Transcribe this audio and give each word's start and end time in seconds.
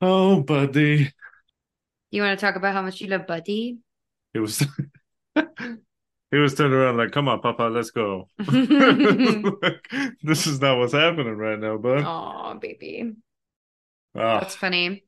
Oh, 0.00 0.42
buddy. 0.42 1.12
You 2.10 2.22
want 2.22 2.38
to 2.38 2.44
talk 2.46 2.56
about 2.56 2.72
how 2.72 2.82
much 2.82 3.00
you 3.00 3.08
love 3.08 3.26
Buddy? 3.26 3.78
It 4.34 4.38
was 4.38 4.58
he 6.30 6.36
was 6.36 6.54
turning 6.54 6.72
around 6.74 6.96
like, 6.96 7.10
come 7.12 7.28
on, 7.28 7.40
Papa, 7.40 7.64
let's 7.64 7.90
go. 7.90 8.28
Like, 8.38 9.88
this 10.22 10.46
is 10.46 10.60
not 10.60 10.78
what's 10.78 10.92
happening 10.92 11.36
right 11.36 11.58
now, 11.58 11.76
bud. 11.76 12.04
Oh, 12.06 12.58
baby. 12.58 13.12
Ah, 14.14 14.40
That's 14.40 14.54
funny. 14.54 15.04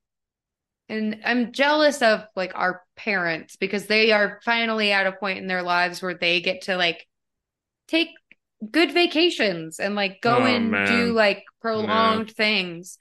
And 0.89 1.21
I'm 1.25 1.53
jealous 1.53 2.03
of 2.03 2.25
like 2.35 2.53
our 2.55 2.83
parents 2.97 3.57
because 3.57 3.87
they 3.87 4.11
are 4.13 4.41
finally 4.45 4.91
at 4.93 5.07
a 5.07 5.13
point 5.13 5.39
in 5.39 5.47
their 5.47 5.63
lives 5.63 6.03
where 6.03 6.15
they 6.15 6.41
get 6.41 6.63
to 6.63 6.77
like 6.77 7.07
take 7.87 8.09
good 8.71 8.93
vacations 8.93 9.79
and 9.79 9.95
like 9.95 10.21
go 10.21 10.39
Oh, 10.39 10.45
and 10.45 10.71
man. 10.73 10.87
do 10.89 11.13
like 11.13 11.45
prolonged 11.63 12.33
things. 12.33 12.99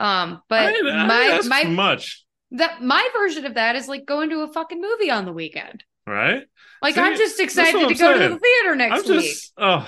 Um, 0.00 0.42
but 0.48 0.72
didn't- 0.72 0.88
I 0.88 1.06
my 1.06 1.40
my 1.46 1.64
much, 1.64 2.24
that 2.52 2.82
my 2.82 3.08
version 3.12 3.44
of 3.44 3.54
that 3.54 3.76
is 3.76 3.86
like 3.86 4.06
going 4.06 4.30
to 4.30 4.40
a 4.40 4.52
fucking 4.52 4.80
movie 4.80 5.10
on 5.10 5.26
the 5.26 5.32
weekend. 5.32 5.84
right? 6.06 6.44
Like 6.82 6.94
See, 6.94 7.00
I'm 7.02 7.16
just 7.16 7.38
excited 7.38 7.72
to 7.78 7.86
I'm 7.86 7.92
go 7.94 8.18
to 8.18 8.28
the 8.30 8.38
theater 8.38 8.74
next 8.74 9.06
I'm 9.08 9.16
week. 9.16 9.24
just, 9.30 9.52
oh, 9.58 9.86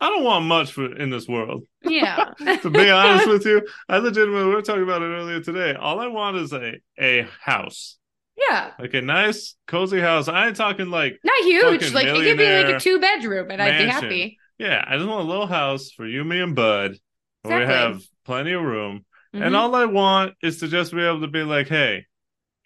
I 0.00 0.08
don't 0.10 0.22
want 0.22 0.44
much 0.44 0.72
for 0.72 0.94
in 0.94 1.10
this 1.10 1.26
world. 1.26 1.64
Yeah. 1.82 2.32
to 2.62 2.70
be 2.70 2.88
honest 2.90 3.26
with 3.28 3.44
you, 3.44 3.66
I 3.88 3.98
legitimately 3.98 4.46
we 4.46 4.54
were 4.54 4.62
talking 4.62 4.84
about 4.84 5.02
it 5.02 5.06
earlier 5.06 5.40
today. 5.40 5.74
All 5.74 5.98
I 6.00 6.06
want 6.06 6.36
is 6.36 6.52
a 6.52 6.74
a 6.98 7.26
house, 7.42 7.96
yeah. 8.36 8.70
like 8.78 8.94
a 8.94 9.02
nice 9.02 9.56
cozy 9.66 9.98
house. 10.00 10.28
I 10.28 10.46
ain't 10.46 10.56
talking 10.56 10.90
like 10.90 11.18
Not 11.24 11.42
huge. 11.42 11.92
Like 11.92 12.06
it 12.06 12.14
could 12.14 12.38
be 12.38 12.62
like 12.62 12.76
a 12.76 12.80
two 12.80 13.00
bedroom 13.00 13.50
and 13.50 13.60
I'd 13.60 13.78
be 13.78 13.90
happy. 13.90 14.38
yeah, 14.58 14.84
I 14.86 14.96
just 14.96 15.08
want 15.08 15.24
a 15.24 15.28
little 15.28 15.48
house 15.48 15.90
for 15.90 16.06
you, 16.06 16.22
me, 16.24 16.40
and 16.40 16.54
Bud. 16.54 16.96
Where 17.42 17.60
we 17.60 17.66
have 17.66 18.02
plenty 18.24 18.52
of 18.52 18.62
room, 18.62 19.04
Mhm. 19.36 19.46
and 19.46 19.56
all 19.56 19.74
I 19.74 19.84
want 19.84 20.34
is 20.42 20.58
to 20.60 20.68
just 20.68 20.92
be 20.92 21.02
able 21.02 21.20
to 21.20 21.28
be 21.28 21.42
like, 21.42 21.68
hey, 21.68 22.06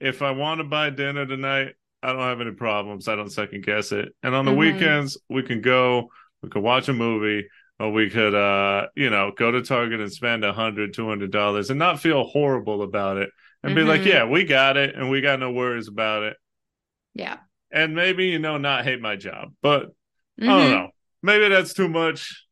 if 0.01 0.23
I 0.23 0.31
want 0.31 0.59
to 0.59 0.65
buy 0.65 0.91
dinner 0.91 1.27
tonight, 1.27 1.75
I 2.03 2.13
don't 2.13 2.23
have 2.23 2.41
any 2.41 2.53
problems. 2.53 3.09
I 3.09 3.17
don't 3.17 3.31
second 3.31 3.65
guess 3.65 3.93
it. 3.93 4.15
And 4.23 4.35
on 4.35 4.45
the 4.47 4.53
Mhm. 4.53 4.57
weekends, 4.57 5.19
we 5.29 5.43
can 5.43 5.61
go, 5.61 6.11
we 6.43 6.49
could 6.49 6.63
watch 6.63 6.89
a 6.89 6.95
movie, 6.95 7.47
or 7.79 7.93
we 7.93 8.09
could, 8.09 8.35
uh, 8.35 8.89
you 8.95 9.11
know, 9.11 9.33
go 9.37 9.51
to 9.51 9.63
Target 9.63 10.01
and 10.01 10.13
spend 10.13 10.45
a 10.45 10.53
hundred, 10.53 10.95
two 10.95 11.09
hundred 11.09 11.31
dollars, 11.31 11.69
and 11.71 11.79
not 11.79 12.01
feel 12.01 12.25
horrible 12.25 12.83
about 12.83 13.19
it, 13.19 13.31
and 13.63 13.75
be 13.75 13.83
like, 13.83 14.03
Mhm. 14.03 14.07
yeah, 14.07 14.25
we 14.25 14.45
got 14.45 14.77
it, 14.79 14.95
and 14.95 15.11
we 15.11 15.21
got 15.21 15.41
no 15.41 15.51
worries 15.53 15.89
about 15.89 16.23
it, 16.23 16.37
yeah. 17.15 17.39
and 17.71 17.95
maybe 17.95 18.27
you 18.27 18.39
know, 18.39 18.57
not 18.57 18.85
hate 18.85 19.01
my 19.01 19.17
job, 19.17 19.53
but 19.63 19.91
I 20.41 20.45
Mhm. 20.45 20.47
don't 20.47 20.71
know, 20.71 20.91
maybe 21.23 21.49
that's 21.49 21.75
too 21.75 21.89
much. 21.89 22.47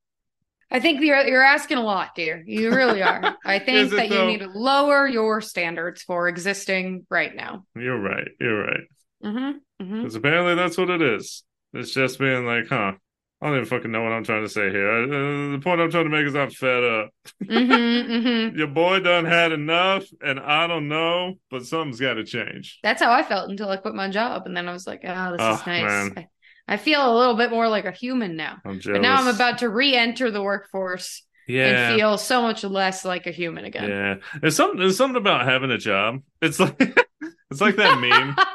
I 0.71 0.81
think 0.81 1.01
you're 1.01 1.27
you're 1.27 1.43
asking 1.43 1.79
a 1.79 1.83
lot, 1.83 2.15
dear. 2.15 2.43
You 2.47 2.71
really 2.71 3.03
are. 3.03 3.37
I 3.45 3.59
think 3.59 3.91
that 3.93 4.11
you 4.11 4.25
need 4.27 4.41
to 4.41 4.49
lower 4.49 5.07
your 5.07 5.41
standards 5.41 6.03
for 6.03 6.29
existing 6.29 7.07
right 7.11 7.35
now. 7.35 7.65
You're 7.75 8.01
right. 8.01 8.29
You're 8.39 8.63
right. 8.65 8.81
Mm-hmm. 9.25 9.39
Mm-hmm. 9.83 9.97
Because 10.03 10.15
apparently 10.15 10.55
that's 10.55 10.77
what 10.77 10.91
it 10.91 11.01
is. 11.01 11.43
It's 11.73 11.93
just 11.93 12.19
being 12.19 12.45
like, 12.47 12.69
huh. 12.69 12.93
I 13.41 13.47
don't 13.47 13.55
even 13.55 13.67
fucking 13.67 13.93
know 13.93 14.03
what 14.03 14.11
I'm 14.11 14.25
trying 14.25 14.43
to 14.43 14.49
say 14.49 14.69
here. 14.69 14.91
Uh, 14.91 15.53
the 15.53 15.61
point 15.63 15.81
I'm 15.81 15.93
trying 15.93 16.07
to 16.07 16.11
make 16.11 16.27
is 16.27 16.35
I'm 16.35 16.51
fed 16.51 16.83
up. 16.85 17.11
Mm-hmm. 17.45 17.73
Mm-hmm. 18.09 18.59
Your 18.59 18.67
boy 18.67 19.01
done 19.01 19.27
had 19.27 19.53
enough, 19.53 20.05
and 20.25 20.41
I 20.41 20.67
don't 20.67 20.89
know, 20.89 21.35
but 21.51 21.65
something's 21.67 22.01
got 22.01 22.15
to 22.15 22.25
change. 22.25 22.79
That's 22.83 23.03
how 23.03 23.13
I 23.13 23.23
felt 23.23 23.51
until 23.51 23.69
I 23.69 23.77
quit 23.77 23.95
my 23.95 24.09
job, 24.09 24.47
and 24.47 24.57
then 24.57 24.69
I 24.69 24.73
was 24.73 24.87
like, 24.87 25.03
"Oh, 25.05 25.33
this 25.33 25.41
Oh, 25.41 25.55
is 25.55 25.67
nice." 25.67 25.83
man. 25.85 26.13
I, 26.17 26.27
I 26.69 26.77
feel 26.77 27.01
a 27.01 27.17
little 27.17 27.35
bit 27.35 27.51
more 27.51 27.69
like 27.69 27.87
a 27.87 27.91
human 27.93 28.37
now. 28.37 28.59
I'm 28.65 28.79
But 28.85 29.01
now 29.01 29.17
I'm 29.17 29.35
about 29.35 29.59
to 29.59 29.69
re-enter 29.71 30.31
the 30.31 30.43
workforce 30.43 31.23
yeah, 31.49 31.89
and 31.91 31.97
feel 31.99 32.19
so 32.19 32.43
much 32.43 32.63
less 32.63 33.05
like 33.07 33.27
a 33.27 33.31
human 33.31 33.65
again. 33.65 33.89
yeah. 33.89 34.15
There's 34.41 34.55
something. 34.57 34.79
There's 34.79 34.97
something 34.99 35.17
about 35.17 35.47
having 35.47 35.71
a 35.71 35.79
job. 35.79 36.21
It's 36.43 36.61
like 36.61 36.79
it's 37.51 37.61
like 37.61 37.77
that 37.77 37.99
meme. 38.01 38.37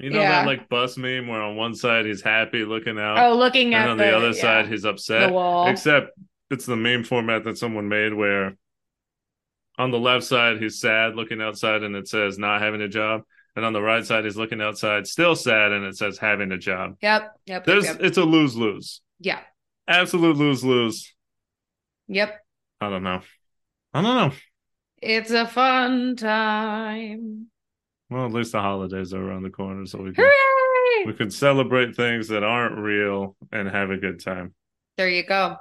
You 0.00 0.10
know 0.10 0.20
Yeah. 0.20 0.42
that 0.42 0.46
like 0.46 0.68
bus 0.68 0.96
meme 0.98 1.28
where 1.28 1.40
on 1.40 1.54
one 1.56 1.74
side 1.76 2.04
he's 2.04 2.20
happy 2.20 2.64
looking 2.64 2.98
out, 2.98 3.16
oh, 3.16 3.36
looking 3.36 3.74
and 3.74 3.84
at 3.84 3.88
on 3.90 3.96
the, 3.96 4.14
other 4.14 4.32
yeah, 4.32 4.40
side 4.42 4.66
he's 4.68 4.84
upset. 4.84 5.30
the. 5.30 5.64
Except 5.70 6.10
it's 6.50 6.66
the 6.66 6.76
meme 6.76 7.04
format 7.04 7.44
that 7.44 7.56
someone 7.58 7.88
made 7.88 8.12
where 8.12 8.56
on 9.78 9.92
the 9.92 9.98
left 9.98 10.24
side 10.24 10.60
he's 10.60 10.80
sad 10.80 11.14
looking 11.14 11.40
outside 11.40 11.84
and 11.84 11.94
it 11.94 12.08
says 12.08 12.38
not 12.38 12.60
having 12.60 12.82
a 12.82 12.88
job. 12.88 13.22
And 13.56 13.64
on 13.64 13.72
the 13.72 13.82
right 13.82 14.04
side 14.04 14.24
he's 14.24 14.36
looking 14.36 14.60
outside 14.60 15.06
still 15.06 15.36
sad 15.36 15.72
and 15.72 15.84
it 15.84 15.96
says 15.96 16.18
having 16.18 16.50
a 16.52 16.58
job. 16.58 16.96
Yep. 17.00 17.32
Yep. 17.46 17.64
There's 17.64 17.84
Yep. 17.84 17.96
it's 18.00 18.18
a 18.18 18.24
lose 18.24 18.56
lose. 18.56 19.00
Yeah. 19.20 19.40
Absolute 19.86 20.36
lose 20.36 20.64
lose. 20.64 21.14
Yep. 22.08 22.40
I 22.80 22.90
don't 22.90 23.02
know. 23.04 23.20
I 23.92 24.02
don't 24.02 24.30
know. 24.30 24.36
It's 25.00 25.30
a 25.30 25.46
fun 25.46 26.16
time. 26.16 27.46
Well, 28.10 28.26
at 28.26 28.32
least 28.32 28.52
the 28.52 28.60
holidays 28.60 29.12
are 29.14 29.22
around 29.22 29.42
the 29.42 29.50
corner 29.50 29.86
so 29.86 29.98
we 29.98 30.12
can 30.12 30.24
Hooray! 30.26 31.06
we 31.06 31.12
can 31.14 31.30
celebrate 31.30 31.96
things 31.96 32.28
that 32.28 32.42
aren't 32.42 32.78
real 32.78 33.36
and 33.52 33.68
have 33.68 33.90
a 33.90 33.96
good 33.96 34.22
time. 34.22 34.54
There 34.96 35.08
you 35.08 35.24
go. 35.24 35.56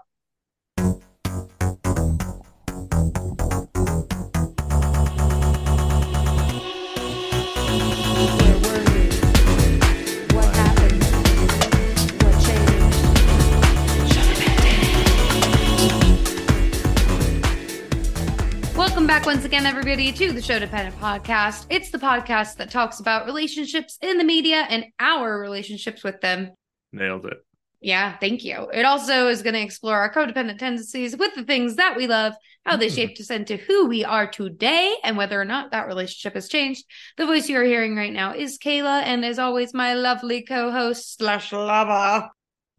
Once 19.34 19.46
again, 19.46 19.66
everybody, 19.66 20.12
to 20.12 20.32
the 20.32 20.44
Show 20.44 20.60
Dependent 20.60 20.96
Podcast. 21.00 21.66
It's 21.72 21.90
the 21.90 21.98
podcast 21.98 22.58
that 22.58 22.70
talks 22.70 23.00
about 23.00 23.26
relationships 23.26 23.98
in 24.00 24.20
the 24.20 24.24
media 24.24 24.68
and 24.70 24.86
our 25.00 25.40
relationships 25.40 26.04
with 26.04 26.22
them. 26.22 26.52
Nailed 26.92 27.26
it. 27.26 27.44
Yeah, 27.82 28.16
thank 28.20 28.44
you. 28.44 28.70
It 28.72 28.86
also 28.86 29.30
is 29.30 29.42
going 29.42 29.56
to 29.56 29.60
explore 29.62 29.98
our 29.98 30.14
codependent 30.14 30.60
tendencies 30.60 31.18
with 31.18 31.34
the 31.34 31.44
things 31.46 31.78
that 31.78 31.98
we 31.98 32.06
love, 32.06 32.34
how 32.64 32.76
they 32.76 32.90
Mm. 32.90 32.96
shaped 32.96 33.20
us 33.22 33.32
into 33.32 33.58
who 33.58 33.88
we 33.88 34.06
are 34.06 34.28
today, 34.30 34.94
and 35.04 35.18
whether 35.18 35.42
or 35.42 35.46
not 35.46 35.72
that 35.72 35.88
relationship 35.88 36.36
has 36.36 36.48
changed. 36.48 36.86
The 37.18 37.26
voice 37.26 37.50
you 37.50 37.58
are 37.58 37.64
hearing 37.64 37.96
right 37.96 38.14
now 38.14 38.36
is 38.36 38.60
Kayla, 38.60 39.02
and 39.02 39.26
as 39.26 39.40
always, 39.40 39.74
my 39.74 39.96
lovely 39.96 40.44
co-host 40.44 41.18
slash 41.18 41.52
lover, 41.52 42.30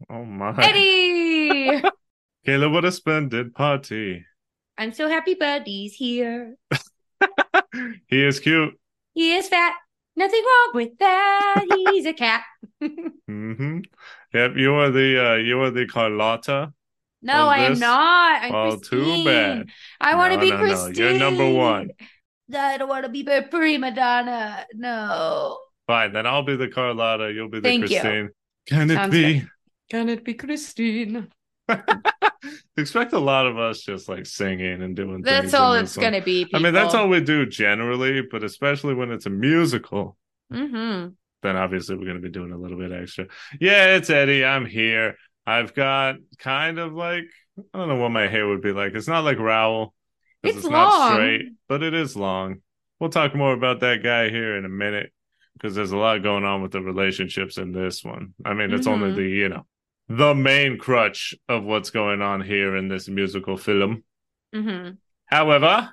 Oh 0.09 0.23
my 0.23 0.55
Eddie. 0.63 1.81
Kayla, 2.47 2.71
what 2.71 2.85
a 2.85 2.93
splendid 2.93 3.53
party. 3.53 4.23
I'm 4.77 4.91
so 4.93 5.07
happy 5.09 5.35
Buddy's 5.35 5.93
here. 5.93 6.57
He 8.07 8.23
is 8.23 8.39
cute. 8.39 8.77
He 9.13 9.35
is 9.35 9.47
fat. 9.49 9.73
Nothing 10.15 10.43
wrong 10.45 10.71
with 10.75 10.97
that. 10.99 11.65
He's 11.67 12.05
a 12.05 12.13
cat. 12.13 12.43
hmm 13.27 13.79
Yep, 14.33 14.51
you 14.57 14.73
are 14.75 14.91
the 14.91 15.31
uh 15.33 15.35
you 15.35 15.61
are 15.61 15.71
the 15.71 15.87
Carlotta. 15.87 16.73
no, 17.21 17.47
I 17.47 17.59
am 17.59 17.79
not. 17.79 18.43
I'm 18.43 18.53
Well, 18.53 18.77
too 18.79 19.17
bad. 19.19 19.69
I 19.99 20.15
want 20.15 20.33
to 20.33 20.37
No, 20.37 20.39
be 20.39 20.51
no, 20.51 20.63
no. 20.63 20.87
Christine. 20.87 20.95
You're 20.97 21.13
number 21.13 21.49
one. 21.49 21.91
I 22.53 22.77
don't 22.77 22.89
want 22.89 23.05
to 23.05 23.09
be 23.09 23.21
a 23.31 23.41
prima 23.43 23.91
donna. 23.93 24.65
No. 24.73 25.59
Fine, 25.87 26.13
then 26.13 26.25
I'll 26.25 26.43
be 26.43 26.55
the 26.55 26.67
Carlotta, 26.67 27.31
you'll 27.33 27.49
be 27.49 27.59
the 27.59 27.61
Thank 27.63 27.89
you. 27.89 28.01
Christine. 28.01 28.29
Can 28.67 28.89
it 28.89 28.95
Sounds 28.95 29.11
be? 29.11 29.45
Can 29.89 30.09
it 30.09 30.23
be 30.25 30.33
Christine? 30.35 31.31
Expect 32.77 33.13
a 33.13 33.19
lot 33.19 33.47
of 33.47 33.57
us 33.57 33.81
just 33.81 34.09
like 34.09 34.25
singing 34.25 34.81
and 34.81 34.95
doing 34.95 35.23
things. 35.23 35.25
That's 35.25 35.53
all 35.53 35.73
it's 35.73 35.95
going 35.97 36.13
to 36.13 36.21
be. 36.21 36.47
I 36.53 36.59
mean, 36.59 36.73
that's 36.73 36.93
all 36.93 37.07
we 37.07 37.21
do 37.21 37.45
generally, 37.45 38.21
but 38.21 38.43
especially 38.43 38.93
when 38.93 39.11
it's 39.11 39.25
a 39.25 39.29
musical, 39.29 40.17
Mm-hmm. 40.53 41.09
then 41.41 41.55
obviously 41.57 41.95
we're 41.95 42.05
going 42.05 42.17
to 42.17 42.21
be 42.21 42.29
doing 42.29 42.51
a 42.51 42.57
little 42.57 42.77
bit 42.77 42.91
extra. 42.91 43.25
Yeah, 43.59 43.95
it's 43.95 44.09
Eddie. 44.11 44.45
I'm 44.45 44.65
here. 44.65 45.15
I've 45.47 45.73
got 45.73 46.15
kind 46.37 46.77
of 46.79 46.93
like 46.93 47.23
I 47.73 47.77
don't 47.79 47.87
know 47.87 47.95
what 47.95 48.09
my 48.11 48.27
hair 48.27 48.47
would 48.47 48.61
be 48.61 48.71
like. 48.71 48.93
It's 48.93 49.07
not 49.07 49.23
like 49.23 49.39
Raoul. 49.39 49.93
'cause 50.43 50.57
It's 50.57 50.67
not 50.67 50.89
long. 50.89 51.13
straight, 51.13 51.45
but 51.67 51.81
it 51.81 51.93
is 51.95 52.15
long. 52.15 52.61
We'll 52.99 53.09
talk 53.09 53.33
more 53.35 53.53
about 53.53 53.79
that 53.79 54.03
guy 54.03 54.29
here 54.29 54.55
in 54.57 54.65
a 54.65 54.69
minute 54.69 55.11
because 55.53 55.73
there's 55.73 55.91
a 55.91 55.97
lot 55.97 56.21
going 56.21 56.43
on 56.43 56.61
with 56.61 56.71
the 56.71 56.81
relationships 56.81 57.57
in 57.57 57.71
this 57.71 58.03
one. 58.03 58.33
I 58.45 58.53
mean, 58.53 58.71
it's 58.71 58.87
only 58.87 59.11
Mhm. 59.11 59.15
the 59.15 59.23
you 59.29 59.49
know 59.49 59.65
the 60.07 60.35
main 60.35 60.77
crutch 60.77 61.33
of 61.49 61.63
what's 61.63 61.89
going 61.89 62.21
on 62.21 62.41
here 62.41 62.75
in 62.75 62.87
this 62.87 63.07
musical 63.07 63.57
film. 63.57 64.03
Mm-hmm. 64.53 64.91
However, 65.25 65.91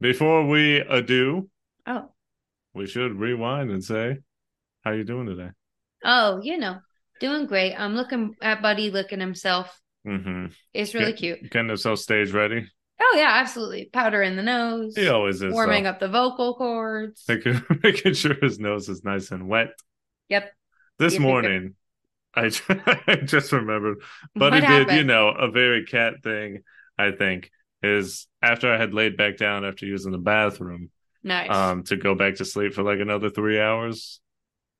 before 0.00 0.46
we 0.46 0.78
ado, 0.78 1.48
Oh. 1.86 2.10
we 2.74 2.86
should 2.86 3.14
rewind 3.14 3.70
and 3.70 3.82
say, 3.84 4.18
"How 4.84 4.90
you 4.92 5.04
doing 5.04 5.26
today?" 5.26 5.50
Oh, 6.04 6.40
you 6.42 6.58
know, 6.58 6.78
doing 7.20 7.46
great. 7.46 7.74
I'm 7.74 7.94
looking 7.94 8.34
at 8.42 8.62
Buddy 8.62 8.90
licking 8.90 9.20
himself. 9.20 9.80
Mm-hmm. 10.06 10.46
It's 10.74 10.94
really 10.94 11.12
Yeah. 11.12 11.16
cute. 11.16 11.50
Getting 11.50 11.68
himself 11.68 11.98
stage 12.00 12.32
ready. 12.32 12.66
Oh 13.00 13.14
yeah, 13.16 13.30
absolutely. 13.40 13.88
Powder 13.92 14.22
in 14.22 14.36
the 14.36 14.42
nose. 14.42 14.96
He 14.96 15.08
always 15.08 15.42
is. 15.42 15.52
warming 15.52 15.84
though. 15.84 15.90
up 15.90 16.00
the 16.00 16.08
vocal 16.08 16.54
cords. 16.54 17.24
Making, 17.28 17.62
making 17.82 18.14
sure 18.14 18.34
his 18.40 18.58
nose 18.58 18.88
is 18.88 19.04
nice 19.04 19.30
and 19.30 19.48
wet. 19.48 19.68
Yep. 20.28 20.50
This 20.98 21.12
yep. 21.14 21.22
morning, 21.22 21.74
I, 22.36 22.50
I 23.06 23.16
just 23.16 23.52
remembered, 23.52 23.98
but 24.34 24.52
What 24.52 24.62
he 24.62 24.66
did, 24.68 24.90
you 24.92 25.04
know, 25.04 25.28
a 25.28 25.50
very 25.50 25.84
cat 25.84 26.22
thing. 26.22 26.62
I 26.98 27.10
think 27.10 27.50
is 27.82 28.26
after 28.40 28.72
I 28.72 28.78
had 28.78 28.94
laid 28.94 29.16
back 29.18 29.36
down 29.36 29.64
after 29.64 29.84
using 29.84 30.12
the 30.12 30.18
bathroom, 30.18 30.90
Nice. 31.22 31.50
um, 31.50 31.82
to 31.84 31.96
go 31.96 32.14
back 32.14 32.36
to 32.36 32.44
sleep 32.44 32.72
for 32.72 32.82
like 32.82 33.00
another 33.00 33.28
three 33.28 33.60
hours. 33.60 34.20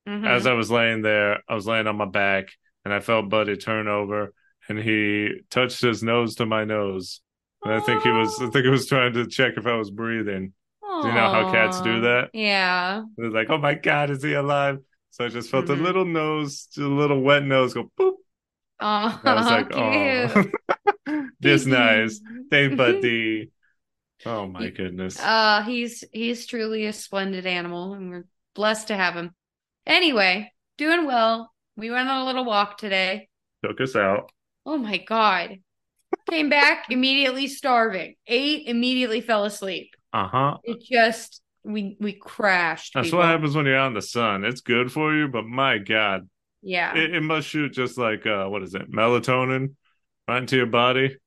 Mhm. 0.07 0.25
As 0.25 0.47
I 0.47 0.53
was 0.53 0.71
laying 0.71 1.01
there, 1.03 1.41
I 1.47 1.53
was 1.53 1.67
laying 1.67 1.85
on 1.85 1.95
my 1.97 2.05
back 2.05 2.47
and 2.85 2.93
I 2.93 2.99
felt 3.01 3.29
Buddy 3.29 3.55
turn 3.57 3.87
over 3.87 4.33
and 4.67 4.79
he 4.79 5.41
touched 5.51 5.81
his 5.81 6.01
nose 6.01 6.35
to 6.35 6.45
my 6.45 6.63
nose. 6.65 7.21
And 7.63 7.73
I 7.73 7.81
think 7.81 8.01
he 8.03 8.09
was, 8.09 8.35
I 8.41 8.49
think 8.49 8.65
he 8.65 8.71
was 8.71 8.87
trying 8.87 9.13
to 9.13 9.27
check 9.27 9.53
if 9.57 9.67
I 9.67 9.75
was 9.75 9.91
breathing. 9.91 10.53
Do 10.81 11.07
you 11.07 11.13
know 11.13 11.29
how 11.29 11.51
cats 11.51 11.81
do 11.81 12.01
that? 12.01 12.29
Yeah. 12.33 13.03
It 13.17 13.21
was 13.21 13.33
like, 13.33 13.49
oh 13.51 13.57
my 13.59 13.75
God, 13.75 14.09
is 14.09 14.23
he 14.23 14.33
alive? 14.33 14.79
So 15.17 15.25
I 15.25 15.29
just 15.29 15.49
felt 15.49 15.65
Mhm. 15.65 15.79
a 15.79 15.81
little 15.81 16.05
nose, 16.05 16.67
a 16.77 16.81
little 16.81 17.21
wet 17.21 17.43
nose 17.43 17.73
go 17.73 17.91
boop. 17.99 18.17
Oh, 18.79 19.21
I 19.23 19.33
was 19.33 19.45
like, 19.47 19.69
cute. 19.71 20.53
oh, 21.07 21.27
this 21.39 21.65
nice. 21.65 22.21
Thanks, 22.51 22.75
Buddy. 22.77 23.49
Oh 24.27 24.45
my 24.45 24.65
You- 24.65 24.71
goodness. 24.71 25.19
Uh, 25.19 25.63
he's 25.63 26.03
he's 26.13 26.45
truly 26.45 26.85
a 26.85 26.93
splendid 26.93 27.47
animal, 27.47 27.95
and 27.95 28.11
we're 28.11 28.25
blessed 28.53 28.89
to 28.89 28.95
have 28.95 29.15
him. 29.15 29.33
Anyway, 29.87 30.51
doing 30.77 31.07
well. 31.07 31.51
We 31.75 31.89
went 31.89 32.09
on 32.09 32.21
a 32.21 32.25
little 32.25 32.45
walk 32.45 32.77
today. 32.77 33.27
Took 33.63 33.81
us 33.81 33.95
out. 33.95 34.31
Oh 34.67 34.77
my 34.77 34.97
God. 34.99 35.57
Came 36.29 36.49
back 36.49 36.91
immediately 36.91 37.47
starving. 37.47 38.17
Ate, 38.27 38.67
immediately 38.67 39.21
fell 39.21 39.45
asleep. 39.45 39.95
Uh 40.13 40.27
huh. 40.27 40.57
It 40.63 40.81
just 40.81 41.41
we 41.67 41.97
we 41.99 42.13
crashed. 42.13 42.93
That's 42.93 43.07
people. 43.07 43.19
what 43.19 43.27
happens 43.27 43.55
when 43.55 43.65
you're 43.65 43.77
out 43.77 43.87
in 43.87 43.93
the 43.93 44.01
sun. 44.01 44.43
It's 44.45 44.61
good 44.61 44.91
for 44.91 45.13
you, 45.13 45.27
but 45.27 45.45
my 45.45 45.77
God, 45.77 46.27
Yeah. 46.61 46.95
it, 46.95 47.15
it 47.15 47.21
must 47.21 47.47
shoot 47.47 47.73
just 47.73 47.97
like 47.97 48.25
uh, 48.25 48.45
what 48.47 48.63
is 48.63 48.73
it, 48.75 48.91
melatonin, 48.91 49.75
right 50.27 50.37
into 50.37 50.55
your 50.55 50.65
body. 50.65 51.17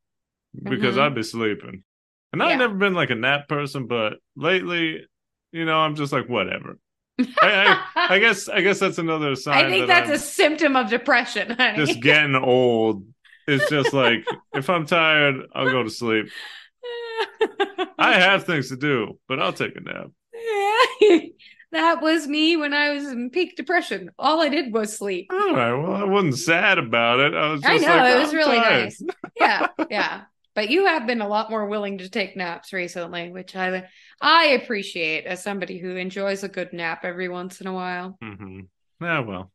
Because 0.61 0.97
Mhm. 0.97 1.01
I'd 1.03 1.15
be 1.15 1.23
sleeping, 1.23 1.85
and 2.33 2.43
I've 2.43 2.51
Yeah. 2.51 2.57
never 2.57 2.75
been 2.75 2.95
like 2.95 3.11
a 3.11 3.15
nap 3.15 3.47
person, 3.49 3.87
but 3.87 4.15
lately, 4.35 5.07
you 5.53 5.65
know, 5.65 5.79
I'm 5.79 5.95
just 5.95 6.13
like 6.13 6.29
whatever. 6.29 6.77
I, 7.21 7.79
I, 7.95 8.15
I 8.17 8.19
guess 8.19 8.49
I 8.49 8.61
guess 8.61 8.81
that's 8.81 8.99
another 8.99 9.37
sign. 9.37 9.67
I 9.67 9.69
think 9.71 9.87
that 9.87 10.07
that's 10.07 10.09
I'm 10.09 10.15
a 10.17 10.19
symptom 10.19 10.75
of 10.75 10.91
depression, 10.91 11.51
honey. 11.51 11.77
just 11.87 12.01
getting 12.03 12.35
old. 12.35 13.07
It's 13.47 13.69
just 13.71 13.93
like 13.93 14.25
if 14.55 14.69
I'm 14.69 14.87
tired, 14.87 15.47
I'll 15.55 15.71
go 15.71 15.83
to 15.85 15.91
sleep. 15.91 16.27
I 17.99 18.15
have 18.19 18.45
things 18.45 18.71
to 18.71 18.77
do, 18.77 19.19
but 19.29 19.41
I'll 19.41 19.53
take 19.53 19.77
a 19.77 19.81
nap. 19.81 20.07
that 21.73 22.03
was 22.03 22.27
me 22.27 22.57
when 22.57 22.75
I 22.75 22.91
was 22.93 23.05
in 23.07 23.31
peak 23.31 23.57
depression. 23.57 24.11
All 24.19 24.41
I 24.41 24.49
did 24.49 24.73
was 24.73 24.97
sleep. 24.97 25.29
All 25.31 25.55
right. 25.55 25.73
Well, 25.75 25.95
I 25.95 26.05
wasn't 26.05 26.39
sad 26.39 26.79
about 26.79 27.21
it. 27.21 27.35
I 27.35 27.53
was 27.53 27.63
just 27.63 27.73
I 27.73 27.77
know 27.79 27.97
like, 27.97 28.15
it 28.17 28.19
was 28.19 28.35
really 28.35 28.57
tired." 28.57 28.83
nice. 28.85 29.03
Yeah, 29.39 29.67
yeah. 29.91 30.23
But 30.55 30.69
you 30.69 30.87
have 30.87 31.07
been 31.07 31.21
a 31.21 31.29
lot 31.29 31.49
more 31.51 31.67
willing 31.67 31.99
to 31.99 32.09
take 32.11 32.37
naps 32.37 32.73
recently, 32.73 33.31
which 33.31 33.55
I 33.55 33.89
I 34.21 34.47
appreciate 34.49 35.25
as 35.27 35.43
somebody 35.43 35.79
who 35.79 35.97
enjoys 35.97 36.43
a 36.43 36.49
good 36.49 36.73
nap 36.73 37.05
every 37.05 37.29
once 37.29 37.61
in 37.61 37.67
a 37.69 37.73
while. 37.73 38.19
Mm-hmm. 38.23 38.61
Yeah, 39.01 39.21
well. 39.21 39.53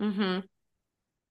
Mm-hmm. 0.00 0.40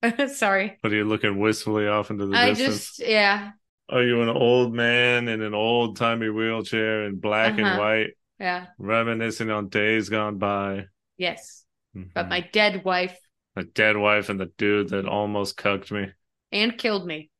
Sorry. 0.34 0.78
But 0.82 0.92
you're 0.92 1.04
looking 1.04 1.38
wistfully 1.38 1.86
off 1.86 2.10
into 2.10 2.26
the 2.26 2.36
I 2.36 2.50
distance. 2.50 2.96
just 2.96 2.98
yeah, 3.08 3.50
Are 3.88 4.02
you 4.02 4.22
an 4.22 4.28
old 4.30 4.74
man 4.74 5.28
in 5.28 5.42
an 5.42 5.54
old 5.54 5.96
timey 5.96 6.30
wheelchair 6.30 7.04
in 7.04 7.20
black 7.20 7.58
and 7.58 7.66
Uh-huh. 7.66 7.78
white, 7.78 8.10
yeah. 8.42 8.66
reminiscing 8.78 9.50
on 9.50 9.68
days 9.68 10.08
gone 10.10 10.36
by? 10.38 10.84
Yes. 11.16 11.64
But 11.94 12.26
Mhm. 12.26 12.28
my 12.30 12.40
dead 12.52 12.84
wife 12.84 13.18
My 13.56 13.62
dead 13.74 13.96
wife 13.96 14.28
and 14.30 14.40
the 14.40 14.50
dude 14.58 14.88
that 14.90 15.06
almost 15.06 15.56
cucked 15.56 15.90
me. 15.92 16.08
and 16.50 16.76
killed 16.76 17.06
me. 17.06 17.30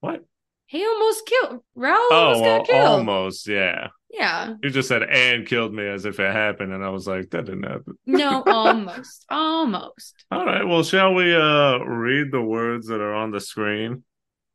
What? 0.00 0.24
He 0.66 0.84
almost 0.84 1.26
killed 1.26 1.60
Raoul 1.74 2.08
Oh, 2.10 2.14
almost 2.16 2.40
well, 2.42 2.58
got 2.58 2.66
killed. 2.66 2.86
almost, 2.86 3.46
yeah. 3.48 3.88
Yeah. 4.10 4.54
You 4.62 4.70
just 4.70 4.88
said 4.88 5.02
and 5.02 5.46
killed 5.46 5.72
me 5.74 5.86
as 5.86 6.04
if 6.06 6.18
it 6.20 6.32
happened, 6.32 6.72
and 6.72 6.82
I 6.84 6.88
was 6.88 7.06
like, 7.06 7.28
that 7.30 7.44
didn't 7.46 7.64
happen. 7.64 7.98
No, 8.06 8.42
almost. 8.46 9.24
almost. 9.30 10.24
All 10.30 10.44
right, 10.46 10.64
well, 10.66 10.82
shall 10.82 11.14
we 11.14 11.34
uh 11.34 11.78
read 11.84 12.32
the 12.32 12.42
words 12.42 12.86
that 12.88 13.00
are 13.00 13.14
on 13.14 13.30
the 13.30 13.40
screen 13.40 14.04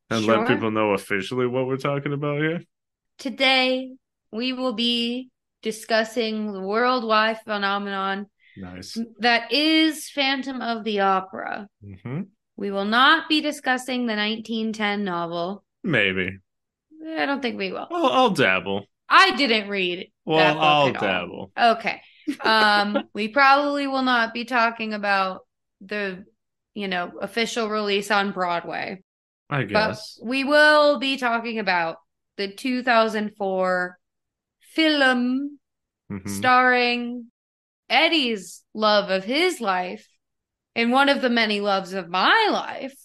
and 0.09 0.23
Sure. 0.25 0.38
let 0.39 0.47
people 0.47 0.71
know 0.71 0.91
officially 0.94 1.45
what 1.47 1.67
we're 1.67 1.77
talking 1.77 2.13
about 2.13 2.39
here? 2.39 2.61
Today 3.19 3.91
we 4.31 4.53
will 4.53 4.73
be 4.73 5.29
discussing 5.63 6.51
the 6.54 6.62
worldwide 6.62 7.39
phenomenon 7.42 8.27
Nice. 8.56 8.95
that 9.19 9.51
is 9.51 10.10
Phantom 10.10 10.62
of 10.62 10.83
the 10.83 11.00
Opera. 11.00 11.68
hmm 11.83 12.21
We 12.56 12.69
will 12.69 12.86
not 12.86 13.27
be 13.27 13.42
discussing 13.42 14.06
the 14.06 14.15
1910 14.15 15.04
novel. 15.04 15.63
Maybe. 15.83 16.38
I 17.18 17.25
don't 17.25 17.42
think 17.42 17.57
we 17.57 17.71
will. 17.71 17.88
I'll, 17.92 18.06
I'll 18.06 18.30
dabble. 18.30 18.86
I 19.10 19.36
didn't 19.36 19.68
read 19.69 20.00
that 20.00 20.07
Well, 20.25 20.60
I'll 20.60 20.88
at 20.89 20.95
all. 20.98 21.01
dabble. 21.01 21.51
Okay. 21.60 22.01
Um, 22.42 23.10
we 23.13 23.27
probably 23.30 23.88
will 23.88 24.04
not 24.04 24.33
be 24.33 24.45
talking 24.45 24.94
about 24.94 25.42
the, 25.81 26.24
you 26.75 26.88
know, 26.88 27.12
official 27.21 27.69
release 27.69 28.12
on 28.12 28.31
Broadway, 28.31 29.04
I 29.50 29.63
but 29.65 29.89
guess. 29.89 30.19
we 30.24 30.44
will 30.45 31.00
be 31.00 31.18
talking 31.18 31.60
about 31.60 31.98
the 32.38 32.48
2004 32.48 33.98
film 34.75 35.60
Mhm. 36.12 36.30
starring 36.30 37.25
Eddie's 37.90 38.64
love 38.74 39.10
of 39.10 39.24
his 39.24 39.62
life 39.62 40.08
and 40.75 40.92
one 40.92 41.10
of 41.10 41.22
the 41.22 41.30
many 41.30 41.60
loves 41.62 41.94
of 41.94 42.10
my 42.10 42.48
life. 42.52 42.96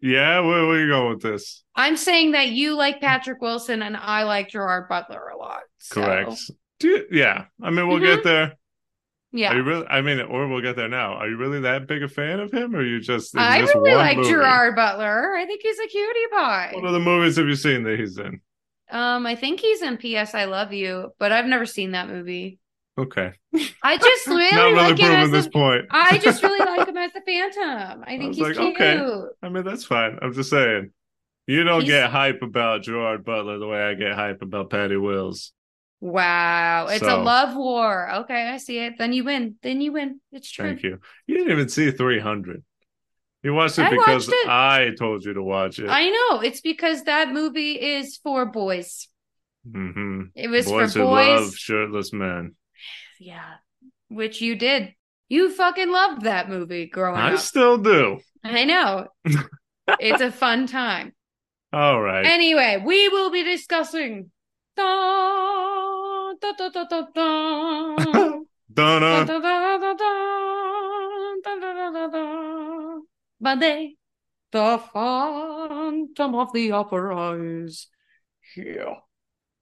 Yeah, 0.00 0.40
where, 0.40 0.66
where 0.66 0.80
you 0.80 0.88
going 0.88 1.10
with 1.14 1.22
this? 1.22 1.62
I'm 1.74 1.96
saying 1.96 2.32
that 2.32 2.48
you 2.50 2.74
like 2.74 3.00
Patrick 3.00 3.40
Wilson 3.40 3.82
and 3.82 3.96
I 3.96 4.22
like 4.22 4.48
Gerard 4.48 4.88
Butler 4.88 5.28
a 5.28 5.36
lot. 5.36 5.60
so- 5.78 6.02
Correct. 6.02 6.50
Do 6.78 6.88
you, 6.88 7.06
yeah. 7.10 7.44
I 7.62 7.70
mean, 7.70 7.86
we'll 7.88 7.98
Mhm. 7.98 8.02
get 8.16 8.24
there. 8.24 8.52
Yeah. 9.32 9.52
Are 9.52 9.56
you 9.56 9.62
really? 9.62 9.86
I 9.86 10.00
mean, 10.00 10.20
or 10.20 10.48
we'll 10.48 10.60
get 10.62 10.76
there 10.76 10.88
now. 10.88 11.12
Are 11.14 11.28
you 11.28 11.36
really 11.36 11.60
that 11.60 11.86
big 11.86 12.02
a 12.02 12.08
fan 12.08 12.40
of 12.40 12.50
him, 12.52 12.74
or 12.74 12.82
you 12.82 13.00
just? 13.00 13.36
I 13.36 13.60
this 13.60 13.74
really 13.74 13.94
like 13.94 14.16
movie? 14.16 14.28
Gerard 14.30 14.74
Butler. 14.74 15.36
I 15.36 15.46
think 15.46 15.60
he's 15.62 15.78
a 15.78 15.86
cutie 15.86 16.26
pie. 16.32 16.70
What 16.74 16.84
other 16.84 16.98
movies 16.98 17.36
have 17.36 17.46
you 17.46 17.54
seen 17.54 17.82
that 17.84 17.98
he's 17.98 18.18
in? 18.18 18.40
Um, 18.90 19.26
I 19.26 19.36
think 19.36 19.60
he's 19.60 19.82
in 19.82 19.96
P.S. 19.96 20.34
I 20.34 20.44
Love 20.46 20.72
You, 20.72 21.12
but 21.18 21.32
I've 21.32 21.46
never 21.46 21.66
seen 21.66 21.92
that 21.92 22.08
movie. 22.08 22.58
Okay. 22.98 23.32
I 23.82 23.96
just 23.96 24.26
really 24.26 24.74
like 24.74 24.98
him 24.98 25.10
as 25.12 25.30
this 25.30 25.46
a, 25.46 25.50
point. 25.50 25.86
I 25.90 26.18
just 26.18 26.42
really 26.42 26.58
like 26.58 26.88
him 26.88 26.96
as 26.96 27.12
the 27.12 27.22
Phantom. 27.24 28.04
I 28.06 28.18
think 28.18 28.28
was 28.28 28.36
he's 28.36 28.46
like, 28.46 28.56
cute. 28.56 28.80
okay. 28.80 29.26
I 29.42 29.48
mean, 29.48 29.64
that's 29.64 29.84
fine. 29.84 30.18
I'm 30.20 30.32
just 30.32 30.50
saying. 30.50 30.90
You 31.46 31.64
don't 31.64 31.82
He's- 31.82 31.90
get 31.92 32.10
hype 32.10 32.42
about 32.42 32.82
Gerard 32.82 33.24
Butler 33.24 33.58
the 33.58 33.66
way 33.66 33.82
I 33.82 33.94
get 33.94 34.14
hype 34.14 34.42
about 34.42 34.70
Patty 34.70 34.96
Wills. 34.96 35.52
Wow, 36.02 36.86
it's 36.86 37.02
a 37.02 37.16
love 37.16 37.54
war. 37.54 38.10
Okay, 38.20 38.48
I 38.48 38.56
see 38.56 38.78
it. 38.78 38.94
Then 38.98 39.12
you 39.12 39.24
win. 39.24 39.56
Then 39.62 39.82
you 39.82 39.92
win. 39.92 40.20
It's 40.32 40.50
true. 40.50 40.64
Thank 40.66 40.82
you. 40.82 40.98
You 41.26 41.36
didn't 41.36 41.52
even 41.52 41.68
see 41.68 41.90
300. 41.90 42.62
You 43.42 43.54
watched 43.54 43.78
it 43.78 43.86
I 43.86 43.90
because 43.90 44.28
watched 44.28 44.44
it. 44.44 44.48
I 44.48 44.90
told 44.98 45.24
you 45.24 45.32
to 45.34 45.42
watch 45.42 45.78
it. 45.78 45.88
I 45.88 46.10
know. 46.10 46.40
It's 46.40 46.60
because 46.60 47.04
that 47.04 47.32
movie 47.32 47.72
is 47.72 48.18
for 48.18 48.44
boys. 48.44 49.08
Mm-hmm. 49.66 50.22
It 50.34 50.48
was 50.48 50.66
boys 50.66 50.92
for 50.92 51.00
boys. 51.00 51.54
shirtless 51.54 52.12
men. 52.12 52.54
Yeah. 53.18 53.54
Which 54.08 54.40
you 54.40 54.56
did. 54.56 54.94
You 55.28 55.50
fucking 55.50 55.90
loved 55.90 56.22
that 56.22 56.48
movie 56.48 56.86
growing 56.86 57.20
I 57.20 57.28
up. 57.28 57.32
I 57.34 57.36
still 57.36 57.78
do. 57.78 58.20
I 58.44 58.64
know. 58.64 59.08
it's 60.00 60.20
a 60.20 60.32
fun 60.32 60.66
time. 60.66 61.14
All 61.72 62.00
right. 62.00 62.26
Anyway, 62.26 62.82
we 62.84 63.08
will 63.08 63.30
be 63.30 63.44
discussing. 63.44 64.30
Dun. 64.76 66.36
Dun, 66.40 66.54
dun, 66.56 66.72
dun, 66.72 66.86
dun, 66.88 67.06
dun, 67.12 67.96
dun, 68.74 69.26
dun, 71.92 72.10
dun 72.10 72.39
da. 73.40 73.48
Monday, 73.48 73.96
the 74.52 74.80
Phantom 74.92 76.34
of 76.34 76.52
the 76.52 76.72
Opera 76.72 77.64
is 77.64 77.88
here. 78.54 78.96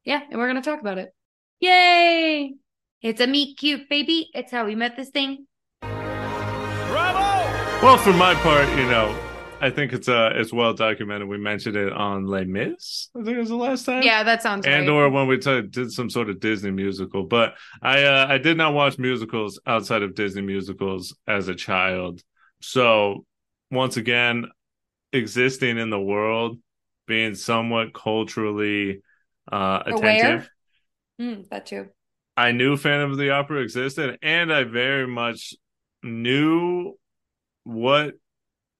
Yeah, 0.04 0.20
and 0.30 0.38
we're 0.38 0.46
gonna 0.46 0.62
talk 0.62 0.80
about 0.80 0.98
it. 0.98 1.14
Yay! 1.60 2.54
It's 3.02 3.20
a 3.20 3.26
meet 3.26 3.58
cute 3.58 3.88
baby. 3.88 4.30
It's 4.34 4.50
how 4.50 4.64
we 4.64 4.74
met 4.74 4.96
this 4.96 5.10
thing. 5.10 5.46
Bravo! 5.80 7.84
Well, 7.84 7.98
for 7.98 8.12
my 8.12 8.34
part, 8.36 8.68
you 8.70 8.86
know, 8.86 9.16
I 9.60 9.70
think 9.70 9.92
it's 9.92 10.08
uh 10.08 10.30
it's 10.34 10.52
well 10.52 10.74
documented. 10.74 11.28
We 11.28 11.38
mentioned 11.38 11.76
it 11.76 11.92
on 11.92 12.26
Les 12.26 12.44
Mis. 12.44 13.10
I 13.16 13.22
think 13.22 13.36
it 13.36 13.40
was 13.40 13.48
the 13.48 13.56
last 13.56 13.84
time. 13.84 14.02
Yeah, 14.02 14.22
that 14.22 14.42
sounds 14.42 14.66
and 14.66 14.88
right. 14.88 14.92
or 14.92 15.10
when 15.10 15.26
we 15.26 15.38
t- 15.38 15.62
did 15.62 15.92
some 15.92 16.10
sort 16.10 16.30
of 16.30 16.40
Disney 16.40 16.70
musical. 16.70 17.24
But 17.24 17.54
I 17.82 18.04
uh, 18.04 18.26
I 18.28 18.38
did 18.38 18.56
not 18.56 18.74
watch 18.74 18.98
musicals 18.98 19.60
outside 19.66 20.02
of 20.02 20.14
Disney 20.14 20.42
musicals 20.42 21.16
as 21.26 21.48
a 21.48 21.54
child. 21.54 22.22
So 22.60 23.26
once 23.70 23.96
again, 23.96 24.46
existing 25.12 25.78
in 25.78 25.90
the 25.90 26.00
world, 26.00 26.58
being 27.06 27.34
somewhat 27.34 27.94
culturally 27.94 29.02
uh, 29.50 29.82
attentive. 29.86 30.48
Mm, 31.20 31.48
that 31.48 31.66
too. 31.66 31.88
I 32.36 32.52
knew 32.52 32.76
Phantom 32.76 33.10
of 33.10 33.18
the 33.18 33.30
Opera 33.30 33.60
existed, 33.60 34.18
and 34.22 34.52
I 34.52 34.64
very 34.64 35.06
much 35.06 35.54
knew 36.02 36.96
what 37.64 38.14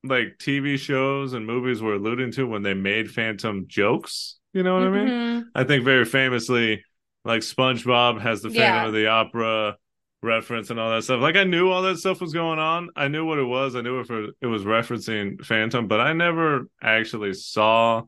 like 0.05 0.39
TV 0.39 0.79
shows 0.79 1.33
and 1.33 1.45
movies 1.45 1.83
were 1.83 1.95
alluding 1.95 2.31
to 2.33 2.45
when 2.47 2.63
they 2.63 2.75
made 2.75 3.11
Phantom 3.11 3.65
jokes. 3.67 4.39
You 4.53 4.63
know 4.63 4.75
what 4.75 4.85
I 4.85 4.91
mean? 4.91 5.09
Mhm. 5.09 5.45
I 5.55 5.65
think 5.65 5.85
very 5.85 6.05
famously, 6.05 6.85
like 7.25 7.43
SpongeBob 7.43 8.21
has 8.21 8.43
the 8.43 8.51
Phantom 8.51 8.63
Yeah. 8.63 8.87
of 8.87 8.93
the 8.93 9.09
Opera 9.09 9.77
reference 10.23 10.71
and 10.71 10.81
all 10.81 10.91
that 10.91 11.03
stuff. 11.05 11.21
Like 11.21 11.37
I 11.37 11.45
knew 11.45 11.71
all 11.71 11.83
that 11.83 11.99
stuff 11.99 12.21
was 12.21 12.33
going 12.33 12.59
on. 12.59 12.91
I 12.97 13.09
knew 13.09 13.25
what 13.25 13.39
it 13.39 13.45
was. 13.45 13.77
I 13.77 13.83
knew 13.83 14.01
if 14.01 14.11
it, 14.11 14.35
it 14.41 14.47
was 14.47 14.65
referencing 14.65 15.45
Phantom, 15.45 15.87
but 15.87 16.01
I 16.01 16.13
never 16.13 16.69
actually 16.83 17.35
saw 17.35 18.03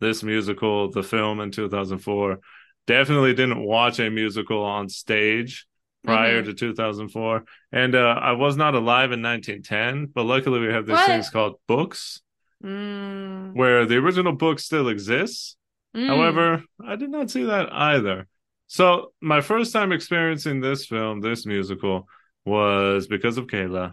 this 0.00 0.22
musical, 0.22 0.90
the 0.90 1.02
film 1.02 1.40
in 1.40 1.50
2004. 1.50 2.38
Definitely 2.86 3.32
didn't 3.34 3.62
watch 3.64 3.98
a 3.98 4.10
musical 4.10 4.62
on 4.62 4.88
stage 4.90 5.66
prior 6.04 6.42
Mhm. 6.42 6.46
to 6.46 6.52
2004. 6.54 7.44
And 7.72 7.94
uh, 7.94 7.98
I 8.20 8.32
was 8.32 8.58
not 8.58 8.74
alive 8.74 9.12
in 9.12 9.22
1910, 9.22 10.06
but 10.14 10.24
luckily 10.26 10.60
we 10.60 10.66
have 10.72 10.84
these 10.84 10.92
What? 10.96 11.06
things 11.06 11.30
called 11.30 11.54
books 11.66 12.20
Mm. 12.62 13.54
where 13.54 13.84
the 13.86 13.96
original 13.96 14.32
book 14.32 14.58
still 14.58 14.88
exists. 14.88 15.56
Mm. 15.96 16.06
However, 16.08 16.64
I 16.84 16.96
did 16.96 17.10
not 17.10 17.30
see 17.30 17.44
that 17.44 17.70
either. 17.72 18.26
So 18.66 19.12
my 19.20 19.40
first 19.40 19.72
time 19.72 19.92
experiencing 19.92 20.60
this 20.60 20.86
film, 20.86 21.20
this 21.20 21.46
musical, 21.46 22.08
was 22.44 23.06
because 23.06 23.38
of 23.38 23.46
Kayla. 23.46 23.92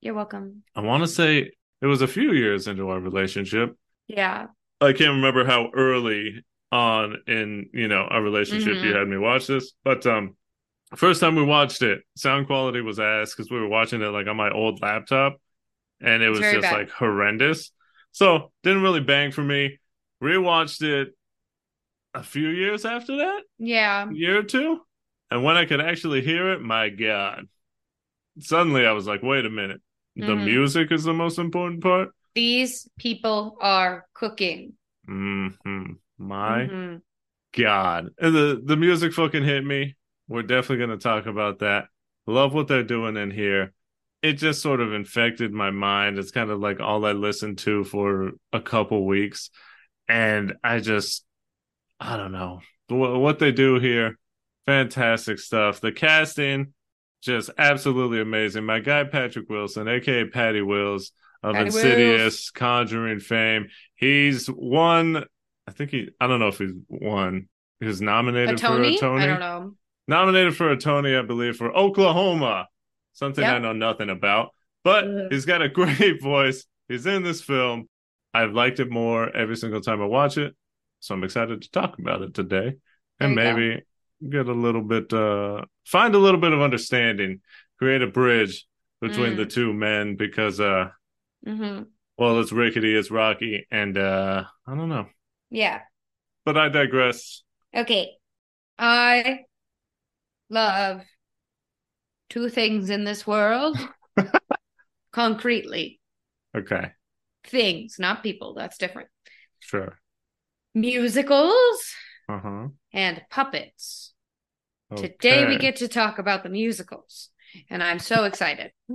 you're 0.00 0.14
welcome. 0.14 0.62
I 0.74 0.80
want 0.80 1.02
to 1.02 1.06
say 1.08 1.50
it 1.82 1.86
was 1.86 2.00
a 2.00 2.06
few 2.08 2.32
years 2.32 2.66
into 2.68 2.88
our 2.88 2.98
relationship. 2.98 3.76
Yeah. 4.06 4.46
I 4.80 4.92
can't 4.94 5.16
remember 5.16 5.44
how 5.44 5.70
early 5.74 6.42
on 6.72 7.16
in 7.26 7.68
you 7.74 7.88
know 7.88 8.02
our 8.02 8.22
relationship 8.22 8.76
Mhm. 8.76 8.82
you 8.84 8.94
had 8.94 9.06
me 9.08 9.18
watch 9.18 9.46
this, 9.48 9.72
but 9.84 10.06
um, 10.06 10.36
first 10.96 11.20
time 11.20 11.34
we 11.36 11.42
watched 11.42 11.82
it, 11.82 12.00
sound 12.16 12.46
quality 12.46 12.80
was 12.80 12.98
ass 13.00 13.34
because 13.34 13.50
we 13.50 13.58
were 13.60 13.68
watching 13.68 14.00
it 14.00 14.06
like 14.08 14.26
on 14.28 14.36
my 14.36 14.50
old 14.50 14.80
laptop, 14.80 15.38
and 16.00 16.22
it 16.22 16.30
was 16.30 16.38
just 16.40 16.62
bad. 16.62 16.72
like 16.72 16.90
horrendous. 16.90 17.72
So 18.12 18.52
didn't 18.62 18.82
really 18.82 19.00
bang 19.00 19.32
for 19.32 19.42
me. 19.42 19.78
Rewatched 20.22 20.82
it 20.82 21.14
a 22.14 22.22
few 22.22 22.48
years 22.48 22.84
after 22.84 23.18
that, 23.18 23.42
Yeah. 23.58 24.08
a 24.08 24.12
year 24.12 24.38
or 24.38 24.42
two, 24.42 24.80
and 25.30 25.44
when 25.44 25.56
I 25.56 25.64
could 25.64 25.80
actually 25.80 26.22
hear 26.22 26.52
it, 26.52 26.60
my 26.60 26.88
god! 26.88 27.46
Suddenly 28.38 28.86
I 28.86 28.92
was 28.92 29.06
like, 29.06 29.22
wait 29.22 29.44
a 29.44 29.50
minute, 29.50 29.80
the 30.16 30.34
Mhm. 30.34 30.44
music 30.44 30.92
is 30.92 31.04
the 31.04 31.12
most 31.14 31.38
important 31.38 31.82
part. 31.82 32.10
These 32.34 32.88
people 32.98 33.56
are 33.60 34.06
cooking. 34.14 34.74
hmm 35.06 35.48
My 36.18 36.66
Mhm. 36.66 37.02
God. 37.56 38.10
And 38.18 38.34
the 38.34 38.62
the 38.64 38.76
music 38.76 39.12
fucking 39.12 39.42
hit 39.42 39.64
me. 39.64 39.96
We're 40.28 40.42
definitely 40.42 40.86
going 40.86 40.98
to 40.98 41.02
talk 41.02 41.26
about 41.26 41.58
that. 41.60 41.88
Love 42.26 42.54
what 42.54 42.68
they're 42.68 42.84
doing 42.84 43.16
in 43.16 43.30
here. 43.30 43.72
It 44.22 44.34
just 44.34 44.62
sort 44.62 44.80
of 44.80 44.92
infected 44.92 45.52
my 45.52 45.70
mind. 45.70 46.18
It's 46.18 46.30
kind 46.30 46.50
of 46.50 46.60
like 46.60 46.78
all 46.78 47.04
I 47.04 47.12
listened 47.12 47.58
to 47.58 47.82
for 47.84 48.32
a 48.52 48.60
couple 48.60 49.06
weeks. 49.06 49.50
And 50.06 50.54
I 50.62 50.78
just, 50.80 51.24
I 52.00 52.16
don't 52.16 52.32
know. 52.32 52.60
What 52.88 53.38
they 53.38 53.52
do 53.52 53.78
here, 53.78 54.18
fantastic 54.66 55.38
stuff. 55.38 55.80
The 55.80 55.92
casting, 55.92 56.72
just 57.22 57.50
absolutely 57.56 58.20
amazing. 58.20 58.64
My 58.64 58.80
guy, 58.80 59.04
Patrick 59.04 59.48
Wilson, 59.48 59.86
aka 59.86 60.24
Patty 60.24 60.62
Wills 60.62 61.12
of 61.42 61.54
Patty 61.54 61.66
Insidious, 61.66 62.50
Conjuring 62.50 63.20
fame. 63.20 63.68
He's 63.94 64.50
won 64.50 65.24
I 65.70 65.72
think 65.72 65.90
he. 65.92 66.08
I 66.20 66.26
don't 66.26 66.40
know 66.40 66.48
if 66.48 66.58
he's 66.58 66.72
won. 66.88 67.48
He 67.78 67.86
was 67.86 68.00
A 68.00 68.04
nominated 68.04 68.58
Tony? 68.58 68.98
for 68.98 69.06
a 69.06 69.08
Tony. 69.08 69.22
I 69.22 69.26
don't 69.26 69.40
know. 69.40 69.74
Nominated 70.08 70.56
for 70.56 70.70
a 70.70 70.76
Tony, 70.76 71.14
I 71.14 71.22
believe, 71.22 71.56
for 71.56 71.72
Oklahoma. 71.72 72.66
Something 73.12 73.44
I 73.44 73.58
know 73.58 73.72
nothing 73.72 74.10
about. 74.10 74.48
But 74.82 75.04
Ugh. 75.04 75.28
he's 75.30 75.44
got 75.44 75.62
a 75.62 75.68
great 75.80 76.20
voice. 76.20 76.64
He's 76.88 77.06
in 77.06 77.22
this 77.22 77.40
film. 77.40 77.88
I've 78.34 78.52
liked 78.52 78.80
it 78.80 78.90
more 78.90 79.34
every 79.34 79.56
single 79.56 79.80
time 79.80 80.02
I 80.02 80.06
watch 80.06 80.38
it. 80.38 80.56
So 81.00 81.14
I'm 81.14 81.24
excited 81.24 81.62
to 81.62 81.70
talk 81.70 81.98
about 81.98 82.22
it 82.22 82.34
today. 82.34 82.76
And 83.18 83.32
you 83.32 83.36
go. 83.36 83.54
maybe 83.54 83.82
get 84.28 84.48
a 84.48 84.52
little 84.52 84.82
bit 84.82 85.12
uh 85.12 85.62
find 85.86 86.14
a 86.14 86.18
little 86.18 86.40
bit 86.40 86.52
of 86.52 86.60
understanding, 86.60 87.40
create 87.78 88.02
a 88.02 88.06
bridge 88.06 88.66
between 89.00 89.34
Mm. 89.34 89.36
the 89.36 89.46
two 89.46 89.72
men 89.72 90.16
because 90.16 90.60
uh 90.60 90.90
hmm 91.44 91.82
well 92.16 92.40
it's 92.40 92.52
rickety, 92.52 92.94
it's 92.94 93.10
rocky, 93.10 93.66
and 93.70 93.96
uh 93.98 94.44
I 94.66 94.74
don't 94.74 94.88
know. 94.88 95.06
Yeah. 95.50 95.82
But 96.44 96.56
I 96.58 96.68
digress. 96.68 97.42
Okay. 97.74 98.18
I 98.78 99.44
love 100.50 101.02
two 102.28 102.48
things 102.48 102.90
in 102.90 103.04
this 103.04 103.26
world 103.26 103.76
concretely. 105.12 106.00
Okay, 106.54 106.92
Things, 107.44 107.98
not 107.98 108.22
people. 108.22 108.54
That's 108.54 108.78
different. 108.78 109.08
sure. 109.60 109.99
Musicals 110.74 111.94
Uh-huh. 112.28 112.68
and 112.92 113.22
puppets. 113.30 114.12
Today 114.96 115.44
we 115.44 115.56
get 115.56 115.76
to 115.76 115.88
talk 115.88 116.18
about 116.18 116.42
the 116.42 116.48
musicals, 116.48 117.30
and 117.70 117.82
I'm 117.82 117.98
so 117.98 118.24
excited. 118.24 118.72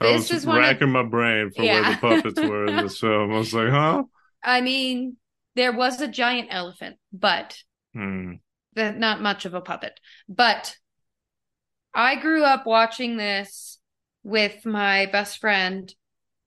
I 0.00 0.10
This 0.10 0.22
was 0.22 0.30
is 0.32 0.46
one 0.46 0.64
of, 0.64 0.76
racking 0.76 0.90
my 0.90 1.02
brain 1.02 1.50
for 1.50 1.66
where 1.66 1.84
the 1.84 1.94
puppets 1.94 2.42
were 2.42 2.68
in 2.68 2.80
this 2.80 2.98
film. 3.00 3.32
I 3.32 3.38
was 3.38 3.54
like, 3.54 3.70
huh? 3.70 4.04
I 4.42 4.60
mean, 4.60 5.16
there 5.56 5.72
was 5.72 6.00
a 6.00 6.08
giant 6.08 6.48
elephant, 6.50 6.96
but 7.12 7.56
Hmm. 7.94 8.34
that 8.74 8.98
not 8.98 9.20
much 9.20 9.44
of 9.44 9.54
a 9.54 9.60
puppet. 9.60 9.98
But 10.28 10.76
I 11.94 12.16
grew 12.16 12.42
up 12.44 12.66
watching 12.66 13.16
this 13.16 13.78
with 14.22 14.64
my 14.66 15.06
best 15.06 15.38
friend 15.38 15.92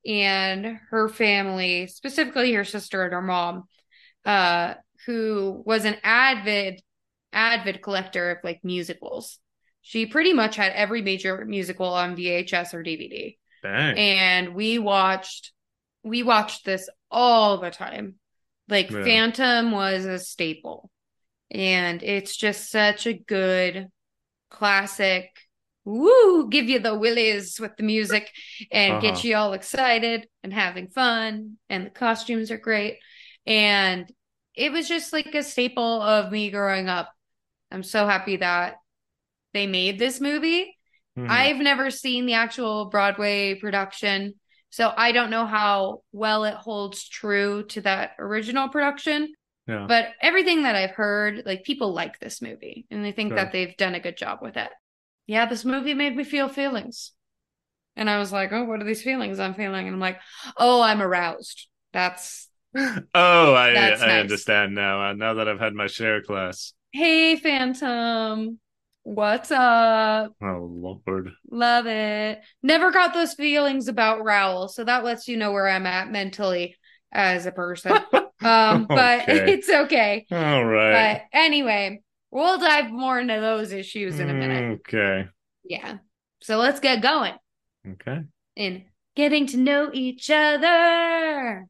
and 0.05 0.79
her 0.91 1.09
family, 1.09 1.87
specifically 1.87 2.53
her 2.53 2.65
sister 2.65 3.03
and 3.03 3.13
her 3.13 3.21
mom, 3.21 3.65
uh, 4.27 4.75
who 5.07 5.63
was 5.65 5.85
an 5.85 5.95
avid, 6.03 6.81
avid 7.33 7.81
collector 7.81 8.29
of 8.31 8.37
like 8.43 8.59
musicals. 8.63 9.39
She 9.81 10.05
pretty 10.05 10.33
much 10.33 10.57
had 10.57 10.73
every 10.73 11.01
major 11.01 11.45
musical 11.45 11.87
on 11.87 12.15
VHS 12.15 12.73
or 12.73 12.83
DVD. 12.83 13.37
Dang. 13.63 13.97
And 13.97 14.53
we 14.53 14.77
watched 14.79 15.53
we 16.03 16.23
watched 16.23 16.63
this 16.65 16.89
all 17.09 17.57
the 17.59 17.71
time. 17.71 18.15
Like 18.69 18.91
Yeah. 18.91 19.03
Phantom 19.03 19.71
was 19.71 20.05
a 20.05 20.19
staple. 20.19 20.89
And 21.49 22.03
it's 22.03 22.35
just 22.35 22.69
such 22.69 23.07
a 23.07 23.13
good 23.13 23.87
classic 24.51 25.29
woo 25.85 26.49
give 26.49 26.67
you 26.67 26.79
the 26.79 26.97
willies 26.97 27.59
with 27.61 27.71
the 27.77 27.83
music 27.83 28.29
and 28.71 29.01
get 29.01 29.13
Uh-huh. 29.13 29.21
you 29.27 29.35
all 29.37 29.53
excited 29.53 30.27
and 30.43 30.53
having 30.53 30.89
fun 30.89 31.57
and 31.69 31.85
the 31.85 31.89
costumes 31.89 32.51
are 32.51 32.57
great 32.57 32.97
and 33.45 34.11
it 34.57 34.71
was 34.71 34.87
just 34.87 35.13
like 35.13 35.33
a 35.35 35.43
staple 35.43 36.01
of 36.01 36.31
me 36.31 36.49
growing 36.49 36.89
up 36.89 37.09
i'm 37.71 37.83
so 37.83 38.05
happy 38.07 38.37
that 38.37 38.75
they 39.53 39.67
made 39.67 39.97
this 39.99 40.19
movie 40.19 40.73
Mhm. 41.17 41.31
I've 41.31 41.57
never 41.57 41.89
seen 41.89 42.27
the 42.27 42.33
actual 42.35 42.91
Broadway 42.91 43.55
production, 43.55 44.35
so 44.69 44.93
I 44.95 45.11
don't 45.13 45.31
know 45.31 45.47
how 45.47 46.03
well 46.11 46.43
it 46.43 46.53
holds 46.53 47.09
true 47.09 47.63
to 47.69 47.81
that 47.81 48.11
original 48.19 48.69
production. 48.69 49.33
yeah. 49.67 49.87
But 49.87 50.09
everything 50.21 50.61
that 50.61 50.75
I've 50.75 50.91
heard, 50.91 51.41
like 51.43 51.63
people 51.63 51.91
like 51.91 52.19
this 52.19 52.39
movie, 52.39 52.85
and 52.91 53.03
they 53.03 53.13
think 53.13 53.31
Sure. 53.31 53.37
that 53.37 53.51
they've 53.51 53.75
done 53.77 53.95
a 53.95 53.99
good 53.99 54.15
job 54.15 54.43
with 54.43 54.57
it. 54.57 54.69
Yeah, 55.25 55.47
this 55.47 55.65
movie 55.65 55.95
made 55.95 56.15
me 56.15 56.23
feel 56.23 56.49
feelings. 56.49 57.13
And 57.95 58.11
I 58.11 58.19
was 58.19 58.31
like, 58.31 58.51
oh, 58.51 58.65
what 58.65 58.79
are 58.79 58.85
these 58.85 59.01
feelings 59.01 59.39
I'm 59.39 59.55
feeling? 59.55 59.87
And 59.87 59.95
I'm 59.95 59.99
like, 59.99 60.19
oh, 60.55 60.81
I'm 60.83 61.01
aroused. 61.01 61.67
That's, 61.93 62.46
oh, 63.15 63.53
I 63.53 63.71
That's 63.73 64.01
I 64.01 64.07
nice. 64.07 64.21
understand 64.21 64.75
now. 64.75 65.09
Uh, 65.09 65.13
now 65.13 65.33
that 65.35 65.47
I've 65.47 65.59
had 65.59 65.73
my 65.73 65.87
share 65.87 66.21
class. 66.21 66.73
hey, 66.91 67.35
Phantom, 67.35 68.59
what's 69.03 69.51
up? 69.51 70.33
Oh 70.41 70.69
Lord. 71.05 71.31
Love 71.49 71.87
it. 71.87 72.41
Never 72.63 72.91
got 72.91 73.13
those 73.13 73.33
feelings 73.33 73.87
about 73.87 74.23
Raoul, 74.23 74.67
so 74.67 74.83
that 74.83 75.03
lets 75.03 75.27
you 75.27 75.37
know 75.37 75.51
where 75.51 75.67
I'm 75.67 75.85
at 75.85 76.11
mentally 76.11 76.75
as 77.11 77.45
a 77.45 77.51
person. 77.51 77.97
Um, 78.39 78.85
but 78.85 79.23
Okay. 79.27 79.51
it's 79.53 79.67
okay. 79.67 80.27
All 80.31 80.63
right. 80.63 81.23
But 81.31 81.39
anyway, 81.39 82.01
we'll 82.29 82.59
dive 82.59 82.91
more 82.91 83.19
into 83.19 83.33
those 83.41 83.71
issues 83.71 84.19
in 84.19 84.29
a 84.29 84.33
minute. 84.35 84.79
Okay. 84.87 85.25
Yeah. 85.63 85.97
So 86.41 86.57
let's 86.57 86.79
get 86.79 87.01
going 87.01 87.33
Okay. 87.93 88.19
in 88.55 88.85
getting 89.15 89.47
to 89.47 89.57
know 89.57 89.89
each 89.91 90.29
other. 90.29 91.65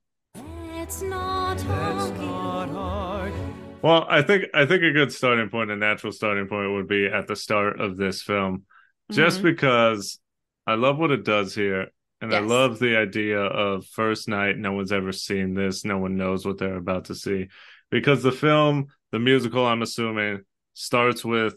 It's 0.88 1.02
not 1.02 1.60
hard. 1.64 3.34
Well, 3.82 4.06
I 4.10 4.22
think 4.22 4.46
I 4.54 4.66
think 4.66 4.84
a 4.84 4.94
good 4.94 5.12
starting 5.12 5.50
point, 5.50 5.70
a 5.70 5.76
natural 5.76 6.14
starting 6.14 6.48
point, 6.48 6.72
would 6.72 6.88
be 6.88 7.08
at 7.08 7.28
the 7.28 7.36
start 7.36 7.82
of 7.82 7.98
this 7.98 8.22
film, 8.22 8.64
just 9.12 9.42
Mhm. 9.42 9.44
because 9.44 10.18
I 10.66 10.76
love 10.76 10.98
what 10.98 11.12
it 11.12 11.26
does 11.26 11.54
here, 11.54 11.88
and 12.22 12.34
I 12.34 12.40
love 12.40 12.80
the 12.80 12.96
idea 12.96 13.38
of 13.38 13.86
first 13.86 14.30
night. 14.30 14.58
No 14.58 14.72
one's 14.72 14.94
ever 14.94 15.12
seen 15.12 15.56
this. 15.56 15.84
No 15.84 15.98
one 15.98 16.16
knows 16.16 16.46
what 16.46 16.58
they're 16.58 16.78
about 16.78 17.06
to 17.06 17.16
see, 17.16 17.48
because 17.92 18.24
the 18.24 18.32
film, 18.32 18.88
the 19.12 19.20
musical, 19.20 19.66
I'm 19.66 19.82
assuming, 19.82 20.46
starts 20.74 21.26
with 21.26 21.56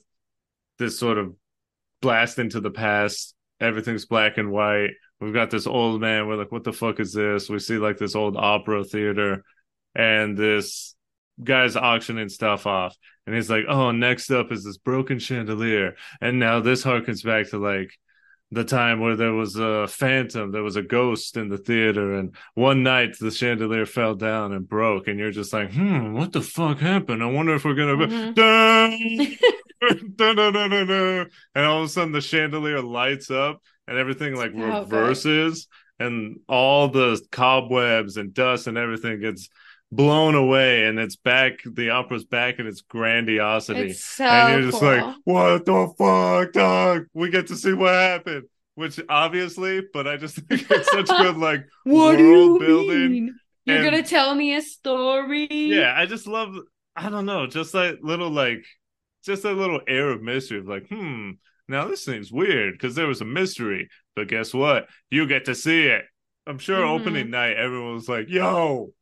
this 0.78 0.99
sort 0.99 1.18
of 1.18 1.37
blast 2.02 2.40
into 2.40 2.60
the 2.60 2.72
past. 2.72 3.37
Everything's 3.60 4.06
black 4.06 4.38
and 4.38 4.50
white. 4.50 4.90
We've 5.20 5.34
got 5.34 5.50
this 5.50 5.66
old 5.66 6.00
man. 6.00 6.26
We're 6.26 6.36
like, 6.36 6.52
what 6.52 6.64
the 6.64 6.72
fuck 6.72 6.98
is 7.00 7.12
this? 7.12 7.48
We 7.48 7.58
see 7.58 7.78
like 7.78 7.98
this 7.98 8.14
old 8.14 8.36
opera 8.36 8.84
theater 8.84 9.44
and 9.94 10.36
this 10.36 10.94
guy's 11.42 11.76
auctioning 11.76 12.28
stuff 12.28 12.66
off, 12.66 12.96
and 13.26 13.34
he's 13.34 13.50
like, 13.50 13.64
"Oh, 13.68 13.90
next 13.90 14.30
up 14.30 14.52
is 14.52 14.64
this 14.64 14.76
broken 14.76 15.18
chandelier," 15.18 15.96
and 16.20 16.38
now 16.38 16.60
this 16.60 16.84
harkens 16.84 17.24
back 17.24 17.48
to 17.50 17.58
like 17.58 17.92
the 18.52 18.64
time 18.64 19.00
where 19.00 19.16
there 19.16 19.32
was 19.32 19.56
a 19.56 19.86
phantom, 19.86 20.50
there 20.50 20.62
was 20.62 20.76
a 20.76 20.82
ghost 20.82 21.36
in 21.36 21.48
the 21.48 21.58
theater, 21.58 22.14
and 22.14 22.34
one 22.54 22.82
night 22.82 23.16
the 23.18 23.30
chandelier 23.30 23.86
fell 23.86 24.14
down 24.14 24.52
and 24.52 24.68
broke, 24.68 25.08
and 25.08 25.18
you're 25.18 25.30
just 25.30 25.52
like, 25.52 25.72
"Hmm, 25.72 26.12
what 26.12 26.32
the 26.32 26.42
fuck 26.42 26.78
happened? 26.78 27.22
I 27.22 27.26
wonder 27.26 27.54
if 27.54 27.64
we're 27.64 27.74
gonna." 27.74 28.32
Dun, 30.16 30.32
dun. 30.52 31.30
And 31.54 31.64
all 31.64 31.78
of 31.78 31.84
a 31.86 31.88
sudden 31.88 32.12
the 32.12 32.20
chandelier 32.20 32.82
lights 32.82 33.30
up 33.30 33.62
and 33.90 33.99
everything 33.99 34.35
like 34.37 34.54
good. 34.54 34.62
reverses 34.62 35.68
and 35.99 36.40
all 36.49 36.88
the 36.88 37.20
cobwebs 37.30 38.16
and 38.16 38.32
dust 38.32 38.66
and 38.68 38.78
everything 38.78 39.20
gets 39.20 39.50
blown 39.92 40.35
away 40.37 40.87
and 40.87 40.99
it's 41.00 41.16
back 41.16 41.59
the 41.66 41.90
opera's 41.90 42.25
back 42.25 42.59
in 42.59 42.66
its 42.66 42.80
grandiosity. 42.82 43.90
It's 43.90 44.04
so 44.04 44.25
and 44.25 44.62
you're 44.62 44.70
just 44.70 44.80
cool. 44.80 44.88
like, 44.97 45.16
what 45.25 45.66
the 45.66 45.92
fuck, 45.99 46.52
dog? 46.52 47.06
We 47.12 47.30
get 47.30 47.49
to 47.49 47.56
see 47.56 47.75
what 47.75 47.92
happened. 47.92 48.44
Which 48.76 48.99
obviously, 49.11 49.82
but 49.92 50.06
I 50.09 50.16
just 50.16 50.37
think 50.49 50.70
it's 50.70 50.90
such 50.90 51.09
good 51.09 51.37
like 51.37 51.66
what 51.85 52.16
do 52.16 52.25
you 52.25 52.59
world 52.59 52.61
building. 52.61 53.11
mean? 53.12 53.35
You're 53.66 53.76
and- 53.78 53.85
gonna 53.85 54.02
tell 54.02 54.35
me 54.35 54.54
a 54.54 54.62
story? 54.62 55.49
Yeah, 55.50 55.92
I 55.97 56.06
just 56.06 56.26
love 56.26 56.54
I 56.97 57.11
don't 57.11 57.26
know, 57.26 57.47
just 57.47 57.73
that 57.73 58.02
little 58.02 58.30
like 58.30 58.64
just 59.25 59.42
that 59.42 59.54
little 59.54 59.80
air 59.87 60.11
of 60.11 60.23
mystery 60.23 60.59
of 60.61 60.66
like, 60.66 60.88
hmm, 60.88 61.32
now 61.70 61.86
this 61.88 62.04
seems 62.04 62.30
weird 62.32 62.74
because 62.74 62.94
there 62.94 63.06
was 63.06 63.20
a 63.20 63.24
mystery, 63.24 63.88
but 64.14 64.28
guess 64.28 64.52
what? 64.52 64.86
You 65.10 65.26
get 65.26 65.46
to 65.46 65.54
see 65.54 65.86
it. 65.86 66.04
I'm 66.46 66.58
sure 66.58 66.80
Mhm. 66.80 67.00
opening 67.00 67.30
night 67.30 67.56
everyone 67.56 67.94
was 67.94 68.08
like, 68.08 68.28
yo, 68.28 68.92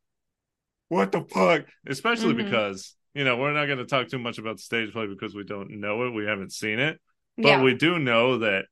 what 0.87 1.11
the 1.11 1.21
fuck? 1.21 1.65
Especially 1.87 2.33
Mhm. 2.33 2.45
because, 2.45 2.95
you 3.13 3.23
know, 3.23 3.37
we're 3.37 3.53
not 3.53 3.65
gonna 3.67 3.85
talk 3.85 4.07
too 4.07 4.19
much 4.19 4.37
about 4.37 4.57
the 4.57 4.63
stage 4.63 4.91
play 4.91 5.07
because 5.07 5.35
we 5.35 5.43
don't 5.43 5.71
know 5.79 6.05
it, 6.05 6.11
we 6.11 6.25
haven't 6.25 6.53
seen 6.53 6.79
it. 6.79 6.99
But 7.37 7.47
yeah. 7.47 7.61
we 7.63 7.73
do 7.75 7.99
know 7.99 8.39
that 8.39 8.65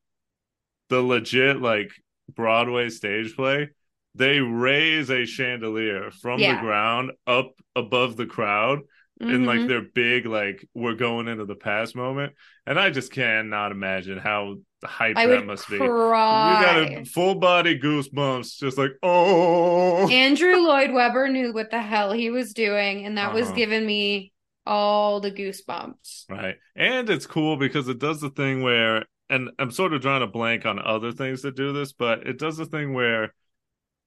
the 0.90 1.02
legit 1.02 1.62
like 1.62 1.92
Broadway 2.34 2.90
stage 2.90 3.36
play, 3.36 3.70
they 4.16 4.40
raise 4.40 5.10
a 5.10 5.26
chandelier 5.26 6.12
from 6.12 6.40
Yeah. 6.40 6.56
the 6.56 6.62
ground 6.62 7.12
up 7.26 7.54
above 7.76 8.16
the 8.18 8.26
crowd 8.26 8.80
in 9.20 9.46
like 9.46 9.62
Mhm. 9.62 9.68
their 9.68 9.82
big 9.82 10.26
like 10.26 10.68
we're 10.74 10.94
going 10.96 11.28
into 11.28 11.46
the 11.46 11.56
past 11.56 11.96
moment. 11.96 12.34
And 12.66 12.80
I 12.80 12.90
just 12.92 13.12
cannot 13.12 13.72
imagine 13.72 14.18
how 14.20 14.58
hype 14.84 15.18
I 15.18 15.26
that 15.28 15.46
must 15.46 15.68
be. 15.70 15.78
cry. 15.78 16.60
You 16.60 16.66
got 16.92 17.02
a 17.02 17.06
full 17.06 17.36
body 17.36 17.80
goosebumps, 17.80 18.58
just 18.60 18.78
like 18.78 18.92
oh 19.02 20.08
Andrew 20.10 20.58
Lloyd 20.58 20.92
Webber 20.92 21.30
knew 21.30 21.52
what 21.54 21.72
the 21.72 21.82
hell 21.82 22.12
he 22.12 22.30
was 22.30 22.54
doing, 22.54 23.06
and 23.06 23.18
that 23.18 23.34
was 23.34 23.48
Uh-huh. 23.48 23.56
giving 23.56 23.86
me 23.86 24.32
all 24.66 25.20
the 25.22 25.32
goosebumps. 25.32 26.30
Right. 26.30 26.58
And 26.76 27.10
it's 27.10 27.26
cool 27.26 27.58
because 27.58 27.88
it 27.88 28.00
does 28.00 28.20
the 28.22 28.30
thing 28.30 28.62
where, 28.62 29.06
and 29.30 29.50
I'm 29.58 29.72
sort 29.72 29.94
of 29.94 30.02
drawing 30.02 30.24
a 30.24 30.28
blank 30.28 30.66
on 30.66 30.78
other 30.78 31.12
things 31.12 31.42
that 31.42 31.56
do 31.56 31.72
this, 31.74 31.94
but 31.94 32.28
it 32.28 32.38
does 32.38 32.58
the 32.58 32.66
thing 32.66 32.94
where 32.94 33.34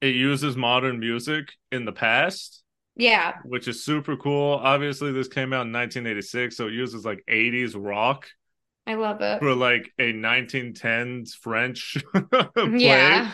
it 0.02 0.14
uses 0.14 0.56
modern 0.56 1.00
music 1.00 1.52
in 1.72 1.84
the 1.84 1.92
past, 1.92 2.59
Yeah, 2.96 3.34
which 3.44 3.68
is 3.68 3.84
super 3.84 4.16
cool. 4.16 4.54
Obviously, 4.54 5.12
this 5.12 5.28
came 5.28 5.52
out 5.52 5.66
in 5.66 5.72
1986, 5.72 6.56
so 6.56 6.66
it 6.66 6.72
uses 6.74 7.04
like 7.04 7.22
80s 7.28 7.74
rock 7.76 8.26
I 8.86 8.94
love 8.94 9.20
it. 9.20 9.38
for 9.38 9.54
like 9.54 9.90
a 9.98 10.12
1910s 10.12 11.34
French 11.34 11.96
play. 12.30 12.68
Yeah. 12.76 13.32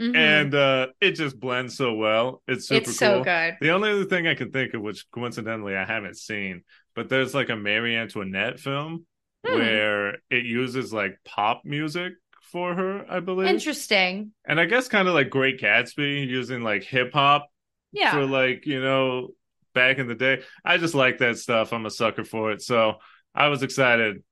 Mhm. 0.00 0.16
And 0.16 0.54
uh, 0.54 0.86
it 1.02 1.12
just 1.12 1.38
blends 1.38 1.76
so 1.76 1.92
well. 1.94 2.42
It's 2.48 2.66
super 2.68 2.78
it's 2.88 2.98
cool. 2.98 3.08
so 3.18 3.24
good. 3.24 3.56
The 3.60 3.70
only 3.72 3.90
other 3.90 4.04
thing 4.06 4.26
I 4.26 4.34
can 4.34 4.50
think 4.50 4.72
of, 4.72 4.80
which 4.80 5.04
coincidentally 5.10 5.76
I 5.76 5.84
haven't 5.84 6.16
seen, 6.16 6.62
but 6.94 7.10
there's 7.10 7.34
like 7.34 7.50
a 7.50 7.56
Marie 7.56 7.96
Antoinette 7.96 8.58
film 8.58 9.06
Hmm. 9.44 9.58
where 9.58 10.08
it 10.30 10.44
uses 10.44 10.92
like 10.94 11.18
pop 11.24 11.62
music 11.64 12.12
for 12.52 12.74
her, 12.74 13.04
I 13.10 13.18
believe. 13.20 13.48
Interesting. 13.48 14.30
And 14.46 14.60
I 14.60 14.66
guess 14.66 14.86
kind 14.88 15.08
of 15.08 15.14
like 15.14 15.28
Great 15.30 15.60
Gatsby 15.60 16.26
using 16.28 16.62
like 16.62 16.84
hip 16.84 17.12
hop 17.12 17.48
Yeah. 17.92 18.12
for 18.12 18.26
like, 18.26 18.66
you 18.66 18.80
know, 18.82 19.28
back 19.74 19.98
in 19.98 20.06
the 20.08 20.14
day. 20.14 20.42
I 20.64 20.78
just 20.78 20.94
like 20.94 21.18
that 21.18 21.38
stuff. 21.38 21.72
I'm 21.72 21.86
a 21.86 21.90
sucker 21.90 22.24
for 22.24 22.52
it. 22.52 22.62
So 22.62 22.96
I 23.34 23.48
was 23.48 23.62
excited 23.62 24.22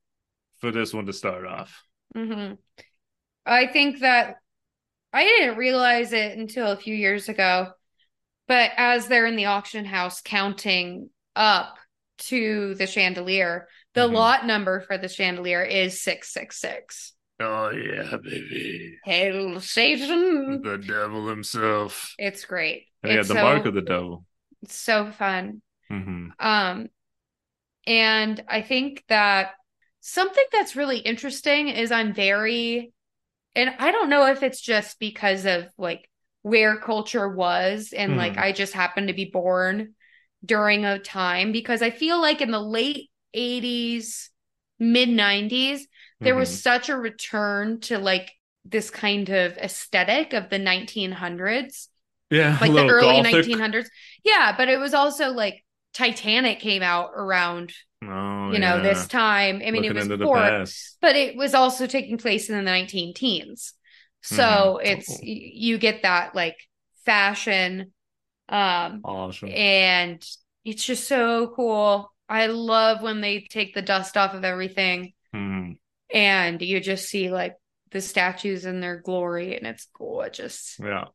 for 0.59 0.71
this 0.71 0.93
one 0.93 1.07
to 1.07 1.13
start 1.13 1.47
off. 1.47 1.83
hmm 2.15 2.53
I 3.47 3.67
think 3.67 4.01
that 4.01 4.37
I 5.13 5.25
didn't 5.25 5.57
realize 5.57 6.13
it 6.13 6.39
until 6.39 6.71
a 6.71 6.77
few 6.77 6.95
years 6.95 7.29
ago, 7.29 7.69
but 8.47 8.71
as 8.77 9.09
they're 9.09 9.27
in 9.27 9.37
the 9.37 9.47
auction 9.47 9.85
house 9.85 10.21
counting 10.21 11.11
up 11.35 11.77
to 12.19 12.75
the 12.75 12.87
chandelier, 12.87 13.67
the 13.95 14.09
Mhm. 14.09 14.13
lot 14.13 14.47
number 14.47 14.81
for 14.81 14.99
the 14.99 15.09
chandelier 15.09 15.63
is 15.63 16.03
666. 16.03 17.15
Oh, 17.41 17.71
yeah, 17.71 18.17
baby. 18.19 18.99
Hail 19.05 19.61
Satan. 19.61 20.63
The 20.63 20.77
devil 20.79 21.29
himself. 21.29 22.19
It's 22.19 22.45
great. 22.45 22.87
Yeah, 23.03 23.23
It's 23.23 23.29
the 23.29 23.35
so, 23.35 23.43
mark 23.43 23.67
of 23.67 23.75
the 23.75 23.83
devil. 23.83 24.25
it's 24.63 24.75
so 24.77 25.11
fun. 25.13 25.63
hmm 25.91 26.33
Um, 26.39 26.89
and 27.87 28.43
I 28.49 28.63
think 28.63 29.05
that 29.09 29.53
something 30.01 30.45
that's 30.53 30.77
really 30.77 30.99
interesting 30.99 31.69
is 31.69 31.93
I'm 31.93 32.15
very, 32.15 32.93
and 33.57 33.71
I 33.79 33.93
don't 33.93 34.11
know 34.11 34.27
if 34.27 34.43
it's 34.43 34.61
just 34.61 34.99
because 35.01 35.47
of 35.47 35.69
like 35.79 36.09
where 36.43 36.79
culture 36.79 37.29
was 37.29 37.93
and 37.97 38.17
like 38.17 38.37
Mhm. 38.37 38.39
I 38.39 38.53
just 38.53 38.75
happened 38.75 39.09
to 39.09 39.15
be 39.15 39.27
born 39.27 39.95
during 40.45 40.85
a 40.85 40.99
time 40.99 41.53
because 41.53 41.83
I 41.83 41.91
feel 41.91 42.21
like 42.21 42.41
in 42.43 42.51
the 42.51 42.61
late 42.61 43.11
80s, 43.35 44.31
mid 44.81 45.09
90s, 45.09 45.87
there 46.23 46.35
Mm-hmm. 46.35 46.37
was 46.37 46.63
such 46.63 46.89
a 46.89 46.97
return 46.97 47.81
to 47.83 47.99
like 47.99 48.33
this 48.65 48.91
kind 48.91 49.29
of 49.31 49.57
aesthetic 49.59 50.33
of 50.33 50.51
the 50.51 50.59
1900s 50.59 51.89
Yeah, 52.31 52.59
like 52.61 52.75
the 52.75 52.85
early 52.89 53.21
gothic. 53.21 53.21
1900s. 53.21 53.91
Yeah, 54.25 54.55
but 54.57 54.69
it 54.69 54.79
was 54.79 54.95
also 54.95 55.31
like 55.31 55.65
Titanic 55.95 56.61
came 56.61 56.83
out 56.83 57.11
around, 57.15 57.73
Oh, 58.03 58.53
you 58.53 58.59
know, 58.59 58.81
yeah. 58.81 58.81
this 58.81 59.07
time. 59.07 59.63
I 59.65 59.71
mean, 59.71 59.85
Looking 59.85 59.85
it 59.85 59.95
was 59.95 60.09
before, 60.09 60.57
but 61.01 61.17
it 61.17 61.37
was 61.37 61.55
also 61.55 61.87
taking 61.87 62.19
place 62.19 62.49
in 62.51 62.57
the 62.57 62.63
19 62.63 63.15
teens. 63.15 63.75
So 64.23 64.79
Mhm. 64.79 64.81
it's 64.83 65.19
Oh. 65.19 65.21
you 65.23 65.79
get 65.79 66.03
that 66.03 66.35
like 66.35 66.57
fashion 67.05 67.93
um 68.49 69.05
Awesome. 69.05 69.51
and 69.57 70.25
it's 70.65 70.85
just 70.85 71.09
so 71.09 71.53
cool. 71.57 72.13
I 72.31 72.47
love 72.47 73.03
when 73.03 73.21
they 73.21 73.41
take 73.51 73.75
the 73.75 73.83
dust 73.83 74.17
off 74.17 74.35
of 74.35 74.45
everything 74.45 75.13
Mhm. 75.35 75.79
and 76.15 76.63
you 76.63 76.79
just 76.81 77.09
see 77.09 77.29
like 77.31 77.57
the 77.91 78.01
statues 78.01 78.65
in 78.65 78.81
their 78.81 78.99
glory 79.01 79.57
and 79.57 79.67
it's 79.67 79.89
gorgeous. 79.93 80.79
Yeah. 80.81 81.07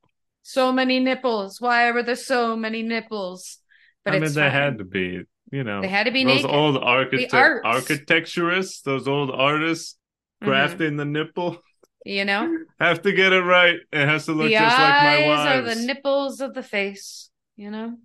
So 0.43 0.73
many 0.73 0.99
nipples. 0.99 1.62
Why 1.62 1.89
were 1.91 2.04
there 2.04 2.15
so 2.17 2.58
many 2.58 2.84
nipples? 2.84 3.60
But 4.04 4.13
I 4.15 4.19
mean, 4.19 4.34
they 4.34 4.49
had 4.49 4.78
to 4.80 4.84
be, 4.84 5.21
you 5.51 5.63
know, 5.63 5.82
They 5.82 5.88
had 5.88 6.04
to 6.06 6.12
be 6.12 6.25
those 6.25 6.43
naked. 6.43 6.51
old 6.51 6.78
architect 6.78 7.65
architecturists, 7.65 8.84
those 8.84 9.08
old 9.08 9.32
artists 9.32 9.97
Mhm. 10.43 10.47
crafting 10.49 10.97
the 10.97 11.06
nipple 11.06 11.63
You 12.04 12.25
know, 12.25 12.65
have 12.80 13.01
to 13.04 13.13
get 13.13 13.32
it 13.34 13.41
right. 13.41 13.80
It 13.91 14.06
has 14.06 14.25
to 14.25 14.34
look 14.34 14.47
the 14.47 14.54
just 14.54 14.78
like 14.78 15.01
my 15.01 15.32
eyes 15.32 15.47
are 15.47 15.62
the 15.63 15.82
nipples 15.82 16.41
of 16.41 16.54
the 16.54 16.62
face. 16.62 17.32
You 17.56 17.71
know, 17.71 17.97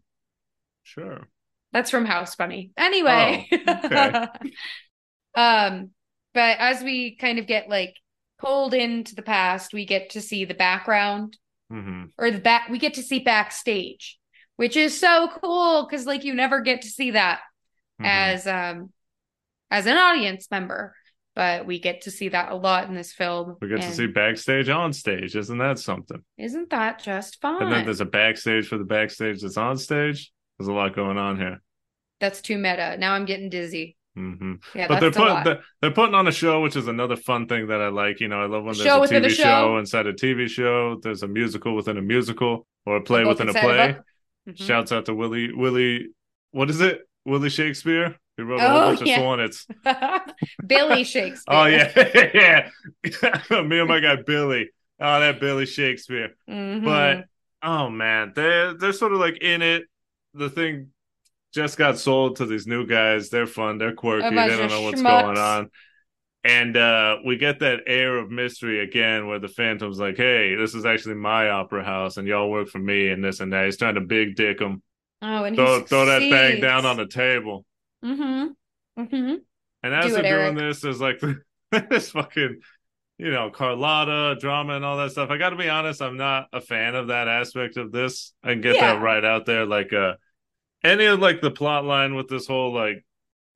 Sure. 0.85 1.29
That's 1.72 1.90
from 1.90 2.04
House 2.04 2.35
Bunny. 2.37 2.70
Anyway, 2.76 3.48
Oh, 3.52 3.80
okay. 3.85 4.26
um, 5.35 5.90
but 6.35 6.59
as 6.59 6.83
we 6.83 7.16
kind 7.16 7.38
of 7.38 7.46
get 7.46 7.68
like 7.68 7.94
pulled 8.38 8.74
into 8.74 9.14
the 9.14 9.22
past, 9.22 9.72
we 9.72 9.85
get 9.85 10.11
to 10.11 10.20
see 10.20 10.44
the 10.44 10.54
background 10.54 11.37
hmm 11.70 12.04
or 12.18 12.30
the 12.30 12.38
back. 12.40 12.68
We 12.68 12.78
get 12.78 12.94
to 12.94 13.02
see 13.02 13.20
backstage, 13.20 14.18
which 14.56 14.76
is 14.76 14.98
so 14.98 15.28
cool 15.42 15.87
because 15.88 16.06
like 16.06 16.24
you 16.24 16.35
never 16.35 16.61
get 16.61 16.83
to 16.83 16.88
see 16.88 17.12
that 17.12 17.40
Mm-hmm. 18.00 18.06
as 18.06 18.46
um 18.46 18.92
as 19.70 19.85
an 19.85 19.98
audience 19.98 20.50
member 20.50 20.94
but 21.37 21.66
we 21.66 21.78
get 21.78 22.00
to 22.02 22.11
see 22.11 22.30
that 22.30 22.50
a 22.50 22.54
lot 22.56 22.88
in 22.88 22.94
this 22.94 23.12
film 23.12 23.56
we 23.61 23.68
get 23.68 23.83
to 23.83 23.92
see 23.92 24.06
backstage 24.06 24.70
on 24.70 24.94
stage. 24.94 25.37
Isn't 25.37 25.59
that 25.59 25.78
something? 25.78 26.22
isn't 26.38 26.70
that 26.70 27.02
just 27.02 27.40
fun 27.42 27.62
And 27.62 27.70
then 27.70 27.85
there's 27.85 28.00
a 28.00 28.06
backstage 28.06 28.68
for 28.68 28.78
the 28.78 28.85
backstage 28.85 29.42
that's 29.42 29.59
on 29.59 29.76
stage. 29.76 30.33
There's 30.61 30.68
a 30.68 30.73
lot 30.73 30.94
going 30.94 31.16
on 31.18 31.38
here. 31.38 31.61
that's 32.20 32.40
too 32.42 32.59
meta 32.59 32.96
now 32.99 33.14
i'm 33.14 33.25
getting 33.25 33.49
dizzy 33.49 33.96
hmm 34.14 34.55
yeah 34.75 34.87
but 34.88 35.01
they're 35.01 35.09
that's 35.11 35.16
a 35.16 35.20
lot. 35.20 35.44
putting 35.44 35.62
they're 35.81 35.90
putting 35.90 36.14
on 36.14 36.27
a 36.29 36.33
show, 36.33 36.61
which 36.61 36.77
is 36.77 36.87
another 36.88 37.16
fun 37.16 37.46
thing 37.46 37.68
that 37.68 37.81
I 37.81 37.88
like. 37.88 38.20
You 38.20 38.29
know, 38.29 38.42
I 38.42 38.46
love 38.46 38.64
when 38.64 38.75
there's 38.75 38.83
Show 38.87 39.03
a 39.03 39.07
TV 39.09 39.27
a 39.27 39.31
show. 39.31 39.42
show. 39.44 39.79
inside 39.79 40.07
a 40.07 40.12
TV 40.12 40.49
show. 40.49 40.99
There's 41.03 41.23
a 41.23 41.29
musical 41.29 41.75
within 41.77 41.96
a 41.96 42.03
musical, 42.03 42.66
or 42.85 42.96
a 42.96 43.01
play 43.01 43.25
within 43.25 43.49
a 43.49 43.53
play. 43.53 43.96
Mhm. 44.49 44.59
Shouts 44.59 44.90
out 44.92 45.07
to 45.07 45.14
Willie 45.14 45.53
Willie. 45.53 46.09
What 46.51 46.68
is 46.70 46.81
it? 46.81 47.09
Willie 47.25 47.51
Shakespeare. 47.51 48.16
He 48.37 48.42
wrote 48.42 48.61
a 48.61 48.66
Oh, 48.66 48.68
whole 48.70 48.81
bunch 48.96 49.03
yeah. 49.09 49.20
of 49.20 49.23
sonnets. 49.23 49.66
billy 50.66 51.05
shakespeare 51.05 51.57
Oh 51.57 51.66
yeah, 51.66 51.90
yeah. 53.53 53.62
Me 53.62 53.79
and 53.79 53.88
my 53.88 54.01
guy 54.01 54.16
Billy. 54.16 54.70
Oh, 54.99 55.20
that 55.20 55.40
Billy 55.40 55.66
Shakespeare. 55.66 56.31
Mhm. 56.49 56.85
But 56.85 57.27
oh 57.62 57.88
man, 57.88 58.33
they're 58.35 58.75
they're 58.75 58.92
sort 58.92 59.12
of 59.12 59.18
like 59.20 59.38
in 59.40 59.62
it. 59.62 59.85
The 60.34 60.50
thing 60.50 60.88
just 61.52 61.76
got 61.76 61.98
sold 61.98 62.36
to 62.36 62.46
these 62.46 62.66
new 62.66 62.86
guys. 62.86 63.30
They're 63.30 63.46
fun. 63.46 63.78
They're 63.78 63.94
quirky. 63.94 64.28
They 64.34 64.56
don't 64.56 64.70
know 64.70 64.82
what's 64.82 65.00
schmucks. 65.00 65.24
going 65.24 65.38
on. 65.38 65.70
And 66.42 66.76
uh, 66.76 67.16
we 67.24 67.36
get 67.36 67.58
that 67.58 67.80
air 67.86 68.16
of 68.16 68.30
mystery 68.30 68.80
again 68.80 69.26
where 69.26 69.38
the 69.38 69.48
Phantom's 69.48 69.98
like, 69.98 70.16
hey, 70.16 70.54
this 70.54 70.74
is 70.74 70.86
actually 70.86 71.16
my 71.16 71.50
opera 71.50 71.84
house 71.84 72.16
and 72.16 72.26
y'all 72.26 72.50
work 72.50 72.68
for 72.68 72.78
me 72.78 73.08
and 73.08 73.22
this 73.22 73.40
and 73.40 73.52
that. 73.52 73.66
He's 73.66 73.76
trying 73.76 73.96
to 73.96 74.00
big 74.00 74.36
dick 74.36 74.58
them. 74.58 74.82
Oh, 75.20 75.44
and 75.44 75.54
Throw, 75.54 75.80
he 75.80 75.86
throw 75.86 76.06
that 76.06 76.20
thing 76.20 76.62
down 76.62 76.86
on 76.86 76.96
the 76.96 77.06
table. 77.06 77.66
Mm-hmm. 78.02 79.02
Mm-hmm. 79.02 79.34
And 79.82 79.94
as 79.94 80.06
Do 80.06 80.12
they're 80.12 80.20
it, 80.20 80.28
doing 80.28 80.58
Eric. 80.58 80.58
this, 80.58 80.80
there's 80.80 81.00
like 81.00 81.20
this 81.90 82.10
fucking, 82.10 82.60
you 83.20 83.30
know, 83.30 83.50
Carlotta 83.50 84.37
drama 84.40 84.74
and 84.74 84.85
all 84.85 84.96
that 84.96 85.11
stuff. 85.12 85.28
I 85.30 85.37
got 85.37 85.50
to 85.50 85.56
be 85.56 85.68
honest, 85.68 86.00
I'm 86.00 86.16
not 86.16 86.46
a 86.54 86.61
fan 86.61 86.94
of 86.94 87.09
that 87.09 87.28
aspect 87.28 87.76
of 87.76 87.92
this. 87.92 88.33
I 88.42 88.52
can 88.52 88.62
get 88.62 88.76
Yeah. 88.76 88.94
that 88.94 89.02
right 89.02 89.24
out 89.24 89.44
there. 89.44 89.66
Like, 89.66 89.92
uh, 89.92 90.14
any 90.83 91.04
of 91.04 91.20
like 91.20 91.42
the 91.42 91.50
plot 91.50 91.85
line 91.85 92.14
with 92.14 92.28
this 92.28 92.46
whole 92.46 92.72
like, 92.72 93.04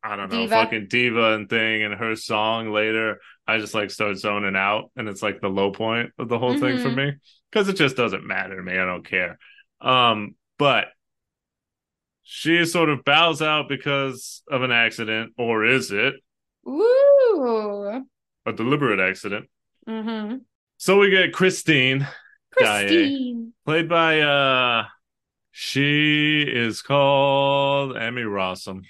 I 0.02 0.16
don't 0.16 0.30
know, 0.30 0.40
Diva. 0.40 0.54
fucking 0.54 0.88
diva 0.88 1.32
and 1.32 1.48
thing 1.48 1.82
and 1.82 1.94
her 1.94 2.14
song 2.14 2.72
later, 2.72 3.20
I 3.46 3.58
just 3.58 3.72
like 3.72 3.90
start 3.90 4.18
zoning 4.18 4.54
out, 4.54 4.90
and 4.96 5.08
it's 5.08 5.22
like 5.22 5.40
the 5.40 5.48
low 5.48 5.70
point 5.70 6.10
of 6.18 6.28
the 6.28 6.38
whole 6.38 6.58
thing 6.58 6.76
for 6.78 6.90
Mhm. 6.90 6.96
me 6.96 7.12
because 7.50 7.70
it 7.70 7.76
just 7.76 7.96
doesn't 7.96 8.26
matter 8.26 8.56
to 8.56 8.62
me. 8.62 8.72
I 8.78 8.84
don't 8.84 9.06
care. 9.06 9.38
Um, 9.80 10.34
but 10.58 10.88
she 12.22 12.64
sort 12.66 12.90
of 12.90 13.04
bows 13.04 13.40
out 13.40 13.68
because 13.68 14.42
of 14.50 14.62
an 14.62 14.72
accident, 14.72 15.32
or 15.38 15.64
is 15.64 15.90
it? 15.90 16.14
Ooh. 16.68 18.04
a 18.46 18.52
deliberate 18.52 19.00
accident. 19.00 19.48
Mm-hmm. 19.88 20.36
So 20.76 20.98
we 20.98 21.10
get 21.10 21.32
Christine. 21.32 22.06
Christine. 22.52 23.52
played 23.64 23.88
by 23.88 24.20
uh 24.20 24.84
she 25.50 26.42
is 26.42 26.82
called 26.82 27.96
Emmy 27.96 28.22
Rossum. 28.22 28.82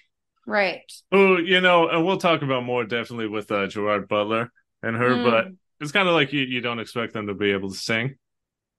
Right. 0.46 0.90
Oh, 1.12 1.37
you 1.38 1.61
know, 1.61 1.88
and 1.88 2.04
we'll 2.04 2.18
talk 2.18 2.42
about 2.42 2.64
more 2.64 2.85
definitely 2.85 3.28
with 3.28 3.50
uh, 3.50 3.66
Gerard 3.66 4.09
Butler 4.09 4.50
and 4.83 4.96
her, 4.96 5.11
Mm. 5.11 5.30
but 5.30 5.46
it's 5.80 5.92
kind 5.92 6.09
of 6.09 6.14
like 6.14 6.33
you, 6.33 6.42
you 6.42 6.61
don't 6.61 6.80
expect 6.80 7.12
them 7.14 7.26
to 7.28 7.35
be 7.35 7.50
able 7.52 7.70
to 7.70 7.76
sing 7.76 8.16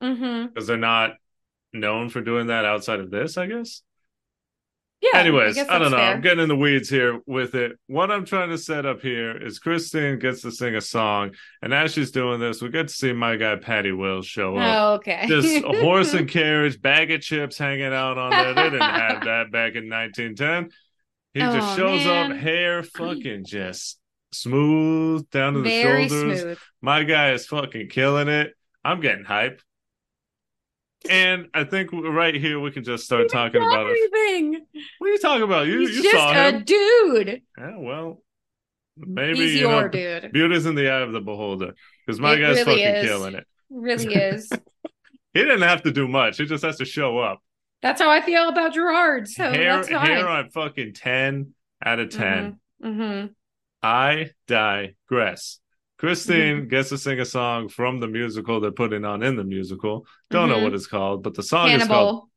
Mm-hmm. 0.03 0.47
because 0.47 0.67
they're 0.67 0.77
not 0.77 1.11
known 1.73 2.09
for 2.09 2.21
doing 2.21 2.47
that 2.47 2.65
outside 2.65 2.99
of 2.99 3.09
this, 3.11 3.37
I 3.37 3.47
guess. 3.47 3.81
Yeah. 5.13 5.19
Anyways, 5.19 5.55
guess 5.55 5.67
I, 5.69 5.77
don't 5.77 5.91
know. 5.91 5.97
fair. 5.97 6.13
I'm 6.13 6.21
getting 6.21 6.39
in 6.43 6.49
the 6.49 6.55
weeds 6.55 6.89
here 6.89 7.19
with 7.25 7.53
it. 7.55 7.77
What 7.87 8.09
I'm 8.11 8.25
trying 8.25 8.49
to 8.49 8.57
set 8.57 8.85
up 8.85 9.01
here 9.01 9.35
is 9.37 9.59
Christine 9.59 10.19
gets 10.19 10.41
to 10.41 10.51
sing 10.51 10.75
a 10.75 10.81
song, 10.81 11.31
and 11.61 11.73
as 11.73 11.93
she's 11.93 12.11
doing 12.11 12.39
this, 12.39 12.61
we 12.61 12.69
get 12.69 12.87
to 12.87 12.93
see 12.93 13.13
my 13.13 13.35
guy 13.35 13.55
Patty 13.57 13.91
Wills 13.91 14.25
show 14.25 14.57
up. 14.57 14.77
Oh, 14.77 14.93
okay. 14.95 15.25
Just 15.27 15.47
a 15.65 15.81
horse 15.81 16.13
and 16.13 16.27
carriage, 16.29 16.81
bag 16.81 17.11
of 17.11 17.21
chips 17.21 17.57
hanging 17.57 17.93
out 17.93 18.17
on 18.17 18.31
there. 18.31 18.53
They 18.53 18.63
didn't 18.63 18.81
have 18.81 19.23
that 19.25 19.51
back 19.51 19.75
in 19.75 19.89
1910. 19.89 20.69
He 21.33 21.41
just 21.41 21.73
Oh, 21.73 21.75
shows 21.77 22.05
man. 22.05 22.31
up, 22.31 22.37
hair 22.37 22.81
fucking 22.81 23.43
just 23.45 23.99
smooth 24.31 25.29
down 25.29 25.53
to 25.53 25.61
the 25.61 25.81
shoulders. 25.81 26.09
smooth. 26.41 26.57
My 26.81 27.03
guy 27.03 27.31
is 27.31 27.45
fucking 27.45 27.89
killing 27.89 28.27
it. 28.27 28.53
I'm 28.83 29.01
getting 29.01 29.25
hype. 29.25 29.61
And 31.09 31.47
I 31.53 31.63
think 31.63 31.91
right 31.93 32.33
here 32.35 32.59
we 32.59 32.71
can 32.71 32.83
just 32.83 33.05
start 33.05 33.29
talking 33.31 33.61
about 33.61 33.87
it. 33.87 33.97
everything. 34.13 34.65
What 34.99 35.07
are 35.07 35.11
you 35.13 35.19
talking 35.19 35.43
about? 35.43 35.67
You 35.67 35.79
He's 35.81 35.97
you 35.97 36.03
just 36.03 36.15
saw 36.15 36.47
a 36.47 36.51
dude. 36.61 37.41
Yeah, 37.57 37.77
well, 37.77 38.21
maybe 38.97 39.39
He's 39.39 39.53
you 39.55 39.61
your 39.61 39.83
know, 39.83 39.87
dude. 39.87 40.31
beauty's 40.31 40.65
in 40.65 40.75
the 40.75 40.89
eye 40.89 41.01
of 41.01 41.11
the 41.11 41.21
beholder. 41.21 41.73
Because 42.05 42.19
my 42.19 42.33
It 42.33 42.39
guy's 42.39 42.65
really 42.65 42.81
fucking 42.81 42.95
is. 42.95 43.05
killing 43.05 43.35
it. 43.35 43.47
Really 43.69 44.13
is. 44.13 44.49
He 45.33 45.41
didn't 45.41 45.63
have 45.63 45.81
to 45.83 45.91
do 45.91 46.07
much. 46.07 46.37
He 46.37 46.45
just 46.45 46.63
has 46.63 46.77
to 46.77 46.85
show 46.85 47.17
up. 47.19 47.41
That's 47.81 47.99
how 48.01 48.09
I 48.09 48.21
feel 48.21 48.47
about 48.47 48.73
Gerard. 48.73 49.27
So 49.27 49.51
hair 49.51 49.75
that's 49.75 49.89
fine. 49.89 50.05
hair 50.05 50.29
on 50.29 50.49
fucking 50.49 50.93
ten 50.93 51.53
out 51.83 51.99
of 51.99 52.09
10 52.09 52.57
Mm-hmm. 52.81 53.27
I 53.83 54.29
digress. 54.47 55.59
Christine 55.97 56.61
Mm-hmm. 56.61 56.67
gets 56.69 56.89
to 56.89 56.97
sing 56.97 57.19
a 57.19 57.25
song 57.25 57.69
from 57.69 57.99
the 57.99 58.07
musical 58.07 58.59
they're 58.59 58.71
putting 58.71 59.05
on 59.05 59.23
in 59.23 59.35
the 59.35 59.43
musical. 59.43 60.05
Don't 60.29 60.49
know 60.49 60.57
Mhm. 60.57 60.63
what 60.63 60.73
it's 60.73 60.87
called, 60.87 61.23
but 61.23 61.33
the 61.35 61.43
song 61.43 61.69
is 61.69 61.87
called 61.87 62.29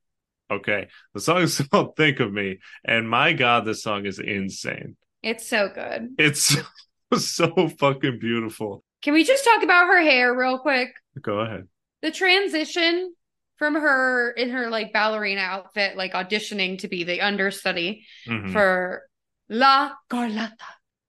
okay. 0.50 0.88
The 1.14 1.20
song 1.20 1.42
is 1.42 1.58
called 1.70 1.96
"Think 1.96 2.20
of 2.20 2.32
Me," 2.32 2.58
and 2.84 3.08
my 3.08 3.32
god, 3.32 3.64
this 3.64 3.82
song 3.82 4.06
is 4.06 4.18
insane. 4.18 4.96
It's 5.22 5.46
so 5.46 5.68
good. 5.68 6.10
It's 6.18 6.56
so 7.18 7.68
fucking 7.80 8.18
beautiful. 8.20 8.84
Can 9.02 9.14
we 9.14 9.24
just 9.24 9.44
talk 9.44 9.62
about 9.62 9.86
her 9.88 10.00
hair 10.00 10.34
real 10.34 10.58
quick? 10.58 10.90
Go 11.20 11.40
ahead. 11.40 11.68
The 12.02 12.10
transition 12.12 13.14
from 13.56 13.74
her 13.74 14.30
in 14.30 14.50
her 14.50 14.70
like 14.70 14.92
ballerina 14.92 15.40
outfit, 15.40 15.96
like 15.96 16.12
auditioning 16.12 16.78
to 16.78 16.88
be 16.88 17.02
the 17.04 17.20
understudy 17.20 18.04
Mhm. 18.28 18.52
for 18.52 19.02
La 19.48 19.92
Carlotta 20.08 20.52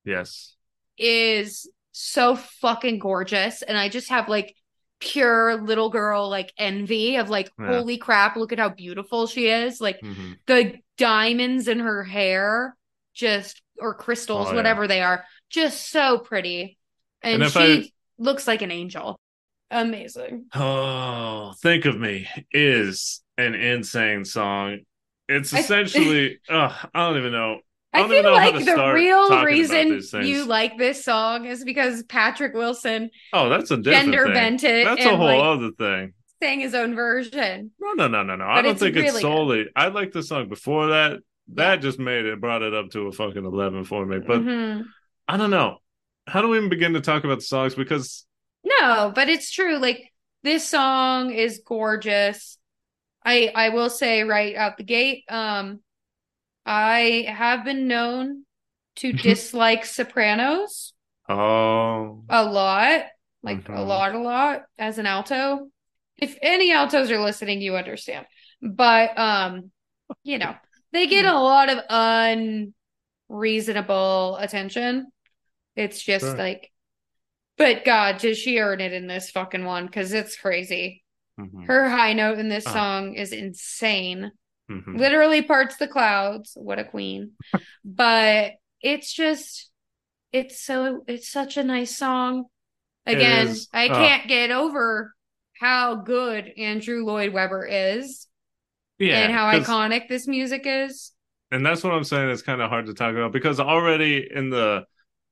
yes. 0.03 0.55
is 0.97 1.69
so 1.91 2.36
fucking 2.36 2.99
gorgeous. 2.99 3.62
And 3.62 3.78
I 3.78 3.89
just 3.89 4.10
have 4.10 4.30
like 4.30 4.56
pure 4.99 5.62
little 5.62 5.89
girl 5.89 6.30
like 6.30 6.52
envy 6.58 7.15
of 7.17 7.30
like, 7.30 7.49
Yeah. 7.60 7.67
holy 7.67 7.97
crap, 7.97 8.36
look 8.36 8.52
at 8.52 8.60
how 8.60 8.69
beautiful 8.69 9.28
she 9.28 9.47
is. 9.47 9.80
Like 9.80 9.99
Mhm. 10.02 10.38
the 10.45 10.75
diamonds 10.97 11.67
in 11.67 11.80
her 11.80 12.04
hair, 12.04 12.75
just 13.13 13.62
or 13.80 13.93
crystals, 13.93 14.47
Oh, 14.47 14.49
yeah. 14.52 14.56
whatever 14.58 14.88
they 14.88 15.02
are, 15.02 15.23
just 15.49 15.89
so 15.89 16.19
pretty. 16.19 16.78
And, 17.21 17.43
And 17.43 17.52
she 17.52 17.60
I- 17.60 17.91
looks 18.17 18.45
like 18.47 18.62
an 18.62 18.71
angel. 18.71 19.19
Amazing. 19.71 20.47
Oh, 20.56 21.54
think 21.62 21.86
of 21.86 21.97
me 21.97 22.28
is 22.52 23.21
an 23.38 23.56
insane 23.56 24.25
song. 24.25 24.80
It's 25.28 25.54
I- 25.54 25.60
essentially, 25.60 26.39
I 26.49 26.88
don't 26.93 27.17
even 27.17 27.32
know. 27.32 27.60
I 27.93 28.04
I 28.04 28.08
feel 28.08 28.32
like 28.32 28.65
the 28.65 28.91
real 28.93 29.43
reason 29.43 29.99
you 30.23 30.45
like 30.45 30.78
this 30.78 31.04
song 31.04 31.45
is 31.45 31.63
because 31.63 32.04
Patrick 32.04 32.54
Wilson 32.54 33.10
Oh, 33.34 33.49
that's 33.49 33.71
a 33.71 33.78
gender 33.78 34.25
thing. 34.25 34.34
bent 34.34 34.63
it 34.63 34.86
That's 34.86 35.06
a 35.06 35.15
whole 35.17 35.25
like 35.25 35.41
other 35.43 35.71
thing. 35.71 36.13
sang 36.41 36.60
his 36.60 36.75
own 36.75 36.93
version. 36.95 37.71
No, 37.80 37.93
no, 37.93 38.08
no, 38.08 38.23
no, 38.23 38.36
no. 38.36 38.45
I 38.45 38.62
don't 38.62 38.71
it's 38.73 38.80
think 38.82 38.95
it's 38.95 39.06
really 39.12 39.21
good. 39.21 39.21
solely. 39.21 39.65
I 39.75 39.88
like 39.88 40.12
the 40.12 40.21
song 40.23 40.49
before 40.49 40.88
that. 40.89 41.19
That 41.56 41.78
just 41.82 41.97
made 41.97 42.25
it, 42.28 42.39
brought 42.39 42.62
it 42.62 42.75
up 42.75 42.91
to 42.91 43.08
a 43.08 43.12
fucking 43.12 43.43
11 43.43 43.84
for 43.86 44.06
me. 44.06 44.19
But 44.19 44.41
Mhm. 44.41 44.86
I 45.28 45.38
don't 45.38 45.49
know. 45.49 45.80
How 46.28 46.41
do 46.41 46.47
we 46.49 46.58
even 46.58 46.69
begin 46.69 46.93
to 46.93 47.02
talk 47.02 47.23
about 47.23 47.39
the 47.39 47.45
songs? 47.45 47.73
Because, 47.73 48.25
No, 48.63 49.12
but 49.15 49.30
it's 49.30 49.49
true. 49.52 49.78
Like 49.80 50.12
this 50.43 50.67
song 50.67 51.32
is 51.32 51.62
gorgeous. 51.65 52.60
I 53.25 53.52
I 53.56 53.69
will 53.69 53.89
say 53.89 54.23
right 54.23 54.56
out 54.56 54.78
the 54.78 54.84
gate, 54.84 55.23
um, 55.28 55.82
I 56.69 57.25
have 57.27 57.65
been 57.65 57.88
known 57.88 58.45
to 58.97 59.12
dislike 59.13 59.86
sopranos 59.86 60.93
oh, 61.27 62.21
a 62.29 62.43
lot, 62.43 63.05
like 63.43 63.67
a 63.69 63.71
Mhm. 63.71 63.88
lot, 63.88 64.15
a 64.15 64.19
lot 64.19 64.63
as 64.77 64.97
an 64.97 65.05
alto. 65.05 65.69
If 66.17 66.38
any 66.41 66.71
altos 66.71 67.12
are 67.12 67.19
listening, 67.19 67.62
you 67.62 67.75
understand. 67.77 68.27
But 68.62 69.17
um, 69.17 69.71
you 70.23 70.38
know, 70.38 70.55
they 70.91 71.08
get 71.08 71.25
a 71.25 71.39
lot 71.39 71.69
of 71.69 72.73
unreasonable 73.29 74.38
attention. 74.38 75.12
It's 75.75 76.01
just 76.01 76.25
Sure. 76.25 76.38
like, 76.38 76.71
but 77.58 77.86
God, 77.86 78.17
does 78.19 78.38
she 78.38 78.60
earn 78.60 78.82
it 78.82 78.93
in 78.93 79.08
this 79.08 79.32
fucking 79.32 79.65
one? 79.65 79.86
Because 79.86 80.13
it's 80.13 80.36
crazy. 80.38 81.03
Mhm, 81.38 81.65
Her 81.67 81.89
high 81.89 82.13
note 82.13 82.39
in 82.39 82.49
this 82.49 82.65
Ah. 82.65 82.73
song 82.73 83.15
is 83.15 83.32
insane. 83.32 84.32
Mhm. 84.69 84.97
Literally 84.97 85.41
parts 85.41 85.77
the 85.77 85.88
clouds. 85.88 86.53
What 86.55 86.79
a 86.79 86.84
queen. 86.84 87.32
but 87.86 88.53
it's 88.82 89.12
just, 89.13 89.69
it's 90.32 90.62
so, 90.62 91.03
it's 91.08 91.29
such 91.29 91.58
a 91.58 91.63
nice 91.63 91.95
song. 91.97 92.45
Again. 93.05 93.55
I 93.73 93.88
Ah. 93.89 93.93
can't 93.93 94.27
get 94.27 94.51
over 94.51 95.15
how 95.60 95.95
good 95.95 96.51
Andrew 96.58 97.03
Lloyd 97.03 97.34
Webber 97.34 97.65
is 97.65 98.27
yeah, 98.99 99.19
and 99.23 99.34
how 99.34 99.51
iconic 99.51 100.08
this 100.08 100.27
music 100.27 100.63
is. 100.65 101.12
and 101.51 101.65
that's 101.65 101.84
what 101.84 101.93
I'm 101.93 102.03
saying. 102.03 102.29
It's 102.29 102.41
kind 102.43 102.62
of 102.62 102.69
hard 102.69 102.86
to 102.86 102.93
talk 102.93 103.13
about 103.13 103.32
because 103.34 103.60
already 103.60 104.27
in 104.34 104.49
the 104.51 104.86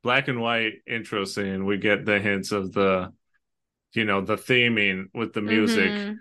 black 0.04 0.28
and 0.28 0.42
white 0.42 0.74
intro 0.88 1.26
scene, 1.26 1.66
we 1.66 1.78
get 1.78 2.06
the 2.06 2.20
hints 2.20 2.52
of 2.52 2.74
the, 2.74 3.14
you 3.94 4.06
know, 4.06 4.22
the 4.22 4.36
theming 4.38 5.06
with 5.14 5.34
the 5.34 5.42
music. 5.42 5.92
Mhm. 5.92 6.16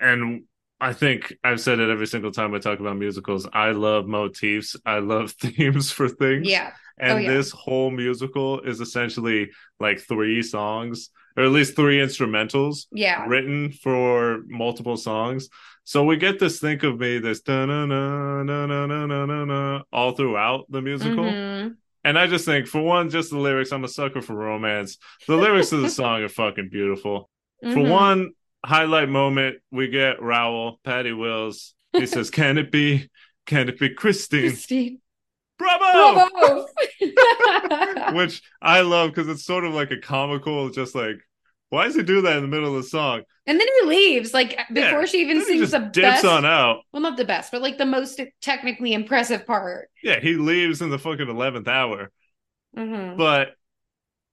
and 0.00 0.44
I 0.80 0.92
think 0.92 1.34
I've 1.42 1.60
said 1.60 1.78
it 1.80 1.90
every 1.90 2.06
single 2.06 2.30
time 2.30 2.54
I 2.54 2.58
talk 2.58 2.80
about 2.80 2.98
musicals. 2.98 3.48
I 3.52 3.70
love 3.70 4.06
motifs. 4.06 4.76
I 4.84 4.98
love 4.98 5.32
themes 5.40 5.90
for 5.90 6.08
things. 6.08 6.48
Yeah. 6.48 6.72
And 6.98 7.12
oh, 7.12 7.16
yeah. 7.16 7.32
this 7.34 7.50
whole 7.50 7.90
musical 7.90 8.60
is 8.60 8.80
essentially 8.80 9.50
like 9.78 10.00
three 10.00 10.42
songs, 10.42 11.10
or 11.36 11.44
at 11.44 11.50
least 11.50 11.76
three 11.76 11.98
instrumentals. 11.98 12.86
Yeah. 12.92 13.26
Written 13.26 13.72
for 13.72 14.40
multiple 14.46 14.96
songs. 14.96 15.48
So 15.84 16.04
we 16.04 16.16
get 16.16 16.38
this 16.38 16.58
think 16.58 16.82
of 16.82 16.98
me, 16.98 17.18
this 17.18 17.42
na 17.46 17.66
na 17.66 17.86
na 17.86 18.42
na 18.42 18.66
na 18.66 18.86
na 18.86 19.26
na 19.26 19.44
na 19.44 19.82
all 19.92 20.12
throughout 20.12 20.66
the 20.70 20.82
musical. 20.82 21.24
Mm-hmm. 21.24 21.68
And 22.04 22.18
I 22.18 22.28
just 22.28 22.44
think, 22.44 22.66
for 22.68 22.80
one, 22.80 23.10
just 23.10 23.30
the 23.30 23.38
lyrics. 23.38 23.72
I'm 23.72 23.84
a 23.84 23.88
sucker 23.88 24.22
for 24.22 24.34
romance. 24.34 24.96
The 25.26 25.36
lyrics 25.36 25.72
of 25.72 25.82
the 25.82 25.90
song 26.00 26.22
are 26.22 26.28
fucking 26.28 26.68
beautiful. 26.70 27.28
Mm-hmm. 27.64 27.74
For 27.74 27.90
one, 27.90 28.30
highlight 28.66 29.08
moment, 29.08 29.58
we 29.70 29.88
get 29.88 30.20
Raoul, 30.22 30.80
Patty 30.84 31.12
Wills. 31.12 31.74
He 31.92 32.06
says, 32.06 32.30
Can 32.30 32.58
it 32.58 32.70
be? 32.70 33.08
Can 33.46 33.68
it 33.68 33.78
be 33.78 33.90
Christine? 33.90 34.50
Christine. 34.50 35.00
Bravo! 35.58 36.28
Bravo! 36.38 36.66
Which 38.12 38.42
I 38.60 38.82
love 38.82 39.10
because 39.10 39.28
it's 39.28 39.44
sort 39.44 39.64
of 39.64 39.72
like 39.72 39.90
a 39.90 39.98
comical, 39.98 40.68
just 40.70 40.94
like, 40.94 41.16
why 41.70 41.84
does 41.84 41.94
he 41.96 42.02
do 42.02 42.20
that 42.22 42.36
in 42.36 42.42
the 42.42 42.48
middle 42.48 42.76
of 42.76 42.82
the 42.82 42.88
song? 42.88 43.22
and 43.48 43.60
then 43.60 43.66
he 43.80 43.86
leaves, 43.88 44.34
like 44.34 44.58
before 44.72 45.00
Yeah, 45.00 45.04
she 45.06 45.20
even 45.20 45.44
sings 45.44 45.70
the 45.70 45.78
dips 45.78 45.98
best. 45.98 46.24
on 46.24 46.44
out. 46.44 46.80
Well, 46.92 47.00
not 47.02 47.16
the 47.16 47.24
best, 47.24 47.52
but 47.52 47.62
like 47.62 47.78
the 47.78 47.86
most 47.86 48.20
technically 48.42 48.92
impressive 48.92 49.46
part. 49.46 49.88
Yeah, 50.02 50.18
he 50.18 50.34
leaves 50.34 50.82
in 50.82 50.90
the 50.90 50.98
fucking 50.98 51.28
eleventh 51.28 51.68
hour. 51.68 52.10
Mhm. 52.76 53.16
But 53.16 53.54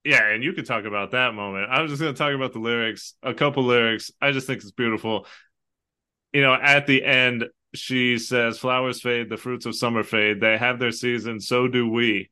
yeah, 0.03 0.29
and 0.29 0.43
you 0.43 0.53
could 0.53 0.65
talk 0.65 0.85
about 0.85 1.11
that 1.11 1.33
moment. 1.33 1.69
I 1.69 1.81
was 1.81 1.91
just 1.91 2.01
gonna 2.01 2.13
talk 2.13 2.33
about 2.33 2.53
the 2.53 2.59
lyrics, 2.59 3.13
a 3.23 3.33
couple 3.33 3.63
lyrics. 3.63 4.11
I 4.21 4.31
just 4.31 4.47
think 4.47 4.61
it's 4.61 4.71
beautiful. 4.71 5.25
You 6.33 6.41
know, 6.41 6.53
at 6.53 6.87
the 6.87 7.03
end, 7.03 7.45
she 7.75 8.17
says, 8.17 8.59
Flowers 8.59 9.01
fade, 9.01 9.29
the 9.29 9.37
fruits 9.37 9.65
of 9.65 9.75
summer 9.75 10.03
fade. 10.03 10.41
They 10.41 10.57
have 10.57 10.79
their 10.79 10.91
season, 10.91 11.39
so 11.39 11.67
do 11.67 11.87
we. 11.87 12.29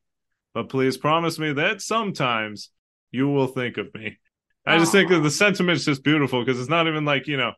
But 0.54 0.70
please 0.70 0.98
promise 0.98 1.40
me 1.40 1.54
that 1.54 1.82
sometimes 1.82 2.70
you 3.12 3.28
will 3.30 3.48
think 3.48 3.78
of 3.78 3.94
me. 3.94 4.18
I 4.66 4.78
just 4.78 4.92
think 4.92 5.10
that 5.10 5.20
the 5.22 5.32
sentiment's 5.32 5.86
just 5.86 6.04
beautiful 6.04 6.44
because 6.44 6.60
it's 6.60 6.70
not 6.70 6.88
even 6.88 7.04
like, 7.04 7.28
you 7.28 7.38
know, 7.38 7.54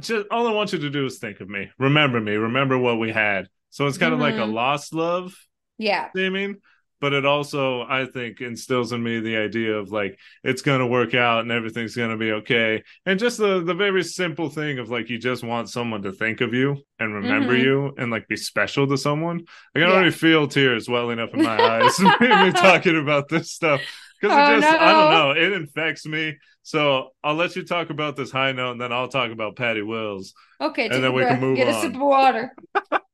just 0.00 0.26
all 0.30 0.46
I 0.46 0.52
want 0.52 0.72
you 0.72 0.78
to 0.80 0.90
do 0.90 1.06
is 1.06 1.18
think 1.18 1.40
of 1.40 1.48
me. 1.48 1.70
Remember 1.78 2.20
me. 2.20 2.32
Remember 2.32 2.76
what 2.76 2.98
we 2.98 3.12
had. 3.12 3.48
So 3.70 3.86
it's 3.86 3.98
kind 3.98 4.14
of 4.14 4.20
like 4.20 4.34
a 4.34 4.38
Mhm. 4.38 4.52
lost 4.52 4.94
love 4.94 5.34
Yeah. 5.78 6.10
theming, 6.16 6.60
but 7.00 7.12
it 7.12 7.24
also, 7.24 7.82
I 7.82 8.06
think, 8.06 8.40
instills 8.40 8.92
in 8.92 9.02
me 9.02 9.20
the 9.20 9.36
idea 9.36 9.74
of 9.76 9.90
like 9.90 10.18
it's 10.44 10.62
gonna 10.62 10.86
work 10.86 11.14
out 11.14 11.40
and 11.40 11.50
everything's 11.52 11.94
gonna 11.96 12.16
be 12.16 12.32
okay. 12.32 12.82
And 13.06 13.18
just 13.18 13.38
the 13.38 13.62
the 13.62 13.74
very 13.74 14.02
simple 14.04 14.48
thing 14.50 14.78
of 14.78 14.90
like 14.90 15.08
you 15.10 15.18
just 15.18 15.42
want 15.44 15.68
someone 15.70 16.02
to 16.02 16.12
think 16.12 16.40
of 16.40 16.54
you 16.54 16.76
and 16.98 17.14
remember 17.14 17.54
Mhm. 17.54 17.62
you 17.62 17.94
and 17.98 18.10
like 18.10 18.26
be 18.28 18.36
special 18.36 18.86
to 18.88 18.96
someone. 18.96 19.42
I 19.74 19.80
can 19.80 19.88
Yeah. 19.88 19.94
already 19.94 20.10
feel 20.10 20.48
tears 20.48 20.88
welling 20.88 21.18
up 21.20 21.34
in 21.34 21.42
my 21.42 21.58
eyes 21.82 21.98
me 22.20 22.52
talking 22.52 22.98
about 22.98 23.28
this 23.28 23.52
stuff. 23.52 23.80
Because 24.20 24.36
Oh, 24.36 24.56
it 24.56 24.60
just 24.60 24.80
I 24.80 24.92
don't 24.92 25.12
know, 25.12 25.30
it 25.30 25.52
infects 25.52 26.04
me. 26.06 26.38
So 26.64 27.10
I'll 27.22 27.36
let 27.36 27.54
you 27.56 27.64
talk 27.64 27.90
about 27.90 28.16
this 28.16 28.30
high 28.32 28.52
note 28.52 28.72
and 28.72 28.80
then 28.80 28.92
I'll 28.92 29.08
talk 29.08 29.30
about 29.30 29.56
Patty 29.56 29.80
Wills. 29.82 30.34
Okay, 30.60 30.88
And 30.88 31.02
then 31.04 31.12
we 31.14 31.22
can 31.22 31.40
move 31.40 31.56
Get 31.56 31.68
a 31.68 31.74
on. 31.74 31.80
sip 31.82 31.94
of 31.94 32.00
water. 32.00 32.52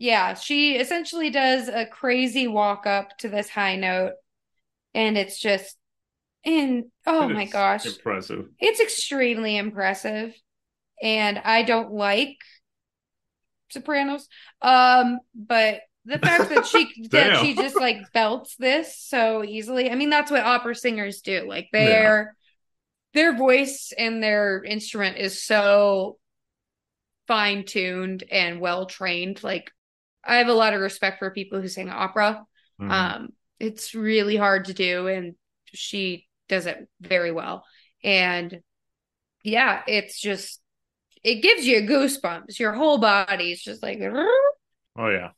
yeah, 0.00 0.34
she 0.34 0.76
essentially 0.76 1.30
does 1.30 1.68
a 1.68 1.86
crazy 1.86 2.48
walk 2.48 2.86
up 2.86 3.16
to 3.18 3.28
this 3.28 3.48
high 3.50 3.76
note, 3.76 4.14
and 4.94 5.16
it's 5.18 5.38
just, 5.38 5.76
and 6.44 6.84
oh 7.06 7.28
my 7.28 7.44
gosh, 7.44 7.86
Impressive. 7.86 8.46
it's 8.58 8.80
extremely 8.80 9.56
impressive. 9.56 10.34
And 11.02 11.38
I 11.38 11.62
don't 11.62 11.92
like 11.92 12.36
Sopranos, 13.70 14.28
um, 14.62 15.18
but 15.34 15.82
the 16.04 16.18
fact 16.18 16.48
that 16.48 16.66
she 16.66 16.92
that 17.12 17.36
she 17.36 17.54
just 17.54 17.78
like 17.78 17.98
belts 18.12 18.56
this 18.56 18.98
so 18.98 19.44
easily. 19.44 19.90
I 19.90 19.94
mean, 19.94 20.10
that's 20.10 20.30
what 20.30 20.42
opera 20.44 20.74
singers 20.74 21.20
do. 21.20 21.46
Like 21.46 21.68
Yeah. 21.72 21.84
their 21.84 22.36
their 23.14 23.36
voice 23.36 23.92
and 23.96 24.22
their 24.22 24.64
instrument 24.64 25.18
is 25.18 25.44
so 25.44 26.18
fine 27.26 27.64
tuned 27.64 28.24
and 28.30 28.60
well 28.60 28.86
trained. 28.86 29.42
Like 29.44 29.70
I 30.24 30.36
have 30.36 30.48
a 30.48 30.54
lot 30.54 30.74
of 30.74 30.80
respect 30.80 31.18
for 31.18 31.30
people 31.30 31.60
who 31.60 31.68
sing 31.68 31.88
opera. 31.88 32.44
Mhm. 32.80 32.90
Um, 32.90 33.28
it's 33.58 33.94
really 33.94 34.36
hard 34.36 34.66
to 34.66 34.74
do, 34.74 35.06
and 35.06 35.34
she 35.66 36.26
does 36.48 36.66
it 36.66 36.88
very 37.00 37.32
well. 37.32 37.64
And 38.02 38.60
yeah, 39.42 39.82
it's 39.86 40.20
just 40.20 40.60
it 41.22 41.42
gives 41.42 41.66
you 41.66 41.82
goosebumps. 41.82 42.58
Your 42.58 42.72
whole 42.72 42.98
body 42.98 43.52
is 43.52 43.62
just 43.62 43.82
like 43.82 43.98
oh 44.00 45.08
yeah. 45.08 45.30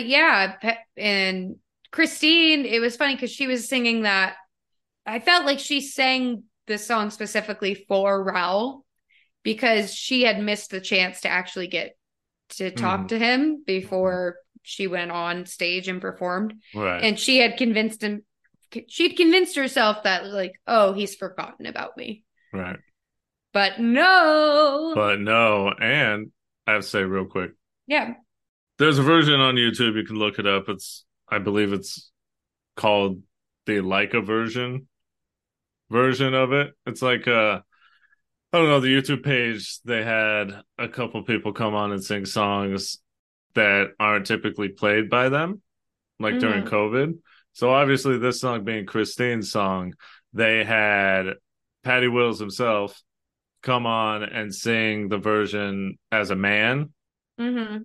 But 0.00 0.08
yeah, 0.08 0.56
and 0.96 1.56
Christine, 1.90 2.64
it 2.64 2.80
was 2.80 2.96
funny 2.96 3.14
because 3.16 3.30
she 3.30 3.46
was 3.46 3.68
singing 3.68 4.02
that. 4.02 4.36
I 5.04 5.18
felt 5.18 5.44
like 5.44 5.58
she 5.58 5.82
sang 5.82 6.44
this 6.66 6.86
song 6.86 7.10
specifically 7.10 7.74
for 7.74 8.22
Raoul 8.24 8.86
because 9.42 9.92
she 9.92 10.22
had 10.22 10.40
missed 10.42 10.70
the 10.70 10.80
chance 10.80 11.20
to 11.22 11.28
actually 11.28 11.66
get 11.66 11.98
to 12.50 12.70
talk 12.70 13.00
Mhm. 13.00 13.08
to 13.08 13.18
him 13.18 13.62
before 13.66 14.36
she 14.62 14.86
went 14.86 15.10
on 15.10 15.44
stage 15.44 15.86
and 15.86 16.00
performed. 16.00 16.54
Right. 16.74 17.02
And 17.02 17.18
she 17.20 17.38
had 17.38 17.58
convinced 17.58 18.02
him, 18.02 18.24
she'd 18.88 19.16
convinced 19.18 19.56
herself 19.56 20.04
that, 20.04 20.24
like, 20.26 20.52
oh, 20.66 20.94
he's 20.94 21.14
forgotten 21.14 21.66
about 21.66 21.96
me. 21.98 22.24
right. 22.54 22.78
But 23.52 23.80
no. 23.80 24.92
But 24.94 25.20
no, 25.20 25.68
and 25.70 26.30
I 26.66 26.72
have 26.72 26.82
to 26.82 26.88
say 26.88 27.02
real 27.02 27.26
quick, 27.26 27.50
yeah. 27.86 28.14
There's 28.80 28.98
a 28.98 29.02
version 29.02 29.40
on 29.40 29.54
YouTube. 29.54 29.94
You 29.96 30.04
can 30.04 30.16
look 30.16 30.38
it 30.38 30.46
up. 30.46 30.68
It's 30.68 31.04
I 31.28 31.38
believe 31.38 31.72
it's 31.72 32.10
called 32.76 33.22
the 33.66 33.76
Leica 33.78 34.24
version 34.24 34.88
version 35.90 36.34
of 36.34 36.52
it. 36.52 36.72
It's 36.86 37.02
like 37.02 37.28
uh 37.28 37.60
I 38.52 38.58
don't 38.58 38.68
know, 38.68 38.80
the 38.80 38.88
YouTube 38.88 39.22
page, 39.22 39.80
they 39.82 40.02
had 40.02 40.62
a 40.76 40.88
couple 40.88 41.22
people 41.22 41.52
come 41.52 41.74
on 41.74 41.92
and 41.92 42.02
sing 42.02 42.24
songs 42.26 42.98
that 43.54 43.90
aren't 44.00 44.26
typically 44.26 44.70
played 44.70 45.08
by 45.08 45.28
them, 45.28 45.62
like 46.18 46.40
during 46.40 46.64
Mhm. 46.64 46.68
COVID. 46.68 47.18
So 47.52 47.70
obviously 47.70 48.18
this 48.18 48.40
song 48.40 48.64
being 48.64 48.86
Christine's 48.86 49.52
song, 49.52 49.94
they 50.32 50.64
had 50.64 51.34
Patty 51.84 52.08
Wills 52.08 52.40
himself 52.40 53.00
come 53.62 53.86
on 53.86 54.22
and 54.24 54.54
sing 54.54 55.08
the 55.08 55.18
version 55.18 55.98
as 56.10 56.30
a 56.30 56.36
man. 56.36 56.92
hmm 57.38 57.76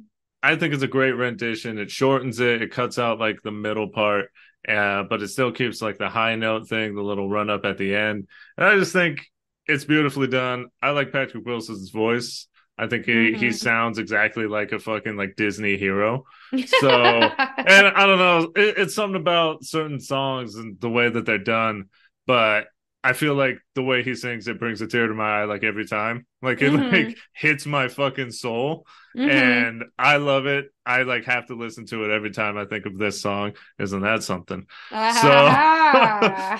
I 0.51 0.55
think 0.55 0.73
it's 0.73 0.83
a 0.83 0.87
great 0.87 1.11
rendition. 1.13 1.77
It 1.77 1.91
shortens 1.91 2.39
it, 2.39 2.61
it 2.61 2.71
cuts 2.71 2.99
out 2.99 3.19
like 3.19 3.41
the 3.41 3.51
middle 3.51 3.89
part, 3.89 4.31
uh, 4.67 5.03
but 5.03 5.21
it 5.21 5.29
still 5.29 5.51
keeps 5.51 5.81
like 5.81 5.97
the 5.97 6.09
high 6.09 6.35
note 6.35 6.67
thing, 6.67 6.95
the 6.95 7.01
little 7.01 7.29
run 7.29 7.49
up 7.49 7.65
at 7.65 7.77
the 7.77 7.95
end. 7.95 8.27
And 8.57 8.65
I 8.67 8.77
just 8.77 8.93
think 8.93 9.25
it's 9.67 9.85
beautifully 9.85 10.27
done. 10.27 10.67
I 10.81 10.91
like 10.91 11.11
Patrick 11.11 11.45
Wilson's 11.45 11.89
voice. 11.89 12.47
I 12.77 12.87
think 12.87 13.05
he, 13.05 13.33
he 13.33 13.47
Mhm. 13.47 13.53
sounds 13.53 13.97
exactly 13.99 14.47
like 14.47 14.71
a 14.73 14.79
fucking 14.79 15.15
like 15.15 15.35
Disney 15.35 15.77
hero. 15.77 16.25
So, 16.67 16.89
and 16.91 17.87
I 17.87 18.05
don't 18.05 18.19
know, 18.19 18.51
it, 18.55 18.77
it's 18.77 18.95
something 18.95 19.19
about 19.19 19.63
certain 19.63 19.99
songs 19.99 20.55
and 20.55 20.79
the 20.79 20.89
way 20.89 21.09
that 21.09 21.25
they're 21.25 21.37
done, 21.37 21.85
but 22.27 22.67
I 23.05 23.13
feel 23.13 23.35
like 23.35 23.59
the 23.75 23.83
way 23.83 24.01
he 24.03 24.15
sings 24.15 24.47
it 24.47 24.59
brings 24.59 24.81
a 24.81 24.87
tear 24.87 25.07
to 25.07 25.13
my 25.13 25.41
eye 25.41 25.45
like 25.45 25.63
every 25.63 25.85
time. 25.85 26.25
Like 26.41 26.61
it 26.61 26.71
Mhm. 26.73 26.91
like 26.91 27.17
hits 27.33 27.65
my 27.65 27.87
fucking 27.87 28.31
soul 28.31 28.87
Mhm. 29.15 29.29
and 29.29 29.83
I 29.97 30.17
love 30.17 30.47
it. 30.47 30.73
I 30.85 31.03
like 31.03 31.25
have 31.25 31.45
to 31.47 31.55
listen 31.55 31.85
to 31.87 32.03
it 32.05 32.11
every 32.11 32.31
time 32.31 32.57
I 32.57 32.65
think 32.65 32.85
of 32.85 32.97
this 32.97 33.21
song. 33.21 33.53
Isn't 33.79 34.01
that 34.01 34.23
something? 34.23 34.65
so 34.89 34.97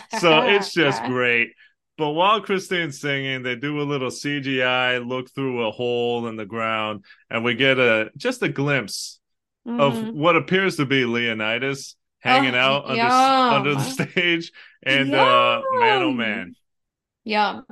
so 0.20 0.42
it's 0.44 0.72
just 0.74 1.04
great. 1.06 1.50
But 1.98 2.12
while 2.12 2.42
Christine's 2.42 3.00
singing, 3.00 3.42
they 3.44 3.56
do 3.56 3.80
a 3.82 3.84
little 3.84 4.10
CGI 4.12 5.00
look 5.00 5.32
through 5.34 5.66
a 5.66 5.72
hole 5.72 6.28
in 6.28 6.36
the 6.36 6.46
ground, 6.46 7.06
and 7.30 7.44
we 7.44 7.56
get 7.56 7.80
a 7.80 8.12
just 8.18 8.44
a 8.44 8.50
glimpse 8.50 9.20
of 9.66 9.94
Mhm. 9.96 10.12
what 10.14 10.36
appears 10.36 10.76
to 10.78 10.86
be 10.86 11.06
Leonidas 11.06 11.96
hanging 12.26 12.56
Oh, 12.56 12.60
out 12.60 12.86
under, 12.90 13.02
under 13.04 13.76
the 13.76 13.82
stage. 13.82 14.52
And 14.84 15.14
uh 15.16 15.62
man 15.80 16.02
oh 16.04 16.12
man. 16.12 16.56
Yum. 17.24 17.66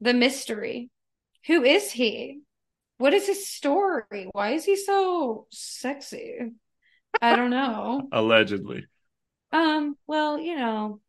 The 0.00 0.14
mystery. 0.14 0.90
Who 1.46 1.62
is 1.62 1.92
he? 1.92 2.40
What 2.98 3.14
is 3.14 3.26
his 3.26 3.46
story? 3.46 4.28
Why 4.32 4.50
is 4.52 4.64
he 4.64 4.76
so 4.76 5.46
sexy? 5.50 6.52
I 7.20 7.36
don't 7.36 7.50
know. 7.50 8.08
Allegedly. 8.12 8.86
Um, 9.52 9.96
well, 10.06 10.38
you 10.38 10.56
know, 10.56 11.00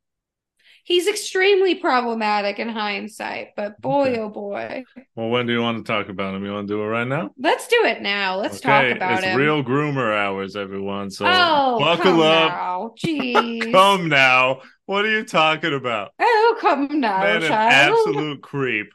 He's 0.87 1.05
extremely 1.05 1.75
problematic 1.75 2.59
in 2.59 2.69
hindsight, 2.69 3.49
but 3.57 3.81
boy, 3.81 4.07
Okay. 4.11 4.19
oh 4.21 4.29
boy. 4.29 4.83
Well, 5.17 5.27
when 5.27 5.45
do 5.45 5.51
you 5.51 5.61
want 5.61 5.79
to 5.79 5.83
talk 5.83 6.07
about 6.07 6.33
him? 6.33 6.45
You 6.45 6.53
want 6.53 6.69
to 6.69 6.73
do 6.75 6.81
it 6.81 6.85
right 6.87 7.05
now? 7.05 7.31
Let's 7.37 7.67
do 7.67 7.75
it 7.83 8.01
now. 8.01 8.37
Let's 8.37 8.61
talk 8.61 8.85
about 8.95 9.15
it's 9.17 9.25
him. 9.25 9.37
real 9.37 9.61
groomer 9.65 10.15
hours, 10.15 10.55
everyone. 10.55 11.09
So 11.11 11.25
oh, 11.27 11.77
buckle 11.77 12.03
come 12.03 12.19
up. 12.21 12.51
now. 12.53 12.93
Jeez. 13.05 13.69
Come 13.73 14.07
now. 14.07 14.61
What 14.85 15.03
are 15.03 15.11
you 15.11 15.25
talking 15.25 15.73
about? 15.73 16.11
Oh, 16.19 16.57
come 16.61 17.01
now, 17.01 17.19
Man, 17.19 17.43
an 17.43 17.49
child. 17.49 17.73
absolute 18.07 18.41
creep. 18.41 18.87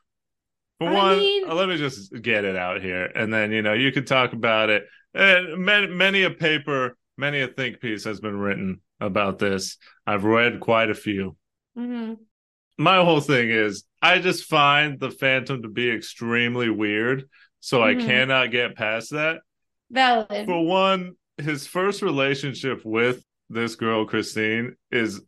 For 0.78 0.88
I 0.88 0.92
one, 0.94 1.18
mean- 1.18 1.50
uh, 1.50 1.54
let 1.54 1.68
me 1.68 1.76
just 1.76 2.10
get 2.22 2.46
it 2.46 2.56
out 2.56 2.80
here, 2.80 3.04
and 3.04 3.30
then 3.34 3.52
you 3.52 3.60
know 3.60 3.74
you 3.74 3.92
could 3.92 4.06
talk 4.06 4.32
about 4.32 4.70
it. 4.70 4.84
And 5.12 5.58
many, 5.58 5.88
many 5.88 6.22
a 6.22 6.30
paper, 6.30 6.96
many 7.18 7.42
a 7.42 7.48
think 7.48 7.80
piece 7.80 8.04
has 8.04 8.18
been 8.18 8.38
written 8.38 8.80
about 8.98 9.38
this. 9.38 9.76
I've 10.06 10.24
read 10.24 10.58
quite 10.58 10.88
a 10.88 10.94
few. 10.94 11.36
Mhm. 11.76 12.18
My 12.78 13.04
whole 13.04 13.20
thing 13.20 13.50
is, 13.50 13.84
I 14.00 14.18
just 14.18 14.44
find 14.44 14.98
the 14.98 15.10
Phantom 15.10 15.62
to 15.62 15.68
be 15.68 15.90
extremely 15.90 16.70
weird, 16.70 17.28
so 17.60 17.80
Mhm. 17.80 17.82
I 17.84 18.06
cannot 18.06 18.50
get 18.50 18.76
past 18.76 19.10
that. 19.10 19.40
Valid. 19.90 20.46
For 20.46 20.64
one, 20.64 21.16
his 21.38 21.66
first 21.66 22.02
relationship 22.02 22.84
with 22.84 23.24
this 23.48 23.74
girl, 23.74 24.06
Christine, 24.06 24.76
is 24.90 25.22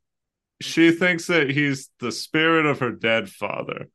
she 0.60 0.90
thinks 0.92 1.26
that 1.26 1.50
he's 1.50 1.90
the 2.00 2.12
spirit 2.12 2.66
of 2.66 2.78
her 2.80 2.92
dead 2.92 3.28
father. 3.28 3.88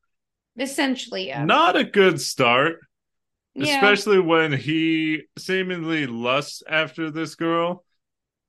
Essentially, 0.57 1.27
yeah. 1.27 1.43
Not 1.43 1.75
a 1.75 1.83
good 1.83 2.19
start, 2.21 2.79
yeah. 3.55 3.75
especially 3.75 4.19
when 4.19 4.51
he 4.51 5.23
seemingly 5.38 6.05
lusts 6.05 6.62
after 6.67 7.09
this 7.09 7.35
girl. 7.35 7.85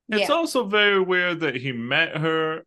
It's 0.09 0.29
yeah. 0.29 0.35
also 0.35 0.67
very 0.67 1.01
weird 1.01 1.41
that 1.41 1.55
he 1.55 1.73
met 1.73 2.17
her 2.17 2.67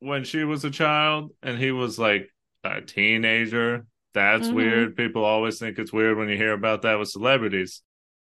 when 0.00 0.24
she 0.24 0.44
was 0.44 0.64
a 0.64 0.70
child 0.70 1.32
and 1.42 1.58
he 1.58 1.70
was 1.72 1.98
like 1.98 2.28
a 2.64 2.80
teenager. 2.80 3.86
That's 4.14 4.48
Mhm. 4.48 4.54
weird. 4.54 4.96
People 4.96 5.24
always 5.24 5.58
think 5.58 5.78
it's 5.78 5.92
weird 5.92 6.16
when 6.16 6.28
you 6.28 6.36
hear 6.36 6.52
about 6.52 6.82
that 6.82 6.98
with 6.98 7.08
celebrities. 7.08 7.82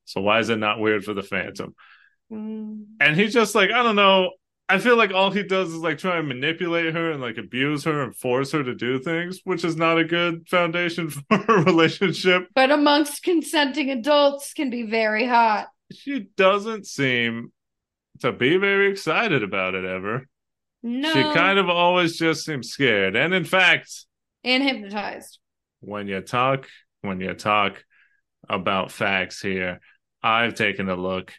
So 0.04 0.20
why 0.20 0.38
is 0.40 0.48
it 0.48 0.56
not 0.56 0.80
weird 0.80 1.04
for 1.04 1.14
the 1.14 1.22
Phantom? 1.22 1.74
Mm. 2.32 2.84
And 3.00 3.16
he's 3.16 3.32
just 3.32 3.54
like, 3.54 3.70
I 3.70 3.82
don't 3.82 3.96
know. 3.96 4.32
I 4.68 4.78
feel 4.78 4.96
like 4.96 5.12
all 5.12 5.30
he 5.30 5.42
does 5.42 5.68
is 5.68 5.76
like 5.80 5.98
try 5.98 6.16
and 6.18 6.28
manipulate 6.28 6.94
her 6.94 7.10
and 7.10 7.20
like 7.20 7.36
abuse 7.36 7.84
her 7.84 8.02
and 8.02 8.16
force 8.16 8.52
her 8.52 8.62
to 8.64 8.74
do 8.74 8.98
things, 9.00 9.40
which 9.44 9.64
is 9.64 9.76
not 9.76 9.98
a 9.98 10.04
good 10.04 10.48
foundation 10.48 11.10
for 11.10 11.24
a 11.48 11.62
relationship. 11.62 12.48
But 12.54 12.70
amongst 12.70 13.22
consenting 13.22 13.90
adults 13.90 14.54
can 14.54 14.70
be 14.70 14.84
very 14.84 15.26
hot. 15.26 15.68
She 15.92 16.20
doesn't 16.36 16.86
seem 16.86 17.52
to 18.20 18.32
be 18.32 18.56
very 18.56 18.90
excited 18.90 19.42
about 19.42 19.74
it 19.74 19.84
ever. 19.84 20.26
No. 20.82 21.12
She 21.12 21.22
kind 21.22 21.58
of 21.58 21.68
always 21.68 22.16
just 22.16 22.44
seems 22.44 22.70
scared. 22.70 23.16
And 23.16 23.32
in 23.32 23.44
fact, 23.44 24.06
and 24.44 24.62
hypnotized. 24.62 25.38
when 25.80 26.08
you 26.08 26.20
talk, 26.20 26.68
when 27.02 27.20
you 27.20 27.34
talk 27.34 27.84
about 28.48 28.90
facts 28.90 29.40
here, 29.40 29.80
I've 30.22 30.54
taken 30.54 30.88
a 30.88 30.96
look. 30.96 31.32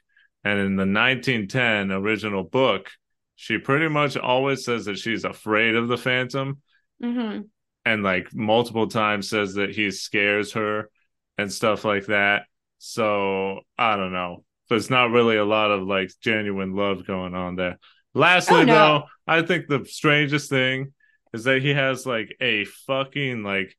And 0.44 0.60
in 0.60 0.76
the 0.76 0.86
1910 0.86 1.92
original 1.92 2.44
book, 2.44 2.90
she 3.36 3.58
pretty 3.58 3.88
much 3.88 4.16
always 4.18 4.66
says 4.66 4.86
that 4.86 4.98
she's 4.98 5.24
afraid 5.26 5.76
of 5.76 5.88
the 5.88 5.98
Phantom 5.98 6.62
hmm 7.02 7.40
and 7.86 8.04
like 8.04 8.34
multiple 8.34 8.88
times 8.88 9.30
says 9.30 9.56
that 9.56 9.76
he 9.76 9.92
scares 9.92 10.54
her 10.54 10.90
and 11.38 11.52
stuff 11.52 11.84
like 11.84 12.06
that. 12.06 12.44
So 12.78 13.60
I 13.78 13.98
don't 13.98 14.14
know. 14.14 14.44
There's 14.70 14.90
not 14.90 15.12
really 15.12 15.36
a 15.38 15.46
lot 15.46 15.72
of 15.72 15.84
like 15.84 16.12
genuine 16.22 16.76
love 16.76 17.06
going 17.06 17.36
on 17.36 17.56
there. 17.56 17.80
Lastly, 18.14 18.62
Oh, 18.62 18.64
no. 18.66 18.74
though, 18.74 19.04
I 19.28 19.42
think 19.42 19.68
the 19.68 19.86
strangest 19.86 20.50
thing 20.50 20.94
is 21.34 21.46
that 21.46 21.62
he 21.62 21.70
has 21.74 22.06
like 22.06 22.36
a 22.40 22.66
fucking 22.66 23.44
like 23.44 23.76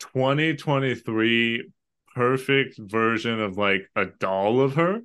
2023 0.00 1.70
perfect 2.14 2.78
version 2.78 3.40
of 3.40 3.56
like 3.58 3.88
a 3.96 4.06
doll 4.06 4.60
of 4.60 4.74
her 4.76 5.00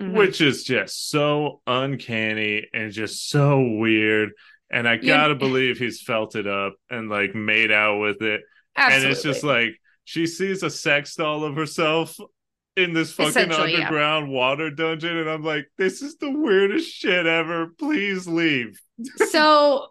Mhm. 0.00 0.14
which 0.14 0.40
is 0.40 0.64
just 0.64 1.10
so 1.10 1.60
uncanny 1.66 2.66
and 2.72 2.90
just 2.92 3.28
so 3.28 3.60
weird. 3.60 4.30
And 4.70 4.88
I 4.88 4.96
gotta 4.96 5.34
believe 5.34 5.78
he's 5.78 6.00
felt 6.00 6.34
it 6.34 6.46
up 6.46 6.74
and 6.88 7.10
like 7.10 7.34
made 7.34 7.70
out 7.70 7.98
with 8.00 8.22
it. 8.22 8.40
Absolutely. 8.74 9.04
And 9.06 9.12
it's 9.12 9.22
just 9.22 9.44
like 9.44 9.78
she 10.04 10.26
sees 10.26 10.62
a 10.62 10.70
sex 10.70 11.14
doll 11.14 11.44
of 11.44 11.56
herself 11.56 12.16
in 12.76 12.94
this 12.94 13.12
fucking 13.12 13.30
Essentially, 13.30 13.72
yeah. 13.72 13.78
underground 13.80 14.30
water 14.30 14.70
dungeon, 14.70 15.16
and 15.18 15.28
I'm 15.28 15.42
like, 15.44 15.66
this 15.76 16.02
is 16.02 16.16
the 16.16 16.30
weirdest 16.30 16.90
shit 16.90 17.26
ever. 17.26 17.68
Please 17.78 18.26
leave. 18.26 18.80
so, 19.30 19.88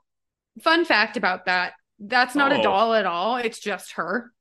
fun 0.64 0.86
fact 0.86 1.18
about 1.18 1.46
that 1.46 1.74
that's 2.02 2.36
not 2.36 2.52
Oh. 2.52 2.60
a 2.60 2.64
doll 2.64 2.94
at 2.94 3.06
all. 3.06 3.38
It's 3.38 3.60
just 3.60 3.94
her. 3.94 4.32
Oh, 4.32 4.34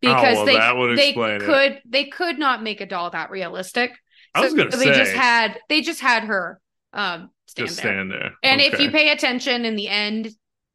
Because 0.00 0.36
well, 0.36 0.44
they, 0.44 0.96
they 0.96 1.08
explain 1.08 1.36
it. 1.36 1.42
could 1.42 1.80
they 1.88 2.04
could 2.04 2.38
not 2.38 2.62
make 2.62 2.80
a 2.82 2.86
doll 2.86 3.10
that 3.10 3.30
realistic. 3.30 3.92
I 4.34 4.42
was 4.42 4.52
gonna 4.52 4.68
they 4.70 4.86
just 4.92 5.12
had 5.12 5.58
they 5.68 5.80
just 5.80 6.00
had 6.00 6.24
her 6.24 6.60
um 6.92 7.30
stand 7.46 7.68
just 7.68 7.82
there. 7.82 7.92
stand 7.92 8.10
there. 8.10 8.32
And 8.42 8.60
if 8.60 8.78
you 8.78 8.90
pay 8.90 9.10
attention 9.12 9.64
in 9.64 9.76
the 9.76 9.88
end, 9.88 10.28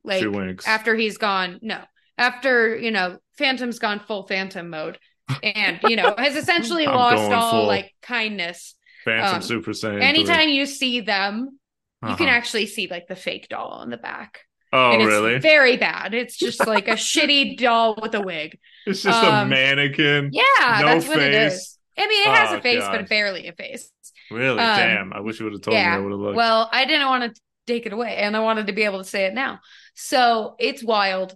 like 0.03 0.25
after 0.65 0.95
he's 0.95 1.17
gone, 1.17 1.59
no, 1.61 1.79
after 2.17 2.75
you 2.75 2.89
know, 2.89 3.19
Phantom's 3.37 3.77
gone 3.77 3.99
full 3.99 4.25
Phantom 4.25 4.67
mode, 4.67 4.97
and 5.43 5.79
you 5.83 5.95
know 5.95 6.13
has 6.17 6.35
essentially 6.35 6.85
lost 6.87 7.31
all 7.31 7.65
like 7.65 7.93
kindness. 8.01 8.75
Phantom 9.05 9.35
um, 9.35 9.41
Super 9.41 9.71
Saiyan. 9.71 9.93
3. 9.99 10.01
Anytime 10.01 10.49
you 10.49 10.65
see 10.65 10.99
them, 11.01 11.59
you 12.07 12.15
can 12.15 12.27
Uh-huh. 12.27 12.35
actually 12.37 12.65
see 12.65 12.87
like 12.89 13.07
the 13.07 13.15
fake 13.15 13.47
doll 13.49 13.69
on 13.69 13.89
the 13.89 13.97
back. 13.97 14.41
Oh, 14.71 14.91
and 14.91 15.01
it's 15.01 15.07
really? 15.07 15.37
very 15.39 15.77
bad. 15.77 16.13
It's 16.13 16.37
just 16.45 16.65
like 16.67 16.87
a 16.87 16.93
shitty 16.93 17.57
doll 17.57 17.97
with 18.01 18.13
a 18.13 18.21
wig. 18.21 18.59
It's 18.85 19.01
just 19.01 19.23
a 19.23 19.33
um, 19.33 19.49
mannequin. 19.49 20.29
Yeah, 20.33 20.79
no 20.81 20.85
that's 20.87 21.07
what 21.07 21.19
it 21.19 21.31
face. 21.31 21.77
I 21.97 22.07
mean, 22.07 22.21
it 22.27 22.33
has 22.33 22.51
Oh, 22.51 22.57
a 22.57 22.61
face, 22.61 22.81
God. 22.81 22.91
but 22.97 23.09
barely 23.09 23.47
a 23.47 23.53
face. 23.53 23.89
Really? 24.31 24.59
Um, 24.59 24.77
Damn. 24.77 25.13
I 25.13 25.21
wish 25.21 25.39
you 25.39 25.45
would 25.45 25.53
have 25.53 25.61
told 25.61 25.75
me 25.75 25.81
yeah. 25.81 25.95
I 25.95 25.99
would 25.99 26.11
have 26.11 26.19
looked. 26.19 26.35
Well, 26.35 26.69
I 26.71 26.85
didn't 26.85 27.07
want 27.07 27.35
to 27.35 27.41
take 27.67 27.85
it 27.85 27.93
away, 27.93 28.15
and 28.17 28.35
I 28.37 28.41
wanted 28.41 28.67
to 28.67 28.73
be 28.73 28.83
able 28.83 28.99
to 28.99 29.03
say 29.03 29.25
it 29.25 29.33
now. 29.33 29.59
So 29.95 30.55
it's 30.59 30.83
wild. 30.83 31.35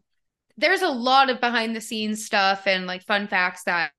There's 0.57 0.81
a 0.81 0.89
lot 0.89 1.29
of 1.29 1.39
behind 1.41 1.75
the 1.75 1.81
scenes 1.81 2.25
stuff 2.25 2.67
and 2.67 2.85
like 2.85 3.03
fun 3.03 3.27
facts 3.27 3.63
that 3.63 3.91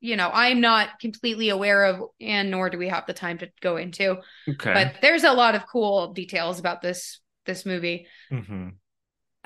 you 0.00 0.16
know 0.16 0.30
I'm 0.32 0.60
not 0.60 0.98
completely 1.00 1.48
aware 1.48 1.84
of, 1.84 2.02
and 2.20 2.50
nor 2.50 2.70
do 2.70 2.78
we 2.78 2.88
have 2.88 3.06
the 3.06 3.12
time 3.14 3.38
to 3.38 3.50
go 3.60 3.76
into. 3.76 4.18
okay. 4.48 4.72
But 4.74 4.96
there's 5.00 5.24
a 5.24 5.32
lot 5.32 5.54
of 5.54 5.66
cool 5.66 6.12
details 6.12 6.58
about 6.58 6.82
this 6.82 7.20
this 7.46 7.64
movie. 7.64 8.06
hmm 8.30 8.68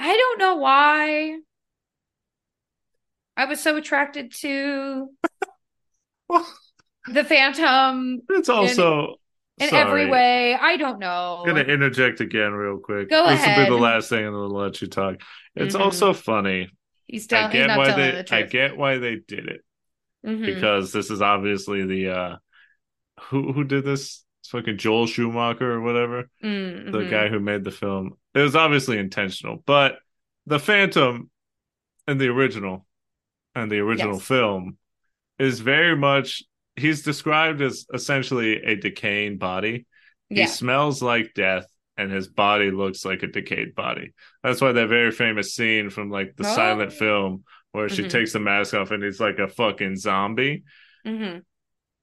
I 0.01 0.17
don't 0.17 0.39
know 0.39 0.57
why 0.57 1.39
I 3.37 3.45
was 3.47 3.61
so 3.61 3.77
attracted 3.77 4.33
to 4.41 5.09
the 7.09 7.25
Phantom 7.25 8.21
It's 8.31 8.49
also 8.49 9.17
in 9.59 9.71
sorry. 9.71 9.83
every 9.83 10.11
way. 10.11 10.55
I 10.55 10.77
don't 10.77 10.99
know. 10.99 11.39
I'm 11.41 11.49
gonna 11.49 11.63
interject 11.63 12.21
again 12.21 12.53
real 12.53 12.79
quick. 12.79 13.11
Go 13.11 13.29
this 13.29 13.45
will 13.45 13.65
be 13.65 13.71
the 13.71 13.77
last 13.77 14.09
thing, 14.09 14.25
and 14.25 14.35
then 14.35 14.41
I'll 14.41 14.51
let 14.51 14.81
you 14.81 14.89
talk. 14.89 15.17
It's 15.61 15.75
Mhm. 15.77 15.81
also 15.81 16.13
funny. 16.13 16.71
He's, 17.07 17.27
tell- 17.27 17.49
I 17.49 17.53
get 17.53 17.77
why 17.77 17.95
they. 17.95 18.11
the 18.23 18.35
I 18.35 18.43
get 18.43 18.77
why 18.77 18.99
they 18.99 19.17
did 19.17 19.47
it 19.49 19.63
Mhm. 20.27 20.45
because 20.45 20.93
this 20.93 21.11
is 21.11 21.23
obviously 21.23 21.85
the 21.87 22.09
uh 22.11 22.37
who 23.21 23.53
who 23.53 23.65
did 23.65 23.85
this? 23.85 24.25
It's 24.41 24.51
fucking 24.51 24.79
Joel 24.79 25.07
Schumacher 25.07 25.73
or 25.73 25.81
whatever, 25.81 26.29
Mhm. 26.43 26.93
the 26.93 27.05
guy 27.07 27.29
who 27.29 27.41
made 27.41 27.65
the 27.65 27.71
film. 27.71 28.17
It 28.35 28.41
was 28.41 28.55
obviously 28.57 28.99
intentional, 28.99 29.63
but 29.67 29.99
the 30.47 30.59
Phantom 30.59 31.31
in 32.07 32.19
the 32.19 32.29
original 32.29 32.87
and 33.55 33.71
the 33.71 33.79
original 33.81 34.15
Yes. 34.15 34.27
film 34.27 34.79
is 35.39 35.61
very 35.61 35.97
much. 35.97 36.43
He's 36.77 37.03
described 37.03 37.61
as 37.61 37.87
essentially 37.93 38.63
a 38.63 38.77
decaying 38.77 39.39
body. 39.39 39.87
He 40.31 40.47
smells 40.47 41.03
like 41.03 41.33
death 41.35 41.67
and 41.99 42.11
his 42.11 42.29
body 42.29 42.71
looks 42.71 43.05
like 43.05 43.23
a 43.23 43.27
decayed 43.27 43.75
body. 43.75 44.15
That's 44.43 44.63
why 44.63 44.73
that 44.73 44.89
very 44.89 45.11
famous 45.11 45.55
scene 45.55 45.91
from 45.91 46.11
like 46.11 46.35
the 46.37 46.49
Oh. 46.49 46.55
silent 46.55 46.93
film 46.95 47.45
where 47.73 47.91
she 47.91 48.05
Mhm. 48.05 48.11
takes 48.11 48.33
the 48.33 48.41
mask 48.41 48.73
off 48.73 48.91
and 48.93 49.03
he's 49.03 49.21
like 49.21 49.39
a 49.39 49.49
fucking 49.49 49.97
zombie. 49.97 50.63
Mhm. 51.07 51.43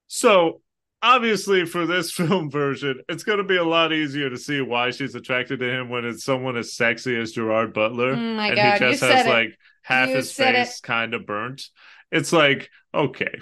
So 0.07 0.61
obviously 1.01 1.65
for 1.65 1.85
this 1.87 2.11
film 2.19 2.51
version, 2.51 3.01
it's 3.09 3.23
going 3.23 3.37
to 3.39 3.43
be 3.43 3.57
a 3.57 3.63
lot 3.63 3.93
easier 3.93 4.29
to 4.29 4.37
see 4.37 4.61
why 4.61 4.91
she's 4.91 5.15
attracted 5.15 5.59
to 5.59 5.69
him 5.69 5.89
when 5.89 6.05
it's 6.05 6.23
someone 6.23 6.57
as 6.57 6.73
sexy 6.75 7.15
as 7.19 7.31
Gerard 7.31 7.73
Butler 7.73 8.11
Oh 8.11 8.15
and 8.15 8.55
God, 8.55 8.73
he 8.81 8.91
just 8.91 9.03
has 9.03 9.25
it. 9.25 9.29
like 9.29 9.57
half 9.81 10.09
You 10.09 10.15
his 10.17 10.31
face 10.31 10.79
kind 10.81 11.13
of 11.13 11.25
burnt. 11.25 11.69
It's 12.11 12.31
like, 12.33 12.69
okay, 12.93 13.39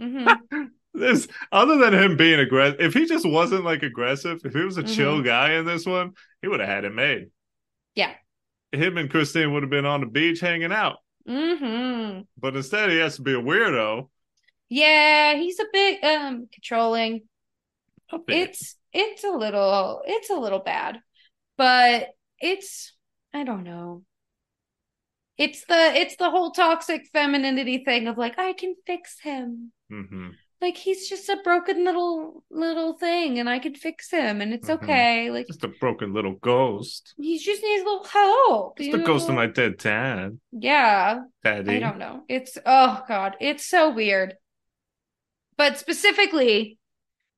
Mhm. 0.00 0.70
this 0.98 1.28
other 1.52 1.76
than 1.78 1.94
him 1.94 2.16
being 2.16 2.40
aggressive 2.40 2.80
if 2.80 2.94
he 2.94 3.06
just 3.06 3.26
wasn't 3.28 3.64
like 3.64 3.82
aggressive 3.82 4.40
if 4.44 4.52
he 4.52 4.60
was 4.64 4.78
a 4.78 4.82
Mhm. 4.82 4.94
chill 4.96 5.22
guy 5.22 5.54
in 5.54 5.64
this 5.64 5.86
one 5.86 6.12
he 6.42 6.48
would 6.48 6.60
have 6.60 6.68
had 6.68 6.84
it 6.84 6.94
made 6.94 7.30
Yeah. 7.94 8.14
him 8.72 8.96
and 8.98 9.10
christine 9.10 9.52
would 9.52 9.62
have 9.62 9.70
been 9.70 9.86
on 9.86 10.00
the 10.00 10.06
beach 10.06 10.40
hanging 10.40 10.72
out 10.72 10.98
Mhm. 11.26 12.26
but 12.36 12.56
instead 12.56 12.90
he 12.90 12.98
has 12.98 13.16
to 13.16 13.22
be 13.22 13.32
a 13.34 13.40
weirdo 13.40 14.08
Yeah, 14.70 15.34
he's 15.34 15.58
a 15.60 15.66
bit 15.72 16.04
um 16.04 16.46
controlling. 16.52 17.22
A 18.10 18.18
bit. 18.18 18.50
It's 18.50 18.76
it's 18.92 19.24
a 19.24 19.30
little 19.30 20.02
it's 20.06 20.28
a 20.28 20.34
little 20.34 20.58
bad. 20.58 21.00
But 21.56 22.10
it's 22.38 22.94
I 23.32 23.44
don't 23.44 23.64
know. 23.64 24.04
It's 25.38 25.64
the 25.66 25.94
it's 25.94 26.16
the 26.16 26.28
whole 26.30 26.50
toxic 26.50 27.06
femininity 27.12 27.84
thing 27.84 28.08
of 28.08 28.18
like 28.18 28.38
I 28.38 28.52
can 28.52 28.74
fix 28.86 29.20
him. 29.20 29.72
hmm 29.88 30.30
Like 30.60 30.76
he's 30.76 31.08
just 31.08 31.28
a 31.28 31.38
broken 31.44 31.84
little 31.84 32.42
little 32.50 32.94
thing 32.94 33.38
and 33.38 33.48
I 33.48 33.58
could 33.60 33.78
fix 33.78 34.10
him 34.10 34.40
and 34.40 34.52
it's 34.52 34.68
Mhm. 34.68 34.74
okay. 34.74 35.30
Like 35.30 35.46
Just 35.46 35.62
a 35.64 35.68
broken 35.68 36.12
little 36.12 36.34
ghost. 36.34 37.14
he 37.16 37.38
just 37.38 37.62
needs 37.62 37.82
a 37.82 37.84
little 37.84 38.04
help. 38.04 38.78
Just 38.78 38.94
a 38.94 38.98
ghost 38.98 39.28
of 39.28 39.34
my 39.36 39.46
dead 39.46 39.76
dad. 39.78 40.38
Yeah. 40.52 41.20
Daddy. 41.44 41.76
I 41.76 41.78
don't 41.78 41.98
know. 41.98 42.24
It's 42.28 42.58
oh 42.66 43.04
god, 43.06 43.36
it's 43.40 43.66
so 43.66 43.90
weird. 43.90 44.34
But 45.56 45.78
specifically, 45.78 46.78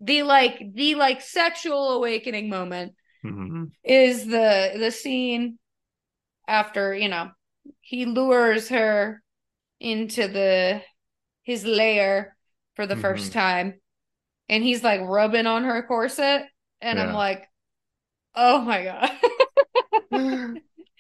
the 0.01 0.23
like 0.23 0.63
the 0.75 0.95
like 0.95 1.21
sexual 1.21 1.91
awakening 1.93 2.49
moment 2.49 2.95
hmm 3.23 3.65
is 3.85 4.25
the 4.27 4.73
the 4.79 4.91
scene 4.91 5.59
after, 6.49 6.95
you 6.95 7.09
know, 7.09 7.31
he 7.81 8.07
lures 8.07 8.69
her 8.71 9.23
into 9.81 10.29
the 10.29 10.83
his 11.43 11.65
lair 11.65 12.37
for 12.77 12.87
the 12.87 12.97
first 12.97 13.31
Mhm. 13.31 13.35
time 13.35 13.81
and 14.49 14.63
he's 14.65 14.83
like 14.85 15.01
rubbing 15.03 15.47
on 15.47 15.65
her 15.65 15.83
corset 15.83 16.47
and 16.81 17.01
I'm 17.01 17.13
like, 17.13 17.47
"Oh 18.35 18.61
my 18.61 18.85
god." 18.85 19.11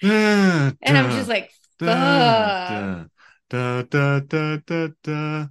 and 0.02 0.96
I'm 0.96 1.10
just 1.10 1.28
like, 1.28 1.50
"Fuck." 1.78 3.08
Da, 3.50 3.82
da, 3.82 4.20
da, 4.20 4.56
da, 4.64 4.88
da. 5.02 5.46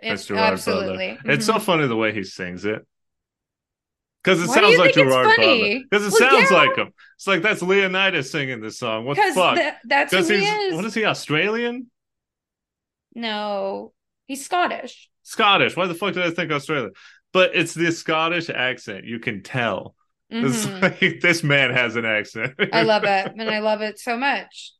That's 0.00 0.26
Gerard 0.26 0.52
absolutely. 0.52 1.14
Butler. 1.16 1.32
It's 1.34 1.46
so 1.46 1.54
Mhm. 1.54 1.62
funny 1.62 1.86
the 1.88 1.96
way 1.96 2.12
he 2.12 2.22
sings 2.24 2.64
it. 2.64 2.86
Because 4.22 4.42
it 4.42 4.48
Why 4.48 4.54
sounds 4.56 4.78
like 4.78 4.94
Gerard? 4.94 5.26
Butler. 5.36 5.80
Because 5.90 6.06
it 6.06 6.12
Well, 6.20 6.30
sounds 6.30 6.50
yeah. 6.50 6.56
like 6.56 6.76
him. 6.76 6.92
It's 7.16 7.26
like 7.26 7.42
that's 7.42 7.62
Leonidas 7.62 8.30
singing 8.30 8.60
this 8.60 8.78
song. 8.78 9.04
What 9.06 9.16
the 9.16 9.32
fuck? 9.34 9.56
tha- 9.56 9.76
that's 9.84 10.12
who 10.12 10.22
he 10.22 10.44
is. 10.44 10.74
what 10.74 10.84
is 10.84 10.94
he 10.94 11.04
Australian? 11.04 11.90
No, 13.14 13.92
he's 14.28 14.44
Scottish. 14.44 15.10
Scottish. 15.24 15.76
Why 15.76 15.86
the 15.88 15.94
fuck 15.94 16.14
did 16.14 16.24
I 16.24 16.30
think 16.30 16.52
Australian? 16.52 16.92
But 17.32 17.50
it's 17.54 17.74
the 17.74 17.90
Scottish 17.90 18.48
accent. 18.48 19.04
You 19.04 19.18
can 19.18 19.42
tell. 19.42 19.96
It's 20.30 20.64
Mhm. 20.66 20.82
like 21.02 21.20
this 21.20 21.42
man 21.42 21.70
has 21.70 21.96
an 21.96 22.04
accent. 22.04 22.54
I 22.72 22.82
love 22.84 23.02
it, 23.04 23.32
and 23.38 23.50
I 23.50 23.58
love 23.58 23.80
it 23.82 23.98
so 23.98 24.16
much. 24.16 24.72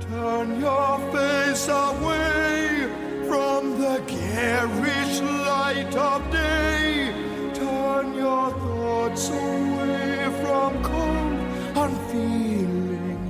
Turn 0.00 0.60
your 0.60 0.98
face 1.12 1.68
away 1.68 2.88
from 3.28 3.78
the 3.80 4.02
garish 4.06 5.20
light 5.20 5.94
of 5.96 6.30
day. 6.32 7.12
Turn 7.54 8.14
your 8.14 8.50
thoughts 8.52 9.28
away 9.28 10.28
from 10.42 10.82
cold, 10.82 11.38
unfeeling 11.76 13.24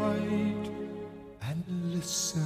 light. 0.00 0.70
And 1.42 1.64
listen 1.94 2.42
to 2.42 2.45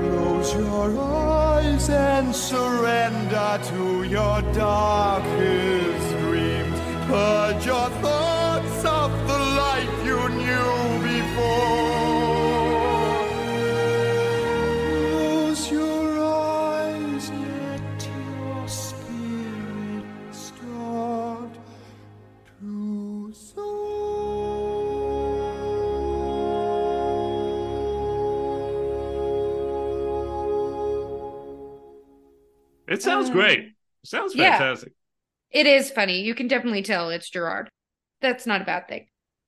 Close 0.01 0.53
your 0.53 0.99
eyes 0.99 1.89
and 1.89 2.35
surrender 2.35 3.59
to 3.63 4.03
your 4.03 4.41
darkest 4.51 6.09
dreams. 6.19 6.77
Purge 7.07 7.65
your 7.65 7.89
thoughts 8.01 8.32
it 32.93 33.01
sounds 33.01 33.29
Um, 33.29 33.33
great. 33.33 33.59
It 33.59 33.73
sounds 34.05 34.35
yeah. 34.35 34.57
fantastic. 34.57 34.93
It 35.51 35.67
is 35.67 35.91
funny. 35.91 36.21
You 36.21 36.35
can 36.35 36.47
definitely 36.47 36.81
tell 36.83 37.09
it's 37.09 37.29
Gerard. 37.29 37.69
That's 38.21 38.45
not 38.45 38.61
a 38.61 38.65
bad 38.65 38.87
thing. 38.87 39.07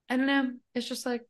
I 0.09 0.17
don't 0.17 0.27
know. 0.27 0.53
It's 0.75 0.87
just 0.87 1.05
like, 1.05 1.23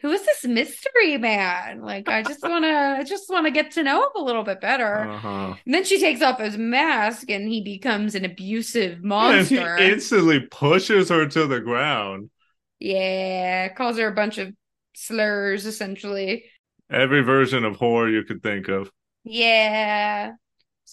who 0.00 0.10
is 0.10 0.24
this 0.24 0.44
mystery 0.44 1.16
man? 1.18 1.80
Like, 1.80 2.08
I 2.08 2.22
just 2.22 2.42
want 2.42 2.64
to, 2.64 2.70
I 2.98 3.02
just 3.04 3.30
want 3.30 3.46
to 3.46 3.50
get 3.50 3.72
to 3.72 3.82
know 3.82 4.02
him 4.02 4.10
a 4.16 4.22
little 4.22 4.42
bit 4.44 4.60
better. 4.60 5.08
Uh-huh. 5.08 5.54
And 5.64 5.74
then 5.74 5.84
she 5.84 5.98
takes 6.00 6.22
off 6.22 6.38
his 6.38 6.56
mask, 6.58 7.30
and 7.30 7.48
he 7.48 7.62
becomes 7.62 8.14
an 8.14 8.24
abusive 8.24 9.02
And 9.28 9.50
monster. 9.50 9.76
he 9.76 9.90
instantly 9.90 10.40
pushes 10.40 11.08
her 11.08 11.26
to 11.26 11.46
the 11.46 11.60
ground. 11.60 12.30
yeah, 12.78 13.68
calls 13.74 13.98
her 13.98 14.08
a 14.08 14.14
bunch 14.14 14.38
of 14.38 14.54
slurs, 14.94 15.66
essentially. 15.66 16.44
Every 16.90 17.20
version 17.22 17.64
of 17.64 17.76
horror 17.76 18.08
you 18.08 18.24
could 18.24 18.42
think 18.42 18.66
of. 18.68 18.90
Yeah, 19.24 20.34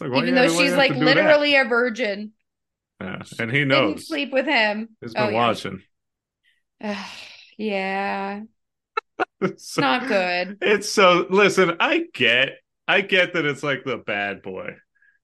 like, 0.02 0.12
even 0.14 0.36
though 0.36 0.44
gotta- 0.44 0.54
why 0.54 0.60
you 0.64 0.68
she's 0.70 0.78
like 0.78 0.94
do 0.94 1.00
that? 1.00 1.06
literally 1.06 1.56
a 1.56 1.66
virgin. 1.66 2.32
Yeah. 3.02 3.22
And 3.40 3.52
he 3.52 3.60
Didn't 3.60 3.68
knows. 3.70 4.08
sleep 4.08 4.32
with 4.32 4.46
him. 4.46 4.90
He's 5.02 5.14
been 5.14 5.34
yeah. 5.34 5.34
watching. 5.34 5.82
yeah, 7.58 8.42
So- 9.58 9.82
not 9.82 10.08
good. 10.08 10.58
It's 10.62 10.90
so 10.90 11.26
listen, 11.30 11.78
I 11.80 12.06
get 12.14 12.58
I 12.88 13.02
get 13.02 13.34
that 13.34 13.46
it's 13.46 13.64
like 13.64 13.84
the 13.84 13.98
bad 13.98 14.42
boy. 14.42 14.76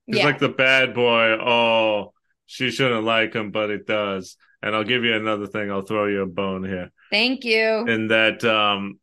It's 0.07 0.17
Yeah. 0.17 0.26
like 0.26 0.39
the 0.39 0.49
bad 0.49 0.93
boy, 0.93 1.38
oh, 1.39 2.13
she 2.45 2.72
shouldn't 2.72 3.03
like 3.03 3.34
him, 3.34 3.51
but 3.51 3.70
it 3.70 3.86
does. 3.86 4.38
And 4.61 4.76
I'll 4.76 4.84
give 4.84 5.03
you 5.03 5.13
another 5.15 5.47
thing, 5.47 5.72
I'll 5.72 5.82
throw 5.82 6.05
you 6.07 6.22
a 6.22 6.26
bone 6.26 6.63
here. 6.63 6.89
Thank 7.11 7.43
you. 7.45 7.86
In 7.88 8.07
that 8.09 8.43
um 8.43 8.99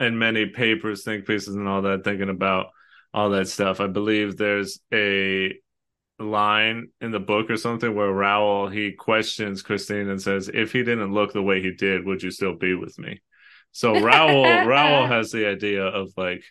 in 0.00 0.18
many 0.18 0.46
papers, 0.46 1.04
think 1.04 1.26
pieces 1.26 1.54
and 1.56 1.68
all 1.68 1.82
that, 1.82 2.04
thinking 2.04 2.28
about 2.28 2.66
all 3.14 3.30
that 3.30 3.48
stuff. 3.48 3.80
I 3.80 3.88
believe 3.88 4.36
there's 4.36 4.80
a 4.92 5.54
line 6.18 6.88
in 7.00 7.12
the 7.12 7.20
book 7.20 7.50
or 7.50 7.56
something 7.56 7.94
where 7.94 8.12
Raoul 8.12 8.68
he 8.68 8.92
questions 8.92 9.62
Christine 9.62 10.08
and 10.10 10.20
says, 10.22 10.50
If 10.52 10.72
he 10.72 10.84
didn't 10.84 11.14
look 11.14 11.32
the 11.32 11.42
way 11.42 11.62
he 11.62 11.72
did, 11.72 12.06
would 12.06 12.22
you 12.22 12.32
still 12.32 12.56
be 12.56 12.74
with 12.74 12.98
me? 12.98 13.22
So 13.72 14.00
Raoul 14.00 14.44
Raoul 14.66 15.06
has 15.06 15.32
the 15.32 15.46
idea 15.48 15.84
of 15.84 16.12
like 16.16 16.44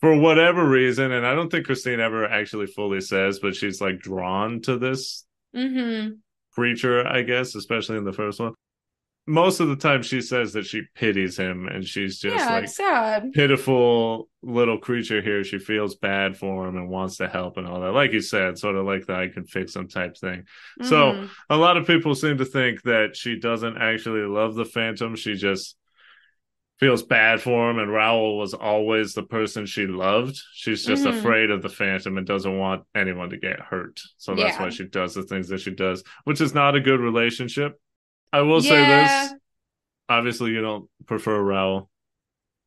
for 0.00 0.16
whatever 0.18 0.66
reason, 0.66 1.12
and 1.12 1.26
I 1.26 1.34
don't 1.34 1.50
think 1.50 1.66
Christine 1.66 2.00
ever 2.00 2.26
actually 2.26 2.66
fully 2.66 3.02
says, 3.02 3.38
but 3.38 3.54
she's 3.54 3.80
like 3.80 4.00
drawn 4.00 4.62
to 4.62 4.78
this 4.78 5.26
Mm-hmm. 5.54 6.14
creature, 6.52 7.06
I 7.06 7.22
guess, 7.22 7.54
especially 7.54 7.98
in 7.98 8.04
the 8.04 8.12
first 8.12 8.40
one. 8.40 8.54
Most 9.30 9.60
of 9.60 9.68
the 9.68 9.76
time 9.76 10.02
she 10.02 10.20
says 10.20 10.54
that 10.54 10.66
she 10.66 10.82
pities 10.96 11.36
him 11.38 11.68
and 11.68 11.86
she's 11.86 12.18
just 12.18 12.34
Yeah, 12.36 12.50
like 12.50 12.68
sad. 12.68 13.32
pitiful 13.32 14.28
little 14.42 14.76
creature 14.78 15.20
here. 15.22 15.44
She 15.44 15.58
feels 15.60 15.94
bad 15.94 16.36
for 16.36 16.66
him 16.66 16.76
and 16.76 16.88
wants 16.88 17.18
to 17.18 17.28
help 17.28 17.56
and 17.56 17.64
all 17.64 17.80
that. 17.82 17.92
Like 17.92 18.12
you 18.12 18.22
said, 18.22 18.58
sort 18.58 18.74
of 18.74 18.86
like 18.86 19.06
the 19.06 19.14
I 19.14 19.28
can 19.28 19.44
fix 19.44 19.76
him 19.76 19.86
type 19.86 20.16
thing. 20.16 20.46
So 20.82 21.12
Mhm. 21.12 21.28
a 21.48 21.56
lot 21.56 21.76
of 21.76 21.86
people 21.86 22.16
seem 22.16 22.38
to 22.38 22.44
think 22.44 22.82
that 22.82 23.14
she 23.14 23.38
doesn't 23.38 23.76
actually 23.76 24.22
love 24.22 24.56
the 24.56 24.64
Phantom. 24.64 25.14
She 25.14 25.34
just 25.34 25.76
feels 26.80 27.04
bad 27.04 27.40
for 27.40 27.70
him. 27.70 27.78
And 27.78 27.92
Raoul 27.92 28.36
was 28.36 28.52
always 28.54 29.14
the 29.14 29.22
person 29.22 29.64
she 29.64 29.86
loved. 29.86 30.40
She's 30.54 30.84
just 30.84 31.04
Mhm. 31.04 31.18
afraid 31.18 31.50
of 31.52 31.62
the 31.62 31.68
Phantom 31.68 32.18
and 32.18 32.26
doesn't 32.26 32.58
want 32.58 32.82
anyone 32.96 33.30
to 33.30 33.36
get 33.36 33.60
hurt. 33.60 34.00
So 34.16 34.34
that's 34.34 34.56
Yeah. 34.56 34.62
why 34.62 34.70
she 34.70 34.86
does 34.86 35.14
the 35.14 35.22
things 35.22 35.48
that 35.50 35.60
she 35.60 35.70
does, 35.70 36.02
which 36.24 36.40
is 36.40 36.52
not 36.52 36.74
a 36.74 36.80
good 36.80 36.98
relationship. 36.98 37.78
I 38.32 38.42
will 38.42 38.60
say 38.62 38.84
this. 38.84 39.34
Obviously, 40.08 40.50
you 40.52 40.60
don't 40.60 40.88
prefer 41.06 41.40
Raoul. 41.40 41.88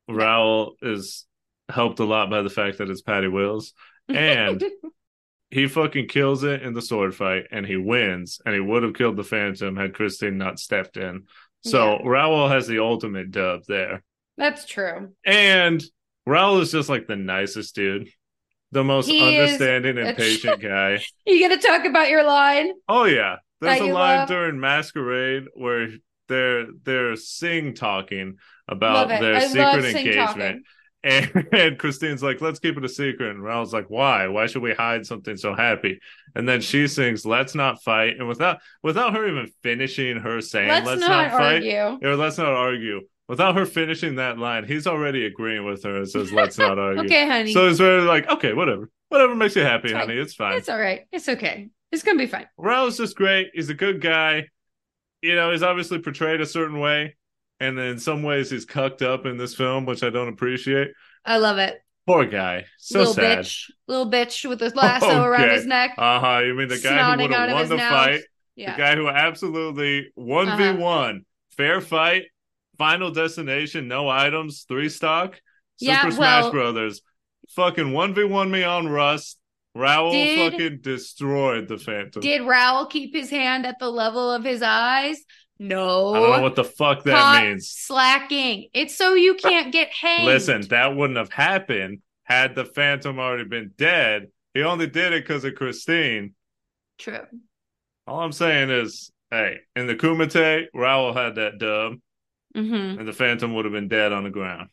Raoul 0.10 0.76
is 0.82 1.26
helped 1.70 2.00
a 2.00 2.06
lot 2.06 2.30
by 2.30 2.42
the 2.42 2.50
fact 2.50 2.78
that 2.78 2.90
it's 2.90 3.02
Patty 3.02 3.28
Wills. 3.28 3.74
And 4.10 4.64
he 5.50 5.68
fucking 5.68 6.08
kills 6.08 6.44
it 6.44 6.62
in 6.64 6.74
the 6.74 6.82
sword 6.82 7.16
fight 7.16 7.46
and 7.52 7.66
he 7.66 7.78
wins 7.78 8.42
and 8.46 8.54
he 8.56 8.60
would 8.60 8.84
have 8.84 8.96
killed 8.96 9.16
the 9.16 9.24
phantom 9.24 9.76
had 9.76 9.94
christine 9.94 10.36
not 10.38 10.58
stepped 10.58 10.98
in 10.98 11.26
so 11.64 12.00
Yeah. 12.00 12.08
raoul 12.10 12.50
has 12.50 12.66
the 12.66 12.80
ultimate 12.80 13.30
dub 13.30 13.62
there 13.68 14.02
That's 14.36 14.66
true. 14.66 15.14
and 15.24 15.82
raoul 16.26 16.60
is 16.60 16.72
just 16.72 16.90
like 16.90 17.06
the 17.06 17.16
nicest 17.16 17.76
dude 17.76 18.10
the 18.72 18.84
most 18.84 19.06
He 19.06 19.22
understanding 19.40 20.00
and 20.00 20.18
patient 20.18 20.60
guy 20.62 21.04
You 21.28 21.48
gonna 21.48 21.62
talk 21.62 21.86
about 21.86 22.10
your 22.10 22.24
line? 22.24 22.72
oh 22.90 23.06
yeah 23.06 23.36
there's 23.64 23.82
a 23.82 23.86
line 23.86 24.20
love? 24.20 24.28
during 24.30 24.60
masquerade 24.60 25.46
where 25.56 25.90
they're 26.30 26.68
they're 26.84 27.16
sing 27.16 27.74
talking 27.74 28.38
about 28.68 29.10
their 29.10 29.36
I 29.36 29.48
secret 29.48 29.86
engagement 29.86 30.66
And, 31.04 31.48
and 31.52 31.78
Christine's 31.78 32.24
like, 32.24 32.40
let's 32.40 32.60
keep 32.60 32.78
it 32.78 32.86
a 32.86 32.90
secret. 32.90 33.32
And 33.32 33.44
Raoul's 33.44 33.74
like, 33.74 33.90
why? 33.90 34.28
Why 34.28 34.46
should 34.48 34.62
we 34.62 34.74
hide 34.74 35.06
something 35.06 35.36
so 35.36 35.54
happy? 35.54 36.00
And 36.36 36.48
then 36.48 36.62
she 36.62 36.88
sings, 36.88 37.26
let's 37.26 37.56
not 37.56 37.84
fight. 37.84 38.16
And 38.18 38.28
without 38.28 38.60
without 38.82 39.14
her 39.14 39.28
even 39.28 39.48
finishing 39.62 40.18
her 40.18 40.40
saying, 40.42 40.70
Let's, 40.70 40.86
let's, 40.88 41.02
not, 41.02 41.32
fight, 41.32 41.56
argue. 41.56 42.00
or 42.08 42.16
let's 42.16 42.38
not 42.38 42.54
argue. 42.54 43.02
Without 43.28 43.56
her 43.56 43.66
finishing 43.66 44.16
that 44.16 44.38
line, 44.38 44.66
he's 44.66 44.86
already 44.88 45.26
agreeing 45.26 45.66
with 45.66 45.84
her 45.84 45.98
and 45.98 46.10
says, 46.10 46.32
let's 46.32 46.58
not 46.58 46.78
argue. 46.80 47.04
Okay, 47.06 47.28
honey. 47.28 47.54
So 47.54 47.68
it's 47.68 47.80
very 47.80 48.02
like, 48.02 48.30
okay, 48.30 48.54
whatever. 48.54 48.90
Whatever 49.10 49.36
makes 49.36 49.56
you 49.56 49.62
happy, 49.62 49.90
It's 49.90 49.98
honey. 49.98 50.16
It's 50.16 50.34
fine. 50.34 50.58
It's 50.58 50.70
all 50.70 50.80
right. 50.80 51.06
It's 51.12 51.30
okay. 51.30 51.70
It's 51.94 52.02
gonna 52.02 52.18
be 52.18 52.26
fine. 52.26 52.48
Raoul's 52.58 52.98
just 52.98 53.16
great. 53.16 53.50
He's 53.54 53.70
a 53.70 53.76
good 53.76 54.02
guy. 54.02 54.48
You 55.22 55.36
know, 55.36 55.52
he's 55.52 55.62
obviously 55.62 56.00
portrayed 56.00 56.42
a 56.42 56.46
certain 56.46 56.80
way, 56.80 57.16
and 57.60 57.78
then 57.78 57.86
in 57.86 58.00
some 58.00 58.24
ways 58.24 58.50
he's 58.50 58.66
cucked 58.66 59.04
up 59.04 59.28
in 59.28 59.38
this 59.38 59.54
film, 59.54 59.86
which 59.86 60.02
I 60.02 60.10
don't 60.10 60.28
appreciate. 60.28 60.90
I 61.24 61.38
love 61.38 61.60
it. 61.60 61.80
Poor 62.08 62.26
guy. 62.26 62.66
So 62.80 63.00
little 63.00 63.14
sad. 63.14 63.40
bitch, 63.40 63.70
little 63.88 64.10
bitch 64.10 64.50
with 64.50 64.60
his 64.60 64.76
lasso 64.76 65.24
around 65.24 65.50
his 65.50 65.68
neck. 65.68 65.94
Uh 66.00 66.20
huh. 66.20 66.40
You 66.40 66.56
mean 66.56 66.68
the 66.68 66.80
guy 66.80 67.16
who 67.16 67.22
would 67.22 67.32
have 67.32 67.52
won 67.54 67.70
the 67.70 67.78
mouth. 67.78 67.92
fight? 67.92 68.22
Yeah. 68.56 68.72
The 68.76 68.82
guy 68.82 68.96
who 68.96 69.08
absolutely 69.08 70.08
1v1, 70.18 71.20
fair 71.56 71.80
fight, 71.80 72.24
final 72.80 73.12
destination, 73.12 73.88
no 73.88 74.10
items, 74.10 74.66
three 74.68 74.90
stock, 74.90 75.40
Super 75.78 75.92
Yeah, 75.92 76.02
Smash 76.10 76.18
well- 76.18 76.52
Brothers. 76.52 77.02
Fucking 77.50 77.92
1v1 77.92 78.50
me 78.50 78.64
on 78.64 78.88
Rust. 78.88 79.38
Raoul 79.76 80.12
Did- 80.12 80.52
fucking 80.52 80.80
destroyed 80.82 81.68
the 81.68 81.78
Phantom. 81.78 82.22
Did 82.22 82.44
Raoul 82.44 82.86
keep 82.86 83.14
his 83.16 83.30
hand 83.30 83.66
at 83.66 83.80
the 83.80 83.90
level 83.90 84.32
of 84.32 84.44
his 84.44 84.62
eyes? 84.62 85.18
No. 85.60 86.14
I 86.14 86.20
don't 86.20 86.32
know 86.38 86.42
what 86.42 86.56
the 86.56 86.64
fuck 86.64 87.04
that 87.04 87.14
Caught 87.14 87.44
means. 87.44 87.70
Slacking. 87.70 88.70
It's 88.74 88.96
so 88.96 89.14
you 89.14 89.36
can't 89.36 89.72
get 89.72 89.90
hanged. 89.90 90.26
Listen, 90.26 90.62
that 90.70 90.96
wouldn't 90.96 91.18
have 91.18 91.32
happened 91.32 92.02
had 92.24 92.56
the 92.56 92.66
Phantom 92.66 93.20
already 93.20 93.46
been 93.46 93.72
dead. 93.78 94.28
He 94.54 94.64
only 94.64 94.88
did 94.88 95.14
it 95.14 95.24
because 95.24 95.44
of 95.44 95.56
Christine. 95.56 96.36
True. 96.98 97.26
All 98.08 98.22
I'm 98.22 98.32
saying 98.32 98.70
is, 98.70 99.12
hey, 99.32 99.60
in 99.76 99.88
the 99.88 99.96
Kumite, 99.96 100.66
Raoul 100.74 101.14
had 101.14 101.36
that 101.36 101.58
dub, 101.58 101.94
hmm 102.56 102.74
and 103.00 103.08
the 103.08 103.14
Phantom 103.14 103.54
would 103.56 103.66
have 103.66 103.74
been 103.74 103.88
dead 103.88 104.12
on 104.12 104.24
the 104.24 104.30
ground. 104.30 104.70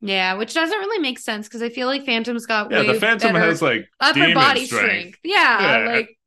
Yeah, 0.00 0.34
which 0.34 0.54
doesn't 0.54 0.78
really 0.78 1.00
make 1.00 1.18
sense 1.18 1.48
because 1.48 1.62
I 1.62 1.70
feel 1.70 1.86
like 1.88 2.04
Phantom's 2.06 2.46
got 2.46 2.70
Yeah, 2.70 2.82
the 2.82 2.94
Phantom 2.94 3.34
has 3.34 3.60
like 3.60 3.88
upper 4.00 4.32
body 4.32 4.66
strength. 4.66 4.84
strength. 4.84 5.18
Yeah, 5.24 5.84
Yeah. 5.84 5.92
like 5.92 6.18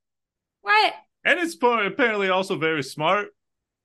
what? 0.62 0.94
and 1.24 1.40
it's 1.40 1.56
apparently 1.56 2.30
also 2.30 2.58
very 2.58 2.84
smart. 2.84 3.30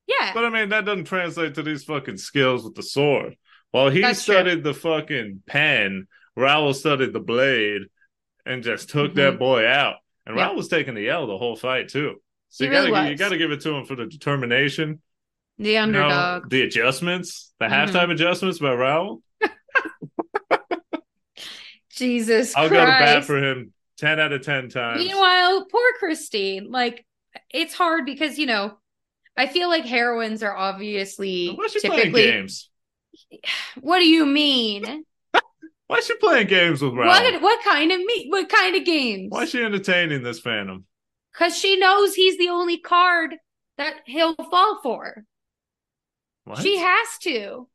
Yeah, 0.06 0.32
But 0.34 0.44
I 0.44 0.50
mean, 0.50 0.68
that 0.70 0.84
doesn't 0.84 1.04
translate 1.04 1.54
to 1.54 1.62
these 1.62 1.84
fucking 1.84 2.16
skills 2.18 2.64
with 2.64 2.74
the 2.74 2.82
sword. 2.82 3.36
While 3.72 3.90
he 3.90 4.00
That's 4.00 4.24
true. 4.24 4.34
studied 4.36 4.62
the 4.62 4.72
fucking 4.74 5.42
pen, 5.46 6.06
Raoul 6.36 6.72
studied 6.74 7.12
the 7.12 7.20
blade 7.20 7.82
and 8.44 8.62
just 8.62 8.88
took 8.88 9.14
that 9.16 9.38
boy 9.38 9.66
out. 9.66 9.96
And 10.26 10.36
Yeah. 10.36 10.44
Raoul 10.46 10.56
was 10.56 10.68
taking 10.68 10.94
the 10.94 11.08
L 11.10 11.26
the 11.26 11.36
whole 11.38 11.56
fight 11.56 11.88
too. 11.88 12.22
So 12.48 12.64
He 12.64 12.68
you 12.68 12.76
gotta 12.76 12.92
really 12.92 13.10
you 13.10 13.16
gotta 13.16 13.36
give 13.38 13.50
it 13.50 13.60
to 13.62 13.74
him 13.74 13.84
for 13.84 13.96
the 13.96 14.06
determination. 14.06 15.00
the 15.58 15.70
you 15.70 15.74
know, 15.86 16.04
underdog. 16.04 16.50
the 16.50 16.62
adjustments, 16.62 17.52
the 17.58 17.64
Mhm. 17.66 17.70
halftime 17.88 18.10
adjustments 18.12 18.58
by 18.58 18.72
Raoul. 18.74 19.22
Jesus 21.90 22.54
I'll 22.54 22.68
Christ. 22.68 22.80
go 22.80 22.86
to 22.86 22.92
bat 22.92 23.24
for 23.24 23.42
him 23.42 23.72
ten 23.96 24.20
out 24.20 24.32
of 24.32 24.42
ten 24.42 24.68
times. 24.68 25.02
Meanwhile, 25.02 25.66
poor 25.70 25.92
Christine. 25.98 26.70
Like, 26.70 27.06
it's 27.50 27.74
hard 27.74 28.04
because 28.06 28.38
you 28.38 28.46
know, 28.46 28.78
I 29.36 29.46
feel 29.46 29.68
like 29.68 29.84
heroines 29.84 30.42
are 30.42 30.54
obviously 30.54 31.50
Why 31.54 31.64
is 31.64 31.72
she 31.72 31.80
playing 31.80 31.96
typically. 32.12 32.22
games? 32.22 32.70
What 33.80 33.98
do 34.00 34.06
you 34.08 34.26
mean? 34.26 35.04
Why 35.86 35.96
is 35.96 36.06
she 36.06 36.16
playing 36.16 36.48
games 36.48 36.82
with 36.82 36.92
Raoul? 36.92 37.08
what 37.08 37.42
what 37.42 37.64
kind 37.64 37.90
of 37.92 37.98
me? 37.98 38.26
What 38.28 38.48
kind 38.48 38.76
of 38.76 38.84
games? 38.84 39.28
Why 39.30 39.44
is 39.44 39.50
she 39.50 39.62
entertaining 39.62 40.22
this 40.22 40.40
Phantom? 40.40 40.84
Because 41.32 41.56
she 41.56 41.78
knows 41.78 42.14
he's 42.14 42.36
the 42.38 42.48
only 42.48 42.78
card 42.78 43.36
that 43.78 43.94
he'll 44.04 44.34
fall 44.34 44.80
for. 44.82 45.24
What? 46.44 46.58
She 46.58 46.78
has 46.78 47.08
to. 47.22 47.68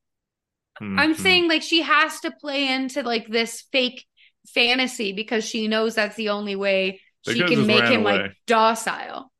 I'm 0.81 1.13
Mhm. 1.13 1.19
saying 1.19 1.47
like 1.47 1.61
she 1.61 1.81
has 1.81 2.19
to 2.21 2.31
play 2.31 2.67
into 2.73 3.03
like 3.03 3.27
this 3.27 3.61
fake 3.71 4.05
fantasy 4.53 5.13
because 5.13 5.45
she 5.45 5.67
knows 5.67 5.95
that's 5.95 6.15
the 6.15 6.29
only 6.29 6.55
way 6.55 6.99
They 7.25 7.35
she 7.35 7.43
can 7.43 7.67
make 7.67 7.83
him 7.85 8.03
like 8.03 8.31
docile. 8.47 9.31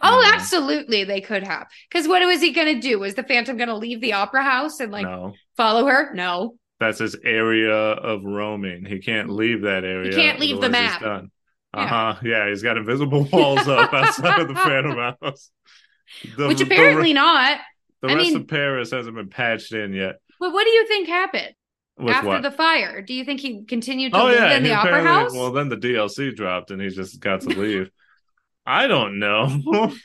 Oh, 0.00 0.22
Mhm. 0.24 0.34
absolutely, 0.34 1.04
they 1.04 1.20
could 1.20 1.42
have. 1.46 1.66
Because 1.90 2.08
what 2.08 2.24
was 2.26 2.40
he 2.40 2.52
gonna 2.52 2.80
do? 2.80 2.98
Was 2.98 3.14
the 3.14 3.22
Phantom 3.22 3.56
gonna 3.56 3.76
leave 3.76 4.00
the 4.00 4.14
opera 4.14 4.42
house 4.42 4.80
and 4.80 4.90
like 4.90 5.04
no. 5.04 5.34
follow 5.56 5.86
her? 5.86 6.12
No. 6.14 6.56
That's 6.80 6.98
his 6.98 7.16
area 7.24 7.72
of 7.74 8.24
roaming. 8.24 8.84
He 8.84 8.98
can't 8.98 9.30
leave 9.30 9.62
that 9.62 9.84
area. 9.84 10.10
He 10.10 10.16
can't 10.16 10.40
leave 10.40 10.60
the 10.60 10.68
map. 10.68 11.00
Done. 11.00 11.30
Uh 11.74 11.86
huh. 11.86 12.14
Yeah, 12.24 12.48
he's 12.48 12.62
got 12.62 12.76
invisible 12.76 13.24
walls 13.32 13.68
up 13.68 13.92
outside 13.94 14.40
of 14.40 14.48
the 14.48 14.54
Phantom 14.54 14.96
House. 15.22 15.50
The- 16.36 16.48
Which 16.48 16.58
the- 16.58 16.64
apparently 16.64 17.12
not. 17.12 17.58
the, 18.00 18.08
I 18.08 18.14
rest 18.14 18.26
mean- 18.32 18.36
of 18.40 18.48
Paris 18.48 18.90
hasn't 18.90 19.14
been 19.14 19.28
patched 19.30 19.72
in 19.72 19.92
yet. 19.94 20.16
But 20.42 20.52
what 20.52 20.64
do 20.64 20.70
you 20.70 20.86
think 20.88 21.06
happened 21.08 21.54
With 21.96 22.14
after 22.14 22.26
what? 22.28 22.42
the 22.42 22.50
fire? 22.50 23.00
Do 23.00 23.14
you 23.14 23.24
think 23.24 23.38
he 23.40 23.64
continued 23.64 24.12
to 24.12 24.20
oh 24.20 24.24
live 24.24 24.34
yeah, 24.40 24.56
in 24.56 24.64
the 24.64 24.74
opera 24.74 25.02
house? 25.04 25.32
Well, 25.32 25.52
then 25.52 25.68
the 25.68 25.76
DLC 25.76 26.34
dropped, 26.34 26.70
and 26.72 26.82
he 26.82 26.88
just 26.88 27.20
got 27.20 27.42
to 27.42 27.48
leave. 27.64 27.90
I 28.66 28.86
don't 28.88 29.18
know. 29.20 29.46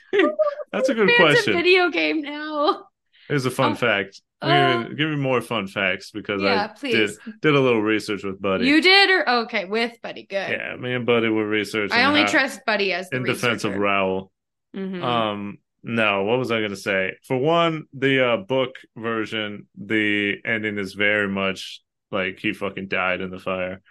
That's 0.71 0.89
a 0.89 0.93
good 0.93 1.09
question. 1.17 1.53
video 1.53 1.89
game 1.89 2.21
now. 2.21 2.85
Here's 3.27 3.45
a 3.45 3.51
fun 3.51 3.71
Oh, 3.73 3.75
fact. 3.75 4.21
uh, 4.41 4.77
give, 4.81 4.89
me, 4.91 4.95
give 4.95 5.09
me 5.09 5.15
more 5.17 5.41
fun 5.41 5.67
facts 5.67 6.11
because 6.11 6.41
Yeah, 6.43 6.65
I 6.65 6.67
did 6.67 6.75
please. 6.79 7.19
did 7.41 7.55
a 7.55 7.59
little 7.59 7.81
research 7.81 8.23
with 8.23 8.39
Buddy. 8.41 8.67
You 8.67 8.81
did 8.81 9.09
or 9.09 9.29
okay 9.43 9.65
with 9.65 9.99
Buddy? 10.01 10.23
Good. 10.23 10.51
yeah, 10.51 10.75
me 10.75 10.93
and 10.93 11.05
Buddy 11.05 11.29
were 11.29 11.47
researching. 11.47 11.97
I 11.97 12.05
only 12.05 12.21
how- 12.21 12.27
trust 12.27 12.61
Buddy 12.65 12.93
as 12.93 13.09
the 13.09 13.17
in 13.17 13.23
defense 13.23 13.63
of 13.63 13.75
Raoul. 13.75 14.31
Mhm. 14.75 15.03
Um, 15.03 15.57
no, 15.83 16.23
what 16.23 16.39
was 16.39 16.51
I 16.51 16.59
going 16.59 16.71
to 16.71 16.75
say? 16.75 17.13
For 17.27 17.37
one, 17.37 17.85
the 17.93 18.25
uh, 18.25 18.37
book 18.37 18.75
version, 18.95 19.67
the 19.77 20.35
ending 20.45 20.77
is 20.77 20.93
very 20.93 21.27
much 21.27 21.81
like 22.11 22.39
he 22.39 22.53
fucking 22.53 22.87
died 22.87 23.21
in 23.21 23.29
the 23.29 23.39
fire. 23.39 23.81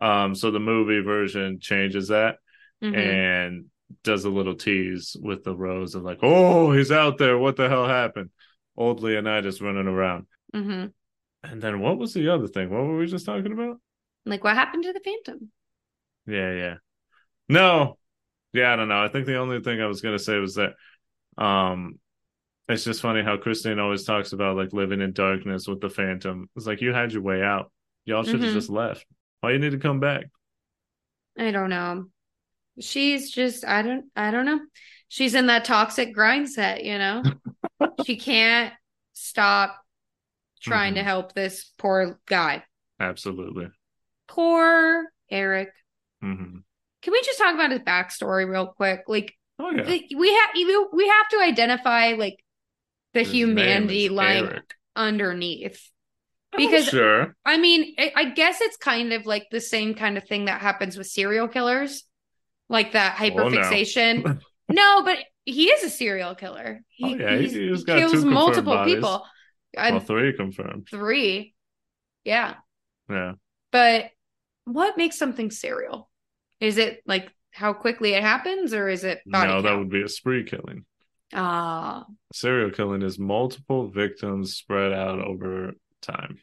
Um, 0.00 0.34
so 0.34 0.50
the 0.50 0.60
movie 0.60 1.00
version 1.00 1.58
changes 1.60 2.08
that 2.08 2.38
Mhm. 2.82 2.96
and 2.96 3.64
does 4.02 4.24
a 4.24 4.30
little 4.30 4.56
tease 4.56 5.16
with 5.20 5.44
the 5.44 5.54
rose 5.54 5.94
of 5.94 6.02
like, 6.02 6.18
oh, 6.22 6.72
he's 6.72 6.90
out 6.90 7.18
there. 7.18 7.38
What 7.38 7.56
the 7.56 7.68
hell 7.68 7.86
happened? 7.86 8.30
Old 8.76 9.00
Leonidas 9.02 9.60
running 9.60 9.86
around. 9.86 10.26
Mhm. 10.54 10.92
And 11.42 11.62
then 11.62 11.80
what 11.80 11.98
was 11.98 12.14
the 12.14 12.28
other 12.30 12.48
thing? 12.48 12.70
What 12.70 12.84
were 12.84 12.96
we 12.96 13.06
just 13.06 13.26
talking 13.26 13.52
about? 13.52 13.80
Like 14.24 14.42
what 14.42 14.54
happened 14.56 14.84
to 14.84 14.92
the 14.92 15.00
Phantom? 15.00 15.50
Yeah, 16.26 16.52
yeah. 16.52 16.74
No. 17.48 17.98
Yeah, 18.52 18.72
I 18.72 18.76
don't 18.76 18.88
know. 18.88 19.02
I 19.02 19.08
think 19.08 19.26
the 19.26 19.36
only 19.36 19.60
thing 19.60 19.80
I 19.80 19.86
was 19.86 20.00
gonna 20.00 20.18
say 20.18 20.38
was 20.38 20.54
that 20.54 20.74
um 21.38 21.98
it's 22.68 22.84
just 22.84 23.02
funny 23.02 23.22
how 23.22 23.36
Christine 23.36 23.78
always 23.78 24.04
talks 24.04 24.32
about 24.32 24.56
like 24.56 24.72
living 24.72 25.00
in 25.02 25.12
darkness 25.12 25.68
with 25.68 25.80
the 25.82 25.90
phantom. 25.90 26.48
It's 26.56 26.66
like 26.66 26.80
you 26.80 26.94
had 26.94 27.12
your 27.12 27.20
way 27.22 27.42
out. 27.42 27.70
Y'all 28.06 28.22
should 28.24 28.40
have 28.40 28.50
Mhm. 28.50 28.54
just 28.54 28.70
left. 28.70 29.04
Why 29.40 29.52
you 29.52 29.58
need 29.58 29.72
to 29.72 29.78
come 29.78 30.00
back? 30.00 30.24
I 31.38 31.50
don't 31.50 31.68
know. 31.70 32.06
She's 32.80 33.30
just 33.30 33.64
I 33.66 33.82
don't 33.82 34.06
I 34.16 34.30
don't 34.30 34.46
know. 34.46 34.60
She's 35.08 35.34
in 35.34 35.46
that 35.46 35.64
toxic 35.66 36.14
grind 36.14 36.48
set, 36.50 36.84
you 36.84 36.96
know? 36.98 37.22
she 38.06 38.16
can't 38.16 38.72
stop 39.12 39.78
trying 40.60 40.94
to 40.94 41.00
Mhm. 41.02 41.04
help 41.04 41.34
this 41.34 41.70
poor 41.78 42.18
guy. 42.26 42.64
Absolutely. 42.98 43.68
Poor 44.26 45.04
Eric. 45.30 45.70
hmm 46.20 46.58
Can 47.02 47.12
we 47.12 47.20
just 47.22 47.38
talk 47.38 47.54
about 47.54 47.70
his 47.72 47.80
backstory 47.80 48.48
real 48.48 48.68
quick? 48.68 49.02
Like 49.06 49.36
Oh 49.58 49.70
yeah. 49.70 49.82
like, 49.82 50.06
we 50.16 50.32
have 50.34 50.50
we 50.92 51.08
have 51.08 51.28
to 51.30 51.38
identify 51.40 52.12
like 52.18 52.36
the 53.12 53.20
His 53.20 53.30
humanity 53.32 54.08
lying 54.08 54.46
Eric. 54.46 54.74
underneath. 54.96 55.90
Because- 56.56 56.86
sure. 56.86 57.34
I 57.44 57.56
mean, 57.56 57.94
I, 57.98 58.12
I 58.16 58.24
guess 58.30 58.60
it's 58.60 58.76
kind 58.76 59.12
of 59.12 59.26
like 59.26 59.46
the 59.50 59.60
same 59.60 59.94
kind 59.94 60.16
of 60.16 60.24
thing 60.24 60.44
that 60.46 60.60
happens 60.60 60.96
with 60.96 61.06
serial 61.08 61.48
killers, 61.48 62.04
like 62.68 62.92
that 62.92 63.16
Oh, 63.20 63.48
no. 63.48 64.36
no. 64.68 65.02
but 65.04 65.18
he 65.44 65.66
is 65.70 65.82
a 65.84 65.90
serial 65.90 66.34
killer. 66.34 66.80
He, 66.88 67.04
Oh, 67.04 67.16
yeah, 67.16 67.36
he- 67.36 67.48
he's- 67.48 67.52
he's 67.52 67.78
he 67.80 67.84
kills 67.84 68.24
multiple 68.24 68.74
bodies. 68.74 68.94
people. 68.96 69.24
Well, 69.76 69.98
three 70.00 70.32
confirmed. 70.36 70.86
three, 70.88 71.54
yeah. 72.24 72.54
Yeah. 73.10 73.32
But 73.72 74.10
what 74.64 74.96
makes 74.96 75.18
something 75.18 75.50
serial? 75.50 76.08
Is 76.60 76.78
it 76.78 77.02
like 77.06 77.28
how 77.54 77.72
quickly 77.72 78.14
it 78.14 78.22
happens, 78.22 78.74
or 78.74 78.88
is 78.88 79.04
it 79.04 79.20
body 79.26 79.48
no, 79.48 79.62
that 79.62 79.78
would 79.78 79.88
be 79.90 80.02
a 80.02 80.08
spree 80.08 80.44
killing. 80.44 80.84
Ah, 81.32 82.04
Serial 82.32 82.70
killing 82.70 83.02
is 83.02 83.18
multiple 83.18 83.88
victims 83.88 84.54
spread 84.54 84.92
out 84.92 85.20
over 85.20 85.72
time. 86.02 86.38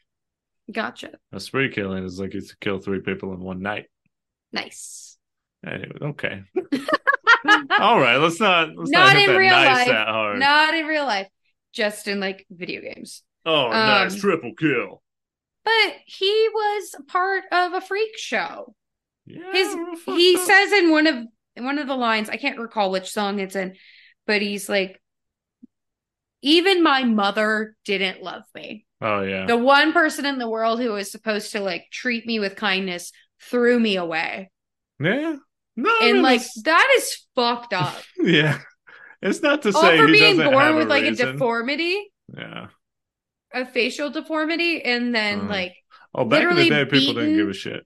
gotcha. 0.71 1.11
A 1.31 1.39
spree 1.39 1.69
killing 1.69 2.03
is 2.03 2.19
like 2.19 2.33
you 2.33 2.41
kill 2.59 2.79
three 2.79 3.01
people 3.01 3.33
in 3.33 3.39
one 3.39 3.61
night. 3.61 3.85
Nice. 4.51 5.17
Anyway, 5.65 5.97
okay. 6.01 6.43
All 7.79 7.99
right, 7.99 8.17
let's 8.17 8.39
not 8.39 8.69
let's 8.75 8.89
not, 8.91 9.13
Not 9.13 9.29
in 9.29 9.35
real 9.35 9.51
nice 9.51 9.87
life. 9.87 10.37
Not 10.39 10.73
in 10.73 10.85
real 10.85 11.05
life, 11.05 11.27
just 11.73 12.07
in 12.07 12.19
like 12.19 12.45
video 12.49 12.81
games. 12.81 13.23
oh, 13.45 13.69
nice 13.69 14.13
Um, 14.13 14.19
triple 14.19 14.53
kill. 14.55 15.01
But 15.63 15.95
he 16.05 16.49
was 16.53 16.95
part 17.07 17.43
of 17.51 17.73
a 17.73 17.81
freak 17.81 18.17
show. 18.17 18.73
Yeah, 19.33 19.51
His 19.53 19.75
he 20.05 20.35
up. 20.35 20.41
says 20.45 20.71
in 20.73 20.91
one 20.91 21.07
of 21.07 21.15
in 21.55 21.65
one 21.65 21.77
of 21.79 21.87
the 21.87 21.95
lines, 21.95 22.29
I 22.29 22.37
can't 22.37 22.59
recall 22.59 22.91
which 22.91 23.09
song 23.11 23.39
it's 23.39 23.55
in, 23.55 23.75
but 24.27 24.41
he's 24.41 24.67
like, 24.69 25.01
even 26.41 26.81
my 26.83 27.03
mother 27.03 27.75
didn't 27.85 28.23
love 28.23 28.43
me. 28.55 28.85
"Oh 29.01 29.21
yeah, 29.21 29.45
The 29.45 29.57
one 29.57 29.93
person 29.93 30.25
in 30.25 30.37
the 30.37 30.49
world 30.49 30.79
who 30.79 30.91
was 30.91 31.11
supposed 31.11 31.51
to 31.53 31.59
like 31.59 31.85
treat 31.91 32.25
me 32.25 32.39
with 32.39 32.55
kindness 32.55 33.11
threw 33.41 33.79
me 33.79 33.95
away. 33.97 34.51
Yeah. 34.99 35.35
No, 35.75 35.89
I 35.89 35.99
and 36.05 36.13
mean, 36.15 36.23
like 36.23 36.41
it's- 36.41 36.61
that 36.63 36.93
is 36.97 37.25
fucked 37.35 37.73
up. 37.73 37.95
yeah. 38.19 38.59
It's 39.21 39.41
not 39.41 39.61
to 39.63 39.69
All 39.73 39.81
say 39.81 39.97
for 39.97 40.07
he 40.07 40.13
being 40.13 40.37
doesn't 40.37 40.51
born 40.53 40.65
have 40.65 40.75
with 40.75 40.87
like 40.89 41.03
reason. 41.03 41.27
a 41.29 41.31
deformity, 41.33 42.11
Yeah. 42.35 42.67
a 43.53 43.65
facial 43.65 44.09
deformity, 44.09 44.83
and 44.83 45.13
then 45.13 45.41
Mm. 45.41 45.49
like 45.49 45.75
Oh, 46.13 46.25
back 46.25 46.43
in 46.49 46.55
the 46.57 46.69
day, 46.69 46.85
people 46.85 47.13
didn't 47.13 47.37
give 47.37 47.49
a 47.49 47.53
shit. 47.53 47.85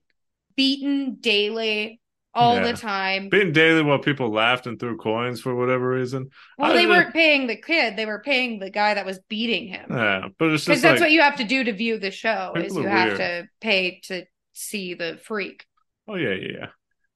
Beaten 0.56 1.16
daily 1.20 2.00
all 2.34 2.56
Yeah. 2.56 2.72
the 2.72 2.76
time. 2.76 3.28
Beaten 3.30 3.52
daily 3.52 3.82
while 3.82 3.98
people 3.98 4.30
laughed 4.30 4.66
and 4.66 4.78
threw 4.78 4.96
coins 4.98 5.40
for 5.40 5.54
whatever 5.54 5.88
reason. 5.90 6.28
Well, 6.58 6.72
I 6.72 6.74
they 6.74 6.86
weren't 6.86 7.12
paying 7.14 7.46
the 7.46 7.56
kid; 7.56 7.96
they 7.96 8.04
were 8.06 8.20
paying 8.20 8.58
the 8.58 8.70
guy 8.70 8.94
that 8.94 9.06
was 9.06 9.18
beating 9.28 9.68
him. 9.68 9.86
Yeah, 9.90 10.28
but 10.38 10.50
it's 10.52 10.64
Because 10.64 10.66
just 10.66 10.82
that's 10.82 11.00
what 11.00 11.10
you 11.12 11.22
have 11.22 11.36
to 11.36 11.44
do 11.44 11.64
to 11.64 11.72
view 11.72 11.98
the 11.98 12.10
show. 12.10 12.52
Is 12.56 12.74
you 12.74 12.82
have 12.86 13.08
weird. 13.08 13.18
to 13.18 13.48
pay 13.60 14.00
to 14.04 14.24
see 14.52 14.94
the 14.94 15.18
freak. 15.22 15.64
oh 16.08 16.14
yeah, 16.16 16.34
yeah, 16.34 16.52
yeah. 16.60 16.66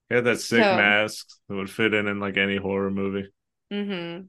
He 0.08 0.14
had 0.16 0.24
that 0.24 0.40
sick 0.40 0.62
So- 0.62 0.76
mask 0.76 1.26
that 1.48 1.54
would 1.54 1.70
fit 1.70 1.94
in 1.94 2.06
in 2.06 2.18
like 2.20 2.36
any 2.36 2.56
horror 2.56 2.90
movie. 2.90 3.28
hmm 3.70 4.20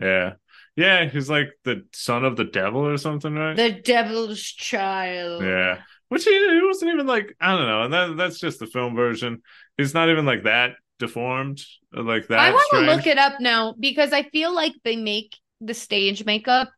Yeah, 0.00 0.32
yeah. 0.76 1.04
He's 1.08 1.28
like 1.28 1.48
the 1.64 1.86
son 1.92 2.24
of 2.24 2.36
the 2.36 2.44
devil 2.44 2.86
or 2.86 2.96
something, 2.96 3.34
right? 3.34 3.56
The 3.56 3.70
devil's 3.72 4.40
child. 4.42 5.42
Yeah. 5.44 5.78
Which 6.08 6.24
he, 6.24 6.30
he 6.30 6.62
wasn't 6.64 6.92
even 6.92 7.06
like 7.06 7.34
I 7.40 7.56
don't 7.56 7.66
know, 7.66 7.82
and 7.82 7.92
that 7.92 8.16
that's 8.16 8.38
just 8.38 8.58
the 8.58 8.66
film 8.66 8.96
version. 8.96 9.42
He's 9.76 9.94
not 9.94 10.08
even 10.08 10.24
like 10.24 10.44
that 10.44 10.72
deformed, 10.98 11.62
like 11.92 12.28
that. 12.28 12.38
I 12.38 12.50
want 12.50 12.68
to 12.72 12.80
look 12.80 13.06
it 13.06 13.18
up 13.18 13.40
now 13.40 13.74
because 13.78 14.12
I 14.12 14.22
feel 14.24 14.54
like 14.54 14.72
they 14.84 14.96
make 14.96 15.36
the 15.60 15.74
stage 15.74 16.24
makeup 16.24 16.70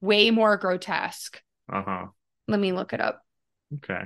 way 0.00 0.30
more 0.30 0.56
grotesque. 0.56 1.40
Uh 1.70 1.82
huh. 1.82 2.06
Let 2.48 2.60
me 2.60 2.72
look 2.72 2.92
it 2.92 3.00
up. 3.00 3.22
Okay. 3.76 4.02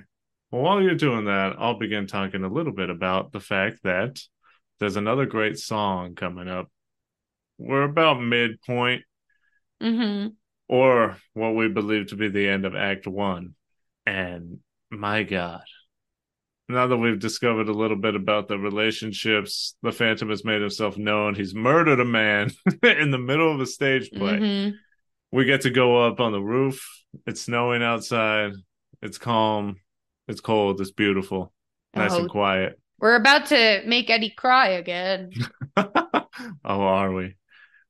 Well, 0.50 0.62
while 0.62 0.82
you're 0.82 0.94
doing 0.94 1.26
that, 1.26 1.56
I'll 1.58 1.78
begin 1.78 2.06
talking 2.06 2.44
a 2.44 2.48
little 2.48 2.72
bit 2.72 2.90
about 2.90 3.32
the 3.32 3.40
fact 3.40 3.80
that 3.84 4.20
there's 4.80 4.96
another 4.96 5.26
great 5.26 5.58
song 5.58 6.14
coming 6.14 6.48
up. 6.48 6.68
We're 7.58 7.84
about 7.84 8.20
midpoint, 8.20 9.02
hmm 9.80 10.28
or 10.68 11.16
what 11.34 11.54
we 11.54 11.68
believe 11.68 12.08
to 12.08 12.16
be 12.16 12.28
the 12.28 12.48
end 12.48 12.64
of 12.64 12.74
Act 12.74 13.06
One. 13.06 13.54
And 14.06 14.58
my 14.98 15.22
God, 15.22 15.62
now 16.68 16.86
that 16.86 16.96
we've 16.96 17.18
discovered 17.18 17.68
a 17.68 17.72
little 17.72 17.96
bit 17.96 18.14
about 18.14 18.48
the 18.48 18.58
relationships, 18.58 19.76
the 19.82 19.92
Phantom 19.92 20.30
has 20.30 20.44
made 20.44 20.60
himself 20.60 20.96
known. 20.96 21.34
He's 21.34 21.54
murdered 21.54 22.00
a 22.00 22.04
man 22.04 22.50
in 22.82 23.10
the 23.10 23.18
middle 23.18 23.52
of 23.54 23.60
a 23.60 23.66
stage 23.66 24.10
play. 24.10 24.38
hmm 24.38 24.76
We 25.32 25.44
get 25.44 25.62
to 25.62 25.70
go 25.70 26.06
up 26.06 26.20
on 26.20 26.32
the 26.32 26.40
roof. 26.40 26.86
It's 27.26 27.42
snowing 27.42 27.82
outside. 27.82 28.52
It's 29.02 29.18
calm. 29.18 29.76
It's 30.26 30.40
cold. 30.40 30.80
It's 30.80 30.90
beautiful. 30.90 31.52
Nice 31.94 32.12
Oh. 32.12 32.20
and 32.20 32.30
quiet. 32.30 32.80
We're 32.98 33.16
about 33.16 33.46
to 33.46 33.82
make 33.86 34.08
Eddie 34.08 34.30
cry 34.34 34.68
again. 34.70 35.30
oh, 35.76 36.22
are 36.64 37.12
we? 37.12 37.36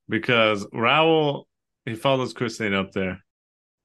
Because 0.09 0.67
Raoul, 0.73 1.47
he 1.85 1.95
follows 1.95 2.33
Christine 2.33 2.73
up 2.73 2.91
there, 2.91 3.23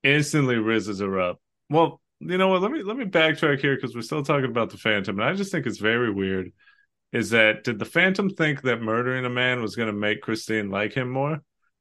instantly 0.02 0.56
rizzes 0.56 1.00
her 1.00 1.20
up. 1.20 1.38
Well, 1.68 2.00
you 2.20 2.38
know 2.38 2.48
what? 2.48 2.62
Let 2.62 2.70
me 2.70 2.82
let 2.82 2.96
me 2.96 3.04
backtrack 3.04 3.60
here 3.60 3.74
because 3.74 3.94
we're 3.94 4.02
still 4.02 4.22
talking 4.22 4.50
about 4.50 4.70
the 4.70 4.76
Phantom, 4.76 5.18
and 5.18 5.28
I 5.28 5.34
just 5.34 5.50
think 5.50 5.66
it's 5.66 5.78
very 5.78 6.12
weird. 6.12 6.52
Is 7.12 7.30
that 7.30 7.64
did 7.64 7.78
the 7.78 7.84
Phantom 7.84 8.30
think 8.30 8.62
that 8.62 8.80
murdering 8.80 9.24
a 9.24 9.30
man 9.30 9.60
was 9.62 9.74
going 9.74 9.88
to 9.88 9.92
make 9.92 10.20
Christine 10.20 10.70
like 10.70 10.92
him 10.92 11.10
more? 11.10 11.38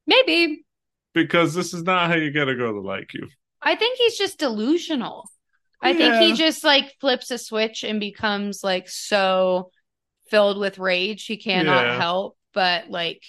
Maybe. 0.07 0.65
Because 1.13 1.53
this 1.53 1.73
is 1.73 1.83
not 1.83 2.09
how 2.09 2.15
you 2.15 2.31
get 2.31 2.47
a 2.47 2.55
girl 2.55 2.73
to 2.73 2.79
like 2.81 3.13
you. 3.13 3.27
I 3.61 3.75
think 3.75 3.97
he's 3.97 4.17
just 4.17 4.39
delusional. 4.39 5.29
I 5.81 5.93
think 5.93 6.15
he 6.15 6.33
just 6.33 6.63
like 6.63 6.93
flips 6.99 7.31
a 7.31 7.37
switch 7.37 7.83
and 7.83 7.99
becomes 7.99 8.63
like 8.63 8.89
so 8.89 9.71
filled 10.29 10.59
with 10.59 10.77
rage 10.77 11.25
he 11.25 11.37
cannot 11.37 11.85
Yeah. 11.85 11.97
help 11.97 12.37
but 12.53 12.89
like 12.89 13.23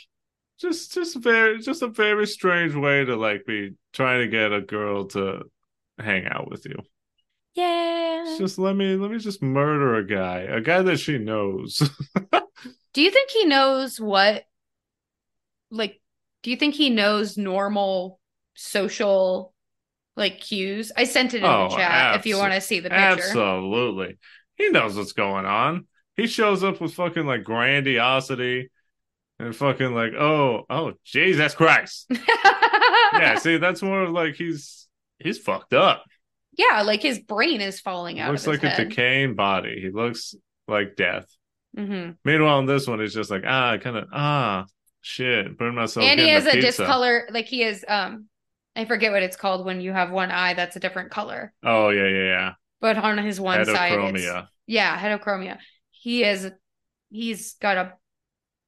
just 0.60 0.92
just 0.92 1.16
very 1.16 1.58
just 1.60 1.80
a 1.82 1.86
very 1.88 2.26
strange 2.26 2.74
way 2.74 3.04
to 3.04 3.16
like 3.16 3.46
be 3.46 3.70
trying 3.94 4.20
to 4.20 4.28
get 4.28 4.52
a 4.52 4.60
girl 4.60 5.06
to 5.06 5.42
hang 5.98 6.26
out 6.26 6.50
with 6.50 6.66
you. 6.66 6.76
Yeah. 7.54 8.22
It's 8.22 8.38
just 8.38 8.58
let 8.58 8.76
me 8.76 8.96
let 8.96 9.10
me 9.10 9.18
just 9.18 9.42
murder 9.42 9.96
a 9.96 10.06
guy, 10.06 10.40
a 10.40 10.60
guy 10.60 10.82
that 10.82 10.98
she 10.98 11.18
knows. 11.18 11.78
Do 12.92 13.02
you 13.02 13.10
think 13.10 13.30
he 13.30 13.44
knows 13.44 14.00
what 14.00 14.44
like 15.70 16.00
do 16.42 16.50
you 16.50 16.56
think 16.56 16.74
he 16.74 16.90
knows 16.90 17.36
normal 17.36 18.18
social 18.54 19.54
like 20.16 20.40
cues? 20.40 20.90
I 20.96 21.04
sent 21.04 21.34
it 21.34 21.38
in 21.38 21.44
Oh, 21.44 21.68
the 21.68 21.76
chat 21.76 22.16
if 22.16 22.26
you 22.26 22.36
want 22.36 22.54
to 22.54 22.60
see 22.60 22.80
the 22.80 22.90
picture. 22.90 23.04
Absolutely. 23.04 24.18
He 24.56 24.70
knows 24.70 24.96
what's 24.96 25.12
going 25.12 25.46
on. 25.46 25.86
He 26.16 26.26
shows 26.26 26.64
up 26.64 26.80
with 26.80 26.94
fucking 26.94 27.26
like 27.26 27.44
grandiosity 27.44 28.70
and 29.38 29.54
fucking 29.56 29.94
like, 29.94 30.12
oh, 30.12 30.64
oh, 30.68 30.92
Jesus 31.04 31.54
Christ. 31.54 32.06
yeah, 33.14 33.36
see, 33.36 33.56
that's 33.56 33.82
more 33.82 34.02
of 34.02 34.10
like 34.10 34.34
he's 34.34 34.88
he's 35.18 35.38
fucked 35.38 35.72
up. 35.72 36.04
Yeah, 36.56 36.82
like 36.82 37.02
his 37.02 37.18
brain 37.20 37.60
is 37.60 37.80
falling 37.80 38.20
out 38.20 38.30
looks 38.30 38.46
of 38.46 38.52
his 38.54 38.62
like 38.62 38.78
a 38.78 38.84
decaying 38.84 39.34
body. 39.34 39.80
He 39.80 39.90
looks 39.90 40.34
like 40.68 40.96
death. 40.96 41.26
Mm-hmm. 41.76 42.12
Meanwhile, 42.24 42.58
in 42.60 42.66
this 42.66 42.86
one, 42.86 43.00
he's 43.00 43.14
just 43.14 43.30
like, 43.30 43.44
ah, 43.46 43.76
kind 43.78 43.96
of, 43.96 44.08
ah, 44.12 44.64
shit, 45.00 45.56
burn 45.56 45.74
myself. 45.74 46.04
and 46.04 46.18
he 46.18 46.28
has 46.28 46.46
a 46.46 46.52
pizza. 46.52 46.66
discolor 46.84 47.28
like 47.30 47.46
he 47.46 47.62
is 47.62 47.84
um 47.88 48.26
I 48.76 48.84
forget 48.84 49.12
what 49.12 49.22
it's 49.22 49.36
called 49.36 49.64
when 49.66 49.80
you 49.80 49.92
have 49.92 50.10
one 50.10 50.30
eye 50.30 50.54
that's 50.54 50.76
a 50.76 50.80
different 50.80 51.10
color. 51.10 51.52
Oh 51.64 51.90
yeah, 51.90 52.06
yeah, 52.08 52.24
yeah. 52.24 52.52
But 52.80 52.96
on 52.98 53.18
his 53.18 53.40
one 53.40 53.64
side 53.64 54.14
it's 54.14 54.26
yeah, 54.66 54.98
heterochromia. 54.98 55.58
He 55.90 56.24
is 56.24 56.50
he's 57.10 57.54
got 57.54 57.76
a 57.76 57.92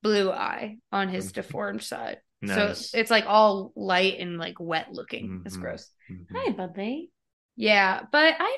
blue 0.02 0.30
eye 0.30 0.78
on 0.90 1.08
his 1.08 1.32
deformed 1.32 1.82
side. 1.82 2.18
Nice. 2.40 2.90
So 2.90 2.98
it's 2.98 3.10
like 3.10 3.24
all 3.26 3.72
light 3.76 4.18
and 4.18 4.36
like 4.38 4.56
wet 4.58 4.88
looking. 4.92 5.42
It's 5.46 5.56
Mhm. 5.56 5.60
gross. 5.60 5.88
Mhm. 6.10 6.26
Hi, 6.34 6.50
buddy. 6.50 7.10
Yeah, 7.56 8.00
but 8.10 8.34
I 8.38 8.56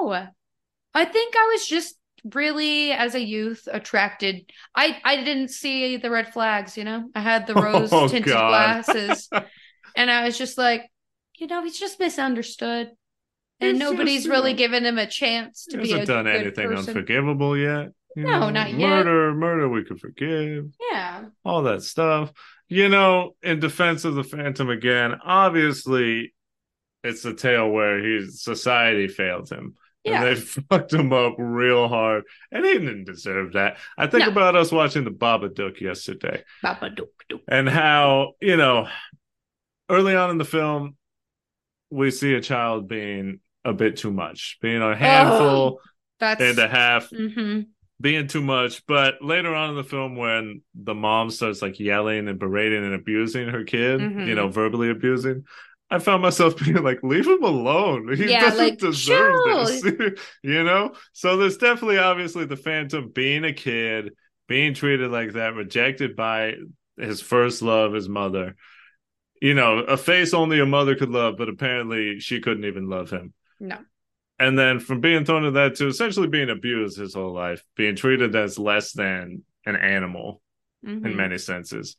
don't 0.00 0.10
know. 0.10 0.26
I 0.94 1.04
think 1.04 1.34
I 1.36 1.50
was 1.52 1.66
just 1.66 1.96
really 2.24 2.92
as 2.92 3.14
a 3.14 3.20
youth 3.24 3.68
attracted. 3.70 4.50
I 4.74 4.98
I 5.04 5.22
didn't 5.24 5.48
see 5.48 5.96
the 5.98 6.10
red 6.10 6.32
flags, 6.32 6.76
you 6.76 6.84
know. 6.84 7.10
I 7.14 7.20
had 7.20 7.46
the 7.46 7.54
oh, 7.58 7.62
rose 7.62 7.92
Oh, 7.92 8.08
tinted 8.08 8.32
God. 8.32 8.48
glasses 8.84 9.28
and 9.96 10.10
I 10.10 10.24
was 10.24 10.36
just 10.38 10.58
like, 10.58 10.90
you 11.36 11.46
know, 11.46 11.62
he's 11.62 11.78
just 11.78 11.98
misunderstood. 12.00 12.90
And 13.60 13.78
nobody's 13.78 14.24
just, 14.24 14.28
really 14.30 14.52
given 14.54 14.84
him 14.84 14.98
a 14.98 15.06
chance 15.06 15.66
to 15.70 15.78
be 15.78 15.92
a 15.92 15.98
hasn't 15.98 16.08
done 16.08 16.24
good 16.24 16.34
anything 16.36 16.68
person. 16.68 16.88
unforgivable 16.88 17.56
yet. 17.56 17.88
You 18.16 18.24
No, 18.24 18.40
know, 18.40 18.50
not 18.50 18.70
yet. 18.72 18.78
Murder, 18.78 19.34
murder, 19.34 19.68
we 19.68 19.84
could 19.84 20.00
forgive. 20.00 20.66
Yeah. 20.90 21.26
All 21.44 21.62
that 21.62 21.82
stuff. 21.82 22.32
You 22.68 22.88
know, 22.88 23.36
in 23.42 23.60
defense 23.60 24.04
of 24.04 24.16
the 24.16 24.24
Phantom 24.24 24.70
again, 24.70 25.14
obviously, 25.24 26.33
it's 27.04 27.24
a 27.24 27.34
tale 27.34 27.68
where 27.70 27.98
his 28.02 28.42
society 28.42 29.08
failed 29.08 29.48
him. 29.50 29.74
Yeah. 30.04 30.22
And 30.24 30.36
they 30.36 30.40
fucked 30.70 30.92
him 30.92 31.12
up 31.12 31.34
real 31.38 31.88
hard. 31.88 32.24
And 32.50 32.64
he 32.64 32.72
didn't 32.74 33.04
deserve 33.04 33.52
that. 33.54 33.78
I 33.96 34.06
think 34.06 34.24
No. 34.26 34.32
about 34.32 34.56
us 34.56 34.72
watching 34.72 35.04
the 35.04 35.10
Babadook 35.10 35.80
yesterday. 35.80 36.42
Babadook-dook. 36.64 37.40
and 37.48 37.68
how 37.68 38.32
you 38.40 38.56
know 38.56 38.88
early 39.88 40.14
on 40.16 40.30
in 40.30 40.38
the 40.38 40.44
film 40.44 40.96
we 41.90 42.10
see 42.10 42.34
a 42.34 42.40
child 42.40 42.88
being 42.88 43.40
a 43.64 43.72
bit 43.72 43.96
too 43.96 44.10
much 44.12 44.58
being 44.60 44.82
a 44.82 44.96
handful 44.96 45.80
That's 46.20 46.40
and 46.40 46.58
a 46.58 46.68
half 46.68 47.08
hmm 47.10 47.60
being 48.00 48.26
too 48.26 48.42
much 48.42 48.84
but 48.86 49.22
later 49.22 49.54
on 49.54 49.70
in 49.70 49.76
the 49.76 49.84
film 49.84 50.16
when 50.16 50.62
the 50.74 50.94
mom 50.94 51.30
starts 51.30 51.62
like 51.62 51.78
yelling 51.78 52.26
and 52.28 52.38
berating 52.40 52.84
and 52.84 52.92
abusing 52.94 53.48
her 53.48 53.62
kid 53.64 54.00
Mhm. 54.00 54.26
you 54.26 54.34
know 54.34 54.48
verbally 54.48 54.90
abusing 54.90 55.44
I 55.94 55.98
found 55.98 56.22
myself 56.22 56.56
being 56.64 56.82
like, 56.82 57.02
leave 57.02 57.26
him 57.26 57.42
alone. 57.42 58.14
He 58.16 58.30
Yeah, 58.30 58.40
doesn't 58.40 58.58
like, 58.58 58.78
deserve 58.78 59.34
chill. 59.46 59.64
this. 59.66 60.20
you 60.42 60.64
know? 60.64 60.94
So 61.12 61.36
there's 61.36 61.56
definitely 61.56 61.98
obviously 61.98 62.44
the 62.46 62.56
Phantom 62.56 63.10
being 63.14 63.44
a 63.44 63.52
kid, 63.52 64.12
being 64.48 64.74
treated 64.74 65.10
like 65.10 65.32
that, 65.34 65.54
rejected 65.54 66.16
by 66.16 66.54
his 66.96 67.20
first 67.20 67.62
love, 67.62 67.92
his 67.92 68.08
mother. 68.08 68.56
You 69.40 69.54
know, 69.54 69.78
a 69.78 69.96
face 69.96 70.32
only 70.32 70.60
a 70.60 70.66
mother 70.66 70.94
could 70.94 71.10
love, 71.10 71.36
but 71.36 71.48
apparently 71.48 72.18
she 72.20 72.40
couldn't 72.40 72.64
even 72.64 72.88
love 72.88 73.10
him. 73.10 73.32
No. 73.60 73.78
And 74.38 74.58
then 74.58 74.80
from 74.80 75.00
being 75.00 75.24
thrown 75.24 75.42
to 75.42 75.50
that 75.52 75.76
to 75.76 75.86
essentially 75.86 76.28
being 76.28 76.50
abused 76.50 76.98
his 76.98 77.14
whole 77.14 77.32
life, 77.32 77.62
being 77.76 77.94
treated 77.94 78.34
as 78.34 78.58
less 78.58 78.92
than 78.92 79.42
an 79.66 79.76
animal 79.76 80.40
Mhm. 80.84 81.06
in 81.06 81.16
many 81.16 81.38
senses. 81.38 81.96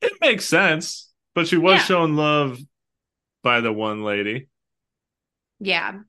It 0.00 0.12
makes 0.20 0.44
sense, 0.44 1.12
but 1.34 1.48
she 1.48 1.56
was 1.56 1.76
Yeah. 1.80 1.84
shown 1.84 2.16
love 2.16 2.58
by 3.44 3.60
the 3.60 3.72
one 3.72 4.02
lady, 4.02 4.48
Yeah. 5.60 6.00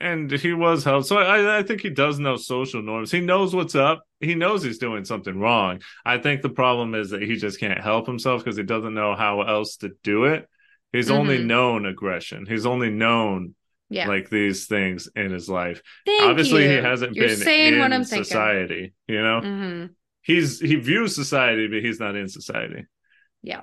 and 0.00 0.30
he 0.30 0.52
was 0.52 0.84
helped. 0.84 1.06
So 1.06 1.16
I, 1.16 1.58
I 1.60 1.62
think 1.62 1.80
he 1.80 1.90
does 1.90 2.18
know 2.18 2.36
social 2.36 2.82
norms. 2.82 3.10
He 3.10 3.20
knows 3.20 3.54
what's 3.54 3.74
up. 3.74 4.02
He 4.20 4.34
knows 4.34 4.62
he's 4.62 4.78
doing 4.78 5.04
something 5.04 5.38
wrong. 5.38 5.80
I 6.04 6.18
think 6.18 6.42
the 6.42 6.50
problem 6.50 6.94
is 6.94 7.10
that 7.10 7.22
he 7.22 7.36
just 7.36 7.58
can't 7.60 7.80
help 7.80 8.06
himself 8.06 8.44
because 8.44 8.56
he 8.56 8.64
doesn't 8.64 8.94
know 8.94 9.14
how 9.14 9.42
else 9.42 9.76
to 9.78 9.92
do 10.02 10.24
it. 10.24 10.48
He's 10.92 11.10
only 11.10 11.38
Mhm. 11.38 11.46
known 11.46 11.86
aggression. 11.86 12.44
He's 12.46 12.66
only 12.66 12.90
known 12.90 13.54
Yeah. 13.88 14.08
like 14.08 14.28
these 14.28 14.66
things 14.66 15.08
in 15.16 15.30
his 15.30 15.48
life. 15.48 15.80
Thank 16.04 16.22
Obviously, 16.24 16.66
he 16.68 16.74
hasn't 16.74 17.14
You're 17.16 17.28
been 17.28 17.36
saying 17.38 17.74
in 17.74 17.78
what 17.80 17.92
I'm 17.92 18.04
thinking. 18.04 18.24
society. 18.24 18.92
You 19.08 19.22
know, 19.22 19.40
hmm 19.40 19.86
he's 20.24 20.60
he 20.60 20.76
views 20.76 21.14
society, 21.16 21.66
but 21.68 21.80
he's 21.82 21.98
not 21.98 22.14
in 22.14 22.28
society. 22.28 22.84
Yeah. 23.42 23.62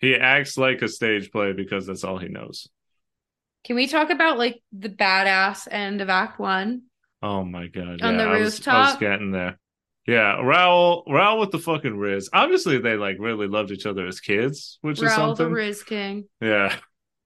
He 0.00 0.16
acts 0.16 0.56
like 0.56 0.82
a 0.82 0.88
stage 0.88 1.30
play 1.30 1.52
because 1.52 1.86
that's 1.86 2.04
all 2.04 2.18
he 2.18 2.28
knows. 2.28 2.68
Can 3.64 3.76
we 3.76 3.86
talk 3.86 4.10
about 4.10 4.38
like 4.38 4.62
the 4.72 4.88
badass 4.88 5.68
end 5.70 6.00
of 6.00 6.08
Act 6.08 6.38
One? 6.38 6.82
Oh 7.22 7.44
my 7.44 7.66
god! 7.66 8.00
On 8.00 8.14
yeah, 8.14 8.24
the 8.24 8.30
I 8.30 8.40
was, 8.40 8.66
I 8.66 8.80
was 8.80 8.96
getting 8.96 9.30
there. 9.30 9.58
Yeah, 10.06 10.40
Raoul, 10.40 11.04
Raoul 11.06 11.38
with 11.38 11.50
the 11.50 11.58
fucking 11.58 11.96
Riz. 11.96 12.30
Obviously, 12.32 12.78
they 12.78 12.96
like 12.96 13.16
really 13.18 13.46
loved 13.46 13.70
each 13.70 13.86
other 13.86 14.06
as 14.06 14.20
kids, 14.20 14.78
which 14.80 15.02
is 15.02 15.02
Raoul 15.04 15.34
the 15.34 15.36
something. 15.36 15.52
Riz 15.54 15.82
King. 15.82 16.24
Yeah, 16.40 16.74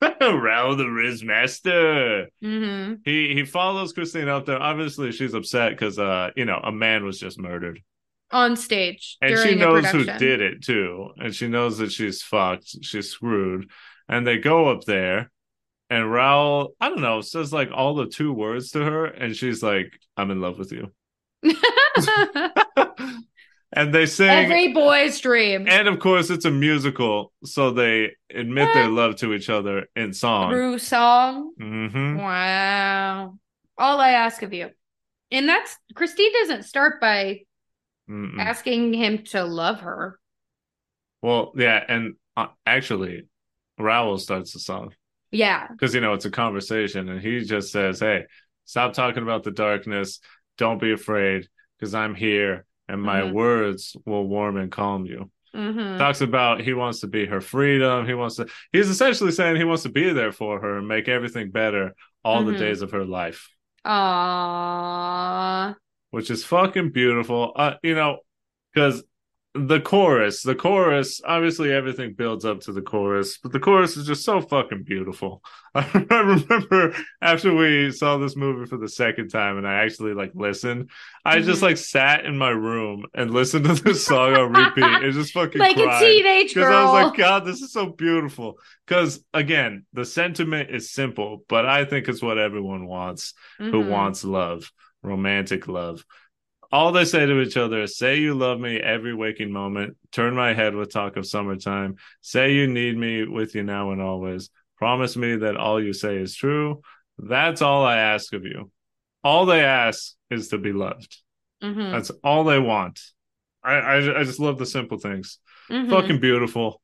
Raoul 0.20 0.77
the 0.77 0.89
Riz 0.89 1.22
master. 1.22 2.29
hmm 2.43 2.95
He 3.05 3.35
he 3.35 3.45
follows 3.45 3.93
Christine 3.93 4.29
up 4.29 4.47
there. 4.47 4.61
Obviously, 4.61 5.12
she's 5.12 5.35
upset 5.35 5.70
because 5.72 5.99
uh, 5.99 6.31
you 6.37 6.45
know, 6.45 6.61
a 6.62 6.72
man 6.72 7.05
was 7.05 7.18
just 7.20 7.39
murdered, 7.39 7.81
On 8.35 8.57
stage. 8.57 9.16
and 9.22 9.39
she 9.39 9.55
knows 9.55 9.87
who 9.87 10.05
did 10.05 10.41
it 10.41 10.62
too, 10.64 11.11
and 11.16 11.32
she 11.32 11.47
knows 11.47 11.78
that 11.78 11.93
she's 11.93 12.20
fucked, 12.20 12.66
she's 12.82 13.09
screwed, 13.11 13.70
and 14.09 14.26
they 14.26 14.39
go 14.39 14.68
up 14.68 14.82
there. 14.85 15.30
And 15.89 16.11
Raoul, 16.11 16.74
I 16.80 16.89
don't 16.89 17.01
know, 17.03 17.20
says 17.20 17.53
like 17.53 17.70
all 17.72 17.95
the 17.95 18.07
two 18.07 18.32
words 18.32 18.72
to 18.72 18.85
her, 18.85 19.05
and 19.07 19.37
she's 19.37 19.62
like, 19.62 19.93
"I'm 20.16 20.32
in 20.32 20.41
love 20.41 20.59
with 20.59 20.72
you." 20.72 20.91
and 23.72 23.93
they 23.95 24.07
sing 24.07 24.28
Every 24.30 24.72
boy's 24.72 25.20
dream. 25.20 25.66
and 25.68 25.89
of 25.89 25.99
course 25.99 26.30
it's 26.30 26.45
a 26.45 26.51
musical 26.51 27.32
so 27.45 27.70
they 27.70 28.12
admit 28.35 28.72
their 28.74 28.89
love 28.89 29.16
to 29.16 29.35
each 29.35 29.49
other 29.51 29.87
in 29.95 30.12
song 30.12 30.51
Through 30.51 30.78
song. 30.78 31.53
hmm 31.59 32.16
Wow. 32.16 33.39
All 33.76 34.01
I 34.01 34.11
ask 34.11 34.43
of 34.43 34.53
you. 34.53 34.70
And 35.30 35.49
that's 35.49 35.76
Christine 35.95 36.32
doesn't 36.32 36.62
start 36.64 37.01
by 37.01 37.41
Mm-mm. 38.09 38.39
asking 38.39 38.93
him 38.95 39.19
to 39.33 39.45
love 39.45 39.81
her. 39.81 40.19
well 41.23 41.53
yeah 41.57 41.83
and 41.89 42.15
uh, 42.37 42.49
actually 42.67 43.27
Raoul 43.79 44.19
starts 44.19 44.53
the 44.53 44.59
song 44.61 44.95
Yeah. 45.33 45.67
because 45.69 45.95
you 45.95 46.01
know 46.01 46.13
it's 46.15 46.27
a 46.27 46.31
conversation 46.31 47.09
and 47.09 47.21
he 47.21 47.41
just 47.45 47.73
says 47.73 48.01
hey 48.01 48.25
stop 48.67 48.93
talking 48.93 49.23
about 49.23 49.43
the 49.45 49.51
darkness 49.51 50.21
don't 50.59 50.81
be 50.81 50.93
afraid 50.93 51.49
because 51.79 51.95
i'm 51.95 52.15
here 52.15 52.65
and 52.89 53.01
my 53.03 53.21
Mhm. 53.23 53.33
words 53.33 53.97
will 54.05 54.27
warm 54.27 54.57
and 54.59 54.71
calm 54.71 55.07
you 55.07 55.31
hmm 55.55 55.97
talks 55.99 56.21
about 56.21 56.61
he 56.61 56.75
wants 56.75 57.01
to 57.01 57.07
be 57.07 57.25
her 57.27 57.41
freedom 57.41 58.07
he 58.07 58.15
wants 58.15 58.37
to 58.37 58.47
he's 58.73 58.89
essentially 58.91 59.31
saying 59.33 59.57
he 59.57 59.65
wants 59.65 59.85
to 59.85 59.89
be 59.89 60.13
there 60.13 60.33
for 60.33 60.61
her 60.61 60.79
and 60.79 60.87
make 60.89 61.09
everything 61.09 61.51
better 61.51 61.95
all 62.25 62.43
Mhm. 62.43 62.53
the 62.53 62.59
days 62.59 62.83
of 62.83 62.91
her 62.93 63.05
life 63.05 63.49
Aww. 63.87 65.75
Which 66.15 66.31
is 66.31 66.45
fucking 66.45 66.91
beautiful 66.91 67.53
uh 67.57 67.75
you 67.83 67.95
know 67.95 68.19
because 68.73 69.03
the 69.57 69.79
chorus 69.81 70.43
the 70.43 70.55
chorus 70.55 71.21
obviously 71.25 71.73
everything 71.73 72.12
builds 72.12 72.45
up 72.45 72.59
to 72.61 72.73
the 72.73 72.83
chorus 72.83 73.39
but 73.39 73.53
the 73.53 73.61
chorus 73.61 73.97
is 73.97 74.05
just 74.05 74.25
so 74.25 74.41
fucking 74.41 74.83
beautiful 74.83 75.41
i 75.77 75.87
remember 76.11 76.93
after 77.23 77.55
we 77.55 77.93
saw 77.93 78.17
this 78.19 78.35
movie 78.35 78.67
for 78.67 78.79
the 78.79 78.89
second 78.89 79.29
time 79.29 79.57
and 79.57 79.67
i 79.67 79.85
actually 79.85 80.12
like 80.12 80.33
listened 80.35 80.91
i 81.25 81.39
just 81.41 81.61
Mhm. 81.61 81.67
like 81.69 81.77
sat 81.77 82.25
in 82.25 82.37
my 82.37 82.51
room 82.51 83.05
and 83.15 83.31
listened 83.33 83.65
to 83.67 83.75
this 83.75 84.05
song 84.05 84.35
on 84.35 84.53
repeat 84.53 84.83
and 85.05 85.12
just 85.15 85.33
fucking 85.33 85.61
Like 85.61 85.77
a 85.77 85.85
cried. 85.85 86.01
teenage 86.01 86.53
Because 86.55 86.69
girl. 86.69 86.77
I 86.77 86.85
was 86.85 87.11
like, 87.11 87.19
God, 87.19 87.45
this 87.45 87.61
is 87.62 87.73
so 87.73 87.87
beautiful. 87.91 88.59
Because 88.87 89.25
again, 89.33 89.87
the 89.93 90.05
sentiment 90.05 90.71
is 90.75 90.91
simple, 90.91 91.45
but 91.49 91.65
I 91.65 91.85
think 91.85 92.09
it's 92.09 92.23
what 92.23 92.39
everyone 92.39 92.87
wants 92.87 93.35
who 93.59 93.71
Mhm. 93.85 93.89
wants 93.89 94.25
love, 94.25 94.71
romantic 95.05 95.69
love. 95.69 96.05
All 96.73 96.91
they 96.91 97.05
say 97.05 97.25
to 97.25 97.41
each 97.41 97.57
other 97.57 97.83
is, 97.83 97.97
Say 97.97 98.17
you 98.17 98.35
love 98.35 98.59
me 98.59 98.79
every 98.79 99.15
waking 99.15 99.53
moment. 99.53 99.97
Turn 100.11 100.35
my 100.35 100.55
head 100.55 100.75
with 100.75 100.93
talk 100.93 101.17
of 101.17 101.27
summertime. 101.27 101.97
Say 102.21 102.55
you 102.55 102.67
need 102.67 102.97
me 102.97 103.25
with 103.27 103.55
you 103.55 103.63
now 103.63 103.93
and 103.93 104.03
always. 104.03 104.51
Promise 104.79 105.17
me 105.17 105.37
that 105.37 105.57
all 105.57 105.83
you 105.83 105.93
say 105.93 106.17
is 106.17 106.35
true. 106.35 106.83
That's 107.19 107.63
all 107.63 107.85
I 107.85 107.99
ask 107.99 108.33
of 108.33 108.45
you. 108.45 108.73
All 109.23 109.47
they 109.47 109.63
ask 109.63 110.15
is 110.31 110.49
to 110.49 110.59
be 110.59 110.73
loved. 110.73 111.17
Mhm. 111.63 111.93
That's 111.93 112.11
all 112.25 112.43
they 112.45 112.59
want. 112.59 113.01
I, 113.63 113.75
I, 113.75 114.21
I 114.21 114.25
just 114.25 114.41
love 114.41 114.59
the 114.59 114.67
simple 114.67 114.99
things 114.99 115.39
Mhm. 115.71 115.89
fucking 115.91 116.21
beautiful. 116.21 116.83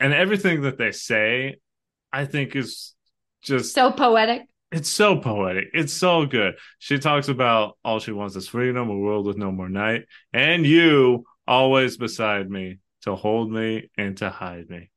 And 0.00 0.12
everything 0.12 0.62
that 0.62 0.76
they 0.76 0.90
say, 0.90 1.60
I 2.12 2.24
think 2.26 2.56
is 2.56 2.94
just 3.42 3.74
so 3.74 3.92
poetic. 3.92 4.42
It's 4.76 4.90
so 4.90 5.16
poetic. 5.16 5.68
It's 5.72 5.92
so 5.92 6.26
good. 6.26 6.54
She 6.78 6.98
talks 6.98 7.28
about 7.28 7.78
all 7.84 8.00
she 8.00 8.12
wants 8.12 8.36
is 8.36 8.48
freedom, 8.48 8.90
a 8.90 8.96
world 8.96 9.26
with 9.26 9.36
no 9.38 9.50
more 9.52 9.68
night, 9.68 10.06
and 10.32 10.66
you 10.66 11.24
always 11.46 11.96
beside 11.96 12.50
me 12.50 12.78
to 13.02 13.14
hold 13.14 13.50
me 13.52 13.90
and 13.98 14.16
to 14.18 14.30
hide 14.30 14.68
me. 14.70 14.90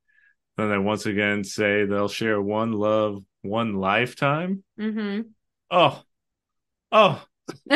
Then 0.58 0.70
they 0.70 0.78
once 0.78 1.06
again 1.06 1.44
say 1.44 1.86
they'll 1.86 2.08
share 2.08 2.42
one 2.42 2.72
love, 2.72 3.24
one 3.42 3.74
lifetime. 3.76 4.64
hmm 4.80 5.22
Oh, 5.70 6.02
oh, 6.92 7.24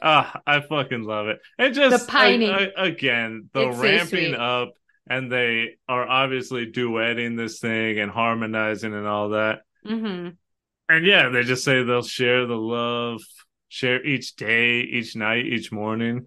Ah, 0.00 0.40
I 0.46 0.60
fucking 0.60 1.02
love 1.02 1.26
it. 1.28 1.40
And 1.58 1.74
just 1.74 2.06
The 2.06 2.12
pining. 2.12 2.50
I- 2.50 2.70
I- 2.76 2.86
again, 2.86 3.50
the 3.52 3.68
It's 3.68 3.78
ramping 3.78 4.06
sweet. 4.30 4.34
up, 4.36 4.72
and 5.10 5.30
they 5.30 5.76
are 5.88 6.06
obviously 6.06 6.70
duetting 6.70 7.36
this 7.36 7.58
thing 7.58 7.98
and 7.98 8.10
harmonizing 8.10 8.94
and 8.94 9.06
all 9.06 9.30
that. 9.30 9.62
hmm 9.84 10.28
And 10.88 11.04
yeah, 11.04 11.28
they 11.28 11.42
just 11.42 11.64
say 11.64 11.82
they'll 11.82 12.02
share 12.02 12.46
the 12.46 12.56
love, 12.56 13.20
share 13.68 14.04
each 14.04 14.36
day, 14.36 14.80
each 14.80 15.14
night, 15.16 15.46
each 15.46 15.70
morning, 15.70 16.26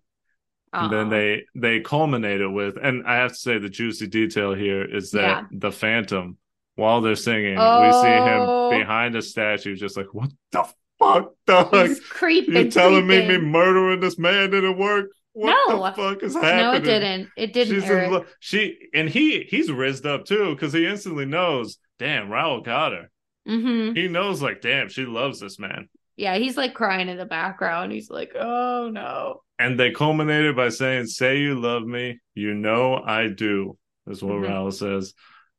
and 0.74 0.92
then 0.94 1.10
they 1.10 1.44
they 1.56 1.80
culminate 1.80 2.42
it 2.42 2.48
with. 2.48 2.78
And 2.82 3.06
I 3.08 3.16
have 3.16 3.32
to 3.32 3.38
say, 3.38 3.58
the 3.58 3.70
juicy 3.70 4.08
detail 4.08 4.54
here 4.54 4.84
is 4.84 5.12
that 5.12 5.22
Yeah. 5.22 5.44
the 5.52 5.72
Phantom, 5.72 6.38
while 6.76 7.02
they're 7.02 7.16
singing, 7.16 7.56
we 7.56 7.60
Oh. 7.60 8.02
see 8.04 8.08
him 8.08 8.40
oh. 8.42 8.70
behind 8.70 9.16
a 9.16 9.22
statue, 9.22 9.76
just 9.76 9.98
like 9.98 10.14
what 10.14 10.30
the 10.52 10.64
fuck, 11.00 11.34
dog. 11.48 11.74
He's 11.88 12.00
creeping. 12.00 12.54
You're 12.54 12.72
telling 12.72 13.08
me 13.08 13.28
me 13.28 13.38
murdering 13.40 14.00
this 14.00 14.20
man 14.20 14.52
didn't 14.52 14.78
work? 14.78 15.10
What 15.34 15.58
No. 15.70 15.84
the 15.84 15.92
fuck 15.94 16.24
is 16.24 16.36
happening? 16.36 16.58
No, 16.58 16.74
it 16.74 16.84
didn't. 16.84 17.30
It 17.36 17.54
didn't. 17.54 17.82
She's 17.82 17.90
in 17.90 18.12
lo- 18.12 18.26
she 18.40 18.78
and 18.94 19.10
he 19.10 19.42
he's 19.44 19.72
rizzed 19.72 20.06
up 20.06 20.26
too 20.26 20.54
because 20.54 20.72
he 20.74 20.86
instantly 20.86 21.26
knows. 21.26 21.78
Damn, 21.98 22.30
Raoul 22.30 22.62
got 22.62 22.92
her. 22.92 23.10
Hmm 23.48 23.94
He 23.96 24.08
knows 24.08 24.42
like, 24.42 24.62
damn, 24.62 24.90
she 24.90 25.06
loves 25.06 25.40
this 25.40 25.58
man. 25.60 25.90
Yeah, 26.18 26.38
he's 26.38 26.58
like 26.58 26.74
crying 26.76 27.10
in 27.10 27.18
the 27.18 27.26
background. 27.26 27.92
He's 27.92 28.10
like, 28.10 28.34
"Oh 28.40 28.90
no." 28.92 29.42
And 29.58 29.80
they 29.80 29.92
culminated 29.92 30.56
by 30.56 30.70
saying, 30.70 31.08
"Say 31.08 31.40
you 31.40 31.60
love 31.60 31.84
me. 31.84 32.20
You 32.36 32.54
know 32.54 32.96
I 32.96 33.28
do." 33.28 33.78
Is 34.08 34.22
what 34.22 34.36
Mhm. 34.36 34.48
Raoul 34.48 34.72
says. 34.72 35.14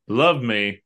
Love 0.08 0.42
me. 0.42 0.82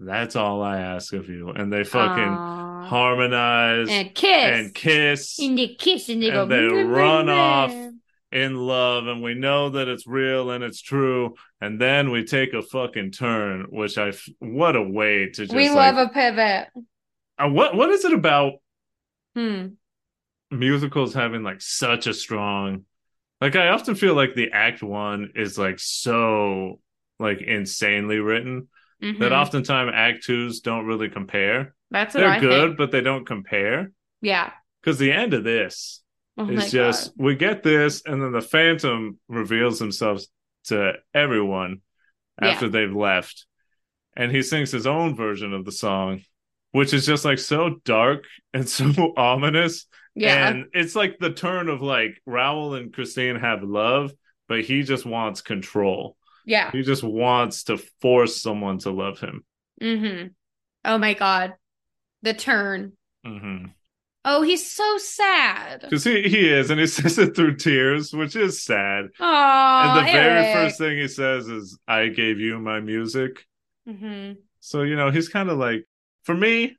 That's 0.00 0.34
all 0.36 0.62
I 0.62 0.78
ask 0.80 1.12
of 1.12 1.28
you. 1.28 1.50
And 1.50 1.72
they 1.72 1.84
fucking 1.84 2.24
Aw. 2.24 2.86
harmonize 2.88 3.88
and 3.90 4.14
kiss 4.14 4.58
and 4.58 4.74
kiss. 4.74 5.38
and 5.38 5.56
they 5.56 5.68
kiss 5.68 6.08
and 6.08 6.22
they 6.22 6.28
And 6.30 6.34
go 6.34 6.46
they 6.46 6.56
"Mwah, 6.62 6.84
mwah, 6.84 6.96
run 6.96 7.26
mwah." 7.26 7.36
off. 7.36 7.92
In 8.32 8.54
love 8.56 9.06
and 9.08 9.22
we 9.22 9.34
know 9.34 9.70
that 9.70 9.88
it's 9.88 10.06
real 10.06 10.50
and 10.52 10.62
it's 10.62 10.80
true 10.80 11.34
and 11.60 11.80
then 11.80 12.10
we 12.10 12.24
take 12.24 12.52
a 12.52 12.62
fucking 12.62 13.10
turn 13.10 13.66
which 13.70 13.98
i 13.98 14.12
what 14.38 14.76
a 14.76 14.82
way 14.82 15.26
to 15.26 15.42
just 15.46 15.52
we 15.54 15.68
like 15.68 15.94
love 15.96 16.08
a 16.08 16.12
pivot. 16.12 16.68
uh, 17.38 17.48
what 17.48 17.74
what 17.74 17.90
is 17.90 18.04
it 18.04 18.12
about 18.12 18.52
Hmm. 19.34 19.66
musicals 20.50 21.14
having 21.14 21.42
like 21.42 21.60
such 21.60 22.06
a 22.06 22.14
strong 22.14 22.84
like 23.40 23.56
i 23.56 23.68
often 23.68 23.94
feel 23.94 24.14
like 24.14 24.34
the 24.34 24.50
act 24.52 24.82
one 24.82 25.30
is 25.34 25.56
like 25.58 25.78
so 25.78 26.80
like 27.18 27.40
insanely 27.42 28.18
written 28.18 28.68
that 29.00 29.32
Mhm. 29.32 29.32
oftentimes 29.32 29.92
act 29.94 30.24
twos 30.24 30.60
don't 30.60 30.84
really 30.86 31.08
compare 31.08 31.74
That's 31.90 32.12
they're 32.14 32.28
I 32.28 32.38
good 32.38 32.68
think. 32.70 32.78
but 32.78 32.90
they 32.90 33.00
don't 33.00 33.24
compare 33.26 33.92
Yeah. 34.20 34.50
because 34.82 34.98
the 34.98 35.10
end 35.12 35.32
of 35.34 35.42
this 35.42 36.02
Oh 36.40 36.48
It's 36.50 36.70
just 36.70 37.12
we 37.16 37.34
get 37.34 37.62
this, 37.62 38.02
and 38.06 38.22
then 38.22 38.32
the 38.32 38.40
Phantom 38.40 39.18
reveals 39.28 39.78
himself 39.78 40.22
to 40.64 40.92
everyone 41.14 41.80
Yeah. 42.40 42.48
after 42.48 42.68
they've 42.68 42.94
left, 42.94 43.46
and 44.16 44.30
he 44.32 44.42
sings 44.42 44.70
his 44.70 44.86
own 44.86 45.14
version 45.16 45.52
of 45.52 45.64
the 45.64 45.72
song, 45.72 46.22
which 46.72 46.92
is 46.94 47.04
just 47.06 47.24
like 47.24 47.38
so 47.38 47.76
dark 47.84 48.24
and 48.54 48.68
so 48.78 49.12
ominous. 49.16 49.86
Yeah. 50.14 50.48
And 50.48 50.66
it's 50.72 50.96
like 50.96 51.18
the 51.18 51.32
turn 51.32 51.68
of 51.68 51.82
like 51.82 52.20
Raoul 52.26 52.74
and 52.74 52.92
Christine 52.92 53.36
have 53.36 53.62
love, 53.62 54.12
but 54.48 54.62
he 54.62 54.82
just 54.82 55.06
wants 55.06 55.40
control. 55.40 56.16
yeah. 56.46 56.70
He 56.72 56.82
just 56.82 57.02
wants 57.02 57.64
to 57.64 57.78
force 58.00 58.40
someone 58.40 58.78
to 58.80 58.90
love 58.90 59.20
him. 59.20 59.44
Mm-hmm. 59.80 60.28
Oh 60.84 60.98
my 60.98 61.14
God. 61.14 61.54
The 62.22 62.34
turn. 62.34 62.92
Mm-hmm. 63.26 63.66
Oh, 64.24 64.42
he's 64.42 64.70
so 64.70 64.98
sad. 64.98 65.80
Because 65.80 66.04
he, 66.04 66.28
he 66.28 66.48
is, 66.48 66.70
and 66.70 66.78
he 66.78 66.86
says 66.88 67.18
it 67.18 67.34
through 67.34 67.56
tears, 67.56 68.12
which 68.12 68.36
is 68.36 68.62
sad. 68.62 69.06
Oh, 69.18 69.82
and 69.82 70.06
the 70.06 70.12
very 70.12 70.52
first 70.52 70.78
thing 70.78 70.98
he 70.98 71.08
says 71.08 71.48
is, 71.48 71.78
I 71.88 72.08
gave 72.08 72.38
you 72.38 72.58
my 72.58 72.80
music. 72.80 73.46
Mm-hmm. 73.88 74.32
So, 74.60 74.82
you 74.82 74.96
know, 74.96 75.10
he's 75.10 75.28
kind 75.28 75.48
of 75.48 75.58
like, 75.58 75.86
for 76.24 76.34
me, 76.34 76.76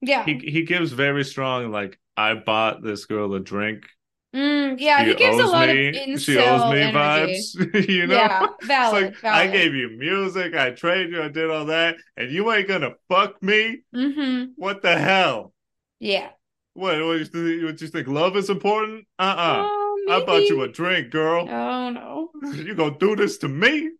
Yeah. 0.00 0.24
he 0.24 0.38
he 0.38 0.62
gives 0.64 0.92
very 0.92 1.24
strong 1.24 1.70
like 1.70 1.98
I 2.16 2.34
bought 2.34 2.82
this 2.82 3.04
girl 3.06 3.32
a 3.34 3.40
drink. 3.40 3.86
Mm, 4.34 4.76
yeah, 4.78 5.02
she 5.04 5.10
he 5.10 5.14
gives 5.14 5.38
a 5.38 5.46
lot 5.46 5.68
me, 5.68 5.88
of 5.88 5.94
incel 5.94 6.20
she 6.20 6.38
owes 6.38 6.70
me 6.72 6.80
energy. 6.82 7.42
vibes. 7.56 7.88
you 7.88 8.06
know, 8.06 8.16
Yeah, 8.16 8.46
It's 8.60 8.66
valid, 8.66 9.04
like 9.04 9.16
valid. 9.20 9.48
I 9.48 9.52
gave 9.52 9.74
you 9.74 9.90
music, 9.96 10.54
I 10.54 10.70
trained 10.70 11.12
you, 11.12 11.22
I 11.22 11.28
did 11.28 11.48
all 11.50 11.66
that, 11.66 11.96
and 12.16 12.30
you 12.30 12.50
ain't 12.52 12.68
gonna 12.68 12.94
fuck 13.08 13.42
me. 13.42 13.82
Mm-hmm. 13.94 14.52
What 14.56 14.82
the 14.82 14.98
hell? 14.98 15.54
Yeah. 16.00 16.30
What? 16.76 17.02
What 17.06 17.18
you 17.18 17.24
think? 17.24 17.64
What 17.64 17.80
you 17.80 17.88
think? 17.88 18.06
Love 18.06 18.36
is 18.36 18.50
important? 18.50 19.06
Uh 19.18 19.22
uh 19.22 19.66
Oh, 19.66 20.06
I 20.10 20.24
bought 20.24 20.42
you 20.42 20.62
a 20.62 20.68
drink, 20.68 21.10
girl. 21.10 21.48
Oh 21.48 21.90
no. 21.90 22.30
You 22.52 22.74
gonna 22.74 22.98
do 22.98 23.16
this 23.16 23.38
to 23.38 23.48
me? 23.48 23.92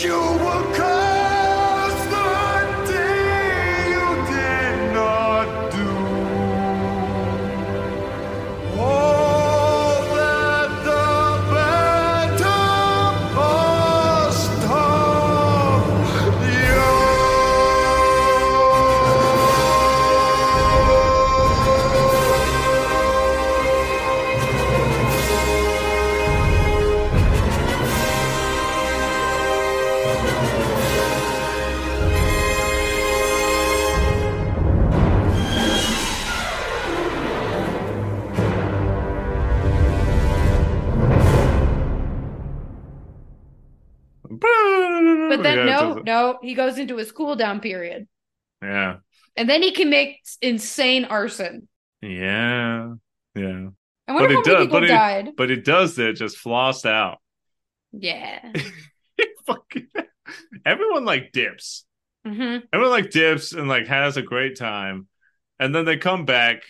You 0.00 0.14
will 0.14 0.74
curse 0.74 1.01
But 45.42 45.54
then 45.56 45.66
Yeah, 45.66 45.76
no, 45.78 45.94
no, 46.04 46.38
he 46.42 46.54
goes 46.54 46.78
into 46.78 46.96
his 46.96 47.12
cool 47.12 47.36
down 47.36 47.60
period. 47.60 48.08
Yeah. 48.62 48.96
And 49.36 49.48
then 49.48 49.62
he 49.62 49.72
can 49.72 49.90
make 49.90 50.20
insane 50.40 51.04
arson. 51.06 51.68
Yeah. 52.00 52.92
Yeah. 53.34 53.68
I 54.08 54.12
wonder 54.12 54.34
But 54.34 54.34
how 54.34 54.40
it 54.40 54.44
many 54.44 54.44
does- 54.44 54.66
people 54.66 54.80
but 54.80 54.84
it- 55.28 55.36
But 55.36 55.50
he 55.50 55.56
does 55.56 55.98
it 55.98 56.14
just 56.14 56.36
flossed 56.36 56.86
out. 56.86 57.18
Yeah. 57.92 58.52
Fucking 59.46 59.88
everyone 60.64 61.04
like 61.04 61.32
dips. 61.32 61.84
hmm 62.26 62.58
Everyone 62.72 62.90
like 62.90 63.10
dips 63.10 63.52
and 63.52 63.68
like 63.68 63.86
has 63.88 64.16
a 64.16 64.22
great 64.22 64.56
time. 64.56 65.08
And 65.58 65.74
then 65.74 65.84
they 65.84 65.96
come 65.96 66.24
back 66.24 66.62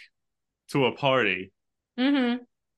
to 0.71 0.87
a 0.87 0.93
party. 0.93 1.53
hmm 1.99 2.35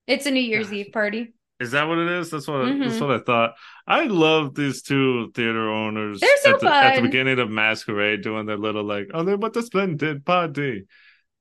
It's 0.06 0.26
a 0.26 0.30
New 0.30 0.40
Year's 0.40 0.72
Eve 0.72 0.90
party. 0.92 1.34
Is 1.60 1.70
that 1.70 1.86
what 1.86 1.98
it 1.98 2.08
is? 2.10 2.30
That's 2.30 2.48
what 2.48 2.66
that's 2.66 2.96
Mhm. 2.96 3.00
what 3.00 3.10
I 3.10 3.18
thought. 3.22 3.54
I 3.86 4.04
love 4.04 4.54
these 4.54 4.82
two 4.82 5.30
theater 5.34 5.70
owners 5.70 6.20
They're 6.20 6.36
so 6.38 6.54
at, 6.54 6.60
the, 6.60 6.68
at 6.68 6.96
the 6.96 7.02
beginning 7.02 7.38
of 7.38 7.50
Masquerade 7.50 8.22
doing 8.22 8.46
their 8.46 8.56
little 8.56 8.82
like, 8.82 9.08
oh, 9.14 9.22
they're 9.22 9.36
what 9.36 9.56
a 9.56 9.62
splendid 9.62 10.24
party. 10.24 10.86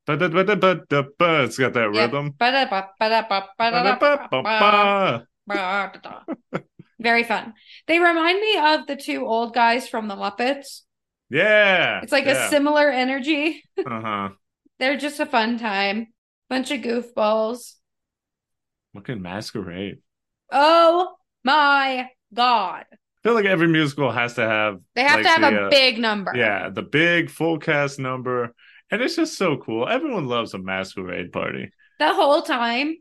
It's 0.07 1.57
got 1.57 1.73
that 1.73 1.89
rhythm. 1.89 2.33
Very 6.99 7.23
fun. 7.23 7.53
They 7.87 7.99
remind 7.99 8.39
me 8.39 8.57
of 8.57 8.87
the 8.87 8.95
two 8.95 9.25
old 9.25 9.53
guys 9.53 9.87
from 9.87 10.07
the 10.07 10.15
Muppets. 10.15 10.81
Yeah. 11.29 12.01
It's 12.03 12.11
like 12.11 12.25
yeah. 12.25 12.47
a 12.47 12.49
similar 12.49 12.89
energy. 12.89 13.63
uh-huh. 13.77 14.29
They're 14.79 14.97
just 14.97 15.19
a 15.19 15.25
fun 15.25 15.57
time. 15.57 16.07
Bunch 16.49 16.71
of 16.71 16.81
goofballs. 16.81 17.73
Fucking 18.93 19.21
Masquerade. 19.21 19.99
Oh 20.51 21.13
my 21.43 22.09
God. 22.33 22.85
I 22.91 22.95
feel 23.23 23.33
like 23.33 23.45
every 23.45 23.67
musical 23.67 24.11
has 24.11 24.33
to 24.35 24.41
have 24.41 24.79
They 24.95 25.03
have 25.03 25.23
like, 25.23 25.35
to 25.35 25.41
have 25.41 25.53
the, 25.53 25.61
a 25.63 25.67
uh, 25.67 25.69
big 25.69 25.97
number. 25.97 26.33
Yeah, 26.35 26.69
the 26.69 26.81
big 26.81 27.29
full 27.29 27.57
cast 27.57 27.99
number. 27.99 28.53
And 28.91 29.01
it's 29.01 29.15
just 29.15 29.37
so 29.37 29.57
cool. 29.57 29.87
Everyone 29.87 30.27
loves 30.27 30.53
a 30.53 30.57
masquerade 30.59 31.31
party. 31.31 31.71
The 31.99 32.13
whole 32.13 32.41
time. 32.41 32.97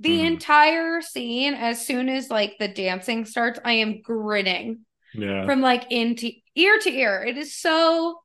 The 0.00 0.20
Mhm. 0.20 0.26
entire 0.26 1.00
scene, 1.00 1.54
as 1.54 1.86
soon 1.86 2.08
as 2.08 2.28
like 2.28 2.56
the 2.58 2.68
dancing 2.68 3.24
starts, 3.24 3.58
I 3.64 3.74
am 3.74 4.02
grinning 4.02 4.80
Yeah. 5.14 5.46
from 5.46 5.60
like 5.62 5.90
into 5.90 6.30
ear 6.54 6.78
to 6.80 6.90
ear. 6.90 7.22
It 7.26 7.38
is 7.38 7.56
so 7.56 8.20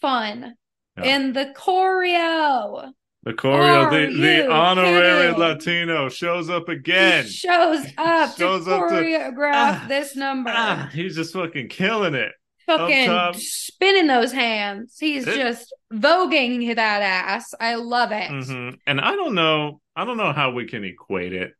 fun. 0.00 0.54
Yeah. 0.96 1.04
And 1.04 1.34
the 1.34 1.52
choreo. 1.56 2.92
The 3.26 3.32
choreo, 3.32 3.90
the, 3.90 4.18
the 4.20 4.34
you 4.44 4.50
honorary 4.52 5.26
kidding? 5.32 5.40
Latino 5.40 6.08
shows 6.08 6.48
up 6.48 6.68
again. 6.68 7.24
He 7.24 7.30
shows 7.30 7.84
up 7.98 8.36
Shows 8.38 8.66
to 8.66 8.74
up 8.76 8.88
to- 8.88 8.94
choreograph 8.94 9.52
Ah, 9.52 9.84
this 9.88 10.14
number. 10.14 10.50
Ah, 10.54 10.88
he's 10.92 11.16
just 11.16 11.32
fucking 11.32 11.68
killing 11.68 12.14
it. 12.14 12.30
Fucking 12.66 13.34
spinning 13.34 14.06
those 14.06 14.30
hands. 14.32 14.96
He's 15.00 15.26
It- 15.26 15.34
just 15.36 15.74
voguing 15.92 16.72
that 16.76 17.02
ass. 17.02 17.52
I 17.60 17.74
love 17.74 18.12
it. 18.12 18.30
Mhm. 18.30 18.78
And 18.86 19.00
I 19.00 19.16
don't 19.16 19.34
know, 19.34 19.80
I 19.96 20.04
don't 20.04 20.16
know 20.18 20.32
how 20.32 20.52
we 20.52 20.66
can 20.66 20.84
equate 20.84 21.32
it. 21.32 21.52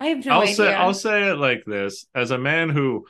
I 0.00 0.06
have 0.06 0.24
no 0.24 0.32
I'll 0.34 0.42
idea. 0.42 0.54
say 0.54 0.72
I'll 0.72 0.94
say 0.94 1.30
it 1.30 1.34
like 1.36 1.64
this: 1.66 2.06
as 2.14 2.30
a 2.30 2.38
man 2.38 2.68
who 2.68 3.06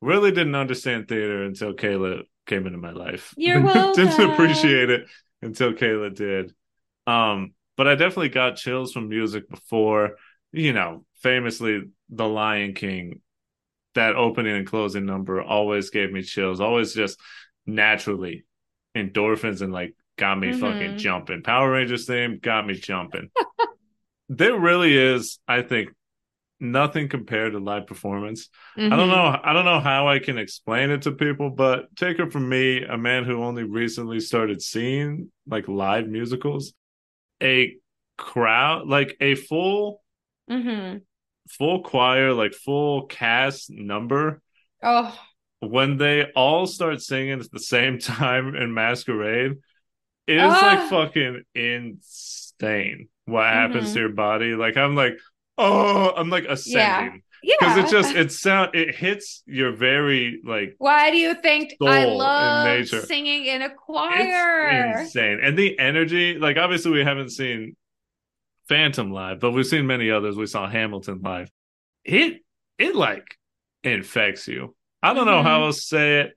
really 0.00 0.30
didn't 0.30 0.54
understand 0.54 1.08
theater 1.08 1.42
until 1.42 1.74
Kayla 1.74 2.22
came 2.46 2.66
into 2.66 2.78
my 2.78 2.92
life, 2.92 3.34
You're 3.36 3.60
didn't 3.94 4.20
appreciate 4.30 4.88
it 4.90 5.08
until 5.42 5.72
Kayla 5.72 6.14
did. 6.14 6.54
Um, 7.10 7.54
but 7.76 7.88
I 7.88 7.94
definitely 7.94 8.28
got 8.28 8.56
chills 8.56 8.92
from 8.92 9.08
music 9.08 9.48
before. 9.48 10.16
You 10.52 10.72
know, 10.72 11.04
famously, 11.22 11.82
The 12.08 12.28
Lion 12.28 12.74
King, 12.74 13.20
that 13.94 14.16
opening 14.16 14.56
and 14.56 14.66
closing 14.66 15.06
number 15.06 15.40
always 15.42 15.90
gave 15.90 16.12
me 16.12 16.22
chills. 16.22 16.60
Always 16.60 16.94
just 16.94 17.18
naturally 17.66 18.44
endorphins 18.96 19.62
and 19.62 19.72
like 19.72 19.94
got 20.16 20.38
me 20.38 20.48
Mhm. 20.48 20.60
fucking 20.60 20.96
jumping. 20.96 21.42
Power 21.42 21.70
Rangers 21.70 22.06
theme 22.06 22.38
got 22.40 22.66
me 22.66 22.74
jumping. 22.74 23.30
there 24.28 24.58
really 24.58 24.96
is, 24.96 25.38
I 25.48 25.62
think, 25.62 25.90
nothing 26.60 27.08
compared 27.08 27.52
to 27.52 27.58
live 27.58 27.86
performance. 27.86 28.48
I 28.76 28.88
don't 28.90 29.08
Mhm. 29.08 29.10
know. 29.10 29.40
I 29.42 29.52
don't 29.52 29.64
know 29.64 29.80
how 29.80 30.08
I 30.08 30.18
can 30.18 30.38
explain 30.38 30.90
it 30.90 31.02
to 31.02 31.12
people, 31.12 31.50
but 31.50 31.94
take 31.96 32.18
it 32.18 32.32
from 32.32 32.48
me, 32.48 32.82
a 32.84 32.96
man 32.98 33.24
who 33.24 33.42
only 33.42 33.64
recently 33.64 34.20
started 34.20 34.60
seeing 34.62 35.32
like 35.48 35.66
live 35.68 36.06
musicals, 36.08 36.74
a 37.42 37.76
crowd, 38.18 38.86
like 38.86 39.16
a 39.20 39.34
full, 39.34 40.02
Mhm. 40.50 41.02
full 41.48 41.82
choir, 41.82 42.32
like 42.32 42.52
full 42.52 43.06
cast 43.06 43.70
number. 43.70 44.40
Oh, 44.82 45.18
When 45.62 45.98
they 45.98 46.24
all 46.34 46.66
start 46.66 47.02
singing 47.02 47.38
at 47.38 47.50
the 47.50 47.58
same 47.60 47.98
time 47.98 48.54
in 48.54 48.72
Masquerade, 48.72 49.52
it 50.26 50.36
is 50.36 50.42
Ah. 50.42 50.88
like 50.90 50.90
fucking 50.90 51.42
insane 51.54 53.08
what 53.26 53.44
happens 53.46 53.90
Mhm. 53.90 53.92
to 53.94 54.00
your 54.00 54.08
body. 54.10 54.54
Like 54.54 54.76
I'm 54.76 54.94
like, 54.94 55.18
oh, 55.58 56.12
I'm 56.16 56.30
like 56.30 56.44
ascending 56.44 57.22
yeah. 57.42 57.54
because 57.58 57.76
it 57.78 57.90
just 57.90 58.14
it 58.14 58.32
sound 58.32 58.74
it 58.74 58.94
hits 58.94 59.42
your 59.46 59.72
very 59.72 60.40
like 60.44 60.74
Why 60.78 61.10
do 61.10 61.16
you 61.16 61.34
think 61.34 61.74
I 61.82 62.04
love 62.04 62.86
singing 62.88 63.46
in 63.46 63.62
a 63.62 63.70
choir? 63.74 64.90
it's 64.92 65.00
insane. 65.14 65.40
And 65.42 65.56
the 65.58 65.78
energy 65.78 66.38
like 66.38 66.56
obviously 66.56 66.90
we 66.92 67.04
haven't 67.04 67.30
seen 67.30 67.76
Phantom 68.68 69.10
live 69.12 69.40
but 69.40 69.50
we've 69.52 69.66
seen 69.66 69.86
many 69.86 70.10
others. 70.10 70.36
We 70.36 70.46
saw 70.46 70.68
Hamilton 70.68 71.20
live. 71.22 71.50
It 72.04 72.42
it 72.78 72.94
like 72.94 73.36
infects 73.84 74.46
you. 74.48 74.74
I 75.02 75.14
don't 75.14 75.26
know 75.26 75.40
Mhm. 75.42 75.44
how 75.44 75.64
else 75.64 75.76
to 75.80 75.86
say 75.86 76.20
it. 76.20 76.34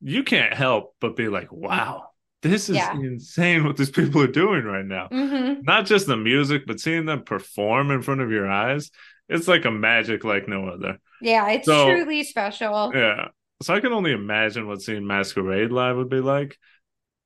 You 0.00 0.22
can't 0.22 0.54
help 0.54 0.94
but 1.00 1.16
be 1.16 1.28
like 1.28 1.52
wow 1.52 2.04
this 2.40 2.68
is 2.68 2.76
Yeah. 2.76 2.92
insane 2.94 3.64
what 3.64 3.76
these 3.76 3.90
people 3.90 4.22
are 4.22 4.28
doing 4.28 4.62
right 4.64 4.84
now. 4.86 5.08
Hmm 5.08 5.54
not 5.62 5.86
just 5.86 6.06
the 6.06 6.16
music 6.16 6.62
but 6.66 6.78
seeing 6.80 7.04
them 7.04 7.22
perform 7.24 7.90
in 7.90 8.00
front 8.02 8.20
of 8.20 8.30
your 8.30 8.48
eyes 8.48 8.90
it's 9.28 9.48
like 9.48 9.64
a 9.64 9.70
magic 9.70 10.24
like 10.24 10.48
no 10.48 10.68
other 10.68 10.98
Yeah, 11.20 11.48
it's 11.50 11.66
So- 11.66 11.88
truly 11.90 12.22
special. 12.24 12.92
yeah. 12.94 13.28
So 13.62 13.74
I 13.74 13.80
can 13.80 13.92
only 13.92 14.12
imagine 14.12 14.68
what 14.68 14.80
seeing 14.82 15.06
Masquerade 15.06 15.72
live 15.72 15.96
would 15.96 16.08
be 16.08 16.20
like. 16.20 16.56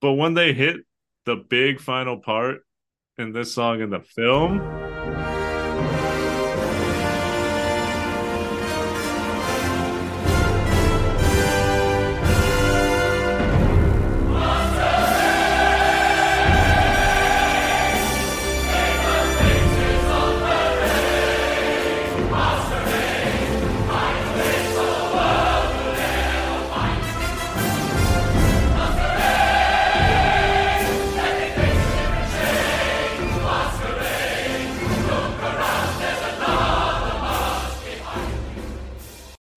But 0.00 0.14
when 0.14 0.32
they 0.34 0.52
hit 0.54 0.76
the 1.26 1.36
big 1.36 1.78
final 1.80 2.16
part 2.18 2.62
in 3.18 3.32
this 3.32 3.52
song 3.52 3.80
in 3.82 3.90
the 3.90 4.00
film, 4.00 4.58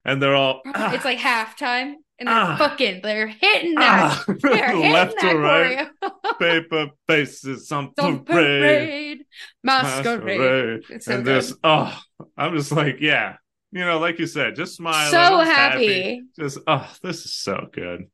and 0.05 0.21
they're 0.21 0.35
all 0.35 0.61
ah, 0.67 0.93
it's 0.93 1.05
like 1.05 1.17
halftime, 1.19 1.95
and 2.19 2.27
they're 2.29 2.35
Ah. 2.35 2.55
fucking, 2.57 3.01
they're 3.01 3.27
hitting 3.27 3.75
that, 3.75 4.23
ah, 4.27 4.33
they're 4.41 4.67
hitting 4.71 4.91
left 4.91 5.15
that 5.19 5.31
to 5.31 5.37
right, 5.37 5.87
paper 6.39 6.89
faces 7.07 7.71
on 7.71 7.91
Some 7.99 8.23
parade, 8.25 8.61
parade, 8.61 9.25
masquerade. 9.63 10.39
masquerade. 10.39 10.81
It's 10.89 11.05
so 11.05 11.15
and 11.15 11.25
good. 11.25 11.35
this, 11.43 11.53
oh, 11.63 11.99
I'm 12.37 12.55
just 12.55 12.71
like, 12.71 12.97
yeah, 12.99 13.37
you 13.71 13.83
know, 13.85 13.99
like 13.99 14.19
you 14.19 14.27
said, 14.27 14.55
just 14.55 14.75
smiling, 14.75 15.11
so 15.11 15.43
just 15.43 15.51
happy. 15.51 16.23
just 16.39 16.59
oh, 16.67 16.89
this 17.01 17.25
is 17.25 17.33
so 17.33 17.67
good. 17.71 18.05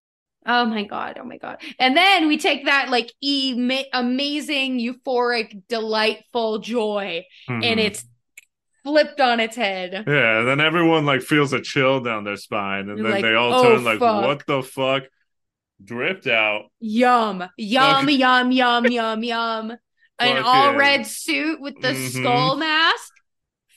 Oh 0.43 0.65
my 0.65 0.85
god! 0.85 1.19
Oh 1.21 1.23
my 1.23 1.37
god! 1.37 1.61
And 1.77 1.95
then 1.95 2.27
we 2.27 2.39
take 2.39 2.65
that 2.65 2.89
like 2.89 3.11
amazing, 3.93 4.79
euphoric, 4.79 5.61
delightful 5.69 6.57
joy, 6.59 7.23
and 7.47 7.63
Mhm. 7.63 7.77
it's 7.77 8.03
flipped 8.83 9.19
on 9.21 9.39
its 9.39 9.55
head. 9.55 10.03
Yeah, 10.07 10.39
and 10.39 10.47
then 10.47 10.59
everyone 10.59 11.05
like 11.05 11.21
feels 11.21 11.53
a 11.53 11.61
chill 11.61 11.99
down 12.01 12.23
their 12.23 12.37
spine, 12.37 12.89
and 12.89 12.97
You're 12.97 13.03
then 13.03 13.11
like, 13.11 13.21
they 13.23 13.35
all 13.35 13.53
"Oh, 13.53 13.63
turn 13.75 13.83
like, 13.83 13.99
fuck." 13.99 14.23
"What 14.25 14.45
the 14.47 14.63
fuck?" 14.63 15.03
Dripped 15.83 16.27
out. 16.27 16.65
Yum, 16.79 17.43
yum, 17.57 18.05
Fuck. 18.05 18.11
yum, 18.11 18.51
yum, 18.51 18.85
yum, 18.87 19.23
yum. 19.23 19.71
An 20.19 20.35
Fuck 20.37 20.45
all 20.45 20.71
yeah. 20.73 20.77
red 20.77 21.07
suit 21.07 21.59
with 21.59 21.81
the 21.81 21.87
Mhm. 21.93 22.09
skull 22.21 22.55
mask. 22.57 23.11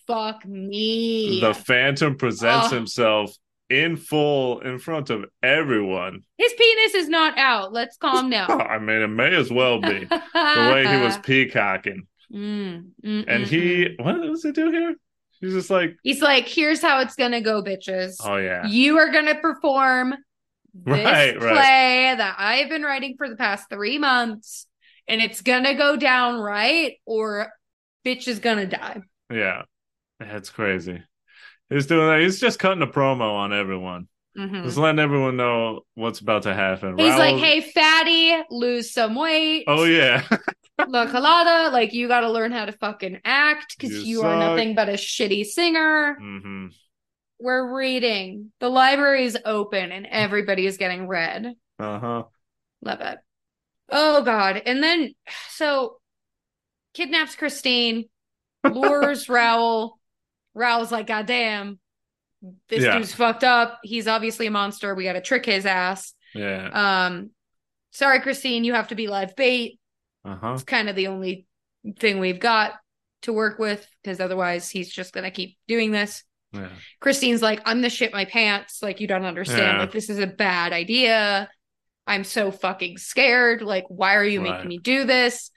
Fuck 0.06 0.44
me. 0.44 1.40
The 1.40 1.54
Phantom 1.54 2.16
presents 2.16 2.70
Oh. 2.70 2.74
himself 2.76 3.34
in 3.70 3.96
full 3.96 4.60
in 4.60 4.78
front 4.78 5.08
of 5.08 5.24
everyone. 5.42 6.20
His 6.36 6.52
penis 6.52 6.94
is 6.94 7.08
not 7.08 7.38
out. 7.38 7.72
Let's 7.72 7.96
calm 7.96 8.28
down. 8.28 8.50
I 8.60 8.78
mean, 8.78 9.00
it 9.00 9.06
may 9.08 9.34
as 9.34 9.50
well 9.50 9.80
be 9.80 10.04
the 10.04 10.70
way 10.74 10.86
he 10.86 11.02
was 11.02 11.16
peacocking. 11.22 12.06
Mm, 12.34 12.90
mm, 13.04 13.24
And 13.28 13.44
mm, 13.44 13.46
he, 13.46 13.84
mm. 13.98 14.04
what 14.04 14.20
does 14.20 14.42
he 14.42 14.52
do 14.52 14.70
here? 14.70 14.94
He's 15.40 15.52
just 15.52 15.70
like, 15.70 15.96
He's 16.02 16.22
like, 16.22 16.48
here's 16.48 16.80
how 16.82 17.00
it's 17.00 17.14
gonna 17.16 17.40
go, 17.40 17.62
bitches. 17.62 18.16
oh 18.24 18.36
yeah, 18.36 18.66
You 18.66 18.98
are 18.98 19.10
to 19.26 19.36
perform 19.36 20.10
this 20.74 21.04
Right, 21.04 21.36
play 21.38 21.46
right. 22.08 22.14
that 22.18 22.36
I've 22.38 22.68
been 22.68 22.82
writing 22.82 23.14
for 23.16 23.28
the 23.28 23.36
past 23.36 23.68
three 23.70 23.98
months, 23.98 24.66
and 25.06 25.20
it's 25.20 25.40
to 25.64 25.74
go 25.74 25.96
down 25.96 26.40
right, 26.40 26.94
or 27.06 27.52
bitch 28.04 28.26
is 28.26 28.40
to 28.58 28.66
die. 28.66 29.02
yeah, 29.30 29.62
that's 30.18 30.50
crazy. 30.50 31.02
He's 31.70 31.86
doing 31.86 32.06
that. 32.08 32.20
He's 32.20 32.40
just 32.40 32.58
cutting 32.58 32.82
a 32.82 32.86
promo 32.86 33.34
on 33.34 33.52
everyone, 33.52 34.08
Mhm. 34.36 34.64
just 34.64 34.76
letting 34.76 34.98
everyone 34.98 35.36
know 35.36 35.82
what's 35.94 36.20
about 36.20 36.42
to 36.44 36.54
happen. 36.54 36.98
He's 36.98 37.16
like, 37.16 37.36
hey, 37.36 37.60
fatty, 37.60 38.42
lose 38.50 38.92
some 38.92 39.14
weight. 39.14 39.64
oh 39.68 39.84
yeah, 39.84 40.26
La 40.78 41.06
colada, 41.06 41.70
like, 41.72 41.92
you 41.92 42.08
got 42.08 42.20
to 42.20 42.30
learn 42.30 42.52
how 42.52 42.64
to 42.64 42.72
fucking 42.72 43.20
act 43.24 43.76
because 43.78 44.04
You 44.04 44.20
you, 44.20 44.22
are 44.22 44.36
nothing 44.36 44.74
but 44.74 44.88
a 44.88 44.92
shitty 44.94 45.44
singer. 45.46 46.16
hmm 46.18 46.66
We're 47.38 47.74
reading. 47.76 48.52
The 48.60 48.68
library 48.68 49.24
is 49.24 49.38
open, 49.44 49.92
and 49.92 50.06
everybody 50.06 50.66
is 50.66 50.76
getting 50.76 51.06
read. 51.06 51.54
uh 51.78 51.98
huh, 51.98 52.22
Love 52.82 53.00
it. 53.00 53.18
Oh 53.90 54.22
God. 54.22 54.62
And 54.64 54.82
then 54.82 55.14
so 55.50 55.98
kidnaps 56.92 57.34
Christine, 57.36 58.06
lures 58.64 59.28
Raoul. 59.28 59.98
Raoul's 60.54 60.92
like, 60.92 61.06
God 61.06 61.26
damn, 61.26 61.78
this 62.68 62.84
Yeah. 62.84 62.98
dude's 62.98 63.12
fucked 63.14 63.44
up. 63.44 63.80
He's 63.82 64.06
obviously 64.08 64.46
a 64.46 64.50
monster. 64.50 64.94
We 64.94 65.04
gotta 65.04 65.20
trick 65.20 65.46
his 65.46 65.66
ass. 65.66 66.14
yeah, 66.34 66.68
Um, 67.06 67.30
sorry, 67.90 68.20
Christine, 68.20 68.64
you 68.64 68.74
have 68.74 68.88
to 68.88 68.94
be 68.94 69.06
live 69.06 69.34
bait. 69.36 69.78
Uh 70.24 70.36
huh, 70.36 70.52
It's 70.54 70.62
kind 70.64 70.88
of 70.88 70.96
the 70.96 71.08
only 71.08 71.46
thing 71.98 72.18
we've 72.18 72.40
got 72.40 72.72
to 73.22 73.32
work 73.32 73.58
with, 73.58 73.86
because 74.02 74.20
otherwise 74.20 74.68
he's 74.70 74.90
just 74.92 75.12
gonna 75.12 75.30
keep 75.30 75.56
doing 75.68 75.90
this. 75.90 76.24
yeah, 76.52 76.68
Christine's 77.00 77.42
like, 77.42 77.60
I'm 77.64 77.80
the 77.80 77.90
shit 77.90 78.12
my 78.12 78.24
pants. 78.24 78.82
Like, 78.82 79.00
you 79.00 79.06
don't 79.06 79.24
understand. 79.24 79.60
Yeah. 79.76 79.78
Like, 79.80 79.92
this 79.92 80.08
is 80.10 80.18
a 80.18 80.26
bad 80.26 80.72
idea. 80.72 81.48
I'm 82.06 82.24
so 82.24 82.50
fucking 82.52 82.98
scared. 82.98 83.62
Like, 83.62 83.84
why 83.88 84.14
are 84.16 84.24
you 84.24 84.42
Right. 84.42 84.52
making 84.52 84.68
me 84.68 84.78
do 84.78 85.04
this? 85.04 85.50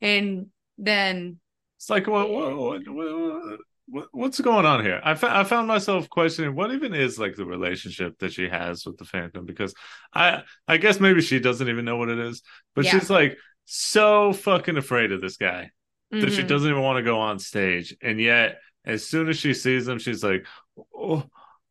And 0.00 0.46
then, 0.78 1.38
It's 1.78 1.88
like 1.90 2.06
what 2.06 2.28
what 2.30 2.56
what, 2.56 2.82
what, 2.88 3.58
what 3.86 4.08
what's 4.12 4.40
going 4.40 4.66
on 4.66 4.84
here? 4.84 5.00
I 5.04 5.14
fa- 5.14 5.36
I 5.36 5.44
found 5.44 5.68
myself 5.68 6.08
questioning 6.10 6.54
what 6.56 6.72
even 6.72 6.92
is 6.94 7.18
like 7.18 7.36
the 7.36 7.44
relationship 7.46 8.18
that 8.18 8.32
she 8.32 8.48
has 8.48 8.84
with 8.84 8.96
the 8.98 9.04
Phantom 9.04 9.44
because 9.46 9.74
I 10.14 10.42
I 10.66 10.76
guess 10.78 10.98
maybe 11.00 11.20
she 11.20 11.38
doesn't 11.40 11.68
even 11.68 11.84
know 11.84 11.96
what 11.96 12.08
it 12.08 12.18
is, 12.18 12.42
but 12.74 12.84
Yeah. 12.84 12.92
she's 12.98 13.10
like 13.10 13.36
so 13.64 14.32
fucking 14.32 14.76
afraid 14.76 15.12
of 15.12 15.20
this 15.20 15.36
guy 15.36 15.70
that 16.10 16.32
she 16.32 16.42
Mhm. 16.42 16.48
doesn't 16.48 16.70
even 16.70 16.82
want 16.82 16.98
to 16.98 17.02
go 17.02 17.18
on 17.20 17.38
stage, 17.38 17.96
and 18.02 18.20
yet 18.20 18.58
as 18.84 19.06
soon 19.06 19.28
as 19.28 19.38
she 19.38 19.54
sees 19.54 19.86
him, 19.88 19.98
she's 19.98 20.22
like, 20.24 20.46
oh. 20.94 21.24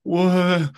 What? 0.04 0.72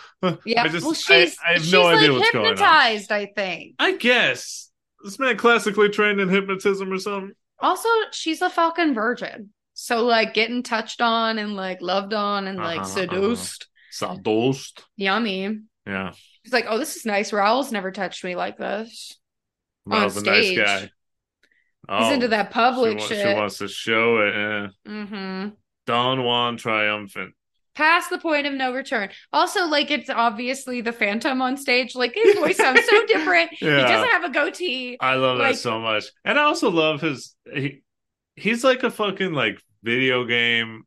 yeah. 0.46 0.64
I 0.64 0.68
just, 0.68 0.84
well, 0.84 0.94
she's, 0.94 1.38
I, 1.42 1.52
I 1.52 1.54
have 1.54 1.62
she's 1.62 1.72
no 1.72 1.88
idea 1.88 2.12
like 2.12 2.20
what's 2.20 2.32
going 2.32 2.46
on. 2.46 2.52
hypnotized, 2.52 3.12
I 3.14 3.28
think. 3.28 3.76
I 3.80 3.96
guess 3.96 4.70
this 5.02 5.18
man 5.18 5.38
classically 5.38 5.88
trained 5.88 6.20
in 6.20 6.28
hypnotism 6.28 6.92
or 6.92 6.98
something. 6.98 7.32
Also, 7.60 7.88
she's 8.12 8.42
a 8.42 8.50
fucking 8.50 8.94
virgin. 8.94 9.52
So, 9.76 10.04
like, 10.06 10.34
getting 10.34 10.62
touched 10.62 11.00
on 11.00 11.38
and, 11.38 11.56
like, 11.56 11.82
loved 11.82 12.14
on 12.14 12.48
and, 12.48 12.58
like, 12.58 12.80
Uh-huh, 12.82 12.86
seduced. 12.88 13.68
Sadost. 13.98 14.82
Yummy. 14.98 15.60
Yeah. 15.88 16.12
She's 16.44 16.52
like, 16.52 16.66
oh, 16.68 16.78
this 16.78 16.98
is 16.98 17.06
nice. 17.06 17.32
Raoul's 17.32 17.72
never 17.72 17.92
touched 17.92 18.26
me 18.26 18.36
like 18.36 18.58
this. 18.58 19.18
On 19.90 20.00
Raoul's 20.00 20.18
a 20.18 20.24
nice 20.24 20.52
stage. 20.52 20.90
Guy. 21.88 22.04
He's 22.06 22.14
into 22.14 22.28
that 22.30 22.52
public 22.52 22.98
Oh, 22.98 23.02
she, 23.02 23.16
shit. 23.16 23.28
She 23.28 23.34
wants 23.34 23.58
to 23.60 23.68
show 23.68 24.20
it. 24.22 24.34
Yeah. 24.36 24.68
mm-hmm. 24.88 25.50
Don 25.86 26.24
Juan 26.24 26.58
triumphant. 26.58 27.34
past 27.76 28.10
the 28.10 28.18
point 28.20 28.48
of 28.48 28.54
no 28.54 28.74
return. 28.74 29.10
Also, 29.34 29.66
like 29.66 29.92
it's 29.92 30.10
obviously 30.10 30.82
the 30.82 30.94
Phantom 30.94 31.42
on 31.42 31.58
stage. 31.58 31.94
Like 31.96 32.14
his 32.16 32.36
voice 32.40 32.58
sounds 32.58 32.82
so 32.90 33.06
different. 33.08 33.52
Yeah. 33.62 33.78
He 33.88 33.94
doesn't 33.94 34.10
have 34.12 34.24
a 34.24 34.30
goatee. 34.30 34.98
I 35.00 35.16
love 35.16 35.40
Like- 35.40 35.54
that 35.56 35.60
so 35.60 35.80
much. 35.80 36.06
And 36.24 36.40
I 36.40 36.44
also 36.44 36.70
love 36.72 37.02
his 37.02 37.36
he, 37.54 37.82
he's 38.36 38.64
like 38.64 38.84
a 38.84 38.92
fucking 38.92 39.34
like 39.34 39.60
video 39.84 40.24
game 40.26 40.84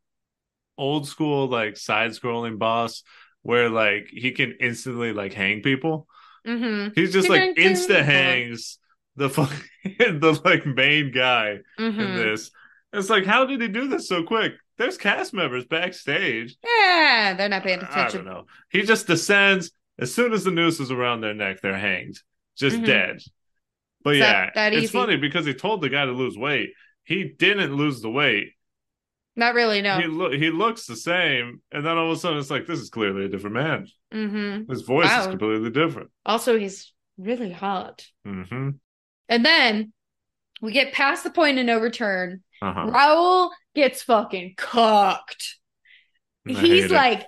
old 0.79 1.07
school 1.09 1.49
like 1.49 1.77
side 1.77 2.11
scrolling 2.13 2.59
boss 2.59 3.03
where 3.43 3.69
like 3.71 4.09
he 4.11 4.33
can 4.33 4.55
instantly 4.61 5.13
like 5.13 5.33
hang 5.35 5.61
people. 5.63 6.07
Mm-hmm. 6.47 6.93
He's 6.95 7.13
just 7.13 7.29
like 7.29 7.57
insta 7.57 8.03
hangs 8.05 8.79
the 9.17 9.29
fucking 9.31 9.59
the 10.21 10.41
like 10.45 10.67
main 10.67 11.13
guy 11.13 11.59
in 11.79 11.93
Mm-hmm. 11.93 12.17
this. 12.17 12.51
It's 12.93 13.11
like 13.11 13.25
how 13.27 13.45
did 13.45 13.61
he 13.61 13.69
do 13.69 13.89
this 13.89 14.09
so 14.09 14.23
quick? 14.23 14.53
There's 14.79 14.97
cast 14.99 15.33
members 15.35 15.65
backstage. 15.65 16.57
Yeah, 16.65 17.35
they're 17.37 17.49
not 17.49 17.63
paying 17.63 17.81
attention. 17.81 17.99
I 17.99 18.09
don't 18.09 18.25
know. 18.25 18.45
He 18.71 18.83
just 18.83 19.07
descends 19.07 19.71
as 19.99 20.15
soon 20.15 20.33
as 20.33 20.45
the 20.45 20.51
noose 20.51 20.81
is 20.81 20.91
around 20.91 21.21
their 21.23 21.35
neck. 21.35 21.61
They're 21.63 21.79
hanged, 21.79 22.21
just 22.57 22.77
Mhm. 22.77 22.87
dead. 22.87 23.19
But 24.05 24.17
It's 24.17 24.21
yeah, 24.25 24.51
it's 24.71 24.93
funny 24.93 25.17
because 25.17 25.47
he 25.47 25.55
told 25.55 25.81
the 25.83 25.89
guy 25.89 26.05
to 26.05 26.13
lose 26.13 26.39
weight. 26.39 26.71
He 27.05 27.25
didn't 27.25 27.75
lose 27.75 28.01
the 28.03 28.11
weight. 28.11 28.53
Not 29.35 29.55
really. 29.55 29.83
No. 29.83 29.99
He 29.99 30.07
lo- 30.07 30.31
he 30.33 30.51
looks 30.51 30.87
the 30.87 30.97
same, 30.97 31.61
and 31.73 31.85
then 31.85 31.99
all 31.99 32.11
of 32.11 32.17
a 32.17 32.21
sudden 32.21 32.39
it's 32.39 32.51
like 32.51 32.67
this 32.67 32.79
is 32.81 32.89
clearly 32.89 33.25
a 33.25 33.29
different 33.29 33.55
man. 33.55 33.87
mm-hmm. 34.15 34.71
His 34.71 34.83
voice 34.83 35.11
is 35.21 35.27
completely 35.27 35.71
different. 35.71 36.11
Also, 36.25 36.59
he's 36.59 36.93
really 37.19 37.51
hot. 37.53 38.07
hmm 38.25 38.71
And 39.29 39.45
then 39.45 39.93
we 40.61 40.73
get 40.73 40.93
past 40.93 41.25
the 41.25 41.31
point 41.31 41.59
of 41.59 41.67
no 41.67 41.79
return. 41.79 42.43
Uh-huh. 42.63 42.91
Raoul 42.91 43.51
gets 43.75 44.03
fucking 44.03 44.55
cocked. 44.57 45.59
I 46.49 46.53
He's 46.53 46.91
like, 46.91 47.27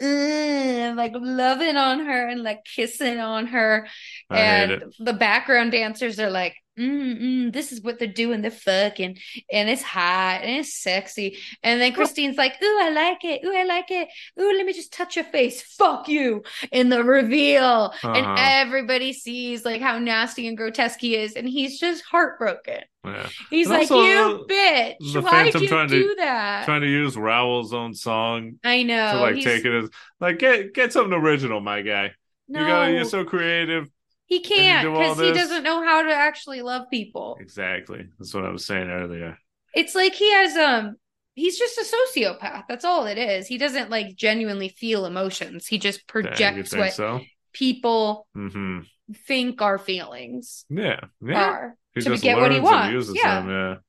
like 0.00 1.12
loving 1.14 1.76
on 1.76 2.06
her 2.06 2.28
and 2.28 2.42
like 2.42 2.64
kissing 2.64 3.18
on 3.18 3.48
her. 3.48 3.86
I 4.30 4.38
and 4.38 4.84
the 4.98 5.12
background 5.12 5.72
dancers 5.72 6.18
are 6.18 6.30
like, 6.30 6.54
mm, 6.78 7.20
mm, 7.20 7.52
this 7.52 7.72
is 7.72 7.82
what 7.82 7.98
they're 7.98 8.08
doing. 8.08 8.42
They're 8.42 8.50
fucking, 8.50 9.18
and 9.52 9.68
it's 9.68 9.82
hot 9.82 10.40
and 10.42 10.60
it's 10.60 10.74
sexy. 10.80 11.38
And 11.62 11.80
then 11.80 11.92
Christine's 11.92 12.36
like, 12.36 12.54
ooh, 12.62 12.78
I 12.80 12.90
like 12.90 13.24
it. 13.24 13.42
Ooh, 13.44 13.54
I 13.54 13.64
like 13.64 13.90
it. 13.90 14.08
Ooh, 14.40 14.52
let 14.56 14.64
me 14.64 14.72
just 14.72 14.92
touch 14.92 15.16
your 15.16 15.24
face. 15.26 15.62
Fuck 15.62 16.08
you. 16.08 16.42
In 16.72 16.88
the 16.88 17.02
reveal. 17.04 17.92
And 18.02 18.26
Uh-huh. 18.26 18.36
everybody 18.38 19.12
sees 19.12 19.64
like 19.64 19.80
how 19.80 19.98
nasty 19.98 20.46
and 20.48 20.56
grotesque 20.56 21.00
he 21.00 21.16
is. 21.16 21.34
And 21.36 21.48
he's 21.48 21.78
just 21.78 22.02
heartbroken. 22.04 22.80
Yeah. 23.04 23.28
He's 23.48 23.68
And 23.70 23.78
like, 23.80 23.90
you 23.90 24.44
bitch. 24.48 25.12
the 25.14 25.22
Why'd 25.22 25.32
Phantom 25.32 25.62
you 25.62 25.68
trying 25.68 25.88
to- 25.88 26.02
do 26.02 26.14
that? 26.18 26.64
Trying 26.66 26.82
to 26.82 26.86
use 26.88 27.16
Raoul's 27.16 27.72
own 27.72 27.94
song 27.94 28.58
I 28.62 28.82
know. 28.82 29.12
to 29.12 29.20
like 29.20 29.34
he's- 29.36 29.44
take 29.44 29.64
it 29.64 29.72
as 29.72 29.90
like 30.20 30.38
get 30.38 30.74
get 30.74 30.92
something 30.92 31.14
original, 31.14 31.60
my 31.60 31.80
guy. 31.82 32.12
No, 32.48 32.60
You 32.60 32.66
got 32.66 32.84
you're 32.86 33.04
so 33.04 33.24
creative. 33.24 33.88
He 34.30 34.40
can't 34.40 34.84
do 34.84 34.92
because 34.92 35.18
he 35.20 35.32
doesn't 35.32 35.62
know 35.62 35.84
how 35.84 36.02
to 36.02 36.12
actually 36.14 36.62
love 36.62 36.88
people. 36.90 37.36
Exactly. 37.40 38.06
That's 38.18 38.32
what 38.32 38.44
I 38.46 38.50
was 38.50 38.64
saying 38.64 38.88
earlier. 38.88 39.36
It's 39.74 39.94
like 39.94 40.14
he 40.14 40.32
has 40.32 40.56
um 40.56 40.96
he's 41.34 41.58
just 41.58 41.76
a 41.78 41.84
sociopath. 41.84 42.64
That's 42.68 42.84
all 42.84 43.06
it 43.06 43.18
is. 43.18 43.46
He 43.46 43.58
doesn't 43.58 43.90
like 43.90 44.14
genuinely 44.16 44.68
feel 44.70 45.04
emotions. 45.04 45.66
He 45.66 45.78
just 45.78 46.06
projects 46.06 46.74
what 46.74 46.92
so? 46.92 47.20
people 47.52 48.26
hmm 48.34 48.80
think 49.26 49.60
our 49.60 49.78
feelings 49.78 50.64
Yeah. 50.70 51.00
Yeah. 51.20 51.44
are. 51.50 51.76
He 51.94 52.00
to 52.02 52.10
just 52.10 52.22
get 52.22 52.36
what 52.38 52.52
he 52.52 52.60
wants. 52.60 53.10
Yeah. 53.12 53.40
them. 53.40 53.80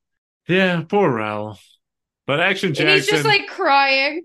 Yeah. 0.48 0.56
Yeah. 0.56 0.84
Poor 0.88 1.10
Raoul. 1.12 1.58
But 2.26 2.40
Action 2.40 2.74
And 2.78 2.90
he's 2.90 3.08
just 3.08 3.26
like 3.26 3.48
crying. 3.48 4.24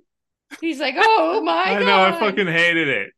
He's 0.61 0.81
like, 0.81 0.95
oh 0.97 1.41
my 1.45 1.53
I 1.53 1.79
god. 1.81 1.87
know. 1.87 2.03
I 2.05 2.21
fucking 2.21 2.47
hated 2.47 2.89
it. 2.89 3.11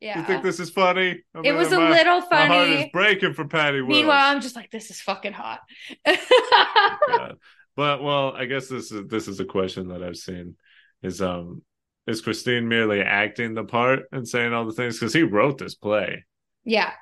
Yeah. 0.00 0.18
You 0.20 0.24
think 0.26 0.42
this 0.42 0.60
is 0.60 0.70
funny? 0.70 1.22
I 1.34 1.40
it 1.44 1.52
was 1.52 1.72
a 1.72 1.78
my- 1.78 1.90
little 1.90 2.20
My 2.30 2.46
heart 2.46 2.68
is 2.68 2.86
breaking 2.92 3.34
for 3.34 3.46
Patty 3.46 3.80
Willis. 3.80 3.96
Meanwhile, 3.96 4.34
I'm 4.34 4.40
just 4.40 4.56
like, 4.56 4.70
this 4.70 4.90
is 4.90 5.00
fucking 5.00 5.32
hot. 5.32 5.60
But 7.76 8.02
well, 8.02 8.32
I 8.34 8.46
guess 8.46 8.66
this 8.68 8.90
is 8.90 9.06
this 9.08 9.28
is 9.28 9.38
a 9.38 9.44
question 9.44 9.88
that 9.88 10.02
I've 10.02 10.16
seen 10.16 10.56
is 11.02 11.22
um 11.22 11.62
is 12.08 12.20
Christine 12.20 12.66
merely 12.66 13.00
acting 13.02 13.54
the 13.54 13.62
part 13.62 14.00
and 14.10 14.26
saying 14.26 14.52
all 14.52 14.64
the 14.66 14.72
things 14.72 14.98
because 14.98 15.12
he 15.12 15.22
wrote 15.22 15.58
this 15.58 15.74
play. 15.76 16.24
yeah. 16.64 16.92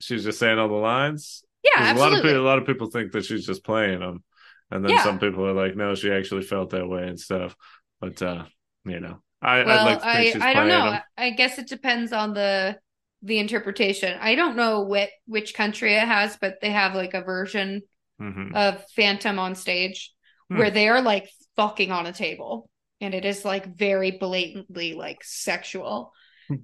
She's 0.00 0.24
just 0.24 0.40
saying 0.40 0.58
all 0.58 0.66
the 0.68 0.74
lines. 0.74 1.44
Yeah, 1.62 1.70
a 1.78 1.78
lot 1.78 1.90
of 1.92 1.96
absolutely. 2.18 2.30
people, 2.30 2.42
a 2.42 2.48
lot 2.48 2.58
of 2.58 2.66
people 2.66 2.90
think 2.90 3.12
that 3.12 3.24
she's 3.24 3.46
just 3.46 3.62
playing 3.64 4.00
them, 4.00 4.24
and 4.70 4.84
then 4.84 4.90
Yeah. 4.90 5.04
some 5.04 5.20
people 5.20 5.46
are 5.46 5.52
like, 5.52 5.76
no, 5.76 5.94
she 5.94 6.10
actually 6.10 6.42
felt 6.42 6.70
that 6.70 6.88
way 6.88 7.06
and 7.06 7.20
stuff. 7.20 7.54
But 8.00 8.20
uh, 8.20 8.44
you 8.84 8.98
know, 8.98 9.22
I 9.42 9.64
well, 9.64 9.84
like 9.84 10.02
I, 10.02 10.34
I 10.40 10.54
don't 10.54 10.68
know. 10.68 10.98
I 11.16 11.30
guess 11.30 11.58
it 11.58 11.68
depends 11.68 12.12
on 12.12 12.34
the 12.34 12.78
the 13.22 13.38
interpretation. 13.38 14.18
I 14.20 14.34
don't 14.34 14.56
know 14.56 14.80
what 14.82 15.10
which 15.26 15.54
country 15.54 15.94
it 15.94 16.06
has, 16.06 16.36
but 16.40 16.56
they 16.60 16.70
have 16.70 16.94
like 16.94 17.14
a 17.14 17.22
version 17.22 17.82
Mhm. 18.20 18.54
of 18.54 18.84
Phantom 18.94 19.38
on 19.38 19.54
stage 19.54 20.12
Hmm. 20.48 20.58
where 20.58 20.70
they 20.70 20.88
are 20.88 21.02
like 21.02 21.28
fucking 21.56 21.90
on 21.90 22.06
a 22.06 22.12
table. 22.12 22.68
And 23.00 23.14
it 23.14 23.24
is 23.24 23.44
like 23.44 23.76
very 23.76 24.12
blatantly 24.12 24.94
like 24.94 25.24
sexual. 25.24 26.12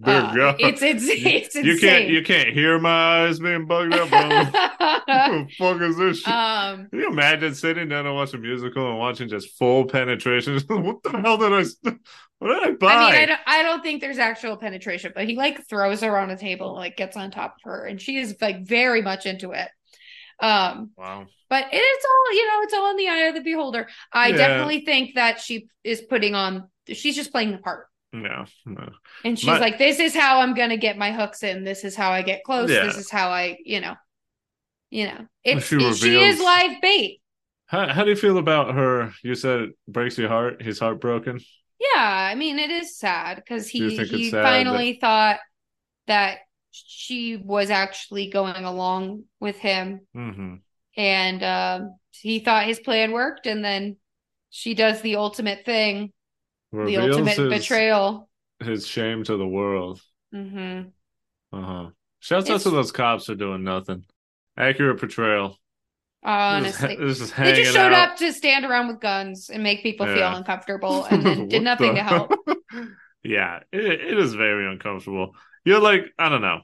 Dear 0.03 0.15
Uh, 0.15 0.35
God. 0.35 0.57
it's 0.59 0.83
it's 0.83 1.05
it's 1.09 1.57
insane. 1.57 1.65
you 1.65 1.79
can't 1.81 2.09
you 2.09 2.23
can't 2.23 2.49
hear 2.51 2.79
my 2.79 3.25
eyes 3.25 3.39
being 3.41 3.67
bugged 3.67 3.95
up, 3.95 4.11
what 4.11 5.07
the 5.07 5.47
fuck 5.59 5.81
is 5.81 5.97
this 5.97 6.19
shit? 6.21 6.29
um 6.35 6.89
Can 6.91 6.99
you 7.01 7.09
imagine 7.09 7.55
sitting 7.55 7.89
down 7.89 8.07
and 8.07 8.15
watching 8.15 8.41
a 8.41 8.43
musical 8.43 8.89
and 8.91 8.99
watching 8.99 9.29
just 9.29 9.57
full 9.59 9.85
penetration? 9.87 10.59
what 10.69 11.03
the 11.03 11.11
hell 11.21 11.37
did 11.39 11.53
I? 11.53 11.65
What 12.41 12.55
did 12.61 12.63
I 12.69 12.71
buy? 12.73 12.93
I 12.93 13.11
mean, 13.11 13.21
I 13.23 13.27
don't, 13.27 13.41
I 13.47 13.63
don't 13.63 13.83
think 13.83 14.01
there's 14.01 14.19
actual 14.19 14.57
penetration, 14.57 15.13
but 15.15 15.27
he 15.29 15.37
like 15.37 15.67
throws 15.69 16.03
her 16.03 16.17
on 16.19 16.31
a 16.31 16.37
table, 16.37 16.69
and, 16.71 16.77
like 16.79 16.97
gets 16.97 17.17
on 17.17 17.31
top 17.31 17.57
of 17.57 17.63
her, 17.71 17.85
and 17.87 18.01
she 18.01 18.17
is 18.19 18.37
like 18.41 18.65
very 18.67 19.03
much 19.03 19.27
into 19.27 19.53
it. 19.53 19.69
Um, 20.41 20.93
wow. 20.97 21.27
but 21.51 21.65
it's 21.73 22.05
all 22.07 22.35
you 22.37 22.47
know, 22.47 22.63
it's 22.63 22.75
all 22.75 22.91
in 22.91 22.97
the 22.97 23.09
eye 23.09 23.19
of 23.29 23.35
the 23.35 23.41
beholder. 23.41 23.89
I 24.13 24.29
Yeah. 24.29 24.37
definitely 24.37 24.85
think 24.85 25.17
that 25.17 25.41
she 25.41 25.69
is 25.83 26.01
putting 26.01 26.35
on. 26.37 26.69
She's 26.87 27.17
just 27.17 27.33
playing 27.33 27.51
the 27.53 27.59
part, 27.59 27.87
No, 28.13 28.47
no. 28.65 28.89
and 29.25 29.39
she's 29.39 29.47
My- 29.47 29.59
like, 29.59 29.79
"This 29.79 30.01
is 30.01 30.15
how 30.15 30.41
I'm 30.41 30.55
gonna 30.55 30.79
get 30.79 30.97
my 30.97 31.13
hooks 31.13 31.43
in. 31.43 31.65
This 31.65 31.85
is 31.85 31.95
how 31.95 32.11
I 32.11 32.23
get 32.23 32.43
close. 32.43 32.71
Yeah. 32.71 32.85
This 32.87 32.97
is 32.97 33.11
how 33.11 33.29
I, 33.29 33.59
you 33.65 33.81
know, 33.81 33.95
you 34.91 35.07
know, 35.07 35.27
it's 35.45 35.67
She 35.67 35.93
she 35.93 36.19
is 36.19 36.41
live 36.41 36.81
bait. 36.81 37.21
How 37.67 37.87
how 37.89 38.05
do 38.05 38.11
you 38.11 38.17
feel 38.17 38.39
about 38.39 38.75
her? 38.75 39.13
You 39.23 39.35
said 39.35 39.61
it 39.61 39.71
breaks 39.87 40.17
your 40.17 40.29
heart. 40.31 40.63
He's 40.63 40.79
heartbroken. 40.79 41.41
Yeah, 41.79 42.03
I 42.03 42.35
mean, 42.35 42.59
it 42.59 42.71
is 42.71 42.97
sad 42.97 43.37
because 43.37 43.69
he 43.69 43.97
he 44.05 44.31
finally 44.31 44.99
thought 45.01 45.39
that 46.07 46.39
she 46.71 47.37
was 47.37 47.71
actually 47.71 48.31
going 48.31 48.65
along 48.65 49.25
with 49.39 49.57
him, 49.59 50.01
hmm 50.15 50.57
and 50.97 51.43
um, 51.45 51.99
he 52.11 52.41
thought 52.41 52.65
his 52.65 52.81
plan 52.81 53.13
worked, 53.13 53.47
and 53.47 53.65
then 53.65 53.97
she 54.51 54.75
does 54.75 55.01
the 55.03 55.17
ultimate 55.17 55.65
thing, 55.65 56.13
the 56.73 56.97
ultimate 56.99 57.37
his, 57.37 57.49
betrayal. 57.49 58.29
his 58.61 58.87
shame 58.87 59.25
to 59.25 59.37
the 59.37 59.47
world. 59.47 60.01
hmm 60.33 60.83
Uh 61.53 61.63
huh. 61.63 61.91
Shouts 62.21 62.51
out 62.51 62.61
to 62.63 62.71
those 62.71 62.93
cops 62.93 63.27
for 63.27 63.35
doing 63.35 63.63
nothing. 63.65 64.05
Accurate 64.57 64.99
portrayal. 64.99 65.57
Honestly, 66.23 66.97
this 67.01 67.21
is 67.21 67.33
they 67.33 67.53
just 67.53 67.73
showed 67.73 67.93
out. 67.93 68.11
up 68.11 68.17
to 68.19 68.33
stand 68.33 68.65
around 68.65 68.89
with 68.89 69.01
guns 69.01 69.51
and 69.51 69.63
make 69.63 69.83
people 69.83 70.07
feel 70.07 70.35
uncomfortable, 70.35 71.05
and 71.11 71.23
then 71.25 71.49
did 71.49 71.63
nothing 71.63 71.95
the- 71.95 72.01
to 72.01 72.03
help. 72.03 72.33
yeah, 73.23 73.61
it, 73.73 73.85
it 73.85 74.19
is 74.19 74.35
very 74.35 74.67
uncomfortable. 74.71 75.35
You're 75.65 75.81
like, 75.81 76.03
I 76.19 76.29
don't 76.29 76.43
know. 76.43 76.61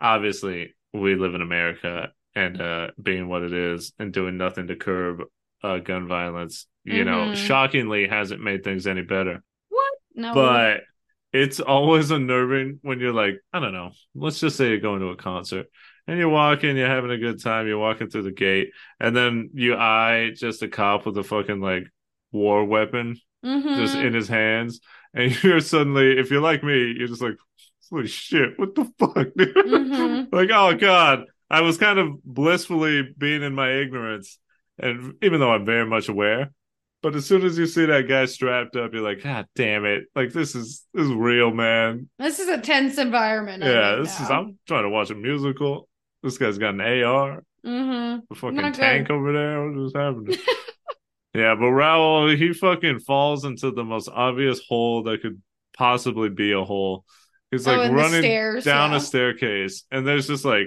Obviously, 0.00 0.74
we 0.92 1.14
live 1.14 1.34
in 1.34 1.42
America, 1.42 2.12
and 2.34 2.60
uh, 2.60 2.88
being 3.00 3.28
what 3.28 3.42
it 3.42 3.52
is, 3.52 3.92
and 3.98 4.12
doing 4.12 4.36
nothing 4.36 4.66
to 4.66 4.76
curb 4.76 5.22
uh, 5.62 5.78
gun 5.78 6.06
violence, 6.08 6.66
you 6.84 7.04
know, 7.04 7.28
Mhm. 7.32 7.36
shockingly 7.36 8.06
hasn't 8.06 8.42
made 8.42 8.62
things 8.64 8.86
any 8.86 9.02
better. 9.02 9.42
What? 9.68 9.92
No, 10.14 10.34
But 10.34 10.82
it's 11.32 11.60
always 11.60 12.10
unnerving 12.18 12.78
when 12.82 13.00
you're 13.00 13.12
like, 13.12 13.40
I 13.52 13.60
don't 13.60 13.72
know. 13.72 13.90
Let's 14.14 14.40
just 14.40 14.56
say 14.56 14.68
you're 14.68 14.78
going 14.80 15.00
to 15.00 15.08
a 15.08 15.16
concert. 15.16 15.66
And 16.06 16.18
you're 16.18 16.30
walking, 16.30 16.76
you're 16.78 16.88
having 16.88 17.10
a 17.10 17.18
good 17.18 17.42
time, 17.42 17.66
you're 17.66 17.78
walking 17.78 18.08
through 18.08 18.22
the 18.22 18.32
gate, 18.32 18.70
and 18.98 19.14
then 19.14 19.50
you 19.52 19.74
eye 19.76 20.30
just 20.34 20.62
a 20.62 20.68
cop 20.68 21.04
with 21.04 21.18
a 21.18 21.22
fucking 21.22 21.60
like 21.60 21.84
war 22.32 22.64
weapon 22.64 23.16
Mhm. 23.44 23.76
just 23.76 23.94
in 23.94 24.14
his 24.14 24.26
hands, 24.28 24.80
and 25.12 25.30
you're 25.44 25.60
suddenly, 25.60 26.18
if 26.18 26.30
you're 26.30 26.40
like 26.40 26.62
me, 26.64 26.94
you're 26.96 27.08
just 27.08 27.20
like, 27.20 27.36
holy 27.90 28.06
shit, 28.06 28.58
what 28.58 28.74
the 28.74 28.84
fuck, 28.98 29.28
dude? 29.36 29.54
Mhm. 29.54 30.28
like, 30.32 30.48
oh 30.50 30.74
god, 30.76 31.24
I 31.50 31.60
was 31.60 31.76
kind 31.76 31.98
of 31.98 32.22
blissfully 32.24 33.02
being 33.18 33.42
in 33.42 33.54
my 33.54 33.70
ignorance, 33.72 34.38
and 34.78 35.14
even 35.22 35.40
though 35.40 35.50
I'm 35.52 35.64
very 35.64 35.86
much 35.86 36.08
aware, 36.08 36.50
but 37.02 37.14
as 37.14 37.26
soon 37.26 37.44
as 37.44 37.56
you 37.58 37.66
see 37.66 37.86
that 37.86 38.08
guy 38.08 38.24
strapped 38.26 38.76
up, 38.76 38.92
you're 38.92 39.02
like, 39.02 39.22
god 39.22 39.46
damn 39.54 39.84
it, 39.84 40.04
like 40.14 40.32
this 40.32 40.54
is 40.54 40.84
this 40.94 41.06
is 41.06 41.12
real, 41.12 41.52
man. 41.52 42.08
this 42.18 42.38
is 42.38 42.48
a 42.48 42.58
tense 42.60 42.98
environment. 42.98 43.62
Yeah, 43.62 43.96
this 43.96 44.18
is. 44.20 44.28
now. 44.28 44.40
I'm 44.40 44.58
trying 44.66 44.84
to 44.84 44.88
watch 44.90 45.10
a 45.10 45.14
musical. 45.14 45.88
This 46.22 46.38
guy's 46.38 46.58
got 46.58 46.74
an 46.74 46.80
AR, 46.80 47.42
Mhm. 47.64 48.22
a 48.30 48.34
fucking 48.34 48.56
Not 48.56 48.72
good. 48.72 48.80
tank 48.80 49.10
over 49.10 49.32
there. 49.32 49.68
What 49.70 49.84
is 49.86 49.92
happening? 49.94 50.36
Yeah, 51.34 51.54
but 51.54 51.70
Raoul, 51.70 52.30
he 52.30 52.52
fucking 52.54 53.00
falls 53.00 53.44
into 53.44 53.70
the 53.70 53.84
most 53.84 54.08
obvious 54.08 54.60
hole 54.66 55.02
that 55.04 55.20
could 55.20 55.40
possibly 55.76 56.30
be 56.30 56.52
a 56.52 56.64
hole. 56.64 57.04
He's 57.50 57.68
Oh, 57.68 57.76
like 57.76 57.90
the 57.90 57.94
running 57.94 58.22
stairs, 58.22 58.64
down 58.64 58.90
yeah. 58.90 58.96
a 58.96 59.00
staircase, 59.00 59.84
and 59.92 60.06
there's 60.06 60.26
just 60.26 60.44
like 60.46 60.66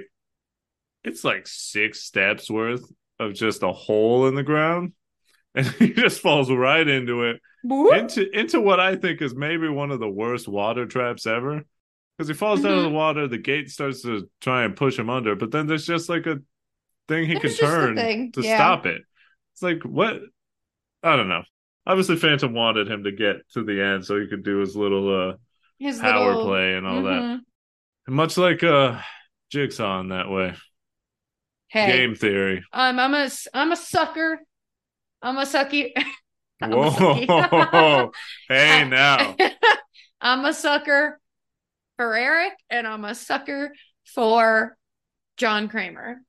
it's 1.04 1.24
like 1.24 1.48
six 1.48 2.04
steps 2.04 2.50
worth 2.50 2.84
of 3.22 3.34
just 3.34 3.64
a 3.64 3.72
hole 3.72 4.28
in 4.28 4.36
the 4.36 4.44
ground, 4.44 4.94
and 5.56 5.66
he 5.68 5.94
just 5.94 6.22
falls 6.22 6.52
right 6.52 6.88
into 6.88 7.24
it, 7.24 7.42
into 7.64 8.30
into 8.38 8.60
what 8.62 8.80
I 8.80 8.96
think 8.96 9.22
is 9.22 9.36
maybe 9.36 9.68
one 9.70 9.92
of 9.92 10.00
the 10.00 10.10
worst 10.10 10.48
water 10.48 10.86
traps 10.86 11.26
ever. 11.28 11.64
Because 12.18 12.28
he 12.28 12.34
falls 12.34 12.62
down 12.62 12.76
to 12.78 12.82
the 12.84 12.90
Mhm. 12.90 12.94
water, 12.94 13.28
the 13.28 13.38
gate 13.38 13.70
starts 13.70 14.02
to 14.04 14.30
try 14.42 14.64
and 14.64 14.76
push 14.76 14.98
him 15.00 15.10
under, 15.10 15.36
but 15.36 15.52
then 15.52 15.66
there's 15.68 15.86
just 15.88 16.08
like 16.10 16.28
a 16.28 16.40
thing 17.08 17.26
he 17.28 17.40
can 17.40 17.52
turn 17.54 17.96
to 18.34 18.42
yeah. 18.42 18.58
stop 18.58 18.86
it. 18.86 19.02
It's 19.54 19.62
like 19.64 19.84
what? 19.84 20.20
I 21.04 21.16
don't 21.16 21.30
know. 21.30 21.44
Obviously, 21.88 22.16
Phantom 22.18 22.54
wanted 22.54 22.90
him 22.92 23.06
to 23.06 23.12
get 23.12 23.38
to 23.54 23.64
the 23.64 23.82
end 23.84 24.06
so 24.06 24.20
he 24.20 24.28
could 24.28 24.44
do 24.44 24.58
his 24.60 24.76
little 24.76 25.32
uh, 25.32 25.36
His 25.80 26.00
power 26.00 26.28
little- 26.28 26.46
play 26.46 26.76
and 26.76 26.86
all 26.86 27.02
that. 27.04 27.22
Mhm. 27.22 27.40
Much 28.08 28.38
like 28.38 28.64
uh, 28.64 29.00
Jigsaw 29.52 30.00
in 30.02 30.10
that 30.10 30.30
way. 30.30 30.54
Hey, 31.72 31.92
Game 31.92 32.16
theory. 32.16 32.66
I'm 32.74 33.00
I'm 33.00 33.14
a 33.14 33.30
I'm 33.54 33.72
a 33.72 33.78
sucker. 33.78 34.42
I'm 35.22 35.38
a 35.38 35.44
sucky. 35.44 35.92
I'm 36.62 36.74
a 36.74 36.76
Whoa! 36.76 36.92
sucky. 36.92 38.12
hey 38.50 38.86
now. 38.90 39.36
I'm 40.22 40.44
a 40.46 40.54
sucker 40.54 41.20
for 41.96 42.14
Eric, 42.16 42.54
and 42.70 42.86
I'm 42.86 43.06
a 43.06 43.16
sucker 43.16 43.74
for 44.06 44.76
John 45.38 45.70
Kramer. 45.70 46.22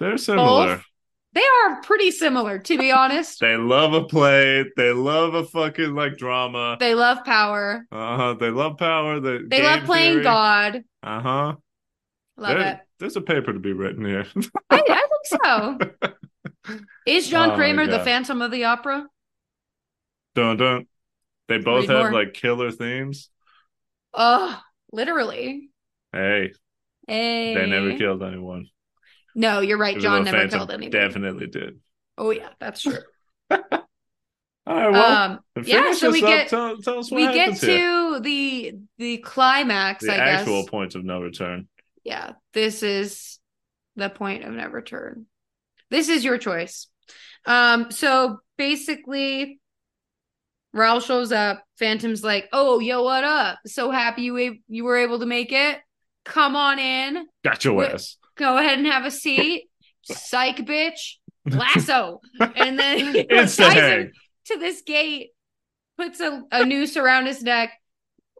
They're 0.00 0.18
similar. 0.18 0.76
Both? 0.76 0.84
They 1.32 1.44
are 1.64 1.80
pretty 1.82 2.10
similar, 2.10 2.58
to 2.58 2.76
be 2.76 2.90
honest. 2.90 3.38
They 3.40 3.56
love 3.56 3.92
a 3.92 4.02
play. 4.02 4.64
They 4.76 4.92
love 4.92 5.34
a 5.34 5.44
fucking 5.44 5.94
like 5.94 6.16
drama. 6.16 6.76
They 6.80 6.96
love 6.96 7.24
power. 7.24 7.86
Uh 7.92 8.16
huh. 8.16 8.34
They 8.34 8.50
love 8.50 8.76
power. 8.76 9.20
They 9.20 9.38
They 9.48 9.62
love 9.62 9.84
playing 9.84 10.22
God. 10.22 10.82
Uh 11.02 11.20
huh. 11.20 11.54
Love 12.36 12.58
it. 12.58 12.80
There's 13.00 13.16
a 13.16 13.20
paper 13.20 13.52
to 13.52 13.58
be 13.58 13.72
written 13.72 14.04
here. 14.04 14.26
I, 14.70 14.82
I 14.88 15.08
think 15.08 15.42
so. 15.44 16.78
Is 17.06 17.28
John 17.28 17.50
Oh 17.50 17.54
Kramer 17.56 17.86
the 17.86 17.98
Phantom 18.00 18.42
of 18.42 18.50
the 18.50 18.64
Opera? 18.64 19.06
dun 20.34 20.56
dun. 20.58 20.86
They 21.48 21.58
both 21.58 21.88
Read 21.88 21.96
have 21.96 22.12
more. 22.12 22.12
like 22.12 22.34
killer 22.34 22.70
themes. 22.70 23.30
Oh, 24.14 24.60
literally. 24.92 25.70
Hey, 26.12 26.52
Hey. 27.08 27.54
they 27.54 27.66
never 27.66 27.96
killed 27.96 28.22
anyone. 28.22 28.66
No, 29.34 29.60
you're 29.60 29.78
right. 29.78 29.98
John 29.98 30.24
never 30.24 30.36
Phantom 30.36 30.58
killed 30.60 30.70
anyone. 30.70 30.90
Definitely 30.92 31.46
did. 31.48 31.80
Oh 32.18 32.30
yeah, 32.30 32.50
that's 32.60 32.82
true. 32.82 32.98
All 33.50 33.58
right. 34.66 34.92
Well, 34.92 35.30
um, 35.32 35.40
yeah, 35.64 35.92
so 35.94 36.10
we 36.12 36.22
up, 36.22 36.28
get 36.28 36.48
tell, 36.48 36.76
tell 36.78 36.98
us 36.98 37.10
what 37.10 37.16
we 37.16 37.24
get 37.26 37.36
happens 37.54 37.60
here. 37.62 37.78
to 37.78 38.20
the 38.20 38.74
the 38.98 39.18
climax. 39.18 40.04
the 40.04 40.12
I 40.12 40.16
actual 40.18 40.62
guess. 40.62 40.70
point 40.70 40.94
of 40.94 41.04
no 41.04 41.20
return. 41.20 41.66
Yeah, 42.04 42.32
this 42.54 42.82
is 42.82 43.38
the 43.96 44.08
point 44.08 44.44
of 44.44 44.52
no 44.52 44.66
return. 44.68 45.26
This 45.90 46.08
is 46.08 46.24
your 46.24 46.38
choice. 46.38 46.86
Um, 47.46 47.90
so 47.90 48.38
basically, 48.56 49.60
Raoul 50.72 51.00
shows 51.00 51.32
up. 51.32 51.64
Phantom's 51.78 52.22
like, 52.22 52.48
"Oh, 52.52 52.78
yo, 52.78 53.02
what 53.02 53.24
up? 53.24 53.58
So 53.66 53.90
happy 53.90 54.22
you 54.22 54.38
a- 54.38 54.60
you 54.68 54.84
were 54.84 54.96
able 54.96 55.18
to 55.20 55.26
make 55.26 55.52
it. 55.52 55.78
Come 56.24 56.54
on 56.54 56.78
in. 56.78 57.26
Got 57.44 57.64
your 57.64 57.84
ass. 57.84 58.16
Go 58.36 58.56
ahead 58.58 58.78
and 58.78 58.86
have 58.86 59.04
a 59.04 59.10
seat. 59.10 59.68
Psych, 60.02 60.56
bitch. 60.58 61.16
Lasso." 61.46 62.20
And 62.56 62.78
then 62.78 63.26
ties 63.28 63.58
him 63.58 64.12
to 64.46 64.58
this 64.58 64.82
gate. 64.82 65.30
puts 65.98 66.20
a, 66.20 66.42
a 66.52 66.64
noose 66.64 66.96
around 66.96 67.26
his 67.26 67.42
neck, 67.42 67.72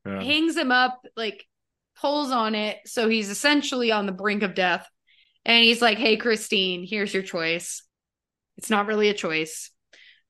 Yeah. 0.07 0.23
hangs 0.23 0.57
him 0.57 0.71
up, 0.73 1.01
like 1.17 1.45
pulls 2.01 2.31
on 2.31 2.55
it. 2.55 2.79
So 2.87 3.09
he's 3.09 3.29
essentially 3.29 3.93
on 3.93 4.07
the 4.07 4.13
brink 4.13 4.43
of 4.43 4.55
death. 4.55 4.89
And 5.45 5.65
he's 5.65 5.83
like, 5.83 5.99
Hey, 5.99 6.17
Christine, 6.17 6.87
here's 6.87 7.13
your 7.15 7.23
choice. 7.23 7.83
It's 8.57 8.71
not 8.71 8.87
really 8.87 9.09
a 9.09 9.15
choice. 9.15 9.71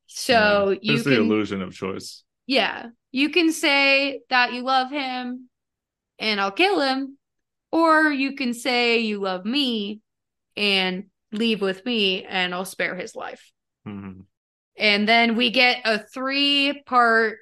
So 0.06 0.70
Yeah. 0.70 0.78
you 0.82 0.94
It's 0.94 1.02
can, 1.04 1.12
the 1.12 1.20
illusion 1.20 1.62
of 1.62 1.72
choice. 1.72 2.24
yeah, 2.46 2.86
you 3.12 3.30
can 3.30 3.52
say 3.52 4.20
that 4.30 4.52
you 4.52 4.62
love 4.62 4.90
him 4.90 5.48
and 6.18 6.40
I'll 6.40 6.52
kill 6.52 6.80
him, 6.80 7.18
or 7.72 8.10
you 8.10 8.34
can 8.34 8.54
say 8.54 8.98
you 8.98 9.20
love 9.20 9.44
me 9.44 10.00
and 10.56 11.04
leave 11.32 11.60
with 11.62 11.84
me 11.86 12.24
and 12.24 12.54
I'll 12.54 12.64
spare 12.64 12.94
his 12.96 13.14
life. 13.14 13.50
Mhm. 13.86 14.26
And 14.76 15.08
then 15.08 15.36
we 15.36 15.50
get 15.50 15.82
a 15.84 15.98
three 15.98 16.82
part 16.86 17.38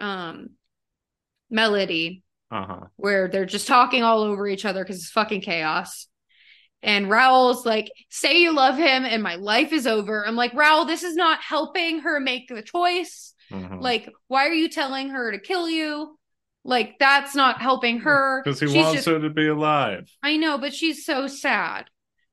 um 0.00 0.50
melody 1.50 2.22
Uh-huh. 2.50 2.86
where 2.96 3.26
they're 3.28 3.46
just 3.46 3.66
talking 3.66 4.02
all 4.02 4.22
over 4.22 4.46
each 4.46 4.64
other 4.64 4.84
because 4.84 4.98
it's 4.98 5.10
fucking 5.10 5.40
chaos. 5.40 6.06
And 6.82 7.08
Raoul's 7.10 7.64
like, 7.64 7.90
say 8.10 8.40
you 8.40 8.52
love 8.52 8.76
him 8.76 9.04
and 9.04 9.22
my 9.22 9.36
life 9.36 9.72
is 9.72 9.86
over. 9.86 10.26
I'm 10.26 10.36
like, 10.36 10.52
Raul, 10.52 10.86
this 10.86 11.02
is 11.02 11.16
not 11.16 11.40
helping 11.40 12.00
her 12.00 12.20
make 12.20 12.48
the 12.48 12.62
choice. 12.62 13.34
Mhm. 13.50 13.80
Like, 13.80 14.08
why 14.28 14.46
are 14.48 14.52
you 14.54 14.68
telling 14.68 15.08
her 15.08 15.32
to 15.32 15.38
kill 15.40 15.68
you? 15.68 16.18
Like, 16.62 16.96
that's 16.98 17.34
not 17.34 17.60
helping 17.60 18.00
her. 18.00 18.42
Because 18.44 18.60
he 18.60 18.66
She's 18.66 18.76
wants 18.76 18.92
just- 18.94 19.06
her 19.08 19.18
to 19.18 19.30
be 19.30 19.48
alive. 19.48 20.08
I 20.22 20.36
know, 20.36 20.58
but 20.58 20.74
she's 20.74 21.04
so 21.04 21.26
sad. 21.26 21.86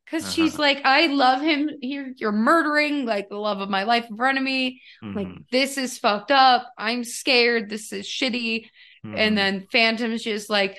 Because 0.05 0.23
Uh-huh. 0.25 0.33
she's 0.33 0.59
like, 0.59 0.81
I 0.83 1.05
love 1.07 1.41
him. 1.41 1.69
You're, 1.81 2.07
you're 2.17 2.31
murdering 2.33 3.05
like 3.05 3.29
the 3.29 3.38
love 3.38 3.61
of 3.61 3.69
my 3.69 3.83
life 3.83 4.05
in 4.09 4.17
front 4.17 4.38
of 4.38 4.43
me. 4.43 4.81
Like, 5.01 5.27
Mhm. 5.27 5.45
this 5.51 5.77
is 5.77 5.97
fucked 5.97 6.31
up. 6.31 6.69
I'm 6.77 7.05
scared. 7.05 7.69
This 7.69 7.93
is 7.93 8.05
shitty. 8.05 8.65
Mhm. 9.06 9.18
And 9.18 9.38
then 9.38 9.68
Phantom's 9.72 10.23
just 10.23 10.49
like, 10.49 10.78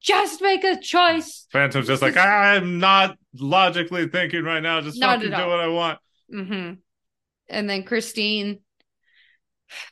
just 0.00 0.40
make 0.40 0.62
a 0.64 0.78
choice. 0.80 1.46
Phantom's 1.50 1.86
just 1.88 2.02
like, 2.02 2.16
I'm 2.16 2.78
not 2.78 3.18
logically 3.34 4.08
thinking 4.08 4.44
right 4.44 4.62
now. 4.62 4.80
Just 4.80 4.98
Not 5.00 5.16
fucking 5.18 5.30
do 5.30 5.36
all. 5.36 5.48
what 5.48 5.60
I 5.60 5.66
want. 5.68 5.98
Mm-hmm. 6.32 6.72
And 7.48 7.70
then 7.70 7.82
Christine 7.84 8.60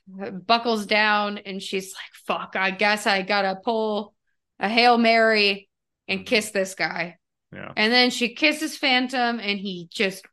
buckles 0.09 0.87
down 0.87 1.39
and 1.39 1.61
she's 1.63 1.95
like, 1.95 2.39
fuck, 2.39 2.57
I 2.57 2.71
guess 2.71 3.07
I 3.07 3.23
gotta 3.23 3.57
pull 3.63 4.15
a 4.59 4.69
Hail 4.69 4.99
Mary 4.99 5.69
and 6.07 6.21
Mhm. 6.21 6.27
kiss 6.27 6.51
this 6.51 6.75
guy. 6.75 7.17
Yeah. 7.53 7.73
And 7.77 7.93
then 7.93 8.11
she 8.11 8.35
kisses 8.35 8.77
Phantom 8.77 9.39
and 9.41 9.59
he 9.59 9.89
just 9.93 10.25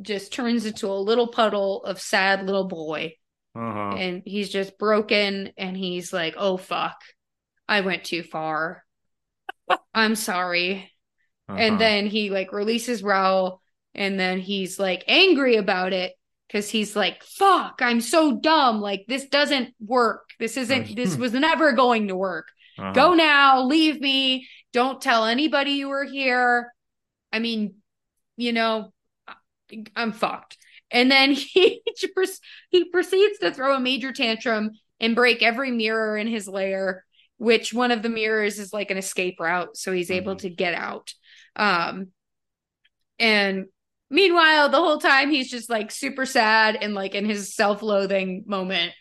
just 0.00 0.32
turns 0.32 0.64
into 0.64 0.86
a 0.86 0.94
little 0.94 1.26
puddle 1.28 1.84
of 1.84 2.00
sad 2.00 2.46
little 2.46 2.66
boy. 2.66 3.14
Uh-huh. 3.54 3.96
And 3.96 4.22
he's 4.24 4.48
just 4.48 4.78
broken 4.78 5.52
and 5.58 5.76
he's 5.76 6.12
like, 6.12 6.34
oh 6.38 6.56
fuck, 6.56 6.96
I 7.68 7.82
went 7.82 8.04
too 8.04 8.22
far. 8.22 8.84
I'm 9.94 10.14
sorry. 10.14 10.90
Uh-huh. 11.48 11.58
And 11.58 11.80
then 11.80 12.06
he 12.06 12.30
like 12.30 12.52
releases 12.52 13.02
Raoul 13.02 13.60
and 13.94 14.18
then 14.18 14.38
he's 14.38 14.78
like 14.78 15.04
angry 15.06 15.56
about 15.56 15.92
it 15.92 16.14
because 16.52 16.68
he's 16.68 16.94
like, 16.94 17.22
fuck, 17.22 17.80
I'm 17.80 18.00
so 18.00 18.38
dumb. 18.38 18.80
Like, 18.80 19.06
this 19.08 19.26
doesn't 19.26 19.74
work. 19.80 20.28
This 20.38 20.56
isn't, 20.58 20.94
this 20.96 21.16
was 21.16 21.32
never 21.32 21.72
going 21.72 22.08
to 22.08 22.16
work. 22.16 22.48
Uh-huh. 22.78 22.92
Go 22.92 23.14
now, 23.14 23.62
leave 23.62 24.00
me. 24.00 24.48
Don't 24.72 25.00
tell 25.00 25.24
anybody 25.24 25.72
you 25.72 25.88
were 25.88 26.04
here. 26.04 26.72
I 27.32 27.38
mean, 27.38 27.76
you 28.36 28.52
know, 28.52 28.92
I'm 29.96 30.12
fucked. 30.12 30.58
And 30.92 31.10
then 31.10 31.32
he 31.32 31.82
he 32.70 32.84
proceeds 32.90 33.38
to 33.40 33.52
throw 33.52 33.74
a 33.76 33.80
major 33.80 34.12
tantrum 34.12 34.72
and 35.00 35.16
break 35.16 35.42
every 35.42 35.70
mirror 35.70 36.16
in 36.16 36.26
his 36.28 36.46
lair, 36.46 37.04
which 37.38 37.72
one 37.74 37.90
of 37.90 38.02
the 38.02 38.08
mirrors 38.08 38.58
is 38.58 38.72
like 38.72 38.90
an 38.90 38.98
escape 38.98 39.40
route, 39.40 39.76
so 39.76 39.90
he's 39.92 40.10
able 40.10 40.36
Mhm. 40.36 40.40
to 40.42 40.50
get 40.50 40.74
out. 40.74 41.12
Um, 41.56 42.08
and 43.18 43.66
meanwhile, 44.10 44.68
the 44.68 44.76
whole 44.78 44.98
time 44.98 45.30
he's 45.30 45.50
just 45.50 45.70
like 45.70 45.90
super 45.90 46.26
sad 46.26 46.76
and 46.80 46.94
like 46.94 47.14
in 47.14 47.24
his 47.24 47.54
self-loathing 47.54 48.44
moment. 48.46 48.92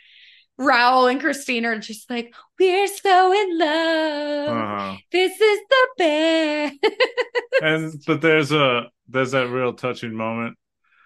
Raoul 0.58 1.08
and 1.08 1.20
Christine 1.20 1.66
are 1.66 1.80
just 1.80 2.08
like, 2.10 2.36
we're 2.60 2.86
so 2.88 3.34
in 3.34 3.58
love. 3.58 4.50
Uh-huh. 4.50 4.98
This 5.12 5.32
is 5.42 5.60
the 5.70 5.88
best. 5.98 6.78
And 7.64 7.94
but 8.08 8.22
there's 8.22 8.52
a 8.52 8.90
there's 9.08 9.32
that 9.32 9.50
real 9.50 9.74
touching 9.74 10.16
moment 10.16 10.58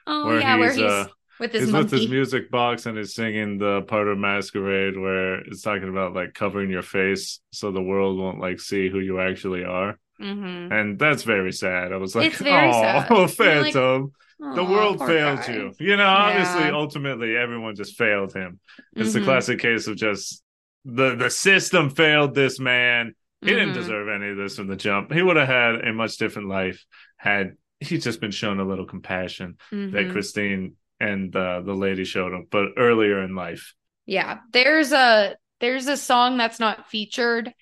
oh 0.07 0.25
where 0.27 0.39
yeah, 0.39 0.55
where 0.57 0.71
he's 0.71 0.81
he's 0.81 0.91
uh 0.91 1.07
with 1.39 1.51
his 1.51 1.63
he's 1.63 1.71
monkey. 1.71 1.83
with 1.91 2.01
his 2.01 2.09
music 2.09 2.49
box 2.51 2.85
and 2.85 2.97
he's 2.97 3.13
singing 3.13 3.57
the 3.57 3.81
part 3.83 4.07
of 4.07 4.17
masquerade 4.17 4.97
where 4.97 5.35
it's 5.41 5.61
talking 5.61 5.89
about 5.89 6.13
like 6.13 6.33
covering 6.33 6.69
your 6.69 6.81
face 6.81 7.39
so 7.51 7.71
the 7.71 7.81
world 7.81 8.17
won't 8.17 8.39
like 8.39 8.59
see 8.59 8.89
who 8.89 8.99
you 8.99 9.19
actually 9.19 9.63
are 9.63 9.97
Mhm. 10.21 10.71
and 10.71 10.97
that's 10.97 11.23
very 11.23 11.51
sad 11.51 11.91
i 11.91 11.97
was 11.97 12.15
like 12.15 12.27
It's 12.31 12.39
very 12.41 12.71
sad. 12.71 13.07
oh 13.09 13.15
You're 13.15 13.27
like, 13.27 13.73
phantom 13.73 14.11
the 14.39 14.63
world 14.63 14.99
failed 14.99 15.39
guy. 15.39 15.53
you 15.53 15.73
you 15.79 15.97
know 15.97 16.05
obviously 16.07 16.61
Yeah. 16.65 16.71
ultimately 16.73 17.35
everyone 17.35 17.75
just 17.75 17.97
failed 17.97 18.33
him 18.33 18.59
it's 18.95 19.11
the 19.11 19.19
Mhm. 19.19 19.25
classic 19.25 19.59
case 19.59 19.87
of 19.87 19.97
just 19.97 20.41
the 20.85 21.15
the 21.15 21.29
system 21.29 21.89
failed 21.89 22.33
this 22.33 22.59
man 22.61 23.13
he 23.41 23.47
didn't 23.49 23.71
Mhm. 23.71 23.81
deserve 23.81 24.07
any 24.07 24.29
of 24.29 24.37
this 24.37 24.55
from 24.55 24.67
the 24.67 24.77
jump 24.77 25.11
he 25.11 25.21
would 25.21 25.35
have 25.35 25.49
had 25.49 25.85
a 25.85 25.91
much 25.91 26.15
different 26.17 26.47
life 26.47 26.85
had 27.17 27.57
he 27.79 27.97
just 27.97 28.21
been 28.21 28.31
shown 28.31 28.59
a 28.59 28.65
little 28.65 28.85
compassion 28.85 29.57
that 29.71 30.07
Mhm. 30.07 30.11
Christine 30.11 30.75
and 30.99 31.35
uh, 31.35 31.61
the 31.61 31.73
lady 31.73 32.05
showed 32.05 32.33
him, 32.33 32.47
but 32.49 32.69
earlier 32.77 33.21
in 33.23 33.35
life. 33.35 33.73
Yeah, 34.05 34.39
there's 34.51 34.91
a 34.91 35.35
there's 35.59 35.87
a 35.87 35.97
song 35.97 36.37
that's 36.37 36.59
not 36.59 36.89
featured 36.89 37.53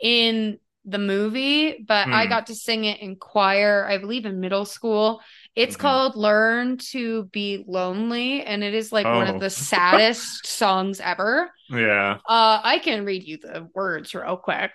in 0.00 0.58
the 0.84 0.98
movie, 0.98 1.84
but 1.86 2.08
I 2.08 2.24
Hmm. 2.24 2.30
got 2.30 2.46
to 2.46 2.54
sing 2.54 2.84
it 2.84 3.00
in 3.00 3.16
choir, 3.16 3.84
I 3.86 3.98
believe 3.98 4.24
in 4.26 4.40
middle 4.40 4.64
school. 4.64 5.20
It's 5.54 5.76
Mhm. 5.76 5.80
called 5.80 6.16
Learn 6.16 6.78
to 6.92 7.24
Be 7.26 7.64
Lonely, 7.66 8.42
and 8.44 8.62
it 8.62 8.74
is 8.74 8.92
like 8.92 9.04
one 9.04 9.28
Oh. 9.28 9.34
of 9.34 9.40
the 9.40 9.50
saddest 9.50 10.46
songs 10.46 11.00
ever. 11.00 11.50
Yeah. 11.68 12.18
Uh, 12.28 12.60
I 12.62 12.78
can 12.78 13.04
read 13.04 13.24
you 13.24 13.38
the 13.38 13.68
words 13.74 14.14
real 14.14 14.36
quick. 14.36 14.70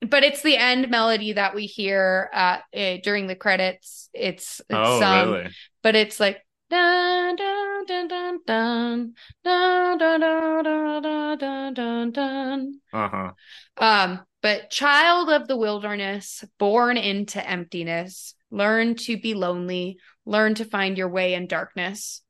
But 0.00 0.24
it's 0.24 0.42
the 0.42 0.56
end 0.56 0.90
melody 0.90 1.34
that 1.34 1.54
we 1.54 1.66
hear 1.66 2.30
at 2.32 2.62
uh, 2.74 2.96
during 3.02 3.26
the 3.26 3.36
credits. 3.36 4.08
It's 4.14 4.60
it's 4.60 4.66
oh, 4.70 4.98
sung 4.98 5.32
really? 5.32 5.50
but 5.82 5.94
it's 5.94 6.18
like 6.18 6.38
dun 6.70 7.36
dun 7.36 7.86
dun 7.86 8.08
dun 8.08 8.38
dun 8.46 9.14
dun 9.44 9.98
dun 9.98 10.20
dun 10.20 10.64
dun 10.64 11.02
dun 11.02 11.38
dun 11.38 11.74
dun 11.74 12.10
dun. 12.12 12.80
Uh 12.92 13.08
huh. 13.08 13.32
Um, 13.76 14.20
but 14.42 14.70
child 14.70 15.28
of 15.28 15.48
the 15.48 15.56
wilderness, 15.56 16.44
born 16.58 16.96
into 16.96 17.46
emptiness, 17.46 18.34
learn 18.50 18.94
to 18.94 19.18
be 19.18 19.34
lonely, 19.34 19.98
learn 20.24 20.54
to 20.54 20.64
find 20.64 20.96
your 20.96 21.08
way 21.08 21.34
in 21.34 21.46
darkness. 21.46 22.22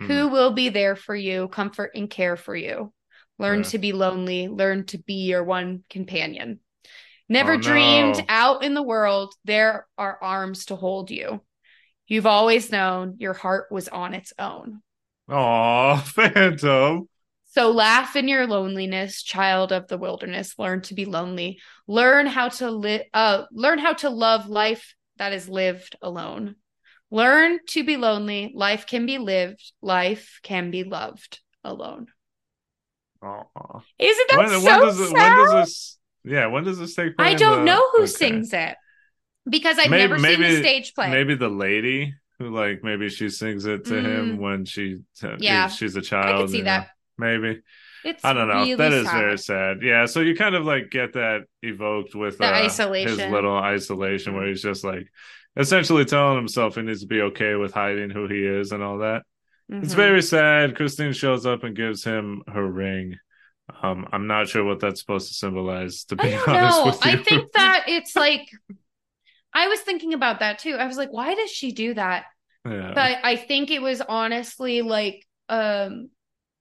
Hmm. 0.00 0.06
Who 0.06 0.28
will 0.28 0.52
be 0.52 0.70
there 0.70 0.96
for 0.96 1.14
you, 1.14 1.48
comfort 1.48 1.92
and 1.94 2.08
care 2.08 2.36
for 2.36 2.56
you? 2.56 2.92
Learn 3.38 3.60
Yeah. 3.60 3.70
to 3.70 3.78
be 3.78 3.92
lonely, 3.92 4.48
learn 4.48 4.86
to 4.86 4.98
be 4.98 5.26
your 5.26 5.44
one 5.44 5.84
companion. 5.90 6.60
Never 7.28 7.52
Oh, 7.52 7.56
no. 7.56 7.62
dreamed 7.62 8.24
out 8.28 8.64
in 8.64 8.74
the 8.74 8.82
world 8.82 9.34
there 9.44 9.86
are 9.98 10.18
arms 10.22 10.66
to 10.66 10.76
hold 10.76 11.10
you. 11.10 11.42
You've 12.06 12.26
always 12.26 12.72
known 12.72 13.16
your 13.18 13.34
heart 13.34 13.70
was 13.70 13.88
on 13.88 14.14
its 14.14 14.32
own. 14.38 14.82
Oh, 15.28 15.96
Phantom. 16.06 17.08
So 17.50 17.70
laugh 17.70 18.14
in 18.16 18.28
your 18.28 18.46
loneliness, 18.46 19.22
child 19.22 19.72
of 19.72 19.88
the 19.88 19.98
wilderness. 19.98 20.58
Learn 20.58 20.82
to 20.82 20.94
be 20.94 21.04
lonely. 21.04 21.60
Learn 21.86 22.26
how 22.26 22.48
to 22.50 22.70
live. 22.70 23.02
Uh, 23.12 23.44
learn 23.52 23.78
how 23.78 23.94
to 23.94 24.10
love 24.10 24.48
life 24.48 24.94
that 25.16 25.32
is 25.32 25.48
lived 25.48 25.96
alone. 26.02 26.56
Learn 27.10 27.58
to 27.68 27.84
be 27.84 27.96
lonely. 27.96 28.52
Life 28.54 28.86
can 28.86 29.06
be 29.06 29.18
lived. 29.18 29.72
Life 29.82 30.40
can 30.42 30.70
be 30.70 30.84
loved 30.84 31.40
alone. 31.64 32.06
Oh. 33.22 33.82
Isn't 33.98 34.28
that 34.30 34.38
When, 34.38 34.48
so 34.48 34.62
when 34.64 34.80
does 34.80 35.00
it, 35.00 35.08
sad? 35.08 35.14
when 35.14 35.36
does 35.36 35.52
this? 35.66 35.97
Yeah, 36.24 36.46
when 36.46 36.64
does 36.64 36.78
this 36.78 36.94
take 36.94 37.16
place? 37.16 37.32
I 37.32 37.34
don't 37.34 37.60
Uh, 37.60 37.64
know 37.64 37.90
who 37.92 37.98
okay. 38.02 38.06
sings 38.06 38.52
it 38.52 38.76
because 39.48 39.78
I've 39.78 39.90
Maybe- 39.90 40.02
never 40.02 40.18
seen 40.18 40.32
the 40.32 40.38
maybe- 40.48 40.62
stage 40.62 40.94
play. 40.94 41.10
Maybe 41.10 41.34
the 41.34 41.48
lady 41.48 42.14
who, 42.38 42.50
like, 42.50 42.82
maybe 42.84 43.08
she 43.08 43.28
sings 43.30 43.64
it 43.66 43.84
to 43.86 43.94
him 44.00 44.36
Mm. 44.36 44.38
when 44.38 44.64
she, 44.64 44.98
Yeah. 45.38 45.68
she's 45.68 45.96
a 45.96 46.02
child. 46.02 46.42
could 46.42 46.50
see 46.50 46.58
you 46.58 46.64
know. 46.64 46.70
that. 46.70 46.90
Maybe 47.16 47.60
It's 48.04 48.24
I 48.24 48.32
don't 48.32 48.46
know. 48.48 48.60
Really 48.60 48.74
that 48.76 48.92
is 48.92 49.06
sad. 49.06 49.18
very 49.18 49.38
sad. 49.38 49.82
Yeah, 49.82 50.06
so 50.06 50.20
you 50.20 50.36
kind 50.36 50.54
of 50.54 50.64
like 50.64 50.88
get 50.90 51.14
that 51.14 51.44
evoked 51.62 52.14
with 52.14 52.38
The 52.38 52.46
uh, 52.46 52.50
isolation. 52.64 53.18
his 53.18 53.30
little 53.32 53.56
isolation, 53.56 54.34
where 54.34 54.46
he's 54.46 54.62
just 54.62 54.84
like 54.84 55.08
essentially 55.56 56.04
telling 56.04 56.36
himself 56.36 56.76
he 56.76 56.82
needs 56.82 57.00
to 57.00 57.08
be 57.08 57.22
okay 57.22 57.56
with 57.56 57.72
hiding 57.74 58.10
who 58.10 58.28
he 58.28 58.44
is 58.46 58.70
and 58.70 58.82
all 58.84 58.98
that. 58.98 59.24
It's 59.68 59.92
Mhm. 59.94 59.96
very 59.96 60.22
sad. 60.22 60.76
Christine 60.76 61.12
shows 61.12 61.44
up 61.44 61.64
and 61.64 61.74
gives 61.74 62.04
him 62.04 62.42
her 62.46 62.64
ring. 62.64 63.16
Um, 63.82 64.08
I'm 64.12 64.26
not 64.26 64.48
sure 64.48 64.64
what 64.64 64.80
that's 64.80 65.00
supposed 65.00 65.28
to 65.28 65.34
symbolize. 65.34 66.04
To 66.04 66.16
I 66.18 66.22
be 66.24 66.30
don't 66.30 66.48
honest 66.56 66.78
know. 66.78 66.86
with 66.86 67.04
you, 67.04 67.10
I 67.12 67.16
think 67.22 67.52
that 67.54 67.84
it's 67.88 68.16
like 68.16 68.48
I 69.54 69.68
was 69.68 69.80
thinking 69.80 70.14
about 70.14 70.40
that 70.40 70.58
too. 70.58 70.74
I 70.74 70.86
was 70.86 70.96
like, 70.96 71.12
why 71.12 71.34
does 71.34 71.50
she 71.50 71.72
do 71.72 71.94
that? 71.94 72.24
yeah. 72.66 72.92
But 72.94 73.18
I 73.24 73.36
think 73.36 73.70
it 73.70 73.80
was 73.82 74.00
honestly 74.00 74.82
like 74.82 75.26
um 75.48 76.10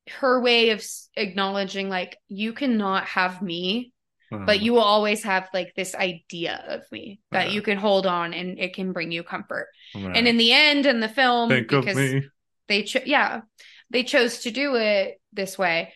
her 0.09 0.39
way 0.41 0.69
of 0.69 0.81
acknowledging 1.17 1.89
like 1.89 2.17
you 2.29 2.53
cannot 2.53 3.03
have 3.05 3.41
me 3.41 3.91
Uh-huh. 4.31 4.45
but 4.45 4.61
you 4.61 4.71
will 4.73 4.79
always 4.95 5.23
have 5.23 5.49
like 5.53 5.73
this 5.75 5.93
idea 5.95 6.63
of 6.69 6.81
me 6.93 7.19
that 7.31 7.47
Yeah. 7.47 7.53
you 7.53 7.61
can 7.61 7.77
hold 7.77 8.05
on 8.07 8.33
and 8.33 8.57
it 8.57 8.73
can 8.73 8.93
bring 8.93 9.11
you 9.11 9.23
comfort 9.23 9.67
Right. 9.93 10.15
and 10.15 10.25
in 10.27 10.37
the 10.37 10.53
end 10.53 10.85
in 10.85 11.01
the 11.01 11.09
film 11.09 11.49
think 11.49 11.71
of 11.73 11.83
because 11.83 11.97
me. 11.97 12.23
they 12.69 12.83
cho- 12.83 13.03
yeah 13.05 13.41
they 13.89 14.03
chose 14.03 14.39
to 14.43 14.51
do 14.51 14.75
it 14.75 15.19
this 15.33 15.57
way 15.57 15.93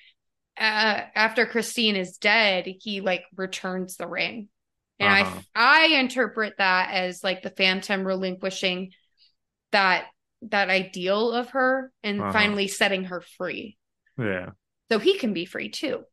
uh, 0.59 1.01
after 1.15 1.45
christine 1.45 1.95
is 1.95 2.17
dead 2.17 2.65
he 2.79 3.01
like 3.01 3.23
returns 3.35 3.95
the 3.97 4.07
ring 4.07 4.47
and 4.99 5.25
Uh-huh. 5.27 5.39
i 5.55 5.83
i 5.93 5.99
interpret 5.99 6.53
that 6.57 6.91
as 6.91 7.23
like 7.23 7.41
the 7.41 7.49
phantom 7.49 8.05
relinquishing 8.05 8.91
that 9.71 10.05
that 10.43 10.69
ideal 10.69 11.31
of 11.31 11.49
her 11.51 11.91
and 12.03 12.21
Uh-huh. 12.21 12.31
finally 12.31 12.67
setting 12.67 13.05
her 13.05 13.21
free 13.37 13.77
Yeah. 14.17 14.49
so 14.91 14.99
he 14.99 15.17
can 15.17 15.33
be 15.33 15.45
free 15.45 15.69
too 15.69 16.03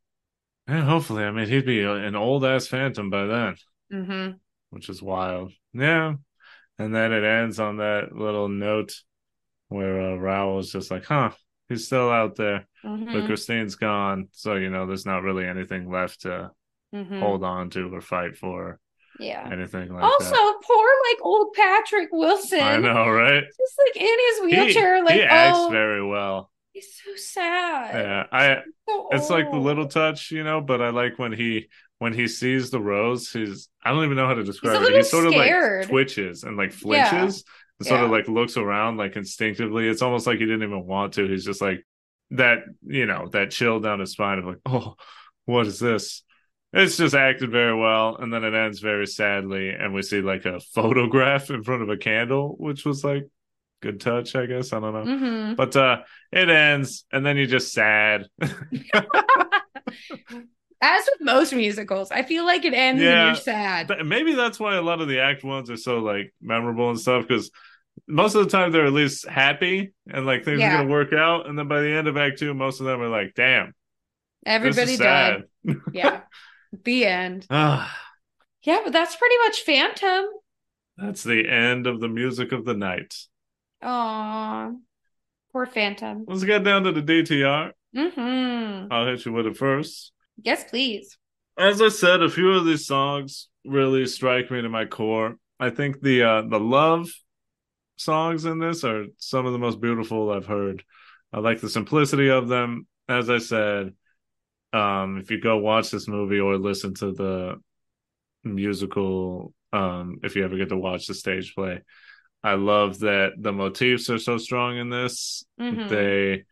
Yeah, 0.67 0.83
hopefully. 0.85 1.23
I 1.23 1.31
mean, 1.31 1.47
he'd 1.47 1.65
be 1.65 1.81
an 1.83 2.15
old 2.15 2.45
ass 2.45 2.67
phantom 2.67 3.09
by 3.09 3.25
then, 3.25 3.55
mm-hmm. 3.91 4.37
which 4.69 4.87
is 4.87 5.01
wild. 5.01 5.51
Yeah. 5.73 6.13
And 6.77 6.93
then 6.95 7.11
it 7.11 7.23
ends 7.23 7.59
on 7.59 7.77
that 7.77 8.13
little 8.13 8.47
note 8.47 8.93
where 9.69 9.99
uh, 10.13 10.15
Raoul 10.17 10.59
is 10.59 10.71
just 10.71 10.91
like, 10.91 11.05
huh, 11.05 11.31
he's 11.69 11.85
still 11.85 12.09
out 12.09 12.35
there, 12.35 12.67
but 12.83 12.89
Mm-hmm. 12.89 13.25
Christine's 13.27 13.75
gone. 13.75 14.27
So, 14.33 14.55
you 14.55 14.69
know, 14.69 14.85
there's 14.87 15.05
not 15.05 15.23
really 15.23 15.45
anything 15.45 15.89
left 15.89 16.21
to 16.21 16.51
Mm-hmm. 16.93 17.19
hold 17.19 17.43
on 17.43 17.69
to 17.71 17.93
or 17.93 18.01
fight 18.01 18.35
for, 18.35 18.79
yeah 19.19 19.47
anything 19.51 19.93
like 19.93 20.01
also 20.03 20.23
that. 20.31 20.39
Also, 20.39 20.59
poor 20.65 20.89
like 21.11 21.19
old 21.21 21.53
patrick 21.53 22.09
wilson 22.11 22.59
I 22.59 22.77
know, 22.77 23.09
right? 23.09 23.43
just 23.43 23.79
like 23.85 23.97
in 23.97 24.17
his 24.27 24.39
He, 24.39 24.55
wheelchair 24.55 25.03
like 25.03 25.15
he 25.15 25.21
acts 25.23 25.57
oh 25.59 25.69
very 25.69 26.03
well. 26.05 26.51
he's 26.73 26.87
so 27.03 27.15
sad 27.15 27.93
Yeah. 27.95 28.25
I, 28.31 28.61
So 28.87 29.09
it's 29.11 29.29
like 29.29 29.51
the 29.51 29.57
little 29.57 29.87
touch, 29.87 30.31
you 30.31 30.43
know, 30.43 30.61
but 30.61 30.81
I 30.81 30.89
like 30.89 31.19
when 31.19 31.31
he 31.33 31.67
when 31.99 32.13
he 32.13 32.27
sees 32.27 32.69
the 32.71 32.79
rose, 32.79 33.31
he's 33.31 33.67
I 33.83 33.91
don't 33.91 34.05
even 34.05 34.15
know 34.17 34.25
how 34.27 34.33
to 34.35 34.43
describe 34.43 34.81
it. 34.81 34.95
He 34.95 35.03
sort 35.03 35.25
of 35.25 35.33
scared. 35.33 35.81
like 35.81 35.89
twitches 35.89 36.43
and 36.43 36.57
like 36.57 36.71
flinches 36.71 37.43
and 37.79 37.87
sort 37.87 38.01
of 38.01 38.11
like 38.11 38.27
looks 38.27 38.57
around 38.57 38.97
like 38.97 39.15
instinctively. 39.15 39.87
It's 39.87 40.01
almost 40.01 40.27
like 40.27 40.39
he 40.39 40.45
didn't 40.45 40.63
even 40.63 40.85
want 40.85 41.13
to. 41.13 41.27
He's 41.27 41.45
just 41.45 41.61
like 41.61 41.85
that, 42.31 42.59
you 42.85 43.05
know, 43.05 43.27
that 43.29 43.51
chill 43.51 43.79
down 43.79 43.99
his 43.99 44.11
spine 44.11 44.39
of 44.39 44.45
like, 44.45 44.59
oh, 44.65 44.95
what 45.45 45.67
is 45.67 45.79
this? 45.79 46.23
It's 46.71 46.97
just 46.97 47.15
acted 47.15 47.49
very 47.49 47.75
well, 47.75 48.17
and 48.17 48.31
then 48.31 48.43
it 48.43 48.53
ends 48.53 48.79
very 48.79 49.07
sadly, 49.07 49.69
and 49.69 49.91
we 49.91 50.03
see 50.03 50.21
like 50.21 50.45
a 50.45 50.59
photograph 50.59 51.49
in 51.49 51.63
front 51.63 51.81
of 51.81 51.89
a 51.89 51.97
candle, 51.97 52.55
which 52.59 52.85
was 52.85 53.03
like 53.03 53.27
good 53.81 53.99
touch, 53.99 54.35
I 54.35 54.45
guess. 54.45 54.71
I 54.71 54.79
don't 54.79 54.93
know. 54.93 55.03
Mhm. 55.03 55.55
But 55.55 55.75
uh 55.75 56.01
it 56.31 56.49
ends, 56.49 57.05
and 57.11 57.25
then 57.25 57.37
you're 57.37 57.47
just 57.47 57.73
sad. 57.73 58.27
As 60.81 61.03
with 61.11 61.19
most 61.21 61.51
musicals, 61.53 62.09
I 62.09 62.23
feel 62.23 62.45
like 62.45 62.63
it 62.63 62.73
ends 62.73 63.01
and 63.03 63.27
you're 63.27 63.35
sad. 63.35 63.89
Th- 63.89 64.05
maybe 64.05 64.33
that's 64.33 64.59
why 64.59 64.75
a 64.75 64.81
lot 64.81 65.01
of 65.01 65.09
the 65.09 65.19
act 65.19 65.43
ones 65.43 65.69
are 65.69 65.75
so 65.75 65.97
like 65.99 66.33
memorable 66.41 66.89
and 66.89 66.97
stuff 66.99 67.27
because 67.27 67.51
most 68.07 68.35
of 68.35 68.43
the 68.43 68.49
time 68.49 68.71
they're 68.71 68.85
at 68.85 68.93
least 68.93 69.27
happy 69.27 69.91
and 70.11 70.25
like 70.25 70.43
things 70.45 70.59
Yeah. 70.59 70.73
are 70.75 70.77
gonna 70.79 70.89
work 70.89 71.13
out 71.13 71.47
and 71.47 71.57
then 71.57 71.67
by 71.67 71.81
the 71.81 71.89
end 71.91 72.07
of 72.07 72.17
act 72.17 72.39
two 72.39 72.53
most 72.53 72.79
of 72.79 72.85
them 72.85 73.01
are 73.01 73.09
like 73.09 73.33
damn 73.35 73.73
Everybody 74.45 74.95
died. 74.97 75.43
sad 75.65 75.75
Yeah. 75.93 76.21
the 76.85 77.05
end. 77.05 77.45
ah 77.51 77.95
Yeah, 78.63 78.81
but 78.83 78.93
that's 78.93 79.15
pretty 79.15 79.35
much 79.45 79.61
Phantom. 79.61 80.25
that's 80.97 81.23
the 81.23 81.47
end 81.49 81.87
of 81.87 81.99
the 81.99 82.07
music 82.09 82.51
of 82.51 82.65
the 82.65 82.73
night 82.75 83.15
Aw. 83.81 84.71
Poor 85.53 85.65
Phantom. 85.65 86.25
let's 86.27 86.43
get 86.43 86.63
down 86.63 86.83
to 86.83 86.91
the 86.91 87.01
dtr 87.01 87.71
Mm-hmm. 87.95 88.91
i'll 88.93 89.07
hit 89.07 89.25
you 89.25 89.31
with 89.33 89.47
it 89.47 89.57
first 89.57 90.11
Yes, 90.43 90.63
please. 90.69 91.17
as 91.57 91.81
i 91.81 91.87
said 91.89 92.21
a 92.21 92.29
few 92.29 92.51
of 92.51 92.65
these 92.65 92.85
songs 92.85 93.47
really 93.65 94.05
strike 94.05 94.51
me 94.51 94.61
to 94.61 94.69
my 94.69 94.85
core 94.85 95.37
i 95.59 95.69
think 95.71 95.99
the 96.01 96.21
uh 96.23 96.41
the 96.43 96.59
love 96.59 97.09
songs 97.99 98.45
in 98.45 98.59
this 98.59 98.83
are 98.83 99.05
some 99.17 99.45
of 99.45 99.53
the 99.53 99.59
most 99.59 99.79
beautiful 99.81 100.31
i've 100.31 100.45
heard. 100.47 100.83
I 101.31 101.39
like 101.39 101.61
the 101.61 101.69
simplicity 101.69 102.29
of 102.29 102.47
them. 102.47 102.87
As 103.07 103.29
i 103.29 103.37
said 103.39 103.93
um 104.71 105.17
if 105.17 105.31
you 105.31 105.39
go 105.41 105.57
watch 105.57 105.89
this 105.89 106.07
movie 106.07 106.39
or 106.39 106.57
listen 106.57 106.93
to 106.93 107.11
the 107.11 107.55
musical 108.43 109.53
um 109.73 110.19
if 110.23 110.35
you 110.35 110.43
ever 110.45 110.57
get 110.57 110.69
to 110.69 110.77
watch 110.77 111.07
the 111.07 111.13
stage 111.13 111.53
play 111.55 111.81
i 112.43 112.53
love 112.53 112.99
that 112.99 113.31
the 113.37 113.51
motifs 113.51 114.09
are 114.09 114.17
so 114.19 114.37
strong 114.37 114.77
in 114.77 114.89
this. 114.89 115.43
Mhm. 115.59 115.89
they 115.89 116.43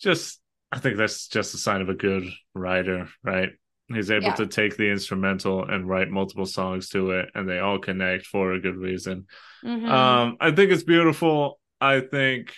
just 0.00 0.40
i 0.72 0.78
think 0.78 0.96
that's 0.96 1.26
just 1.28 1.54
a 1.54 1.58
sign 1.58 1.80
of 1.82 1.88
a 1.88 1.94
good 1.94 2.24
writer 2.54 3.08
right 3.22 3.50
he's 3.96 4.10
able 4.10 4.26
Yeah. 4.28 4.34
to 4.34 4.46
take 4.46 4.76
the 4.76 4.90
instrumental 4.90 5.64
and 5.64 5.88
write 5.88 6.10
multiple 6.10 6.46
songs 6.46 6.88
to 6.90 7.10
it 7.12 7.30
and 7.34 7.48
they 7.48 7.58
all 7.58 7.78
connect 7.78 8.26
for 8.26 8.52
a 8.52 8.60
good 8.60 8.76
reason 8.76 9.26
Mhm. 9.64 9.88
um 9.88 10.36
i 10.40 10.50
think 10.50 10.70
it's 10.70 10.82
beautiful 10.82 11.58
i 11.80 12.00
think 12.00 12.54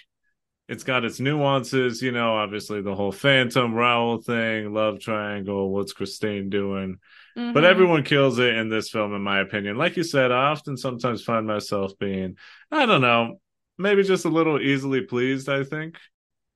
it's 0.69 0.85
got 0.85 1.05
its 1.05 1.21
nuances 1.21 2.01
you 2.03 2.13
know 2.13 2.35
obviously 2.37 2.81
the 2.83 2.95
whole 2.95 3.13
phantom 3.13 3.75
Raoul 3.75 4.19
thing 4.23 4.73
love 4.73 5.01
triangle 5.01 5.71
what's 5.73 5.93
christine 5.93 6.51
doing 6.51 6.99
but 7.35 7.65
Mhm. 7.65 7.71
everyone 7.71 8.03
kills 8.05 8.39
it 8.39 8.55
in 8.55 8.69
this 8.69 8.91
film 8.91 9.15
in 9.15 9.23
my 9.23 9.41
opinion 9.41 9.77
like 9.77 9.97
you 9.97 10.03
said 10.05 10.31
i 10.31 10.51
often 10.51 10.77
sometimes 10.77 11.25
find 11.25 11.47
myself 11.47 11.99
being 11.99 12.37
i 12.71 12.87
don't 12.87 13.01
know 13.01 13.41
maybe 13.79 14.03
just 14.03 14.25
a 14.27 14.29
little 14.29 14.61
easily 14.61 15.01
pleased 15.01 15.49
i 15.49 15.65
think 15.65 15.99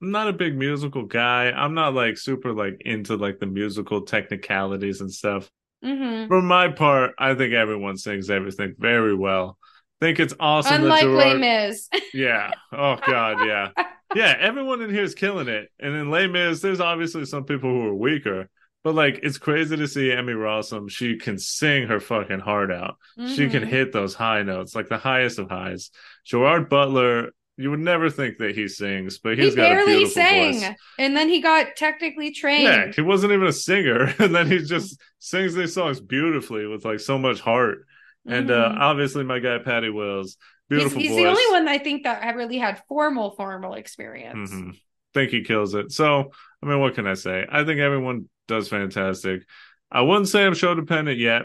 i'm 0.02 0.10
not 0.10 0.28
a 0.28 0.32
big 0.32 0.56
musical 0.56 1.04
guy. 1.04 1.50
I'm 1.50 1.74
not 1.74 1.94
like 1.94 2.18
super 2.18 2.52
like 2.52 2.80
into 2.84 3.16
like 3.16 3.38
the 3.38 3.46
musical 3.46 4.02
technicalities 4.02 5.00
and 5.00 5.12
stuff. 5.12 5.50
Mhm. 5.84 6.28
for 6.28 6.40
my 6.40 6.68
part 6.68 7.12
i 7.18 7.34
think 7.34 7.52
everyone 7.52 7.96
sings 7.98 8.30
everything 8.30 8.74
very 8.78 9.14
well. 9.14 9.58
Think 10.00 10.18
it's 10.20 10.34
awesome 10.40 10.82
Unlike 10.82 11.04
that 11.04 11.08
Les 11.10 11.34
Mis. 11.38 11.88
yeah. 12.14 12.50
Oh 12.72 12.96
god 13.06 13.46
yeah. 13.46 13.68
Yeah 14.14 14.34
everyone 14.38 14.82
in 14.82 14.90
here 14.90 15.04
is 15.04 15.14
killing 15.14 15.48
it. 15.48 15.68
And 15.78 15.94
in 15.94 16.10
Les 16.10 16.26
Mis 16.26 16.60
there's 16.60 16.80
obviously 16.80 17.24
some 17.26 17.44
people 17.44 17.70
who 17.70 17.82
are 17.88 17.94
weaker. 17.94 18.48
But 18.84 18.94
like 18.94 19.20
it's 19.22 19.38
crazy 19.38 19.76
to 19.76 19.88
see 19.88 20.12
Emmy 20.12 20.32
Rossum 20.34 20.90
she 20.90 21.16
can 21.18 21.38
sing 21.38 21.88
her 21.88 22.00
fucking 22.00 22.40
heart 22.40 22.70
out. 22.70 22.96
She 23.34 23.48
can 23.48 23.62
Mhm. 23.64 23.68
hit 23.68 23.92
those 23.92 24.14
high 24.14 24.42
notes 24.42 24.74
like 24.74 24.88
the 24.88 24.98
highest 24.98 25.38
of 25.38 25.48
highs. 25.50 25.90
Gerard 26.24 26.68
Butler 26.68 27.30
you 27.56 27.70
would 27.70 27.80
never 27.80 28.10
think 28.10 28.38
that 28.38 28.54
he 28.54 28.68
sings 28.68 29.18
but 29.18 29.38
He 29.38 29.38
he's 29.38 29.54
got 29.54 29.72
a 29.72 29.76
barely 29.76 29.84
beautiful 29.84 30.24
sang. 30.24 30.24
voice 30.24 30.72
And 30.98 31.16
then 31.16 31.28
he 31.28 31.40
got 31.40 31.76
technically 31.76 32.30
trained. 32.32 32.74
yeah 32.84 32.92
he 32.94 33.02
wasn't 33.02 33.32
even 33.32 33.46
a 33.46 33.52
singer 33.52 34.14
and 34.18 34.34
then 34.34 34.46
he 34.46 34.58
just 34.58 35.00
sings 35.18 35.54
these 35.54 35.74
songs 35.74 36.00
beautifully 36.00 36.66
with 36.66 36.84
like 36.84 37.00
so 37.00 37.18
much 37.18 37.40
heart 37.40 37.86
and 38.26 38.50
uh 38.50 38.72
Mhm. 38.72 38.78
obviously 38.78 39.24
my 39.24 39.38
guy 39.38 39.58
Patty 39.58 39.90
Wills 39.90 40.36
he's 40.74 40.92
beautiful 40.92 40.92
he's 40.92 41.14
voice 41.14 41.16
the 41.16 41.26
only 41.26 41.46
one 41.52 41.68
I 41.68 41.78
think 41.78 42.04
that 42.04 42.22
I 42.22 42.30
really 42.30 42.58
had 42.58 42.82
formal, 42.88 43.32
formal 43.32 43.74
experience. 43.74 44.50
hmm 44.50 44.70
Think 45.14 45.30
he 45.30 45.44
kills 45.44 45.74
it. 45.74 45.92
So, 45.92 46.30
I 46.62 46.66
mean, 46.66 46.78
what 46.78 46.94
can 46.94 47.06
I 47.06 47.14
say? 47.14 47.46
I 47.50 47.64
think 47.64 47.80
everyone 47.80 48.28
does 48.48 48.68
fantastic. 48.68 49.44
I 49.90 50.02
wouldn't 50.02 50.28
say 50.28 50.44
I'm 50.44 50.52
show 50.52 50.74
dependent 50.74 51.18
yet. 51.18 51.44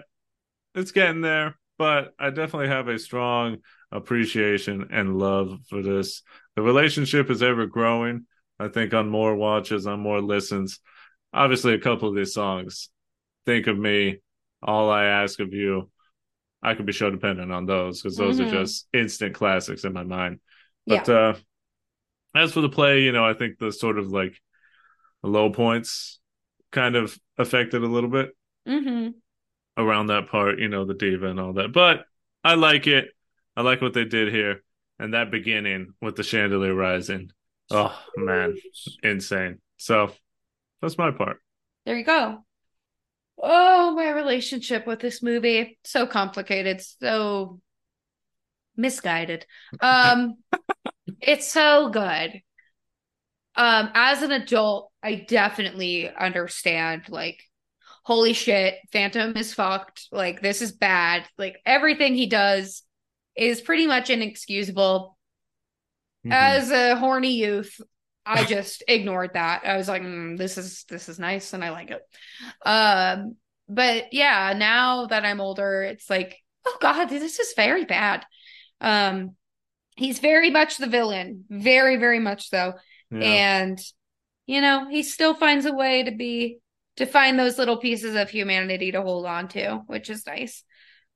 It's 0.75 0.91
getting 0.91 1.21
there, 1.21 1.57
but 1.77 2.13
I 2.19 2.31
definitely 2.31 2.69
have 2.69 2.88
a 2.89 2.99
strong 2.99 3.57
appreciation 3.91 4.88
and 4.91 5.18
love 5.19 5.59
for 5.69 5.81
this. 5.81 6.23
The 6.55 6.61
relationship 6.61 7.30
is 7.30 7.43
ever 7.43 7.65
growing. 7.65 8.26
I 8.59 8.68
think 8.68 8.93
on 8.93 9.09
more 9.09 9.35
watches, 9.35 9.88
on 9.88 9.99
more 10.01 10.22
listens. 10.22 10.80
Obviously, 11.34 11.73
a 11.73 11.80
couple 11.80 12.09
of 12.09 12.15
these 12.15 12.34
songs, 12.34 12.89
Think 13.45 13.68
of 13.68 13.77
Me, 13.77 14.19
All 14.61 14.89
I 14.91 15.05
Ask 15.05 15.39
of 15.39 15.53
You, 15.53 15.89
I 16.63 16.76
could 16.76 16.85
be 16.85 16.93
show 16.93 17.09
dependent 17.11 17.51
on 17.51 17.65
those 17.65 18.01
because 18.01 18.18
those 18.18 18.39
Mhm. 18.39 18.43
are 18.43 18.47
just 18.49 18.88
instant 18.93 19.35
classics 19.35 19.84
in 19.85 19.93
my 19.93 20.03
mind. 20.03 20.39
But 20.88 21.09
uh 21.09 21.35
as 22.35 22.53
for 22.53 22.61
the 22.61 22.69
play, 22.69 23.01
you 23.01 23.11
know, 23.11 23.26
I 23.26 23.34
think 23.34 23.57
the 23.57 23.72
sort 23.72 23.97
of 23.97 24.11
like 24.11 24.34
low 25.23 25.51
points 25.51 26.19
kind 26.72 26.95
of 26.95 27.18
affected 27.38 27.84
a 27.84 27.88
little 27.88 28.09
bit 28.09 28.31
hmm 28.65 29.22
around 29.77 30.07
that 30.07 30.30
part, 30.30 30.59
you 30.59 30.68
know, 30.68 30.85
the 30.85 30.93
diva 30.93 31.27
and 31.27 31.39
all 31.39 31.53
that. 31.53 31.72
But 31.72 32.05
I 32.43 32.55
like 32.55 32.88
it. 32.88 33.09
I 33.61 33.63
like 33.63 33.79
what 33.79 33.93
they 33.93 34.05
did 34.05 34.33
here. 34.33 34.63
And 34.97 35.13
that 35.13 35.29
beginning 35.29 35.93
with 36.01 36.15
the 36.15 36.23
chandelier 36.23 36.73
rising. 36.73 37.31
Oh 37.69 37.95
man, 38.17 38.57
insane. 39.03 39.59
So 39.77 40.11
that's 40.81 40.97
my 40.97 41.11
part. 41.11 41.38
There 41.85 41.95
you 41.95 42.03
go. 42.03 42.39
Oh, 43.38 43.91
my 43.91 44.09
relationship 44.09 44.88
with 44.88 44.99
this 44.99 45.21
movie. 45.21 45.77
So 45.83 46.07
complicated, 46.07 46.81
so 46.81 47.59
misguided. 48.75 49.45
Um 49.79 50.38
it's 51.21 51.51
so 51.51 51.89
good. 51.89 52.41
Um 53.55 53.91
as 53.93 54.23
an 54.23 54.31
adult, 54.31 54.91
I 55.03 55.23
definitely 55.27 56.09
understand 56.09 57.03
like 57.09 57.43
holy 58.03 58.33
shit, 58.33 58.79
Phantom 58.91 59.38
is 59.38 59.53
fucked. 59.53 60.07
Like 60.11 60.41
this 60.41 60.63
is 60.63 60.71
bad. 60.71 61.27
Like 61.38 61.57
everything 61.63 62.15
he 62.15 62.25
does 62.25 62.81
is 63.35 63.61
pretty 63.61 63.87
much 63.87 64.09
inexcusable. 64.09 65.17
Mhm. 66.25 66.31
As 66.33 66.71
a 66.71 66.95
horny 66.95 67.33
youth, 67.33 67.79
I 68.25 68.43
just 68.45 68.83
ignored 68.87 69.31
that. 69.33 69.63
I 69.65 69.77
was 69.77 69.87
like, 69.87 70.01
mm, 70.01 70.37
this 70.37 70.57
is 70.57 70.83
this 70.89 71.09
is 71.09 71.19
nice 71.19 71.53
and 71.53 71.63
I 71.63 71.71
like 71.71 71.91
it. 71.91 72.01
Um, 72.65 73.35
but 73.67 74.13
yeah, 74.13 74.53
now 74.57 75.07
that 75.07 75.25
I'm 75.25 75.41
older, 75.41 75.83
it's 75.83 76.09
like, 76.09 76.37
oh 76.65 76.77
god, 76.81 77.05
this 77.05 77.39
is 77.39 77.53
very 77.55 77.85
bad. 77.85 78.25
Um, 78.79 79.35
he's 79.95 80.19
very 80.19 80.49
much 80.49 80.77
the 80.77 80.87
villain, 80.87 81.45
very 81.49 81.97
very 81.97 82.19
much 82.19 82.49
so, 82.49 82.73
Yeah. 83.11 83.19
and 83.19 83.79
you 84.45 84.61
know 84.61 84.87
he 84.89 85.03
still 85.03 85.33
finds 85.33 85.65
a 85.65 85.73
way 85.73 86.03
to 86.03 86.11
be 86.11 86.59
to 86.97 87.05
find 87.05 87.39
those 87.39 87.57
little 87.57 87.77
pieces 87.77 88.15
of 88.15 88.29
humanity 88.29 88.91
to 88.91 89.01
hold 89.01 89.25
on 89.25 89.47
to, 89.49 89.77
which 89.87 90.09
is 90.09 90.25
nice. 90.27 90.63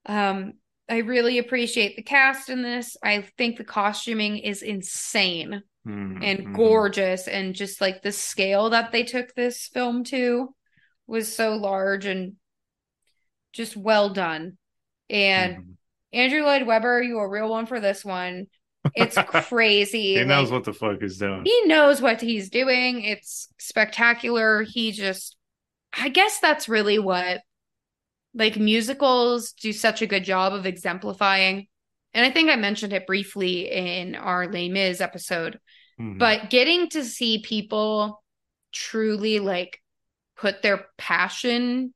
Um, 0.05 0.53
I 0.87 0.97
really 0.99 1.39
appreciate 1.39 1.95
the 1.95 2.03
cast 2.03 2.49
in 2.49 2.61
this. 2.61 2.95
I 3.03 3.21
think 3.37 3.57
the 3.57 3.63
costuming 3.63 4.37
is 4.37 4.61
insane 4.61 5.63
Mhm, 5.85 6.23
and 6.23 6.53
gorgeous 6.53 7.27
and 7.27 7.55
just 7.55 7.81
like 7.81 8.01
the 8.01 8.11
scale 8.11 8.69
that 8.71 8.91
they 8.91 9.03
took 9.03 9.33
this 9.33 9.67
film 9.67 10.03
to 10.05 10.55
was 11.07 11.33
so 11.33 11.55
large 11.55 12.05
and 12.05 12.33
just 13.53 13.77
well 13.77 14.09
done 14.09 14.57
and 15.09 15.55
Mhm. 15.57 15.77
andrew 16.13 16.43
lloyd 16.43 16.65
webber 16.65 17.01
you 17.01 17.19
a 17.19 17.27
real 17.27 17.49
one 17.49 17.65
for 17.65 17.79
this 17.79 18.03
one 18.03 18.47
it's 18.95 19.17
crazy 19.27 20.15
He 20.15 20.23
knows 20.23 20.51
like, 20.51 20.53
what 20.59 20.63
the 20.65 20.73
fuck 20.73 21.01
he's 21.01 21.17
doing. 21.17 21.43
he 21.45 21.65
knows 21.65 22.01
what 22.01 22.21
he's 22.21 22.49
doing 22.49 23.01
it's 23.03 23.47
spectacular 23.59 24.63
he 24.63 24.91
just 24.91 25.37
i 25.93 26.09
guess 26.09 26.39
that's 26.39 26.67
really 26.69 26.99
what 26.99 27.41
like 28.35 28.57
musicals 28.57 29.53
do 29.53 29.71
such 29.73 30.01
a 30.01 30.07
good 30.07 30.23
job 30.23 30.53
of 30.53 30.65
exemplifying 30.65 31.67
and 32.13 32.25
i 32.25 32.29
think 32.29 32.49
i 32.49 32.55
mentioned 32.55 32.93
it 32.93 33.07
briefly 33.07 33.71
in 33.71 34.13
our 34.15 34.47
Les 34.51 34.69
Mis 34.69 35.01
episode 35.01 35.59
Mhm. 35.99 36.19
but 36.19 36.49
getting 36.49 36.89
to 36.89 37.03
see 37.05 37.41
people 37.41 38.21
truly 38.73 39.39
like 39.39 39.81
put 40.35 40.61
their 40.61 40.85
passion 40.97 41.93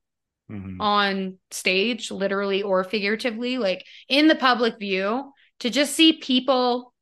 Mhm. 0.50 0.78
on 0.80 1.38
stage 1.52 2.10
literally 2.10 2.64
or 2.64 2.84
figuratively 2.84 3.58
like 3.58 3.86
in 4.08 4.28
the 4.28 4.36
public 4.36 4.80
view 4.80 5.32
to 5.60 5.70
just 5.70 5.94
see 5.94 6.14
people 6.14 6.94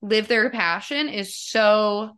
live 0.00 0.26
their 0.28 0.48
passion 0.48 1.08
is 1.10 1.36
so 1.36 2.16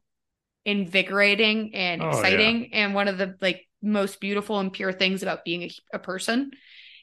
invigorating 0.65 1.75
and 1.75 2.01
Oh, 2.01 2.05
yeah. 2.05 2.11
exciting 2.13 2.73
and 2.73 2.95
one 2.95 3.09
of 3.09 3.19
the 3.19 3.37
like 3.41 3.67
most 3.83 4.21
beautiful 4.21 4.59
and 4.59 4.73
pure 4.73 4.93
things 4.93 5.23
about 5.23 5.45
being 5.45 5.63
a, 5.65 5.71
a 5.95 5.99
person 5.99 6.51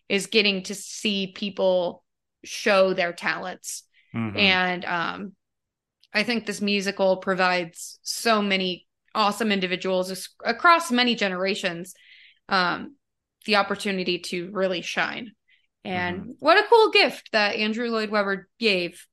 is 0.08 0.28
getting 0.28 0.64
to 0.64 0.76
see 0.76 1.34
people 1.36 2.04
show 2.44 2.94
their 2.94 3.14
talents. 3.14 3.84
Mhm. 4.16 4.38
and 4.40 4.86
um 4.86 5.34
i 6.16 6.24
think 6.24 6.46
this 6.46 6.62
musical 6.62 7.18
provides 7.18 8.00
so 8.02 8.42
many 8.42 8.88
awesome 9.14 9.52
individuals 9.52 10.30
across 10.44 10.90
many 10.92 11.14
generations 11.14 11.94
um 12.48 12.96
the 13.46 13.56
opportunity 13.56 14.20
to 14.20 14.50
really 14.52 14.82
shine. 14.82 15.32
And 15.86 16.36
what 16.40 16.58
a 16.58 16.68
cool 16.68 16.90
gift 16.92 17.32
that 17.32 17.56
andrew 17.56 17.90
lloyd 17.90 18.10
webber 18.10 18.50
gave 18.60 19.06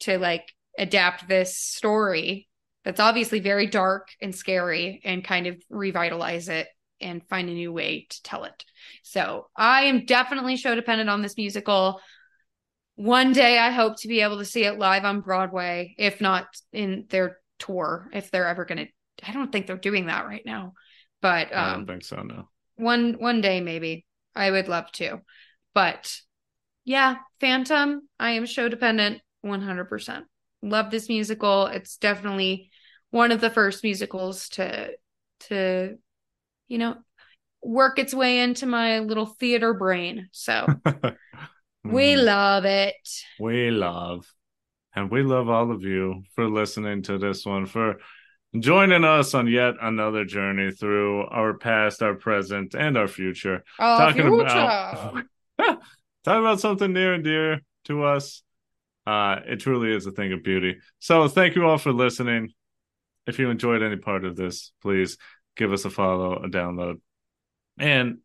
to 0.00 0.18
like 0.18 0.52
adapt 0.78 1.26
this 1.28 1.56
story 1.56 2.48
that's 2.84 3.00
obviously 3.00 3.40
very 3.40 3.66
dark 3.66 4.08
and 4.20 4.34
scary 4.34 5.00
and 5.04 5.24
kind 5.24 5.46
of 5.46 5.56
revitalize 5.70 6.48
it 6.48 6.68
and 7.04 7.26
find 7.28 7.48
a 7.48 7.54
new 7.54 7.72
way 7.72 8.06
to 8.10 8.22
tell 8.22 8.44
it 8.44 8.64
so 9.02 9.46
i 9.56 9.82
am 9.82 10.04
definitely 10.04 10.56
show 10.56 10.74
dependent 10.74 11.08
on 11.08 11.22
this 11.22 11.36
musical 11.36 12.00
one 12.96 13.32
day 13.32 13.58
I 13.58 13.70
hope 13.70 13.96
to 14.00 14.08
be 14.08 14.20
able 14.20 14.38
to 14.38 14.44
see 14.44 14.64
it 14.64 14.78
live 14.78 15.04
on 15.04 15.20
Broadway, 15.20 15.94
if 15.98 16.20
not 16.20 16.46
in 16.72 17.06
their 17.08 17.38
tour, 17.58 18.08
if 18.12 18.30
they're 18.30 18.48
ever 18.48 18.64
going 18.64 18.86
to. 18.86 19.28
I 19.28 19.32
don't 19.32 19.50
think 19.50 19.66
they're 19.66 19.76
doing 19.76 20.06
that 20.06 20.26
right 20.26 20.44
now, 20.44 20.74
but 21.20 21.54
I 21.54 21.72
don't 21.72 21.80
um, 21.80 21.86
think 21.86 22.04
so. 22.04 22.16
No. 22.22 22.48
one 22.76 23.14
one 23.14 23.40
day 23.40 23.60
maybe 23.60 24.06
I 24.34 24.50
would 24.50 24.68
love 24.68 24.90
to. 24.92 25.22
But 25.72 26.20
yeah, 26.84 27.16
Phantom, 27.40 28.08
I 28.18 28.32
am 28.32 28.46
show 28.46 28.68
dependent 28.68 29.20
100%. 29.44 30.22
Love 30.62 30.90
this 30.90 31.08
musical. 31.08 31.66
It's 31.66 31.96
definitely 31.96 32.70
one 33.10 33.32
of 33.32 33.40
the 33.40 33.50
first 33.50 33.82
musicals 33.82 34.48
to 34.50 34.90
to 35.48 35.98
you 36.68 36.78
know 36.78 36.96
work 37.62 37.98
its 37.98 38.12
way 38.14 38.40
into 38.40 38.66
my 38.66 38.98
little 39.00 39.26
theater 39.26 39.72
brain. 39.74 40.28
So 40.32 40.66
we 41.84 42.14
Mhm. 42.14 42.24
love 42.24 42.64
it. 42.64 42.94
we 43.40 43.70
love. 43.70 44.26
And 44.94 45.10
we 45.10 45.22
love 45.22 45.48
all 45.48 45.72
of 45.72 45.82
you 45.82 46.22
for 46.34 46.48
listening 46.48 47.02
to 47.04 47.18
this 47.18 47.44
one, 47.44 47.66
for 47.66 47.96
joining 48.56 49.02
us 49.04 49.34
on 49.34 49.48
yet 49.48 49.74
another 49.82 50.24
journey 50.24 50.70
through 50.70 51.24
our 51.26 51.58
past, 51.58 52.00
our 52.02 52.14
present, 52.14 52.74
and 52.74 52.96
our 52.96 53.08
future. 53.08 53.64
Our 53.80 54.12
talking 54.12 54.22
future. 54.22 54.42
about 54.42 55.24
talking 56.24 56.40
about 56.40 56.60
something 56.60 56.92
near 56.92 57.14
and 57.14 57.24
dear 57.24 57.60
to 57.86 58.04
us. 58.04 58.42
Uh, 59.06 59.40
it 59.46 59.56
truly 59.56 59.92
is 59.94 60.06
a 60.06 60.12
thing 60.12 60.32
of 60.32 60.42
beauty. 60.42 60.76
So 61.00 61.28
thank 61.28 61.56
you 61.56 61.66
all 61.66 61.78
for 61.78 61.92
listening. 61.92 62.52
If 63.26 63.38
you 63.38 63.50
enjoyed 63.50 63.82
any 63.82 63.96
part 63.96 64.24
of 64.24 64.36
this, 64.36 64.72
please 64.80 65.18
give 65.56 65.72
us 65.72 65.84
a 65.84 65.90
follow, 65.90 66.34
a 66.42 66.48
download, 66.48 67.00
and 67.78 68.18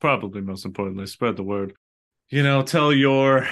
probably 0.00 0.40
most 0.40 0.64
importantly, 0.64 1.06
spread 1.06 1.36
the 1.36 1.42
word. 1.42 1.74
You 2.28 2.42
know, 2.42 2.62
tell 2.62 2.92
your 2.92 3.46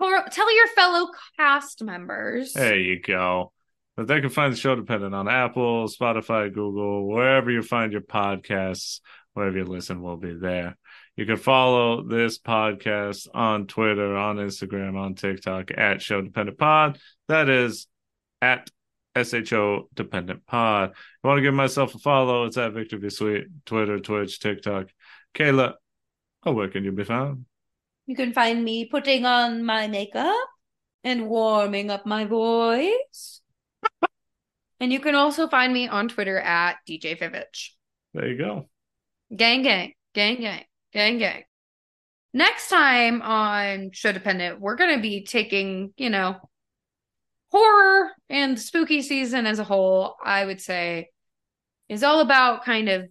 Or 0.00 0.24
tell 0.30 0.54
your 0.56 0.66
fellow 0.68 1.08
cast 1.38 1.82
members. 1.82 2.52
there 2.54 2.78
you 2.78 3.00
go. 3.00 3.52
But 3.96 4.06
they 4.06 4.20
can 4.22 4.30
find 4.30 4.52
the 4.52 4.56
show 4.56 4.74
dependent 4.74 5.14
on 5.14 5.28
Apple, 5.28 5.86
Spotify, 5.86 6.52
Google, 6.52 7.06
wherever 7.06 7.50
you 7.50 7.62
find 7.62 7.92
your 7.92 8.00
podcasts, 8.00 9.00
wherever 9.34 9.58
you 9.58 9.64
listen, 9.64 10.00
we'll 10.02 10.16
be 10.16 10.32
there. 10.34 10.78
You 11.14 11.26
can 11.26 11.36
follow 11.36 12.02
this 12.08 12.38
podcast 12.38 13.28
on 13.34 13.66
Twitter, 13.66 14.16
on 14.16 14.36
Instagram, 14.36 14.96
on 14.96 15.14
TikTok 15.14 15.70
at 15.76 16.00
Show 16.00 16.22
Dependent 16.22 16.56
Pod. 16.58 16.98
That 17.28 17.50
is 17.50 17.86
at 18.40 18.70
SHO 19.16 19.88
Dependent 19.94 20.46
Pod. 20.46 20.92
I 21.22 21.28
want 21.28 21.38
to 21.38 21.42
give 21.42 21.54
myself 21.54 21.94
a 21.94 21.98
follow. 21.98 22.44
It's 22.44 22.56
at 22.56 22.72
Victor 22.72 22.98
V 22.98 23.10
Sweet, 23.10 23.44
Twitter, 23.66 23.98
Twitch, 24.00 24.40
TikTok. 24.40 24.88
Kayla, 25.34 25.74
oh, 26.44 26.52
where 26.52 26.68
can 26.68 26.84
you 26.84 26.92
be 26.92 27.04
found? 27.04 27.44
You 28.06 28.16
can 28.16 28.32
find 28.32 28.64
me 28.64 28.86
putting 28.86 29.24
on 29.24 29.64
my 29.64 29.86
makeup 29.86 30.34
and 31.04 31.28
warming 31.28 31.90
up 31.90 32.06
my 32.06 32.24
voice. 32.24 33.40
and 34.80 34.92
you 34.92 35.00
can 35.00 35.14
also 35.14 35.48
find 35.48 35.72
me 35.72 35.88
on 35.88 36.08
Twitter 36.08 36.38
at 36.38 36.76
DJ 36.88 37.18
Vivitch. 37.18 37.70
There 38.14 38.28
you 38.28 38.38
go. 38.38 38.68
Gang, 39.34 39.62
gang, 39.62 39.92
gang, 40.14 40.40
gang, 40.40 40.64
gang, 40.92 41.18
gang. 41.18 41.44
Next 42.34 42.68
time 42.68 43.20
on 43.22 43.90
Show 43.92 44.12
Dependent, 44.12 44.60
we're 44.60 44.76
going 44.76 44.96
to 44.96 45.02
be 45.02 45.24
taking, 45.24 45.92
you 45.96 46.10
know, 46.10 46.36
horror 47.52 48.10
and 48.30 48.58
spooky 48.58 49.02
season 49.02 49.46
as 49.46 49.58
a 49.58 49.64
whole, 49.64 50.16
I 50.24 50.44
would 50.44 50.60
say, 50.60 51.10
is 51.88 52.02
all 52.02 52.20
about 52.20 52.64
kind 52.64 52.88
of 52.88 53.08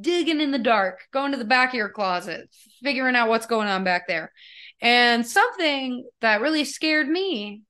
digging 0.00 0.40
in 0.40 0.50
the 0.50 0.58
dark, 0.58 1.00
going 1.12 1.32
to 1.32 1.38
the 1.38 1.44
back 1.44 1.70
of 1.70 1.74
your 1.74 1.90
closet, 1.90 2.48
figuring 2.82 3.14
out 3.14 3.28
what's 3.28 3.46
going 3.46 3.68
on 3.68 3.84
back 3.84 4.08
there. 4.08 4.32
And 4.80 5.26
something 5.26 6.08
that 6.22 6.40
really 6.40 6.64
scared 6.64 7.08
me 7.08 7.62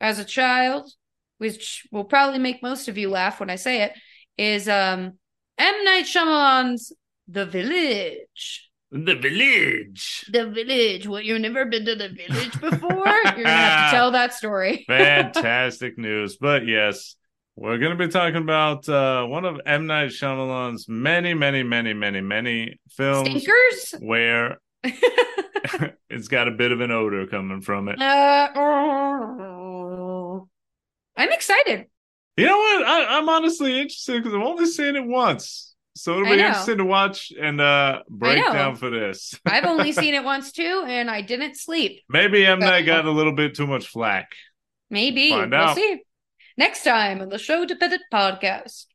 as 0.00 0.18
a 0.18 0.24
child, 0.24 0.92
which 1.38 1.86
will 1.90 2.04
probably 2.04 2.38
make 2.38 2.62
most 2.62 2.88
of 2.88 2.98
you 2.98 3.08
laugh 3.08 3.40
when 3.40 3.50
I 3.50 3.56
say 3.56 3.82
it, 3.82 3.92
is 4.36 4.68
um 4.68 5.18
M. 5.58 5.84
Night 5.84 6.04
Shyamalan's 6.04 6.92
The 7.28 7.46
Village. 7.46 8.70
The 8.92 9.14
Village. 9.14 10.26
The 10.30 10.48
Village. 10.48 11.06
What, 11.06 11.24
you've 11.24 11.40
never 11.40 11.64
been 11.64 11.86
to 11.86 11.96
the 11.96 12.10
village 12.10 12.60
before? 12.60 13.06
You're 13.24 13.32
gonna 13.32 13.48
have 13.48 13.90
to 13.90 13.96
tell 13.96 14.10
that 14.10 14.34
story. 14.34 14.84
Fantastic 14.88 15.96
news. 15.96 16.36
But 16.36 16.66
yes, 16.66 17.16
we're 17.56 17.78
to 17.78 17.94
be 17.96 18.08
talking 18.08 18.42
about 18.42 18.86
uh, 18.90 19.24
one 19.24 19.46
of 19.46 19.62
M. 19.64 19.86
Night 19.86 20.10
Shyamalan's 20.10 20.90
many, 20.90 21.32
many, 21.32 21.62
many, 21.62 21.94
many, 21.94 22.20
many 22.20 22.80
films 22.90 23.30
Stinkers? 23.30 23.94
where 24.00 24.58
it's 26.10 26.28
got 26.28 26.48
a 26.48 26.52
bit 26.52 26.70
of 26.70 26.82
an 26.82 26.90
odor 26.90 27.26
coming 27.26 27.62
from 27.62 27.88
it. 27.88 27.98
Uh, 27.98 28.48
oh. 28.54 30.48
I'm 31.16 31.32
excited. 31.32 31.86
You 32.36 32.46
know 32.46 32.58
what? 32.58 32.86
I, 32.86 33.18
I'm 33.18 33.28
honestly 33.30 33.80
interested 33.80 34.22
because 34.22 34.34
I've 34.34 34.42
only 34.46 34.66
seen 34.66 34.96
it 34.96 35.06
once. 35.06 35.71
So 35.94 36.12
it'll 36.12 36.24
be 36.24 36.32
interesting 36.32 36.78
to 36.78 36.84
watch 36.84 37.32
and 37.38 37.60
uh, 37.60 38.02
break 38.08 38.42
down 38.42 38.76
for 38.76 38.88
this. 38.88 39.38
I've 39.46 39.66
only 39.66 39.92
seen 39.92 40.14
it 40.14 40.24
once 40.24 40.52
too, 40.52 40.84
and 40.86 41.10
I 41.10 41.20
didn't 41.20 41.56
sleep. 41.56 42.02
Maybe 42.08 42.46
M. 42.46 42.60
Night 42.60 42.86
got 42.86 43.04
a 43.04 43.10
little 43.10 43.34
bit 43.34 43.54
too 43.54 43.66
much 43.66 43.88
flack. 43.88 44.32
Maybe. 44.90 45.32
We'll 45.32 45.52
out. 45.54 45.76
see. 45.76 46.02
Next 46.56 46.84
time 46.84 47.20
on 47.20 47.28
the 47.28 47.38
Show 47.38 47.64
Dependent 47.64 48.02
Podcast. 48.12 48.86